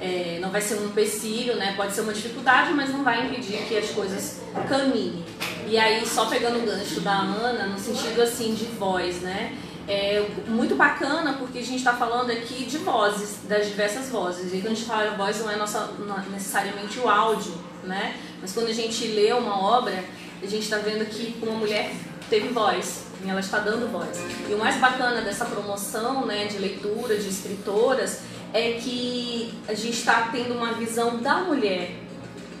É, 0.00 0.38
não 0.40 0.50
vai 0.50 0.60
ser 0.60 0.76
um 0.76 0.86
empecilho, 0.86 1.56
né? 1.56 1.74
Pode 1.76 1.92
ser 1.92 2.02
uma 2.02 2.12
dificuldade, 2.12 2.72
mas 2.72 2.90
não 2.90 3.02
vai 3.02 3.26
impedir 3.26 3.58
que 3.66 3.76
as 3.76 3.90
coisas 3.90 4.40
caminhem. 4.68 5.24
E 5.66 5.76
aí, 5.76 6.06
só 6.06 6.26
pegando 6.26 6.60
o 6.60 6.66
gancho 6.66 7.00
da 7.00 7.18
Ana, 7.18 7.66
no 7.66 7.78
sentido 7.78 8.22
assim 8.22 8.54
de 8.54 8.64
voz, 8.64 9.20
né? 9.20 9.56
É 9.88 10.24
muito 10.46 10.74
bacana 10.74 11.34
porque 11.34 11.58
a 11.58 11.62
gente 11.62 11.78
está 11.78 11.94
falando 11.94 12.30
aqui 12.30 12.64
de 12.64 12.78
vozes, 12.78 13.38
das 13.48 13.66
diversas 13.66 14.08
vozes. 14.08 14.52
E 14.52 14.60
quando 14.60 14.72
a 14.72 14.74
gente 14.74 14.84
fala 14.84 15.16
voz, 15.16 15.40
não 15.40 15.50
é 15.50 15.56
nossa, 15.56 15.90
é 16.26 16.30
necessariamente 16.30 16.98
o 17.00 17.08
áudio, 17.08 17.54
né? 17.82 18.14
Mas 18.40 18.52
quando 18.52 18.68
a 18.68 18.72
gente 18.72 19.06
lê 19.08 19.32
uma 19.32 19.60
obra, 19.60 20.04
a 20.42 20.46
gente 20.46 20.62
está 20.62 20.78
vendo 20.78 21.04
que 21.06 21.36
uma 21.42 21.54
mulher 21.54 21.90
teve 22.30 22.48
voz, 22.48 23.04
e 23.24 23.28
ela 23.28 23.40
está 23.40 23.58
dando 23.58 23.90
voz. 23.90 24.20
E 24.48 24.54
o 24.54 24.58
mais 24.58 24.76
bacana 24.76 25.22
dessa 25.22 25.44
promoção 25.44 26.24
né, 26.26 26.46
de 26.46 26.58
leitura, 26.58 27.16
de 27.16 27.28
escritoras, 27.28 28.20
é 28.52 28.72
que 28.72 29.54
a 29.68 29.74
gente 29.74 29.98
está 29.98 30.28
tendo 30.32 30.54
uma 30.54 30.72
visão 30.72 31.18
da 31.18 31.40
mulher. 31.40 31.92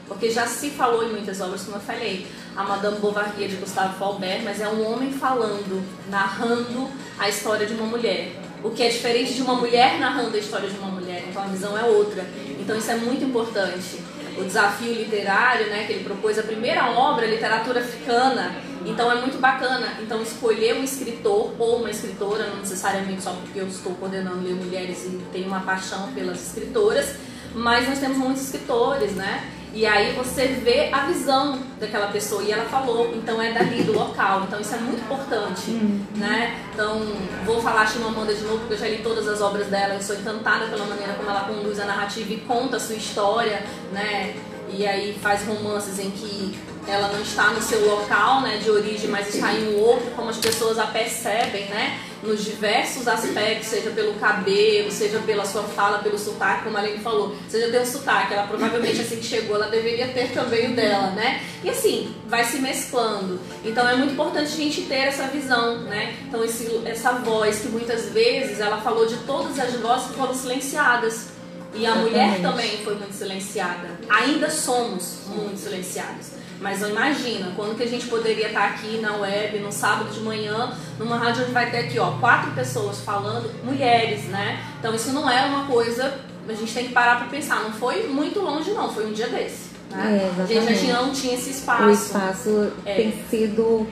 Porque 0.06 0.30
já 0.30 0.46
se 0.46 0.70
falou 0.70 1.06
em 1.06 1.10
muitas 1.10 1.40
obras, 1.40 1.64
como 1.64 1.76
eu 1.76 1.80
falei, 1.80 2.26
a 2.56 2.64
Madame 2.64 2.98
Bovary 2.98 3.44
é 3.44 3.46
de 3.46 3.56
Gustave 3.56 3.96
Flaubert, 3.96 4.42
mas 4.42 4.60
é 4.60 4.68
um 4.68 4.90
homem 4.90 5.12
falando, 5.12 5.84
narrando 6.08 6.90
a 7.18 7.28
história 7.28 7.66
de 7.66 7.74
uma 7.74 7.86
mulher. 7.86 8.32
O 8.64 8.70
que 8.70 8.82
é 8.82 8.88
diferente 8.88 9.34
de 9.34 9.42
uma 9.42 9.54
mulher 9.54 10.00
narrando 10.00 10.34
a 10.34 10.40
história 10.40 10.68
de 10.68 10.76
uma 10.78 10.88
mulher, 10.88 11.24
então 11.28 11.42
a 11.42 11.46
visão 11.46 11.78
é 11.78 11.84
outra. 11.84 12.26
Então 12.58 12.76
isso 12.76 12.90
é 12.90 12.96
muito 12.96 13.24
importante. 13.24 14.02
O 14.36 14.44
desafio 14.44 14.92
literário, 14.92 15.68
né, 15.68 15.84
que 15.84 15.92
ele 15.92 16.04
propôs, 16.04 16.38
a 16.38 16.42
primeira 16.42 16.90
obra, 16.90 17.26
literatura 17.26 17.80
africana, 17.80 18.56
então 18.84 19.10
é 19.10 19.16
muito 19.16 19.38
bacana. 19.40 19.98
Então 20.00 20.22
escolher 20.22 20.74
um 20.74 20.84
escritor 20.84 21.54
ou 21.58 21.78
uma 21.78 21.90
escritora, 21.90 22.46
não 22.48 22.58
necessariamente 22.58 23.22
só 23.22 23.32
porque 23.32 23.60
eu 23.60 23.66
estou 23.66 23.94
coordenando 23.94 24.42
Ler 24.42 24.54
Mulheres 24.54 25.04
e 25.04 25.20
tenho 25.32 25.48
uma 25.48 25.60
paixão 25.60 26.12
pelas 26.12 26.40
escritoras, 26.40 27.16
mas 27.54 27.88
nós 27.88 27.98
temos 27.98 28.18
muitos 28.18 28.42
escritores, 28.42 29.12
né? 29.12 29.50
E 29.74 29.84
aí 29.84 30.14
você 30.14 30.46
vê 30.46 30.88
a 30.90 31.04
visão 31.04 31.58
daquela 31.78 32.08
pessoa 32.08 32.42
e 32.42 32.50
ela 32.50 32.64
falou, 32.64 33.14
então 33.14 33.40
é 33.40 33.52
dali, 33.52 33.82
do 33.82 33.92
local. 33.92 34.44
Então 34.44 34.58
isso 34.60 34.74
é 34.74 34.78
muito 34.78 35.02
importante, 35.02 35.70
né? 36.16 36.58
Então, 36.72 37.02
vou 37.44 37.60
falar 37.60 37.86
Chimamanda 37.86 38.34
de 38.34 38.42
novo, 38.44 38.60
porque 38.60 38.74
eu 38.74 38.78
já 38.78 38.88
li 38.88 38.98
todas 39.02 39.28
as 39.28 39.42
obras 39.42 39.66
dela, 39.66 39.94
eu 39.94 40.02
sou 40.02 40.16
encantada 40.16 40.66
pela 40.68 40.86
maneira 40.86 41.12
como 41.14 41.28
ela 41.28 41.42
conduz 41.42 41.78
a 41.78 41.84
narrativa 41.84 42.32
e 42.32 42.38
conta 42.38 42.78
a 42.78 42.80
sua 42.80 42.96
história, 42.96 43.62
né? 43.92 44.34
e 44.70 44.86
aí 44.86 45.18
faz 45.20 45.46
romances 45.46 45.98
em 45.98 46.10
que 46.10 46.58
ela 46.88 47.08
não 47.08 47.20
está 47.20 47.50
no 47.50 47.60
seu 47.60 47.84
local 47.86 48.40
né, 48.40 48.56
de 48.56 48.70
origem, 48.70 49.10
mas 49.10 49.32
está 49.32 49.52
em 49.52 49.74
um 49.74 49.78
outro, 49.78 50.10
como 50.12 50.30
as 50.30 50.38
pessoas 50.38 50.78
a 50.78 50.86
percebem, 50.86 51.66
né? 51.66 52.00
Nos 52.22 52.44
diversos 52.44 53.06
aspectos, 53.06 53.68
seja 53.68 53.90
pelo 53.90 54.14
cabelo, 54.14 54.90
seja 54.90 55.18
pela 55.20 55.44
sua 55.44 55.62
fala, 55.62 55.98
pelo 55.98 56.18
sotaque, 56.18 56.64
como 56.64 56.76
a 56.76 56.80
Aline 56.80 56.98
falou, 56.98 57.36
seja 57.48 57.70
tem 57.70 57.80
um 57.80 57.86
sotaque, 57.86 58.32
ela 58.32 58.46
provavelmente 58.46 59.02
assim 59.02 59.16
que 59.16 59.24
chegou, 59.24 59.56
ela 59.56 59.68
deveria 59.68 60.08
ter 60.08 60.32
também 60.32 60.72
o 60.72 60.74
dela, 60.74 61.10
né? 61.10 61.42
E 61.62 61.68
assim, 61.68 62.14
vai 62.26 62.44
se 62.44 62.58
mesclando. 62.58 63.38
Então 63.62 63.86
é 63.86 63.94
muito 63.94 64.14
importante 64.14 64.50
a 64.50 64.56
gente 64.56 64.82
ter 64.82 65.08
essa 65.08 65.24
visão, 65.24 65.82
né? 65.82 66.16
Então 66.26 66.42
esse, 66.42 66.80
essa 66.86 67.12
voz 67.12 67.60
que 67.60 67.68
muitas 67.68 68.06
vezes 68.08 68.60
ela 68.60 68.80
falou 68.80 69.06
de 69.06 69.16
todas 69.18 69.58
as 69.58 69.74
vozes 69.74 70.08
que 70.08 70.14
foram 70.14 70.34
silenciadas. 70.34 71.36
E 71.74 71.84
a 71.84 71.94
mulher 71.96 72.40
também 72.40 72.78
foi 72.78 72.94
muito 72.94 73.12
silenciada. 73.12 73.90
Ainda 74.08 74.48
somos 74.48 75.18
muito 75.26 75.58
silenciadas. 75.58 76.37
Mas 76.60 76.82
imagina, 76.82 77.52
quando 77.54 77.76
que 77.76 77.84
a 77.84 77.86
gente 77.86 78.06
poderia 78.06 78.48
estar 78.48 78.64
aqui 78.64 78.98
na 78.98 79.16
web, 79.16 79.58
no 79.60 79.70
sábado 79.70 80.10
de 80.10 80.20
manhã, 80.20 80.72
numa 80.98 81.16
rádio 81.16 81.44
onde 81.44 81.52
vai 81.52 81.70
ter 81.70 81.78
aqui, 81.78 81.98
ó, 81.98 82.12
quatro 82.18 82.50
pessoas 82.52 82.98
falando, 83.00 83.48
mulheres, 83.64 84.24
né? 84.24 84.60
Então 84.78 84.94
isso 84.94 85.12
não 85.12 85.30
é 85.30 85.44
uma 85.46 85.66
coisa, 85.66 86.18
a 86.48 86.52
gente 86.52 86.74
tem 86.74 86.88
que 86.88 86.92
parar 86.92 87.18
para 87.18 87.28
pensar, 87.28 87.62
não 87.62 87.72
foi 87.72 88.08
muito 88.08 88.40
longe 88.40 88.72
não, 88.72 88.92
foi 88.92 89.06
um 89.06 89.12
dia 89.12 89.28
desse. 89.28 89.68
Né? 89.90 90.30
É, 90.36 90.42
a 90.42 90.46
gente 90.46 90.58
exatamente. 90.58 90.92
não 90.92 91.12
tinha 91.12 91.34
esse 91.34 91.50
espaço. 91.50 91.84
O 91.84 91.90
espaço 91.90 92.72
É. 92.84 92.94
tem 92.94 93.24
sido 93.30 93.86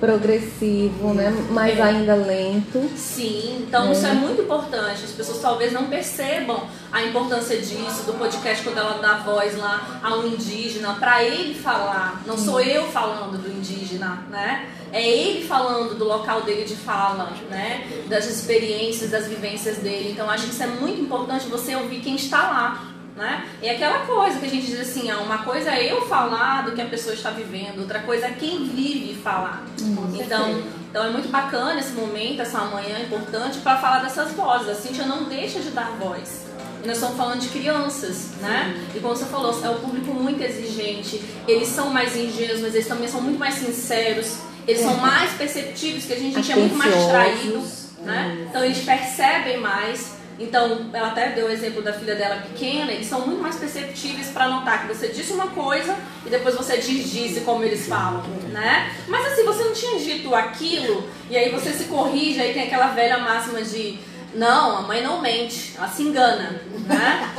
progressivo, 0.00 1.14
né? 1.14 1.32
Mas 1.50 1.78
É. 1.78 1.82
ainda 1.82 2.14
lento. 2.14 2.90
Sim, 2.96 3.64
então 3.66 3.90
isso 3.92 4.06
é 4.06 4.12
muito 4.12 4.42
importante. 4.42 5.04
As 5.04 5.10
pessoas 5.12 5.40
talvez 5.40 5.72
não 5.72 5.86
percebam 5.86 6.64
a 6.92 7.02
importância 7.02 7.56
disso, 7.58 8.04
do 8.04 8.14
podcast 8.14 8.62
quando 8.62 8.78
ela 8.78 8.98
dá 8.98 9.18
voz 9.18 9.56
lá 9.56 10.00
ao 10.02 10.26
indígena, 10.26 10.94
para 10.94 11.22
ele 11.24 11.54
falar. 11.54 12.22
Não 12.26 12.36
sou 12.36 12.60
eu 12.60 12.84
falando 12.84 13.40
do 13.40 13.48
indígena, 13.48 14.24
né? 14.30 14.70
É 14.92 15.06
ele 15.06 15.46
falando 15.46 15.94
do 15.94 16.04
local 16.04 16.42
dele 16.42 16.64
de 16.64 16.76
fala, 16.76 17.30
né? 17.50 17.86
Das 18.08 18.26
experiências, 18.28 19.10
das 19.10 19.26
vivências 19.26 19.78
dele. 19.78 20.10
Então 20.12 20.30
acho 20.30 20.44
que 20.46 20.52
isso 20.52 20.62
é 20.62 20.66
muito 20.68 21.00
importante 21.00 21.46
você 21.48 21.74
ouvir 21.74 22.00
quem 22.00 22.16
está 22.16 22.42
lá. 22.42 22.82
Né? 23.16 23.48
E 23.62 23.70
aquela 23.70 24.00
coisa 24.00 24.38
que 24.38 24.44
a 24.44 24.48
gente 24.48 24.66
diz 24.66 24.78
assim, 24.78 25.10
ó, 25.10 25.22
uma 25.22 25.38
coisa 25.38 25.70
é 25.70 25.90
eu 25.90 26.02
falar 26.02 26.66
do 26.66 26.72
que 26.72 26.82
a 26.82 26.84
pessoa 26.84 27.14
está 27.14 27.30
vivendo, 27.30 27.78
outra 27.78 28.00
coisa 28.00 28.26
é 28.26 28.32
quem 28.32 28.68
vive 28.68 29.14
falar. 29.14 29.64
Então, 30.12 30.62
então 30.90 31.02
é 31.02 31.08
muito 31.08 31.28
bacana 31.28 31.80
esse 31.80 31.92
momento, 31.92 32.42
essa 32.42 32.60
manhã 32.66 32.98
importante 33.00 33.58
para 33.60 33.78
falar 33.78 34.00
dessas 34.00 34.32
vozes. 34.32 34.68
A 34.68 34.74
Cintia 34.74 35.06
não 35.06 35.24
deixa 35.24 35.60
de 35.60 35.70
dar 35.70 35.92
voz. 35.98 36.44
E 36.84 36.86
nós 36.86 36.98
estamos 36.98 37.16
falando 37.16 37.40
de 37.40 37.48
crianças, 37.48 38.32
né? 38.40 38.86
E 38.94 39.00
como 39.00 39.16
você 39.16 39.24
falou, 39.24 39.58
é 39.64 39.70
um 39.70 39.80
público 39.80 40.12
muito 40.12 40.42
exigente. 40.42 41.22
Eles 41.48 41.68
são 41.68 41.88
mais 41.88 42.14
ingênuos, 42.14 42.60
mas 42.60 42.74
eles 42.74 42.86
também 42.86 43.08
são 43.08 43.22
muito 43.22 43.38
mais 43.38 43.54
sinceros. 43.54 44.36
Eles 44.68 44.82
são 44.82 44.96
mais 44.96 45.32
perceptíveis, 45.32 46.04
que 46.04 46.12
a 46.12 46.18
gente 46.18 46.52
é 46.52 46.56
muito 46.56 46.76
mais 46.76 46.94
distraído, 46.94 47.62
né? 48.02 48.46
Então 48.48 48.62
eles 48.62 48.84
percebem 48.84 49.58
mais. 49.58 50.15
Então, 50.38 50.90
ela 50.92 51.08
até 51.08 51.30
deu 51.30 51.46
o 51.46 51.50
exemplo 51.50 51.80
da 51.82 51.92
filha 51.92 52.14
dela 52.14 52.36
pequena, 52.36 52.92
eles 52.92 53.06
são 53.06 53.26
muito 53.26 53.40
mais 53.40 53.56
perceptíveis 53.56 54.28
para 54.28 54.48
notar 54.48 54.82
que 54.82 54.94
você 54.94 55.08
disse 55.08 55.32
uma 55.32 55.48
coisa 55.48 55.96
e 56.26 56.28
depois 56.28 56.54
você 56.54 56.76
desdisse 56.76 57.40
como 57.40 57.64
eles 57.64 57.86
falam, 57.86 58.22
né? 58.50 58.94
Mas 59.08 59.32
assim, 59.32 59.44
você 59.44 59.64
não 59.64 59.72
tinha 59.72 59.98
dito 59.98 60.34
aquilo 60.34 61.08
e 61.30 61.36
aí 61.36 61.50
você 61.50 61.72
se 61.72 61.84
corrige, 61.84 62.40
aí 62.40 62.52
tem 62.52 62.64
aquela 62.64 62.88
velha 62.88 63.18
máxima 63.18 63.62
de 63.62 63.98
não, 64.34 64.78
a 64.78 64.82
mãe 64.82 65.02
não 65.02 65.22
mente, 65.22 65.72
ela 65.78 65.88
se 65.88 66.02
engana, 66.02 66.60
né? 66.86 67.34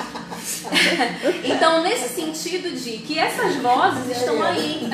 então, 1.44 1.84
nesse 1.84 2.10
sentido 2.10 2.76
de 2.76 2.98
que 3.00 3.20
essas 3.20 3.56
vozes 3.58 4.18
estão 4.18 4.42
aí. 4.42 4.90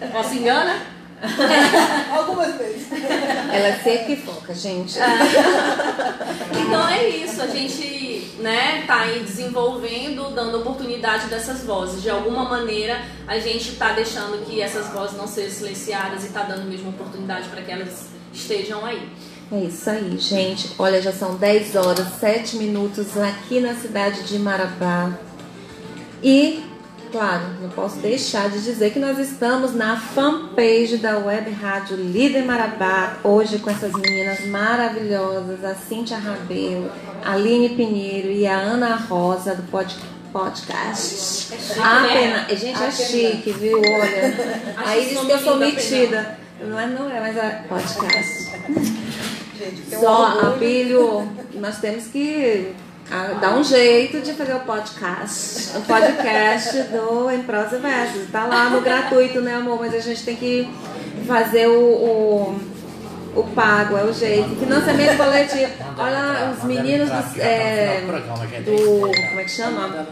Ela 0.00 0.22
se 0.22 0.36
engana? 0.36 0.97
Algumas 2.16 2.56
vezes. 2.56 2.88
Ela 3.52 3.82
sempre 3.82 4.16
foca, 4.16 4.54
gente. 4.54 4.98
Então 6.60 6.88
é 6.88 7.08
isso, 7.08 7.42
a 7.42 7.46
gente 7.46 8.34
né, 8.38 8.84
tá 8.86 9.00
aí 9.00 9.20
desenvolvendo, 9.20 10.34
dando 10.34 10.58
oportunidade 10.58 11.26
dessas 11.26 11.64
vozes. 11.64 12.02
De 12.02 12.10
alguma 12.10 12.44
maneira, 12.44 13.00
a 13.26 13.38
gente 13.38 13.72
tá 13.72 13.92
deixando 13.92 14.44
que 14.44 14.60
essas 14.60 14.88
vozes 14.88 15.16
não 15.16 15.26
sejam 15.26 15.50
silenciadas 15.50 16.24
e 16.24 16.28
tá 16.28 16.42
dando 16.42 16.64
mesmo 16.68 16.90
oportunidade 16.90 17.48
para 17.48 17.62
que 17.62 17.70
elas 17.70 18.06
estejam 18.32 18.84
aí. 18.84 19.08
É 19.50 19.60
isso 19.64 19.88
aí, 19.88 20.18
gente. 20.18 20.74
Olha, 20.78 21.00
já 21.00 21.12
são 21.12 21.36
10 21.36 21.74
horas, 21.76 22.06
7 22.20 22.56
minutos 22.56 23.16
aqui 23.16 23.60
na 23.60 23.74
cidade 23.74 24.24
de 24.24 24.38
Marabá. 24.38 25.12
E, 26.22 26.64
claro, 27.10 27.42
não 27.60 27.68
posso 27.70 27.96
deixar 27.96 28.50
de 28.50 28.60
dizer 28.62 28.92
que 28.92 28.98
nós 28.98 29.18
estamos 29.18 29.74
na 29.74 29.96
fanpage 29.98 30.98
da 30.98 31.18
Web 31.18 31.50
Rádio 31.52 31.96
Líder 31.96 32.44
Marabá, 32.44 33.18
hoje 33.24 33.58
com 33.58 33.70
essas 33.70 33.92
meninas 33.92 34.44
maravilhosas, 34.46 35.64
a 35.64 35.74
Cíntia 35.74 36.18
Rabelo, 36.18 36.90
a 37.24 37.32
Aline 37.32 37.70
Pinheiro 37.70 38.28
e 38.30 38.46
a 38.46 38.56
Ana 38.56 38.96
Rosa 38.96 39.54
do 39.54 39.62
pod- 39.70 39.96
podcast. 40.32 41.54
A 41.80 42.00
né? 42.00 42.08
pena, 42.08 42.56
gente, 42.56 42.82
é 42.82 42.90
chique, 42.90 43.52
viu? 43.52 43.78
Olha. 43.78 44.74
Aí 44.76 45.08
diz 45.08 45.20
que 45.20 45.32
eu 45.32 45.38
sou 45.38 45.56
metida. 45.56 46.38
Não 46.60 46.78
é, 46.78 46.86
não 46.86 47.10
é, 47.10 47.20
mas 47.20 47.36
é 47.36 47.64
podcast. 47.68 48.50
Gente, 49.58 49.96
Só, 49.98 50.36
orgulho. 50.36 50.52
Abílio, 50.54 51.32
nós 51.54 51.78
temos 51.78 52.06
que 52.08 52.72
ah, 53.10 53.38
dar 53.40 53.54
um 53.56 53.64
jeito 53.64 54.20
de 54.20 54.34
fazer 54.34 54.54
o 54.54 54.60
podcast. 54.60 55.78
O 55.78 55.80
podcast 55.80 56.82
do 56.84 57.30
Em 57.30 57.42
Prosa 57.42 57.78
Versos. 57.78 58.30
Tá 58.30 58.44
lá 58.44 58.68
no 58.68 58.82
gratuito, 58.82 59.40
né, 59.40 59.54
amor? 59.54 59.78
Mas 59.80 59.94
a 59.94 60.00
gente 60.00 60.22
tem 60.24 60.36
que 60.36 60.68
fazer 61.26 61.68
o, 61.68 61.80
o, 61.80 62.60
o 63.34 63.42
pago, 63.54 63.96
é 63.96 64.04
o 64.04 64.12
jeito. 64.12 64.54
Financiamento 64.56 65.16
coletivo. 65.16 65.72
Olha, 65.96 66.52
os 66.54 66.64
meninos 66.64 67.08
do, 67.08 67.40
é, 67.40 68.02
do. 68.62 69.00
Como 69.00 69.40
é 69.40 69.44
que 69.44 69.50
chama? 69.50 70.06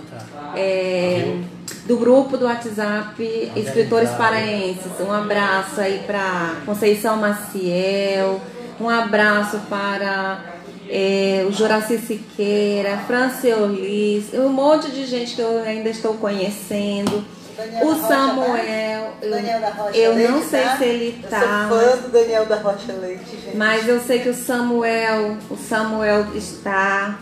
É, 0.54 1.36
do 1.84 1.98
grupo 1.98 2.38
do 2.38 2.46
WhatsApp 2.46 3.52
Escritores 3.54 4.10
Paraenses. 4.12 4.90
Um 5.00 5.12
abraço 5.12 5.82
aí 5.82 6.02
para 6.06 6.54
Conceição 6.64 7.18
Maciel, 7.18 8.40
um 8.80 8.88
abraço 8.88 9.58
para 9.68 10.55
é, 10.88 11.44
o 11.48 11.52
Juraci 11.52 11.98
Siqueira, 11.98 12.98
Franciolis, 13.06 14.32
um 14.34 14.48
monte 14.48 14.90
de 14.90 15.06
gente 15.06 15.34
que 15.34 15.40
eu 15.40 15.62
ainda 15.62 15.88
estou 15.88 16.14
conhecendo. 16.14 17.24
Daniel 17.56 17.86
O 17.86 17.92
Rocha, 17.94 18.08
Samuel, 18.08 19.12
eu, 19.22 19.30
Daniel 19.30 19.60
da 19.60 19.70
Rocha 19.70 19.96
eu 19.96 20.14
Leite, 20.14 20.30
não 20.30 20.42
sei 20.42 20.62
tá? 20.62 20.76
se 20.76 20.84
ele 20.84 21.20
Eu 21.22 21.30
tá. 21.30 21.68
sou 21.68 21.78
fã 21.78 21.96
do 22.02 22.08
Daniel 22.12 22.46
da 22.46 22.56
Rocha 22.56 22.92
Leite, 22.92 23.30
gente. 23.30 23.56
Mas 23.56 23.88
eu 23.88 24.00
sei 24.00 24.18
que 24.18 24.28
o 24.28 24.34
Samuel, 24.34 25.38
o 25.50 25.56
Samuel 25.56 26.26
está. 26.34 27.18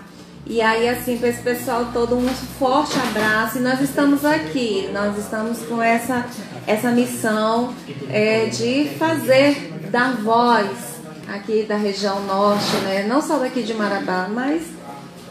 E 0.46 0.60
aí, 0.60 0.88
assim, 0.88 1.16
para 1.16 1.28
esse 1.28 1.40
pessoal 1.40 1.88
todo, 1.92 2.16
um 2.16 2.28
forte 2.28 2.98
abraço. 2.98 3.58
E 3.58 3.60
nós 3.60 3.80
estamos 3.80 4.24
aqui, 4.24 4.90
nós 4.92 5.16
estamos 5.16 5.60
com 5.60 5.80
essa, 5.80 6.26
essa 6.66 6.90
missão 6.90 7.72
é, 8.10 8.46
de 8.46 8.90
fazer, 8.98 9.72
dar 9.90 10.16
voz 10.16 10.93
aqui 11.28 11.64
da 11.64 11.76
região 11.76 12.24
norte, 12.24 12.76
né? 12.84 13.04
Não 13.08 13.20
só 13.20 13.38
daqui 13.38 13.62
de 13.62 13.74
Marabá, 13.74 14.28
mas 14.30 14.62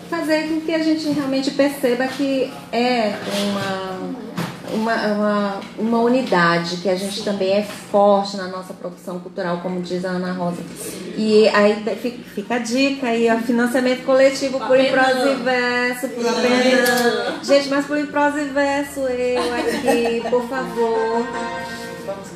fazer 0.09 0.47
com 0.47 0.61
que 0.61 0.73
a 0.73 0.83
gente 0.83 1.09
realmente 1.09 1.51
perceba 1.51 2.07
que 2.07 2.51
é 2.71 3.13
uma 3.49 4.23
uma, 4.73 4.95
uma, 4.95 5.61
uma 5.77 5.99
unidade, 5.99 6.77
que 6.77 6.89
a 6.89 6.95
gente 6.95 7.23
também 7.23 7.53
é 7.53 7.63
forte 7.63 8.35
na 8.37 8.47
nossa 8.47 8.73
produção 8.73 9.19
cultural, 9.19 9.59
como 9.61 9.81
diz 9.81 10.03
a 10.03 10.09
Ana 10.09 10.33
Rosa. 10.33 10.61
E 11.15 11.47
aí 11.49 11.83
fica 12.33 12.55
a 12.55 12.59
dica 12.59 13.07
aí, 13.07 13.29
ó, 13.29 13.37
financiamento 13.37 14.03
coletivo 14.03 14.59
por 14.59 14.79
em 14.79 14.91
prosa 14.91 15.29
e 15.29 15.35
verso, 15.35 16.09
por 16.09 16.27
apenas. 16.27 17.45
Gente, 17.45 17.69
mas 17.69 17.85
por 17.85 17.97
em 17.97 18.05
prosa 18.07 18.41
e 18.41 18.45
verso, 18.45 19.01
eu 19.01 19.53
aqui, 19.53 20.29
por 20.29 20.47
favor. 20.47 21.27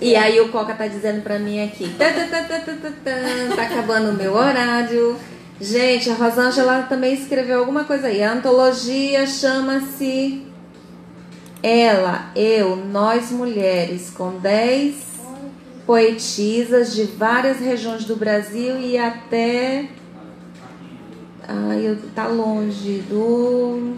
E 0.01 0.15
aí 0.15 0.39
o 0.39 0.49
Coca 0.49 0.73
tá 0.73 0.87
dizendo 0.87 1.21
pra 1.21 1.39
mim 1.39 1.63
aqui, 1.63 1.89
tá, 1.97 2.11
tá, 2.11 2.25
tá, 2.25 2.43
tá, 2.43 2.59
tá, 2.59 2.73
tá, 2.73 2.89
tá, 3.03 3.55
tá 3.55 3.61
acabando 3.63 4.11
o 4.11 4.13
meu 4.13 4.33
horário. 4.33 5.17
Gente, 5.59 6.09
a 6.09 6.13
Rosângela 6.13 6.83
também 6.83 7.13
escreveu 7.15 7.59
alguma 7.59 7.83
coisa 7.83 8.07
aí. 8.07 8.21
A 8.21 8.33
antologia 8.33 9.25
chama-se 9.25 10.45
Ela, 11.63 12.31
Eu, 12.35 12.75
Nós 12.75 13.31
Mulheres, 13.31 14.11
com 14.11 14.37
10 14.37 15.07
poetisas 15.87 16.93
de 16.93 17.05
várias 17.05 17.59
regiões 17.59 18.05
do 18.05 18.15
Brasil 18.15 18.79
e 18.79 18.97
até. 18.97 19.89
Ai, 21.47 21.97
tá 22.13 22.27
longe 22.27 22.99
do. 23.09 23.95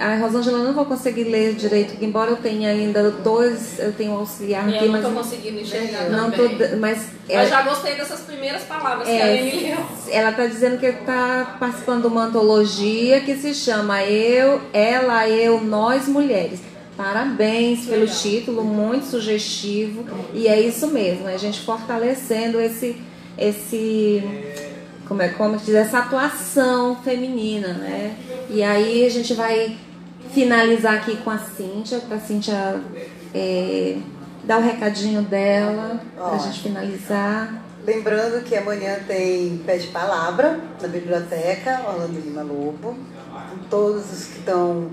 Ai, 0.00 0.20
Rosângela, 0.20 0.58
eu 0.58 0.64
não 0.64 0.72
vou 0.74 0.84
conseguir 0.84 1.24
ler 1.24 1.54
direito, 1.54 1.90
porque 1.90 2.04
embora 2.06 2.30
eu 2.30 2.36
tenha 2.36 2.70
ainda 2.70 3.10
dois, 3.10 3.78
eu 3.78 3.92
tenho 3.92 4.12
um 4.12 4.18
auxiliar 4.18 4.68
E 4.68 4.74
aqui, 4.76 4.84
eu 4.84 4.92
não 4.92 5.00
mas 5.00 5.04
tô 5.04 5.10
conseguindo 5.22 5.60
enxergar 5.60 6.08
não 6.10 6.30
tô, 6.30 6.48
também. 6.48 6.76
mas 6.76 7.08
Eu 7.28 7.38
é- 7.40 7.46
já 7.46 7.62
gostei 7.62 7.94
dessas 7.96 8.20
primeiras 8.20 8.62
palavras 8.62 9.06
que 9.08 9.12
é, 9.14 9.22
a 9.22 9.26
Aline 9.26 9.62
leu. 9.70 9.76
ela 10.10 10.30
está 10.30 10.46
dizendo 10.46 10.78
que 10.78 10.86
está 10.86 11.56
participando 11.58 12.02
de 12.02 12.06
uma 12.08 12.24
antologia 12.26 13.20
que 13.20 13.34
se 13.36 13.52
chama 13.54 14.02
Eu, 14.04 14.60
Ela, 14.72 15.28
Eu, 15.28 15.60
Nós 15.60 16.06
Mulheres. 16.06 16.60
Parabéns 16.96 17.86
pelo 17.86 18.06
título, 18.06 18.64
muito 18.64 19.06
sugestivo. 19.06 20.04
E 20.34 20.48
é 20.48 20.60
isso 20.60 20.88
mesmo, 20.88 21.28
é 21.28 21.34
a 21.34 21.38
gente 21.38 21.60
fortalecendo 21.60 22.60
esse, 22.60 22.96
esse 23.36 24.22
como 25.06 25.22
é 25.22 25.28
como 25.28 25.56
diz, 25.56 25.74
essa 25.74 25.98
atuação 26.00 26.96
feminina, 27.02 27.68
né? 27.68 28.14
E 28.50 28.62
aí 28.62 29.06
a 29.06 29.10
gente 29.10 29.32
vai 29.34 29.76
finalizar 30.32 30.94
aqui 30.94 31.16
com 31.18 31.30
a 31.30 31.38
Cíntia, 31.38 31.98
para 32.00 32.16
a 32.16 32.20
Cíntia 32.20 32.80
é, 33.34 33.98
dar 34.44 34.58
o 34.58 34.62
recadinho 34.62 35.22
dela, 35.22 36.00
para 36.16 36.32
a 36.32 36.38
gente 36.38 36.60
finalizar. 36.60 37.62
Lembrando 37.84 38.44
que 38.44 38.54
amanhã 38.56 38.98
tem 39.06 39.58
Pé 39.64 39.78
de 39.78 39.86
Palavra 39.88 40.60
na 40.80 40.88
biblioteca 40.88 41.80
Orlando 41.86 42.20
Lima 42.20 42.42
Lobo, 42.42 42.96
com 43.50 43.58
todos 43.70 44.12
os 44.12 44.24
que 44.24 44.38
estão, 44.40 44.90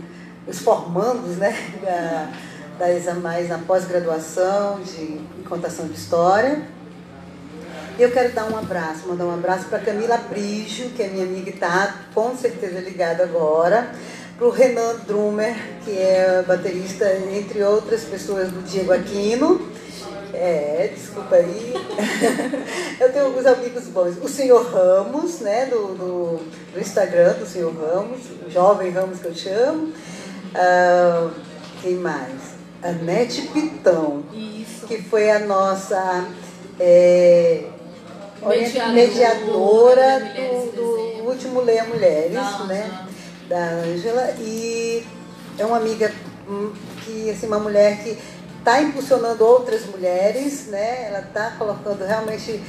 os 0.47 0.59
formandos, 0.59 1.37
né, 1.37 1.53
da, 1.83 2.31
das 2.77 3.17
mais 3.17 3.49
na 3.49 3.57
pós-graduação 3.57 4.79
de 4.81 5.19
contação 5.43 5.87
de 5.87 5.93
história. 5.93 6.61
Eu 7.97 8.11
quero 8.11 8.33
dar 8.33 8.51
um 8.51 8.57
abraço, 8.57 9.07
mandar 9.07 9.25
um 9.25 9.33
abraço 9.33 9.65
para 9.65 9.79
Camila 9.79 10.17
Brígio, 10.17 10.89
que 10.89 11.01
é 11.01 11.07
minha 11.07 11.23
amiga 11.23 11.49
e 11.49 11.53
está 11.53 11.95
com 12.13 12.35
certeza 12.35 12.79
ligada 12.81 13.23
agora, 13.23 13.89
para 14.37 14.47
o 14.47 14.49
Renan 14.49 14.95
Drumer, 15.07 15.55
que 15.83 15.91
é 15.97 16.43
baterista, 16.45 17.09
entre 17.33 17.63
outras 17.63 18.03
pessoas, 18.03 18.49
do 18.49 18.61
Diego 18.63 18.91
Aquino. 18.91 19.69
É, 20.33 20.91
desculpa 20.93 21.35
aí. 21.35 21.73
Eu 22.99 23.11
tenho 23.13 23.25
alguns 23.27 23.45
amigos 23.45 23.85
bons. 23.85 24.17
O 24.21 24.27
senhor 24.27 24.65
Ramos, 24.65 25.39
né, 25.39 25.67
do, 25.67 25.95
do, 25.95 26.39
do 26.73 26.79
Instagram 26.79 27.33
do 27.33 27.45
senhor 27.45 27.73
Ramos, 27.73 28.19
o 28.45 28.49
jovem 28.51 28.91
Ramos 28.91 29.19
que 29.19 29.27
eu 29.27 29.35
chamo. 29.35 29.93
Ah, 30.53 31.29
quem 31.81 31.95
mais? 31.95 32.55
A 32.83 32.91
Nete 32.91 33.43
Pitão, 33.43 34.23
Isso. 34.33 34.85
que 34.87 35.01
foi 35.01 35.31
a 35.31 35.39
nossa 35.39 36.25
é, 36.79 37.63
Mediadora 38.41 38.91
mediadora 38.93 40.19
do, 40.19 40.71
do 40.71 40.97
Desenho. 40.97 41.29
último 41.29 41.61
Leia 41.61 41.85
Mulheres, 41.85 42.33
Da 42.33 42.63
né? 42.65 43.07
Da 43.47 43.57
Ângela. 43.57 44.31
E 44.39 45.05
é 45.57 45.65
uma 45.65 45.77
amiga 45.77 46.11
hum, 46.47 46.73
que, 47.03 47.29
assim, 47.29 47.47
uma 47.47 47.59
mulher 47.59 48.03
que 48.03 48.17
está 48.59 48.81
impulsionando 48.81 49.45
outras 49.45 49.85
mulheres, 49.85 50.67
né? 50.67 51.07
Ela 51.07 51.19
está 51.19 51.51
colocando 51.51 52.03
realmente 52.03 52.61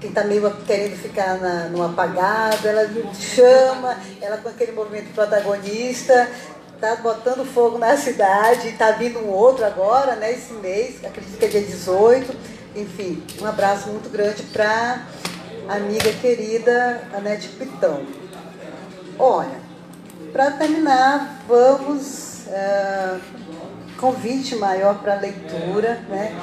quem 0.00 0.10
está 0.10 0.24
meio 0.24 0.50
querendo 0.66 0.96
ficar 0.96 1.38
na, 1.38 1.68
no 1.68 1.84
apagado, 1.84 2.66
ela 2.66 2.88
chama, 3.14 3.96
ela 4.20 4.36
com 4.36 4.48
aquele 4.48 4.72
movimento 4.72 5.14
protagonista, 5.14 6.28
está 6.74 6.96
botando 6.96 7.44
fogo 7.44 7.78
na 7.78 7.96
cidade, 7.96 8.68
está 8.68 8.90
vindo 8.90 9.20
um 9.20 9.28
outro 9.28 9.64
agora, 9.64 10.16
né, 10.16 10.32
esse 10.32 10.52
mês, 10.54 11.04
acredito 11.04 11.38
que 11.38 11.44
é 11.44 11.48
dia 11.48 11.60
18. 11.60 12.36
Enfim, 12.74 13.22
um 13.40 13.46
abraço 13.46 13.88
muito 13.90 14.10
grande 14.10 14.42
para 14.44 15.06
a 15.68 15.76
amiga 15.76 16.12
querida 16.14 17.02
Anete 17.14 17.48
Pitão. 17.50 18.04
Olha, 19.16 19.60
para 20.32 20.50
terminar, 20.52 21.42
vamos. 21.48 22.46
ah, 22.48 23.18
convite 23.98 24.56
maior 24.56 24.98
para 25.00 25.14
leitura, 25.20 26.00
né? 26.08 26.36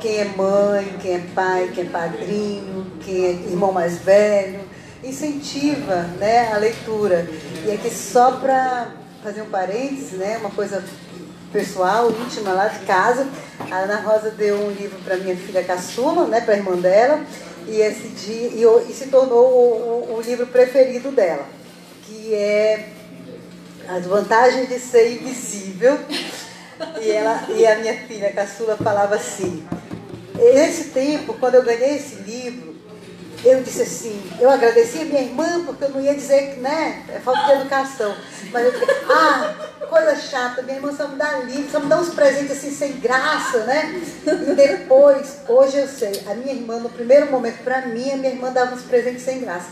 Quem 0.00 0.18
é 0.18 0.24
mãe, 0.36 0.96
quem 1.00 1.14
é 1.14 1.22
pai, 1.34 1.70
quem 1.74 1.84
é 1.86 1.88
padrinho, 1.88 2.86
quem 3.02 3.24
é 3.24 3.30
irmão 3.30 3.72
mais 3.72 3.96
velho, 3.98 4.60
incentiva 5.02 6.02
né, 6.18 6.52
a 6.52 6.58
leitura. 6.58 7.26
E 7.64 7.72
aqui 7.72 7.90
só 7.90 8.32
para 8.32 8.88
fazer 9.22 9.40
um 9.40 9.46
parênteses, 9.48 10.12
né, 10.12 10.36
uma 10.38 10.50
coisa 10.50 10.84
pessoal, 11.50 12.10
íntima 12.10 12.52
lá 12.52 12.68
de 12.68 12.80
casa, 12.80 13.26
a 13.70 13.76
Ana 13.78 13.96
Rosa 14.00 14.30
deu 14.30 14.54
um 14.56 14.70
livro 14.72 14.98
para 15.02 15.16
minha 15.16 15.34
filha 15.36 15.64
caçula, 15.64 16.26
né, 16.26 16.42
para 16.42 16.52
a 16.52 16.56
irmã 16.58 16.76
dela, 16.76 17.24
e, 17.66 17.80
esse 17.80 18.08
dia, 18.08 18.48
e, 18.48 18.90
e 18.90 18.92
se 18.92 19.06
tornou 19.06 19.46
o, 19.46 20.12
o- 20.12 20.18
o 20.18 20.20
livro 20.20 20.46
preferido 20.48 21.10
dela, 21.10 21.46
que 22.02 22.34
é 22.34 22.90
As 23.88 24.04
Vantagens 24.06 24.68
de 24.68 24.78
Ser 24.78 25.12
Invisível. 25.12 25.98
E, 27.00 27.10
ela, 27.10 27.44
e 27.48 27.66
a 27.66 27.76
minha 27.76 27.94
filha 28.06 28.32
caçula 28.32 28.76
falava 28.76 29.14
assim, 29.14 29.66
nesse 30.34 30.90
tempo, 30.90 31.34
quando 31.34 31.54
eu 31.54 31.62
ganhei 31.62 31.96
esse 31.96 32.16
livro, 32.16 32.76
eu 33.42 33.62
disse 33.62 33.82
assim, 33.82 34.22
eu 34.40 34.50
agradeci 34.50 34.98
a 35.00 35.04
minha 35.04 35.22
irmã, 35.22 35.64
porque 35.64 35.84
eu 35.84 35.90
não 35.90 36.00
ia 36.00 36.14
dizer 36.14 36.54
que, 36.54 36.60
né, 36.60 37.04
é 37.08 37.18
falta 37.18 37.46
de 37.46 37.60
educação. 37.60 38.14
Mas 38.52 38.64
eu 38.64 38.72
disse, 38.72 38.84
ah, 39.08 39.54
coisa 39.88 40.16
chata, 40.16 40.62
minha 40.62 40.76
irmã 40.76 40.92
só 40.94 41.08
me 41.08 41.16
dá 41.16 41.38
livro, 41.38 41.70
só 41.70 41.80
me 41.80 41.86
dá 41.86 41.98
uns 41.98 42.10
presentes 42.10 42.50
assim 42.50 42.70
sem 42.70 42.92
graça, 42.94 43.64
né? 43.64 44.02
E 44.26 44.54
depois, 44.54 45.38
hoje 45.48 45.78
eu 45.78 45.88
sei, 45.88 46.22
a 46.26 46.34
minha 46.34 46.52
irmã, 46.52 46.78
no 46.78 46.90
primeiro 46.90 47.30
momento, 47.30 47.62
para 47.62 47.86
mim, 47.86 48.10
a 48.10 48.16
minha 48.16 48.32
irmã 48.32 48.52
dava 48.52 48.74
uns 48.74 48.82
presentes 48.82 49.22
sem 49.22 49.40
graça. 49.40 49.68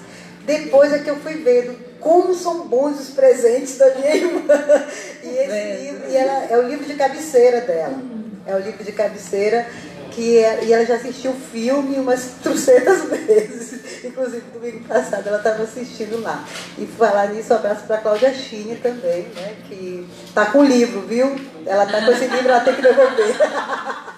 Depois 0.47 0.93
é 0.93 0.99
que 0.99 1.11
eu 1.11 1.17
fui 1.17 1.35
vendo 1.35 1.77
como 2.05 2.35
são 2.35 2.69
bons 2.69 3.01
os 3.01 3.09
presentes 3.11 3.77
da 3.79 3.93
minha 3.95 4.15
irmã. 4.15 4.85
E 5.23 5.29
esse 5.29 5.83
livro, 5.83 6.11
e 6.11 6.17
ela, 6.17 6.45
é 6.51 6.57
o 6.59 6.69
livro 6.69 6.85
de 6.85 6.95
cabeceira 6.95 7.63
dela. 7.63 7.99
É 8.47 8.55
o 8.55 8.59
livro 8.59 8.85
de 8.85 8.93
cabeceira 8.93 9.67
que 10.13 10.39
é- 10.39 10.63
e 10.65 10.73
ela 10.73 10.85
já 10.87 10.95
assistiu 10.95 11.33
o 11.33 11.35
filme 11.35 11.97
umas 11.99 12.23
trocentas 12.45 13.03
vezes. 13.09 14.05
Inclusive, 14.05 14.43
domingo 14.53 14.85
passado 14.85 15.27
ela 15.27 15.39
estava 15.39 15.65
assistindo 15.65 16.21
lá. 16.23 16.45
E 16.79 16.87
falar 16.87 17.29
nisso, 17.33 17.53
um 17.53 17.57
abraço 17.57 17.85
para 17.87 17.97
a 17.97 18.01
Cláudia 18.01 18.33
Chine 18.33 18.77
também, 18.77 19.23
né? 19.35 19.57
Que 19.67 20.07
tá 20.35 20.47
com 20.47 20.59
o 20.59 20.65
livro, 20.65 21.01
viu? 21.01 21.35
Ela 21.67 21.87
tá 21.87 22.05
com 22.05 22.13
esse 22.13 22.27
livro, 22.27 22.49
ela 22.49 22.61
tem 22.61 22.75
que 22.77 22.83
devolver. 22.83 23.35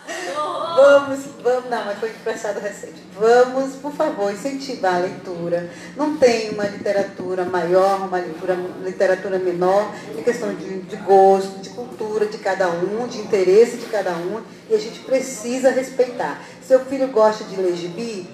Vamos, 0.76 1.20
vamos, 1.42 1.70
não, 1.70 1.84
mas 1.84 1.98
foi 1.98 2.10
emprestado 2.10 2.60
recente. 2.60 3.02
Vamos, 3.18 3.76
por 3.76 3.92
favor, 3.92 4.32
incentivar 4.32 4.96
a 4.96 4.98
leitura. 4.98 5.70
Não 5.96 6.16
tem 6.16 6.50
uma 6.50 6.64
literatura 6.64 7.44
maior, 7.44 8.06
uma 8.06 8.18
literatura, 8.20 8.58
literatura 8.84 9.38
menor, 9.38 9.90
é 10.16 10.22
questão 10.22 10.54
de, 10.54 10.82
de 10.82 10.96
gosto, 10.96 11.60
de 11.60 11.70
cultura 11.70 12.26
de 12.26 12.38
cada 12.38 12.68
um, 12.68 13.06
de 13.08 13.18
interesse 13.18 13.78
de 13.78 13.86
cada 13.86 14.12
um, 14.12 14.42
e 14.68 14.74
a 14.74 14.78
gente 14.78 15.00
precisa 15.00 15.70
respeitar. 15.70 16.42
Seu 16.62 16.80
filho 16.84 17.08
gosta 17.08 17.44
de 17.44 17.56
ler 17.56 17.74
gibi, 17.74 18.28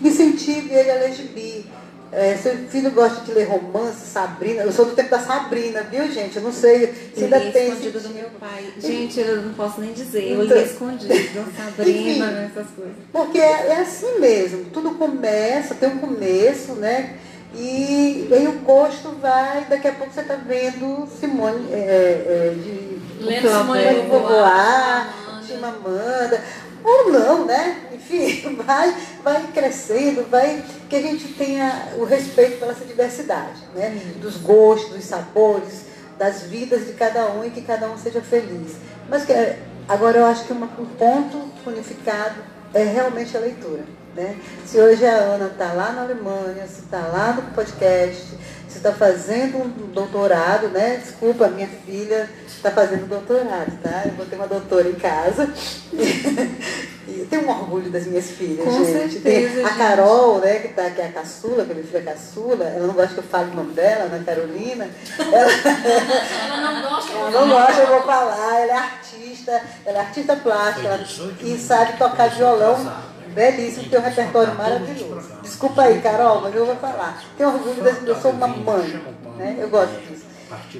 incentive 0.00 0.72
ele 0.72 0.90
a 0.90 0.94
ler 0.94 1.12
gibi. 1.12 1.66
É, 2.16 2.36
seu 2.36 2.56
filho 2.68 2.90
gosta 2.92 3.22
de 3.22 3.32
ler 3.32 3.44
romance, 3.48 4.06
Sabrina. 4.06 4.62
Eu 4.62 4.72
sou 4.72 4.84
do 4.86 4.92
tempo 4.92 5.10
da 5.10 5.18
Sabrina, 5.18 5.82
viu, 5.82 6.06
gente? 6.12 6.36
Eu 6.36 6.42
não 6.42 6.52
sei 6.52 6.94
se 7.14 7.24
ainda 7.24 7.38
Li 7.38 7.50
tem. 7.52 7.68
escondido 7.70 8.00
do 8.00 8.08
meu 8.10 8.24
tipo. 8.24 8.38
pai. 8.38 8.72
Gente, 8.78 9.18
eu 9.20 9.42
não 9.42 9.54
posso 9.54 9.80
nem 9.80 9.92
dizer. 9.92 10.30
Eu 10.32 10.44
Então- 10.44 10.56
li 10.56 10.64
escondido, 10.64 11.12
Sabrina, 11.56 12.26
Enfim. 12.26 12.50
essas 12.52 12.66
coisas. 12.76 12.94
Porque 13.12 13.38
é, 13.38 13.66
é 13.68 13.80
assim 13.80 14.20
mesmo, 14.20 14.66
tudo 14.66 14.92
começa, 14.92 15.74
tem 15.74 15.88
um 15.88 15.98
começo, 15.98 16.74
né? 16.74 17.16
E 17.56 18.28
aí 18.32 18.48
o 18.48 18.52
gosto 18.60 19.10
vai, 19.20 19.64
daqui 19.68 19.86
a 19.88 19.92
pouco 19.92 20.12
você 20.12 20.20
está 20.22 20.34
vendo 20.34 21.06
Simone 21.20 21.68
é, 21.72 21.76
é, 21.76 22.54
de 22.56 23.24
Lendo 23.24 23.48
Simone 23.48 24.08
Beauvoir, 24.10 25.14
Chimamanda, 25.46 26.42
ou 26.84 27.10
não, 27.10 27.46
né? 27.46 27.88
Enfim, 27.92 28.54
vai, 28.64 28.94
vai 29.22 29.42
crescendo, 29.52 30.28
vai 30.30 30.62
que 30.88 30.94
a 30.96 31.00
gente 31.02 31.32
tenha 31.34 31.88
o 31.96 32.04
respeito 32.04 32.58
pela 32.58 32.72
essa 32.72 32.84
diversidade, 32.84 33.60
né? 33.74 33.90
Dos 34.20 34.36
gostos, 34.36 34.94
dos 34.94 35.04
sabores, 35.04 35.86
das 36.18 36.42
vidas 36.42 36.86
de 36.86 36.92
cada 36.92 37.30
um 37.32 37.44
e 37.44 37.50
que 37.50 37.62
cada 37.62 37.90
um 37.90 37.96
seja 37.98 38.20
feliz. 38.20 38.76
Mas 39.08 39.24
que, 39.24 39.32
agora 39.88 40.18
eu 40.18 40.26
acho 40.26 40.44
que 40.44 40.52
uma- 40.52 40.70
um 40.78 40.86
ponto 40.86 41.50
unificado 41.66 42.36
é 42.72 42.82
realmente 42.84 43.36
a 43.36 43.40
leitura. 43.40 43.82
Né? 44.14 44.36
Se 44.64 44.78
hoje 44.78 45.04
a 45.04 45.12
Ana 45.14 45.46
está 45.46 45.72
lá 45.72 45.92
na 45.92 46.02
Alemanha, 46.02 46.66
se 46.68 46.80
está 46.82 46.98
lá 47.00 47.32
no 47.32 47.42
podcast, 47.52 48.22
se 48.68 48.76
está 48.78 48.92
fazendo 48.92 49.58
um 49.58 49.68
doutorado, 49.92 50.68
né? 50.68 51.00
Desculpa, 51.02 51.48
minha 51.48 51.68
filha 51.84 52.28
está 52.46 52.70
fazendo 52.70 53.08
doutorado, 53.08 53.76
tá? 53.82 54.02
Eu 54.04 54.12
vou 54.12 54.24
ter 54.26 54.36
uma 54.36 54.46
doutora 54.46 54.88
em 54.88 54.94
casa. 54.94 55.48
E 57.06 57.20
eu 57.20 57.26
tenho 57.26 57.46
um 57.46 57.50
orgulho 57.50 57.90
das 57.90 58.06
minhas 58.06 58.30
filhas, 58.30 58.64
Com 58.64 58.82
gente. 58.82 59.20
Tem 59.20 59.42
certeza, 59.42 59.60
a 59.60 59.68
gente. 59.68 59.76
Carol, 59.78 60.38
né, 60.40 60.58
que, 60.58 60.68
tá, 60.68 60.88
que 60.88 61.02
é 61.02 61.06
a 61.08 61.12
caçula, 61.12 61.62
que 61.66 61.70
é 61.70 61.74
minha 61.74 61.86
filha 61.86 62.02
caçula, 62.02 62.64
ela 62.64 62.86
não 62.86 62.94
gosta 62.94 63.12
que 63.12 63.18
eu 63.20 63.24
fale 63.24 63.50
o 63.50 63.54
nome 63.54 63.74
dela, 63.74 64.04
Ana 64.04 64.24
Carolina. 64.24 64.88
Ela, 65.18 65.52
Ela 66.46 66.72
não 66.72 66.90
gosta 66.90 67.12
ela 67.12 67.30
não 67.30 67.48
gosta, 67.50 67.80
eu 67.82 67.86
vou 67.88 68.02
falar, 68.04 68.58
ela 68.58 68.72
é 68.72 68.76
artista, 68.76 69.62
ela 69.84 69.98
é 69.98 70.00
artista 70.00 70.34
plástica 70.36 70.88
ela- 70.88 71.04
e 71.42 71.58
sabe 71.58 71.98
tocar 71.98 72.30
violão 72.30 72.92
belíssimo, 73.34 73.88
tem 73.88 73.98
um 73.98 74.02
repertório 74.02 74.54
maravilhoso. 74.54 75.32
Desculpa 75.42 75.82
aí, 75.82 76.00
Carol, 76.00 76.40
mas 76.40 76.54
eu 76.54 76.66
vou 76.66 76.76
falar. 76.76 77.22
Tenho 77.36 77.50
orgulho 77.50 77.82
das 77.82 78.02
eu 78.06 78.16
sou 78.16 78.30
uma 78.30 78.48
mãe, 78.48 79.02
né? 79.36 79.56
Eu 79.58 79.68
gosto 79.68 79.94
disso. 80.08 80.24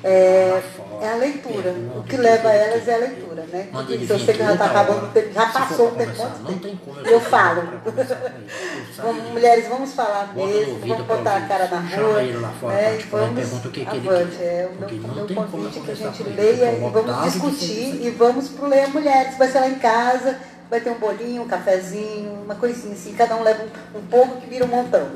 É, 0.03 0.63
é 1.01 1.09
a 1.09 1.17
leitura. 1.17 1.75
O 1.97 2.03
que 2.03 2.17
leva 2.17 2.53
tem 2.53 2.53
elas 2.53 2.87
é 2.87 2.95
a 2.95 2.99
leitura, 2.99 3.45
né? 3.53 3.69
Porque 3.73 3.99
se 3.99 4.11
eu 4.11 4.19
sei 4.19 4.35
que 4.35 4.43
já 4.43 4.53
está 4.53 4.67
acabando 4.67 5.07
o 5.07 5.33
já 5.33 5.47
passou 5.47 5.89
o 5.89 5.91
tempo 5.93 6.13
quanto 6.17 6.61
tempo? 6.61 6.97
Eu 7.05 7.21
falo. 7.21 7.63
Vamos, 8.97 9.31
mulheres, 9.31 9.67
vamos 9.69 9.93
falar 9.93 10.33
mesmo, 10.35 10.79
vamos 10.79 11.07
botar 11.07 11.37
a 11.37 11.41
cara 11.43 11.67
na 11.67 11.81
rua. 11.81 12.23
né, 12.23 12.97
e 12.97 13.03
vamos 13.03 13.53
o 13.53 13.91
avante. 13.91 14.37
É 14.41 14.71
o 14.71 14.81
meu, 14.81 15.27
meu 15.27 15.45
convite 15.45 15.81
que 15.81 15.91
a 15.91 15.95
gente 15.95 16.23
leia 16.23 16.73
e 16.73 16.81
vamos 16.81 17.17
o 17.17 17.23
discutir 17.23 18.07
e 18.07 18.11
vamos 18.11 18.49
pro 18.51 18.69
Leia 18.69 18.87
Mulheres. 18.89 19.37
Vai 19.37 19.49
ser 19.49 19.61
lá 19.61 19.69
em 19.69 19.79
casa, 19.79 20.39
vai 20.75 20.81
ter 20.81 20.91
um 20.91 20.99
bolinho, 20.99 21.43
um 21.43 21.49
cafezinho, 21.49 22.33
uma 22.45 22.55
coisinha 22.57 22.95
assim. 22.95 23.13
Cada 23.15 23.37
um 23.37 23.43
leva 23.43 23.63
um, 23.95 23.99
um 23.99 24.03
pouco 24.07 24.41
que 24.41 24.47
vira 24.49 24.65
um 24.65 24.69
montão. 24.69 25.09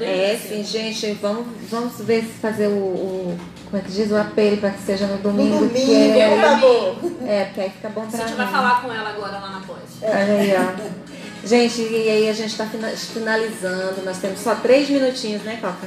É, 0.00 0.36
sim, 0.36 0.62
gente, 0.62 1.12
vamos, 1.14 1.46
vamos 1.70 1.98
ver 2.00 2.22
se 2.22 2.34
fazer 2.40 2.66
o, 2.68 2.70
o- 2.72 3.38
como 3.70 3.82
é 3.82 3.84
que 3.84 3.90
diz, 3.90 4.10
o 4.12 4.16
apelo 4.16 4.58
para 4.58 4.70
que 4.70 4.82
seja 4.82 5.06
no 5.06 5.14
No 5.16 5.22
domingo. 5.22 5.58
domingo, 5.58 5.74
que 5.74 6.20
é, 6.20 6.28
por 6.30 6.40
favor. 6.40 6.96
é, 7.26 7.44
porque 7.46 7.60
aí 7.62 7.70
fica 7.70 7.88
bom 7.88 8.02
A 8.02 8.06
pra 8.06 8.26
gente 8.26 8.36
vai 8.36 8.46
mim. 8.46 8.52
falar 8.52 8.82
com 8.82 8.92
ela 8.92 9.08
agora 9.10 9.38
lá 9.38 9.50
na 9.50 9.60
pós. 9.66 9.78
Olha 10.02 10.14
aí, 10.14 10.52
ó. 10.54 11.46
Gente, 11.46 11.80
e 11.82 12.08
aí 12.08 12.28
a 12.28 12.32
gente 12.32 12.50
está 12.50 12.66
finalizando. 12.66 14.02
Nós 14.04 14.18
temos 14.18 14.40
só 14.40 14.54
três 14.56 14.88
minutinhos, 14.90 15.42
né, 15.42 15.58
Coca? 15.60 15.86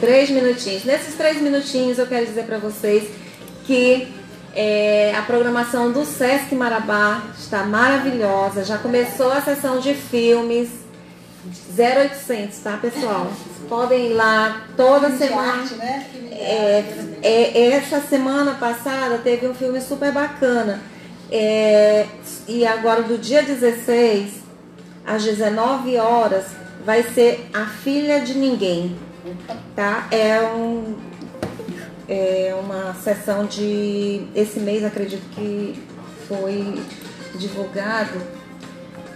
Três 0.00 0.30
minutinhos. 0.30 0.84
Nesses 0.84 1.14
três 1.14 1.40
minutinhos 1.40 1.98
eu 1.98 2.06
quero 2.06 2.24
dizer 2.26 2.44
para 2.44 2.58
vocês 2.58 3.04
que 3.66 4.08
é, 4.56 5.14
a 5.14 5.20
programação 5.20 5.92
do 5.92 6.06
Sesc 6.06 6.54
Marabá 6.54 7.22
está 7.38 7.62
maravilhosa. 7.64 8.64
Já 8.64 8.78
começou 8.78 9.30
a 9.30 9.42
sessão 9.42 9.78
de 9.78 9.92
filmes 9.92 10.70
0800, 11.78 12.58
tá, 12.60 12.78
pessoal? 12.78 13.30
Podem 13.68 14.12
ir 14.12 14.14
lá 14.14 14.62
toda 14.74 15.10
Filme 15.10 15.18
semana. 15.18 15.52
arte, 15.60 15.74
né? 15.74 16.06
É, 16.32 16.78
arte. 16.78 17.18
é, 17.22 17.72
essa 17.74 18.00
semana 18.00 18.54
passada 18.54 19.18
teve 19.18 19.46
um 19.46 19.54
filme 19.54 19.78
super 19.80 20.10
bacana. 20.10 20.80
É, 21.30 22.06
e 22.48 22.66
agora 22.66 23.02
do 23.02 23.18
dia 23.18 23.42
16, 23.42 24.42
às 25.06 25.22
19 25.22 25.98
horas, 25.98 26.46
vai 26.82 27.02
ser 27.02 27.46
A 27.52 27.66
Filha 27.66 28.20
de 28.20 28.34
Ninguém. 28.34 28.96
Tá? 29.74 30.06
É, 30.10 30.40
um, 30.40 30.94
é 32.08 32.56
uma 32.58 32.94
sessão 32.94 33.46
de. 33.46 34.26
Esse 34.34 34.60
mês 34.60 34.84
acredito 34.84 35.28
que 35.34 35.74
foi 36.28 36.80
divulgado 37.34 38.20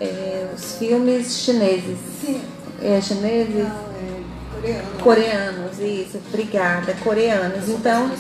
é, 0.01 0.49
os 0.55 0.77
filmes 0.77 1.39
chineses. 1.39 1.99
Sim. 2.21 2.41
É, 2.83 3.01
chineses? 3.01 3.55
Não, 3.55 3.91
é 3.91 4.01
coreano. 4.61 5.01
Coreanos, 5.01 5.79
isso, 5.79 6.21
obrigada, 6.29 6.95
coreanos. 7.05 7.69
Então, 7.69 8.11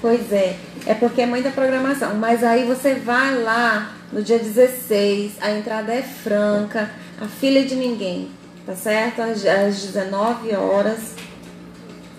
pois 0.00 0.32
é, 0.32 0.56
é 0.86 0.94
porque 0.94 1.22
é 1.22 1.26
muita 1.26 1.50
programação. 1.50 2.14
Mas 2.14 2.42
aí 2.44 2.64
você 2.64 2.94
vai 2.94 3.42
lá 3.42 3.94
no 4.12 4.22
dia 4.22 4.38
16, 4.38 5.32
a 5.40 5.52
entrada 5.52 5.92
é 5.92 6.02
franca, 6.02 6.90
a 7.20 7.26
filha 7.26 7.64
de 7.64 7.74
ninguém, 7.74 8.28
tá 8.66 8.74
certo? 8.74 9.22
Às, 9.22 9.44
às 9.46 9.82
19 9.82 10.54
horas, 10.54 11.14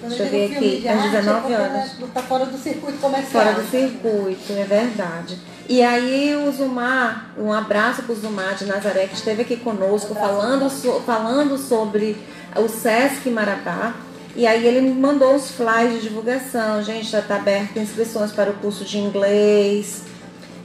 Deixa 0.08 0.24
eu 0.24 0.30
ver 0.30 0.52
um 0.52 0.56
aqui, 0.56 0.88
às 0.88 0.98
arte, 0.98 1.10
19 1.12 1.30
é 1.30 1.42
porque 1.42 1.54
horas. 1.76 1.92
Tá 2.14 2.22
fora 2.22 2.46
do 2.46 2.58
circuito 2.58 2.98
comercial. 3.00 3.44
fora 3.44 3.56
do 3.62 3.70
circuito, 3.70 4.54
é 4.54 4.64
verdade. 4.64 5.38
E 5.70 5.82
aí 5.82 6.36
o 6.36 6.52
Zumar, 6.52 7.32
um 7.38 7.52
abraço 7.54 8.04
pro 8.04 8.14
Zumar 8.16 8.56
de 8.56 8.66
Nazaré, 8.66 9.08
que 9.08 9.16
esteve 9.16 9.44
aqui 9.44 9.56
conosco 9.58 10.14
falando, 10.14 10.70
so- 10.70 11.02
falando 11.06 11.58
sobre 11.58 12.18
o 12.58 12.68
Sesc 12.68 13.30
Marabá. 13.30 13.94
E 14.36 14.46
aí 14.48 14.66
ele 14.66 14.82
me 14.82 14.94
mandou 14.94 15.36
os 15.36 15.52
flyers 15.52 15.94
de 16.02 16.02
divulgação. 16.10 16.84
Gente, 16.84 17.06
já 17.06 17.20
está 17.20 17.36
aberto 17.36 17.78
inscrições 17.78 18.32
para 18.32 18.50
o 18.50 18.54
curso 18.56 18.84
de 18.84 18.98
inglês, 18.98 20.04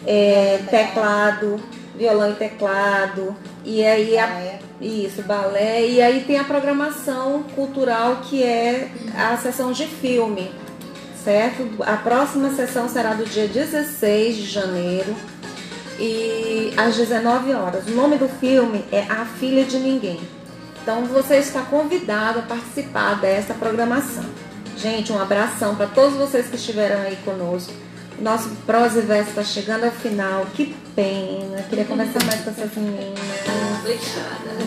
é, 0.06 0.60
teclado, 0.70 1.60
violão 1.98 2.30
e 2.30 2.34
teclado. 2.34 3.36
E 3.64 3.84
aí 3.84 4.16
a 4.16 4.26
Balé. 4.26 4.60
isso, 4.80 5.22
balé. 5.22 5.86
E 5.86 6.00
aí 6.00 6.24
tem 6.24 6.38
a 6.38 6.44
programação 6.44 7.42
cultural 7.54 8.20
que 8.22 8.42
é 8.42 8.90
a 9.14 9.36
sessão 9.36 9.72
de 9.72 9.86
filme, 9.86 10.50
certo? 11.22 11.68
A 11.82 11.96
próxima 11.96 12.50
sessão 12.50 12.88
será 12.88 13.14
do 13.14 13.24
dia 13.24 13.48
16 13.48 14.36
de 14.36 14.46
janeiro 14.46 15.14
e 15.98 16.72
às 16.76 16.96
19 16.96 17.52
horas. 17.52 17.88
O 17.88 17.90
nome 17.90 18.16
do 18.16 18.28
filme 18.28 18.84
é 18.92 19.00
A 19.02 19.24
Filha 19.24 19.64
de 19.64 19.78
Ninguém. 19.78 20.20
Então 20.80 21.04
você 21.04 21.36
está 21.36 21.62
convidado 21.62 22.38
a 22.38 22.42
participar 22.42 23.20
dessa 23.20 23.52
programação. 23.52 24.24
Gente, 24.76 25.12
um 25.12 25.20
abração 25.20 25.74
para 25.74 25.88
todos 25.88 26.16
vocês 26.16 26.46
que 26.46 26.54
estiveram 26.54 27.00
aí 27.00 27.16
conosco. 27.24 27.74
Nosso 28.20 28.48
Prosa 28.66 28.98
e 28.98 29.02
Verso 29.02 29.30
está 29.30 29.44
chegando 29.44 29.84
ao 29.84 29.90
final. 29.90 30.46
Que 30.54 30.74
pena. 30.94 31.62
Queria 31.68 31.84
conversar 31.84 32.24
mais 32.24 32.40
com 32.40 32.50
essas 32.50 32.74
meninas. 32.74 33.18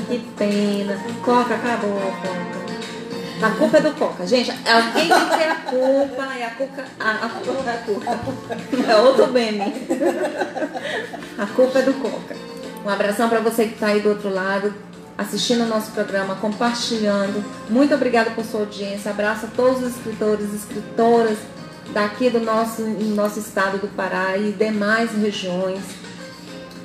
Que 0.07 0.19
pena. 0.37 0.97
Coca, 1.23 1.55
acabou, 1.55 1.99
Coca. 2.21 3.45
A 3.45 3.49
culpa 3.51 3.77
é 3.77 3.81
do 3.81 3.91
Coca. 3.93 4.27
Gente, 4.27 4.51
alguém 4.51 5.07
tem 5.07 5.29
que 5.29 5.37
ter 5.37 5.49
a 5.49 5.55
culpa. 5.55 6.37
E 6.37 6.43
a 6.43 6.49
culpa. 6.51 6.83
A, 6.99 7.11
a 7.11 7.29
culpa 7.29 7.69
é 7.69 8.87
a. 8.87 8.91
É 8.91 8.95
outro 8.97 9.27
meme. 9.27 9.73
A 11.37 11.45
culpa 11.47 11.79
é 11.79 11.81
do 11.81 11.93
Coca. 11.95 12.35
Um 12.85 12.89
abração 12.89 13.29
para 13.29 13.39
você 13.39 13.65
que 13.65 13.73
está 13.73 13.87
aí 13.87 13.99
do 13.99 14.09
outro 14.09 14.29
lado, 14.29 14.73
assistindo 15.17 15.63
o 15.63 15.67
nosso 15.67 15.91
programa, 15.91 16.35
compartilhando. 16.35 17.43
Muito 17.69 17.93
obrigada 17.93 18.31
por 18.31 18.45
sua 18.45 18.61
audiência. 18.61 19.11
Abraço 19.11 19.47
a 19.47 19.49
todos 19.49 19.83
os 19.83 19.95
escritores 19.95 20.53
escritoras 20.53 21.37
daqui 21.93 22.29
do 22.29 22.39
nosso, 22.39 22.81
nosso 22.81 23.39
estado 23.39 23.77
do 23.77 23.87
Pará 23.87 24.37
e 24.37 24.51
demais 24.51 25.11
regiões 25.11 25.81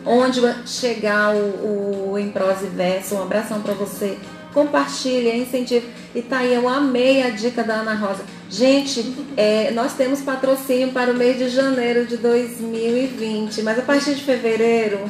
onde 0.06 0.40
chegar 0.66 1.34
o, 1.34 2.12
o 2.12 2.18
Em 2.18 2.30
Prosa 2.30 2.64
e 2.64 2.68
Verso. 2.68 3.16
Um 3.16 3.22
abração 3.22 3.60
para 3.60 3.74
você. 3.74 4.16
Compartilhe, 4.54 5.36
incentive. 5.36 5.86
E 6.14 6.22
tá 6.22 6.38
aí, 6.38 6.54
eu 6.54 6.66
amei 6.66 7.22
a 7.22 7.28
dica 7.28 7.62
da 7.62 7.74
Ana 7.74 7.94
Rosa. 7.94 8.24
Gente, 8.48 9.14
é, 9.36 9.70
nós 9.72 9.94
temos 9.94 10.22
patrocínio 10.22 10.92
para 10.92 11.10
o 11.10 11.14
mês 11.14 11.36
de 11.36 11.50
janeiro 11.50 12.06
de 12.06 12.16
2020, 12.16 13.60
mas 13.62 13.78
a 13.78 13.82
partir 13.82 14.14
de 14.14 14.22
fevereiro, 14.22 15.00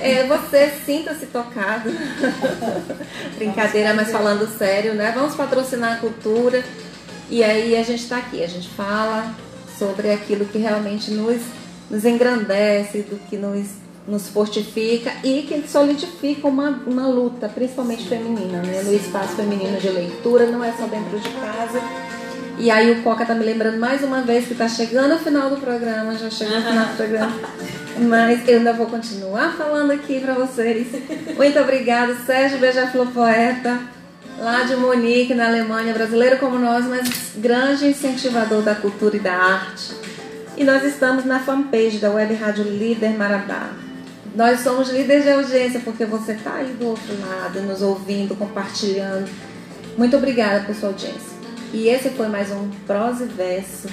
é, 0.00 0.24
você 0.24 0.72
sinta-se 0.84 1.26
tocado. 1.26 1.90
Brincadeira, 3.36 3.94
mas 3.94 4.12
falando 4.12 4.46
sério, 4.56 4.94
né? 4.94 5.12
Vamos 5.12 5.34
patrocinar 5.34 5.94
a 5.94 5.96
cultura. 5.96 6.62
E 7.30 7.42
aí 7.42 7.76
a 7.76 7.82
gente 7.82 8.02
está 8.02 8.18
aqui, 8.18 8.42
a 8.42 8.46
gente 8.46 8.68
fala 8.70 9.34
sobre 9.78 10.10
aquilo 10.10 10.44
que 10.44 10.58
realmente 10.58 11.10
nos, 11.10 11.40
nos 11.90 12.04
engrandece, 12.04 12.98
do 13.02 13.18
que 13.28 13.36
nos 13.36 13.84
nos 14.06 14.28
fortifica 14.28 15.10
e 15.22 15.42
que 15.42 15.66
solidifica 15.66 16.46
uma, 16.46 16.82
uma 16.86 17.06
luta, 17.06 17.48
principalmente 17.48 18.06
feminina, 18.06 18.60
né? 18.60 18.82
no 18.82 18.92
espaço 18.92 19.34
feminino 19.34 19.78
de 19.80 19.88
leitura, 19.88 20.46
não 20.46 20.62
é 20.62 20.72
só 20.72 20.86
dentro 20.86 21.18
de 21.18 21.28
casa. 21.30 21.80
E 22.58 22.70
aí 22.70 22.92
o 22.92 23.02
Coca 23.02 23.26
tá 23.26 23.34
me 23.34 23.44
lembrando 23.44 23.78
mais 23.78 24.02
uma 24.02 24.20
vez 24.20 24.46
que 24.46 24.54
tá 24.54 24.68
chegando 24.68 25.12
ao 25.12 25.18
final 25.18 25.50
do 25.50 25.56
programa, 25.56 26.16
já 26.16 26.30
chegou 26.30 26.56
ao 26.56 26.62
final 26.62 26.86
do 26.86 26.96
programa. 26.96 27.32
Mas 28.08 28.48
eu 28.48 28.58
ainda 28.58 28.72
vou 28.72 28.86
continuar 28.86 29.54
falando 29.56 29.90
aqui 29.90 30.20
para 30.20 30.34
vocês. 30.34 30.86
Muito 31.36 31.58
obrigada, 31.58 32.14
Sérgio 32.26 32.58
Beija-Flor 32.58 33.08
Poeta, 33.08 33.80
lá 34.38 34.64
de 34.64 34.76
Munique, 34.76 35.34
na 35.34 35.46
Alemanha, 35.46 35.94
brasileiro 35.94 36.38
como 36.38 36.58
nós, 36.58 36.84
mas 36.86 37.32
grande 37.36 37.86
incentivador 37.86 38.62
da 38.62 38.74
cultura 38.74 39.16
e 39.16 39.20
da 39.20 39.34
arte. 39.34 39.94
E 40.56 40.64
nós 40.64 40.84
estamos 40.84 41.24
na 41.24 41.40
fanpage 41.40 41.98
da 41.98 42.10
Web 42.10 42.34
Rádio 42.34 42.64
Líder 42.64 43.16
Marabá. 43.16 43.70
Nós 44.34 44.60
somos 44.60 44.88
líderes 44.88 45.24
de 45.24 45.30
audiência 45.30 45.80
porque 45.84 46.04
você 46.04 46.32
está 46.32 46.54
aí 46.54 46.72
do 46.72 46.88
outro 46.88 47.14
lado, 47.20 47.60
nos 47.62 47.82
ouvindo, 47.82 48.36
compartilhando. 48.36 49.30
Muito 49.96 50.16
obrigada 50.16 50.64
por 50.64 50.74
sua 50.74 50.88
audiência. 50.88 51.34
E 51.72 51.88
esse 51.88 52.10
foi 52.10 52.28
mais 52.28 52.50
um 52.50 52.68
Prosa 52.86 53.24
e 53.24 53.28
Verso, 53.28 53.88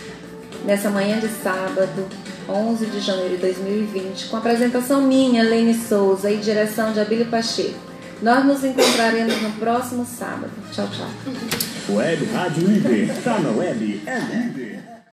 nessa 0.65 0.89
manhã 0.89 1.19
de 1.19 1.27
sábado, 1.27 2.07
11 2.47 2.85
de 2.88 2.99
janeiro 2.99 3.35
de 3.35 3.41
2020, 3.41 4.27
com 4.27 4.38
apresentação 4.38 5.01
minha, 5.01 5.43
Lene 5.43 5.73
Souza, 5.73 6.30
e 6.30 6.38
direção 6.38 6.91
de 6.91 6.99
Abílio 6.99 7.26
Pacheco. 7.26 7.90
Nós 8.22 8.45
nos 8.45 8.64
encontraremos 8.64 9.41
no 9.41 9.52
próximo 9.53 10.06
sábado. 10.06 10.52
Tchau, 10.72 10.88
tchau. 10.89 11.95
Web 11.95 12.26
Rádio 12.26 12.68
Líder. 12.68 13.15
Tá 13.23 13.39
na 13.39 13.49
web, 13.49 14.02
é 14.06 14.19
líder. 14.19 14.81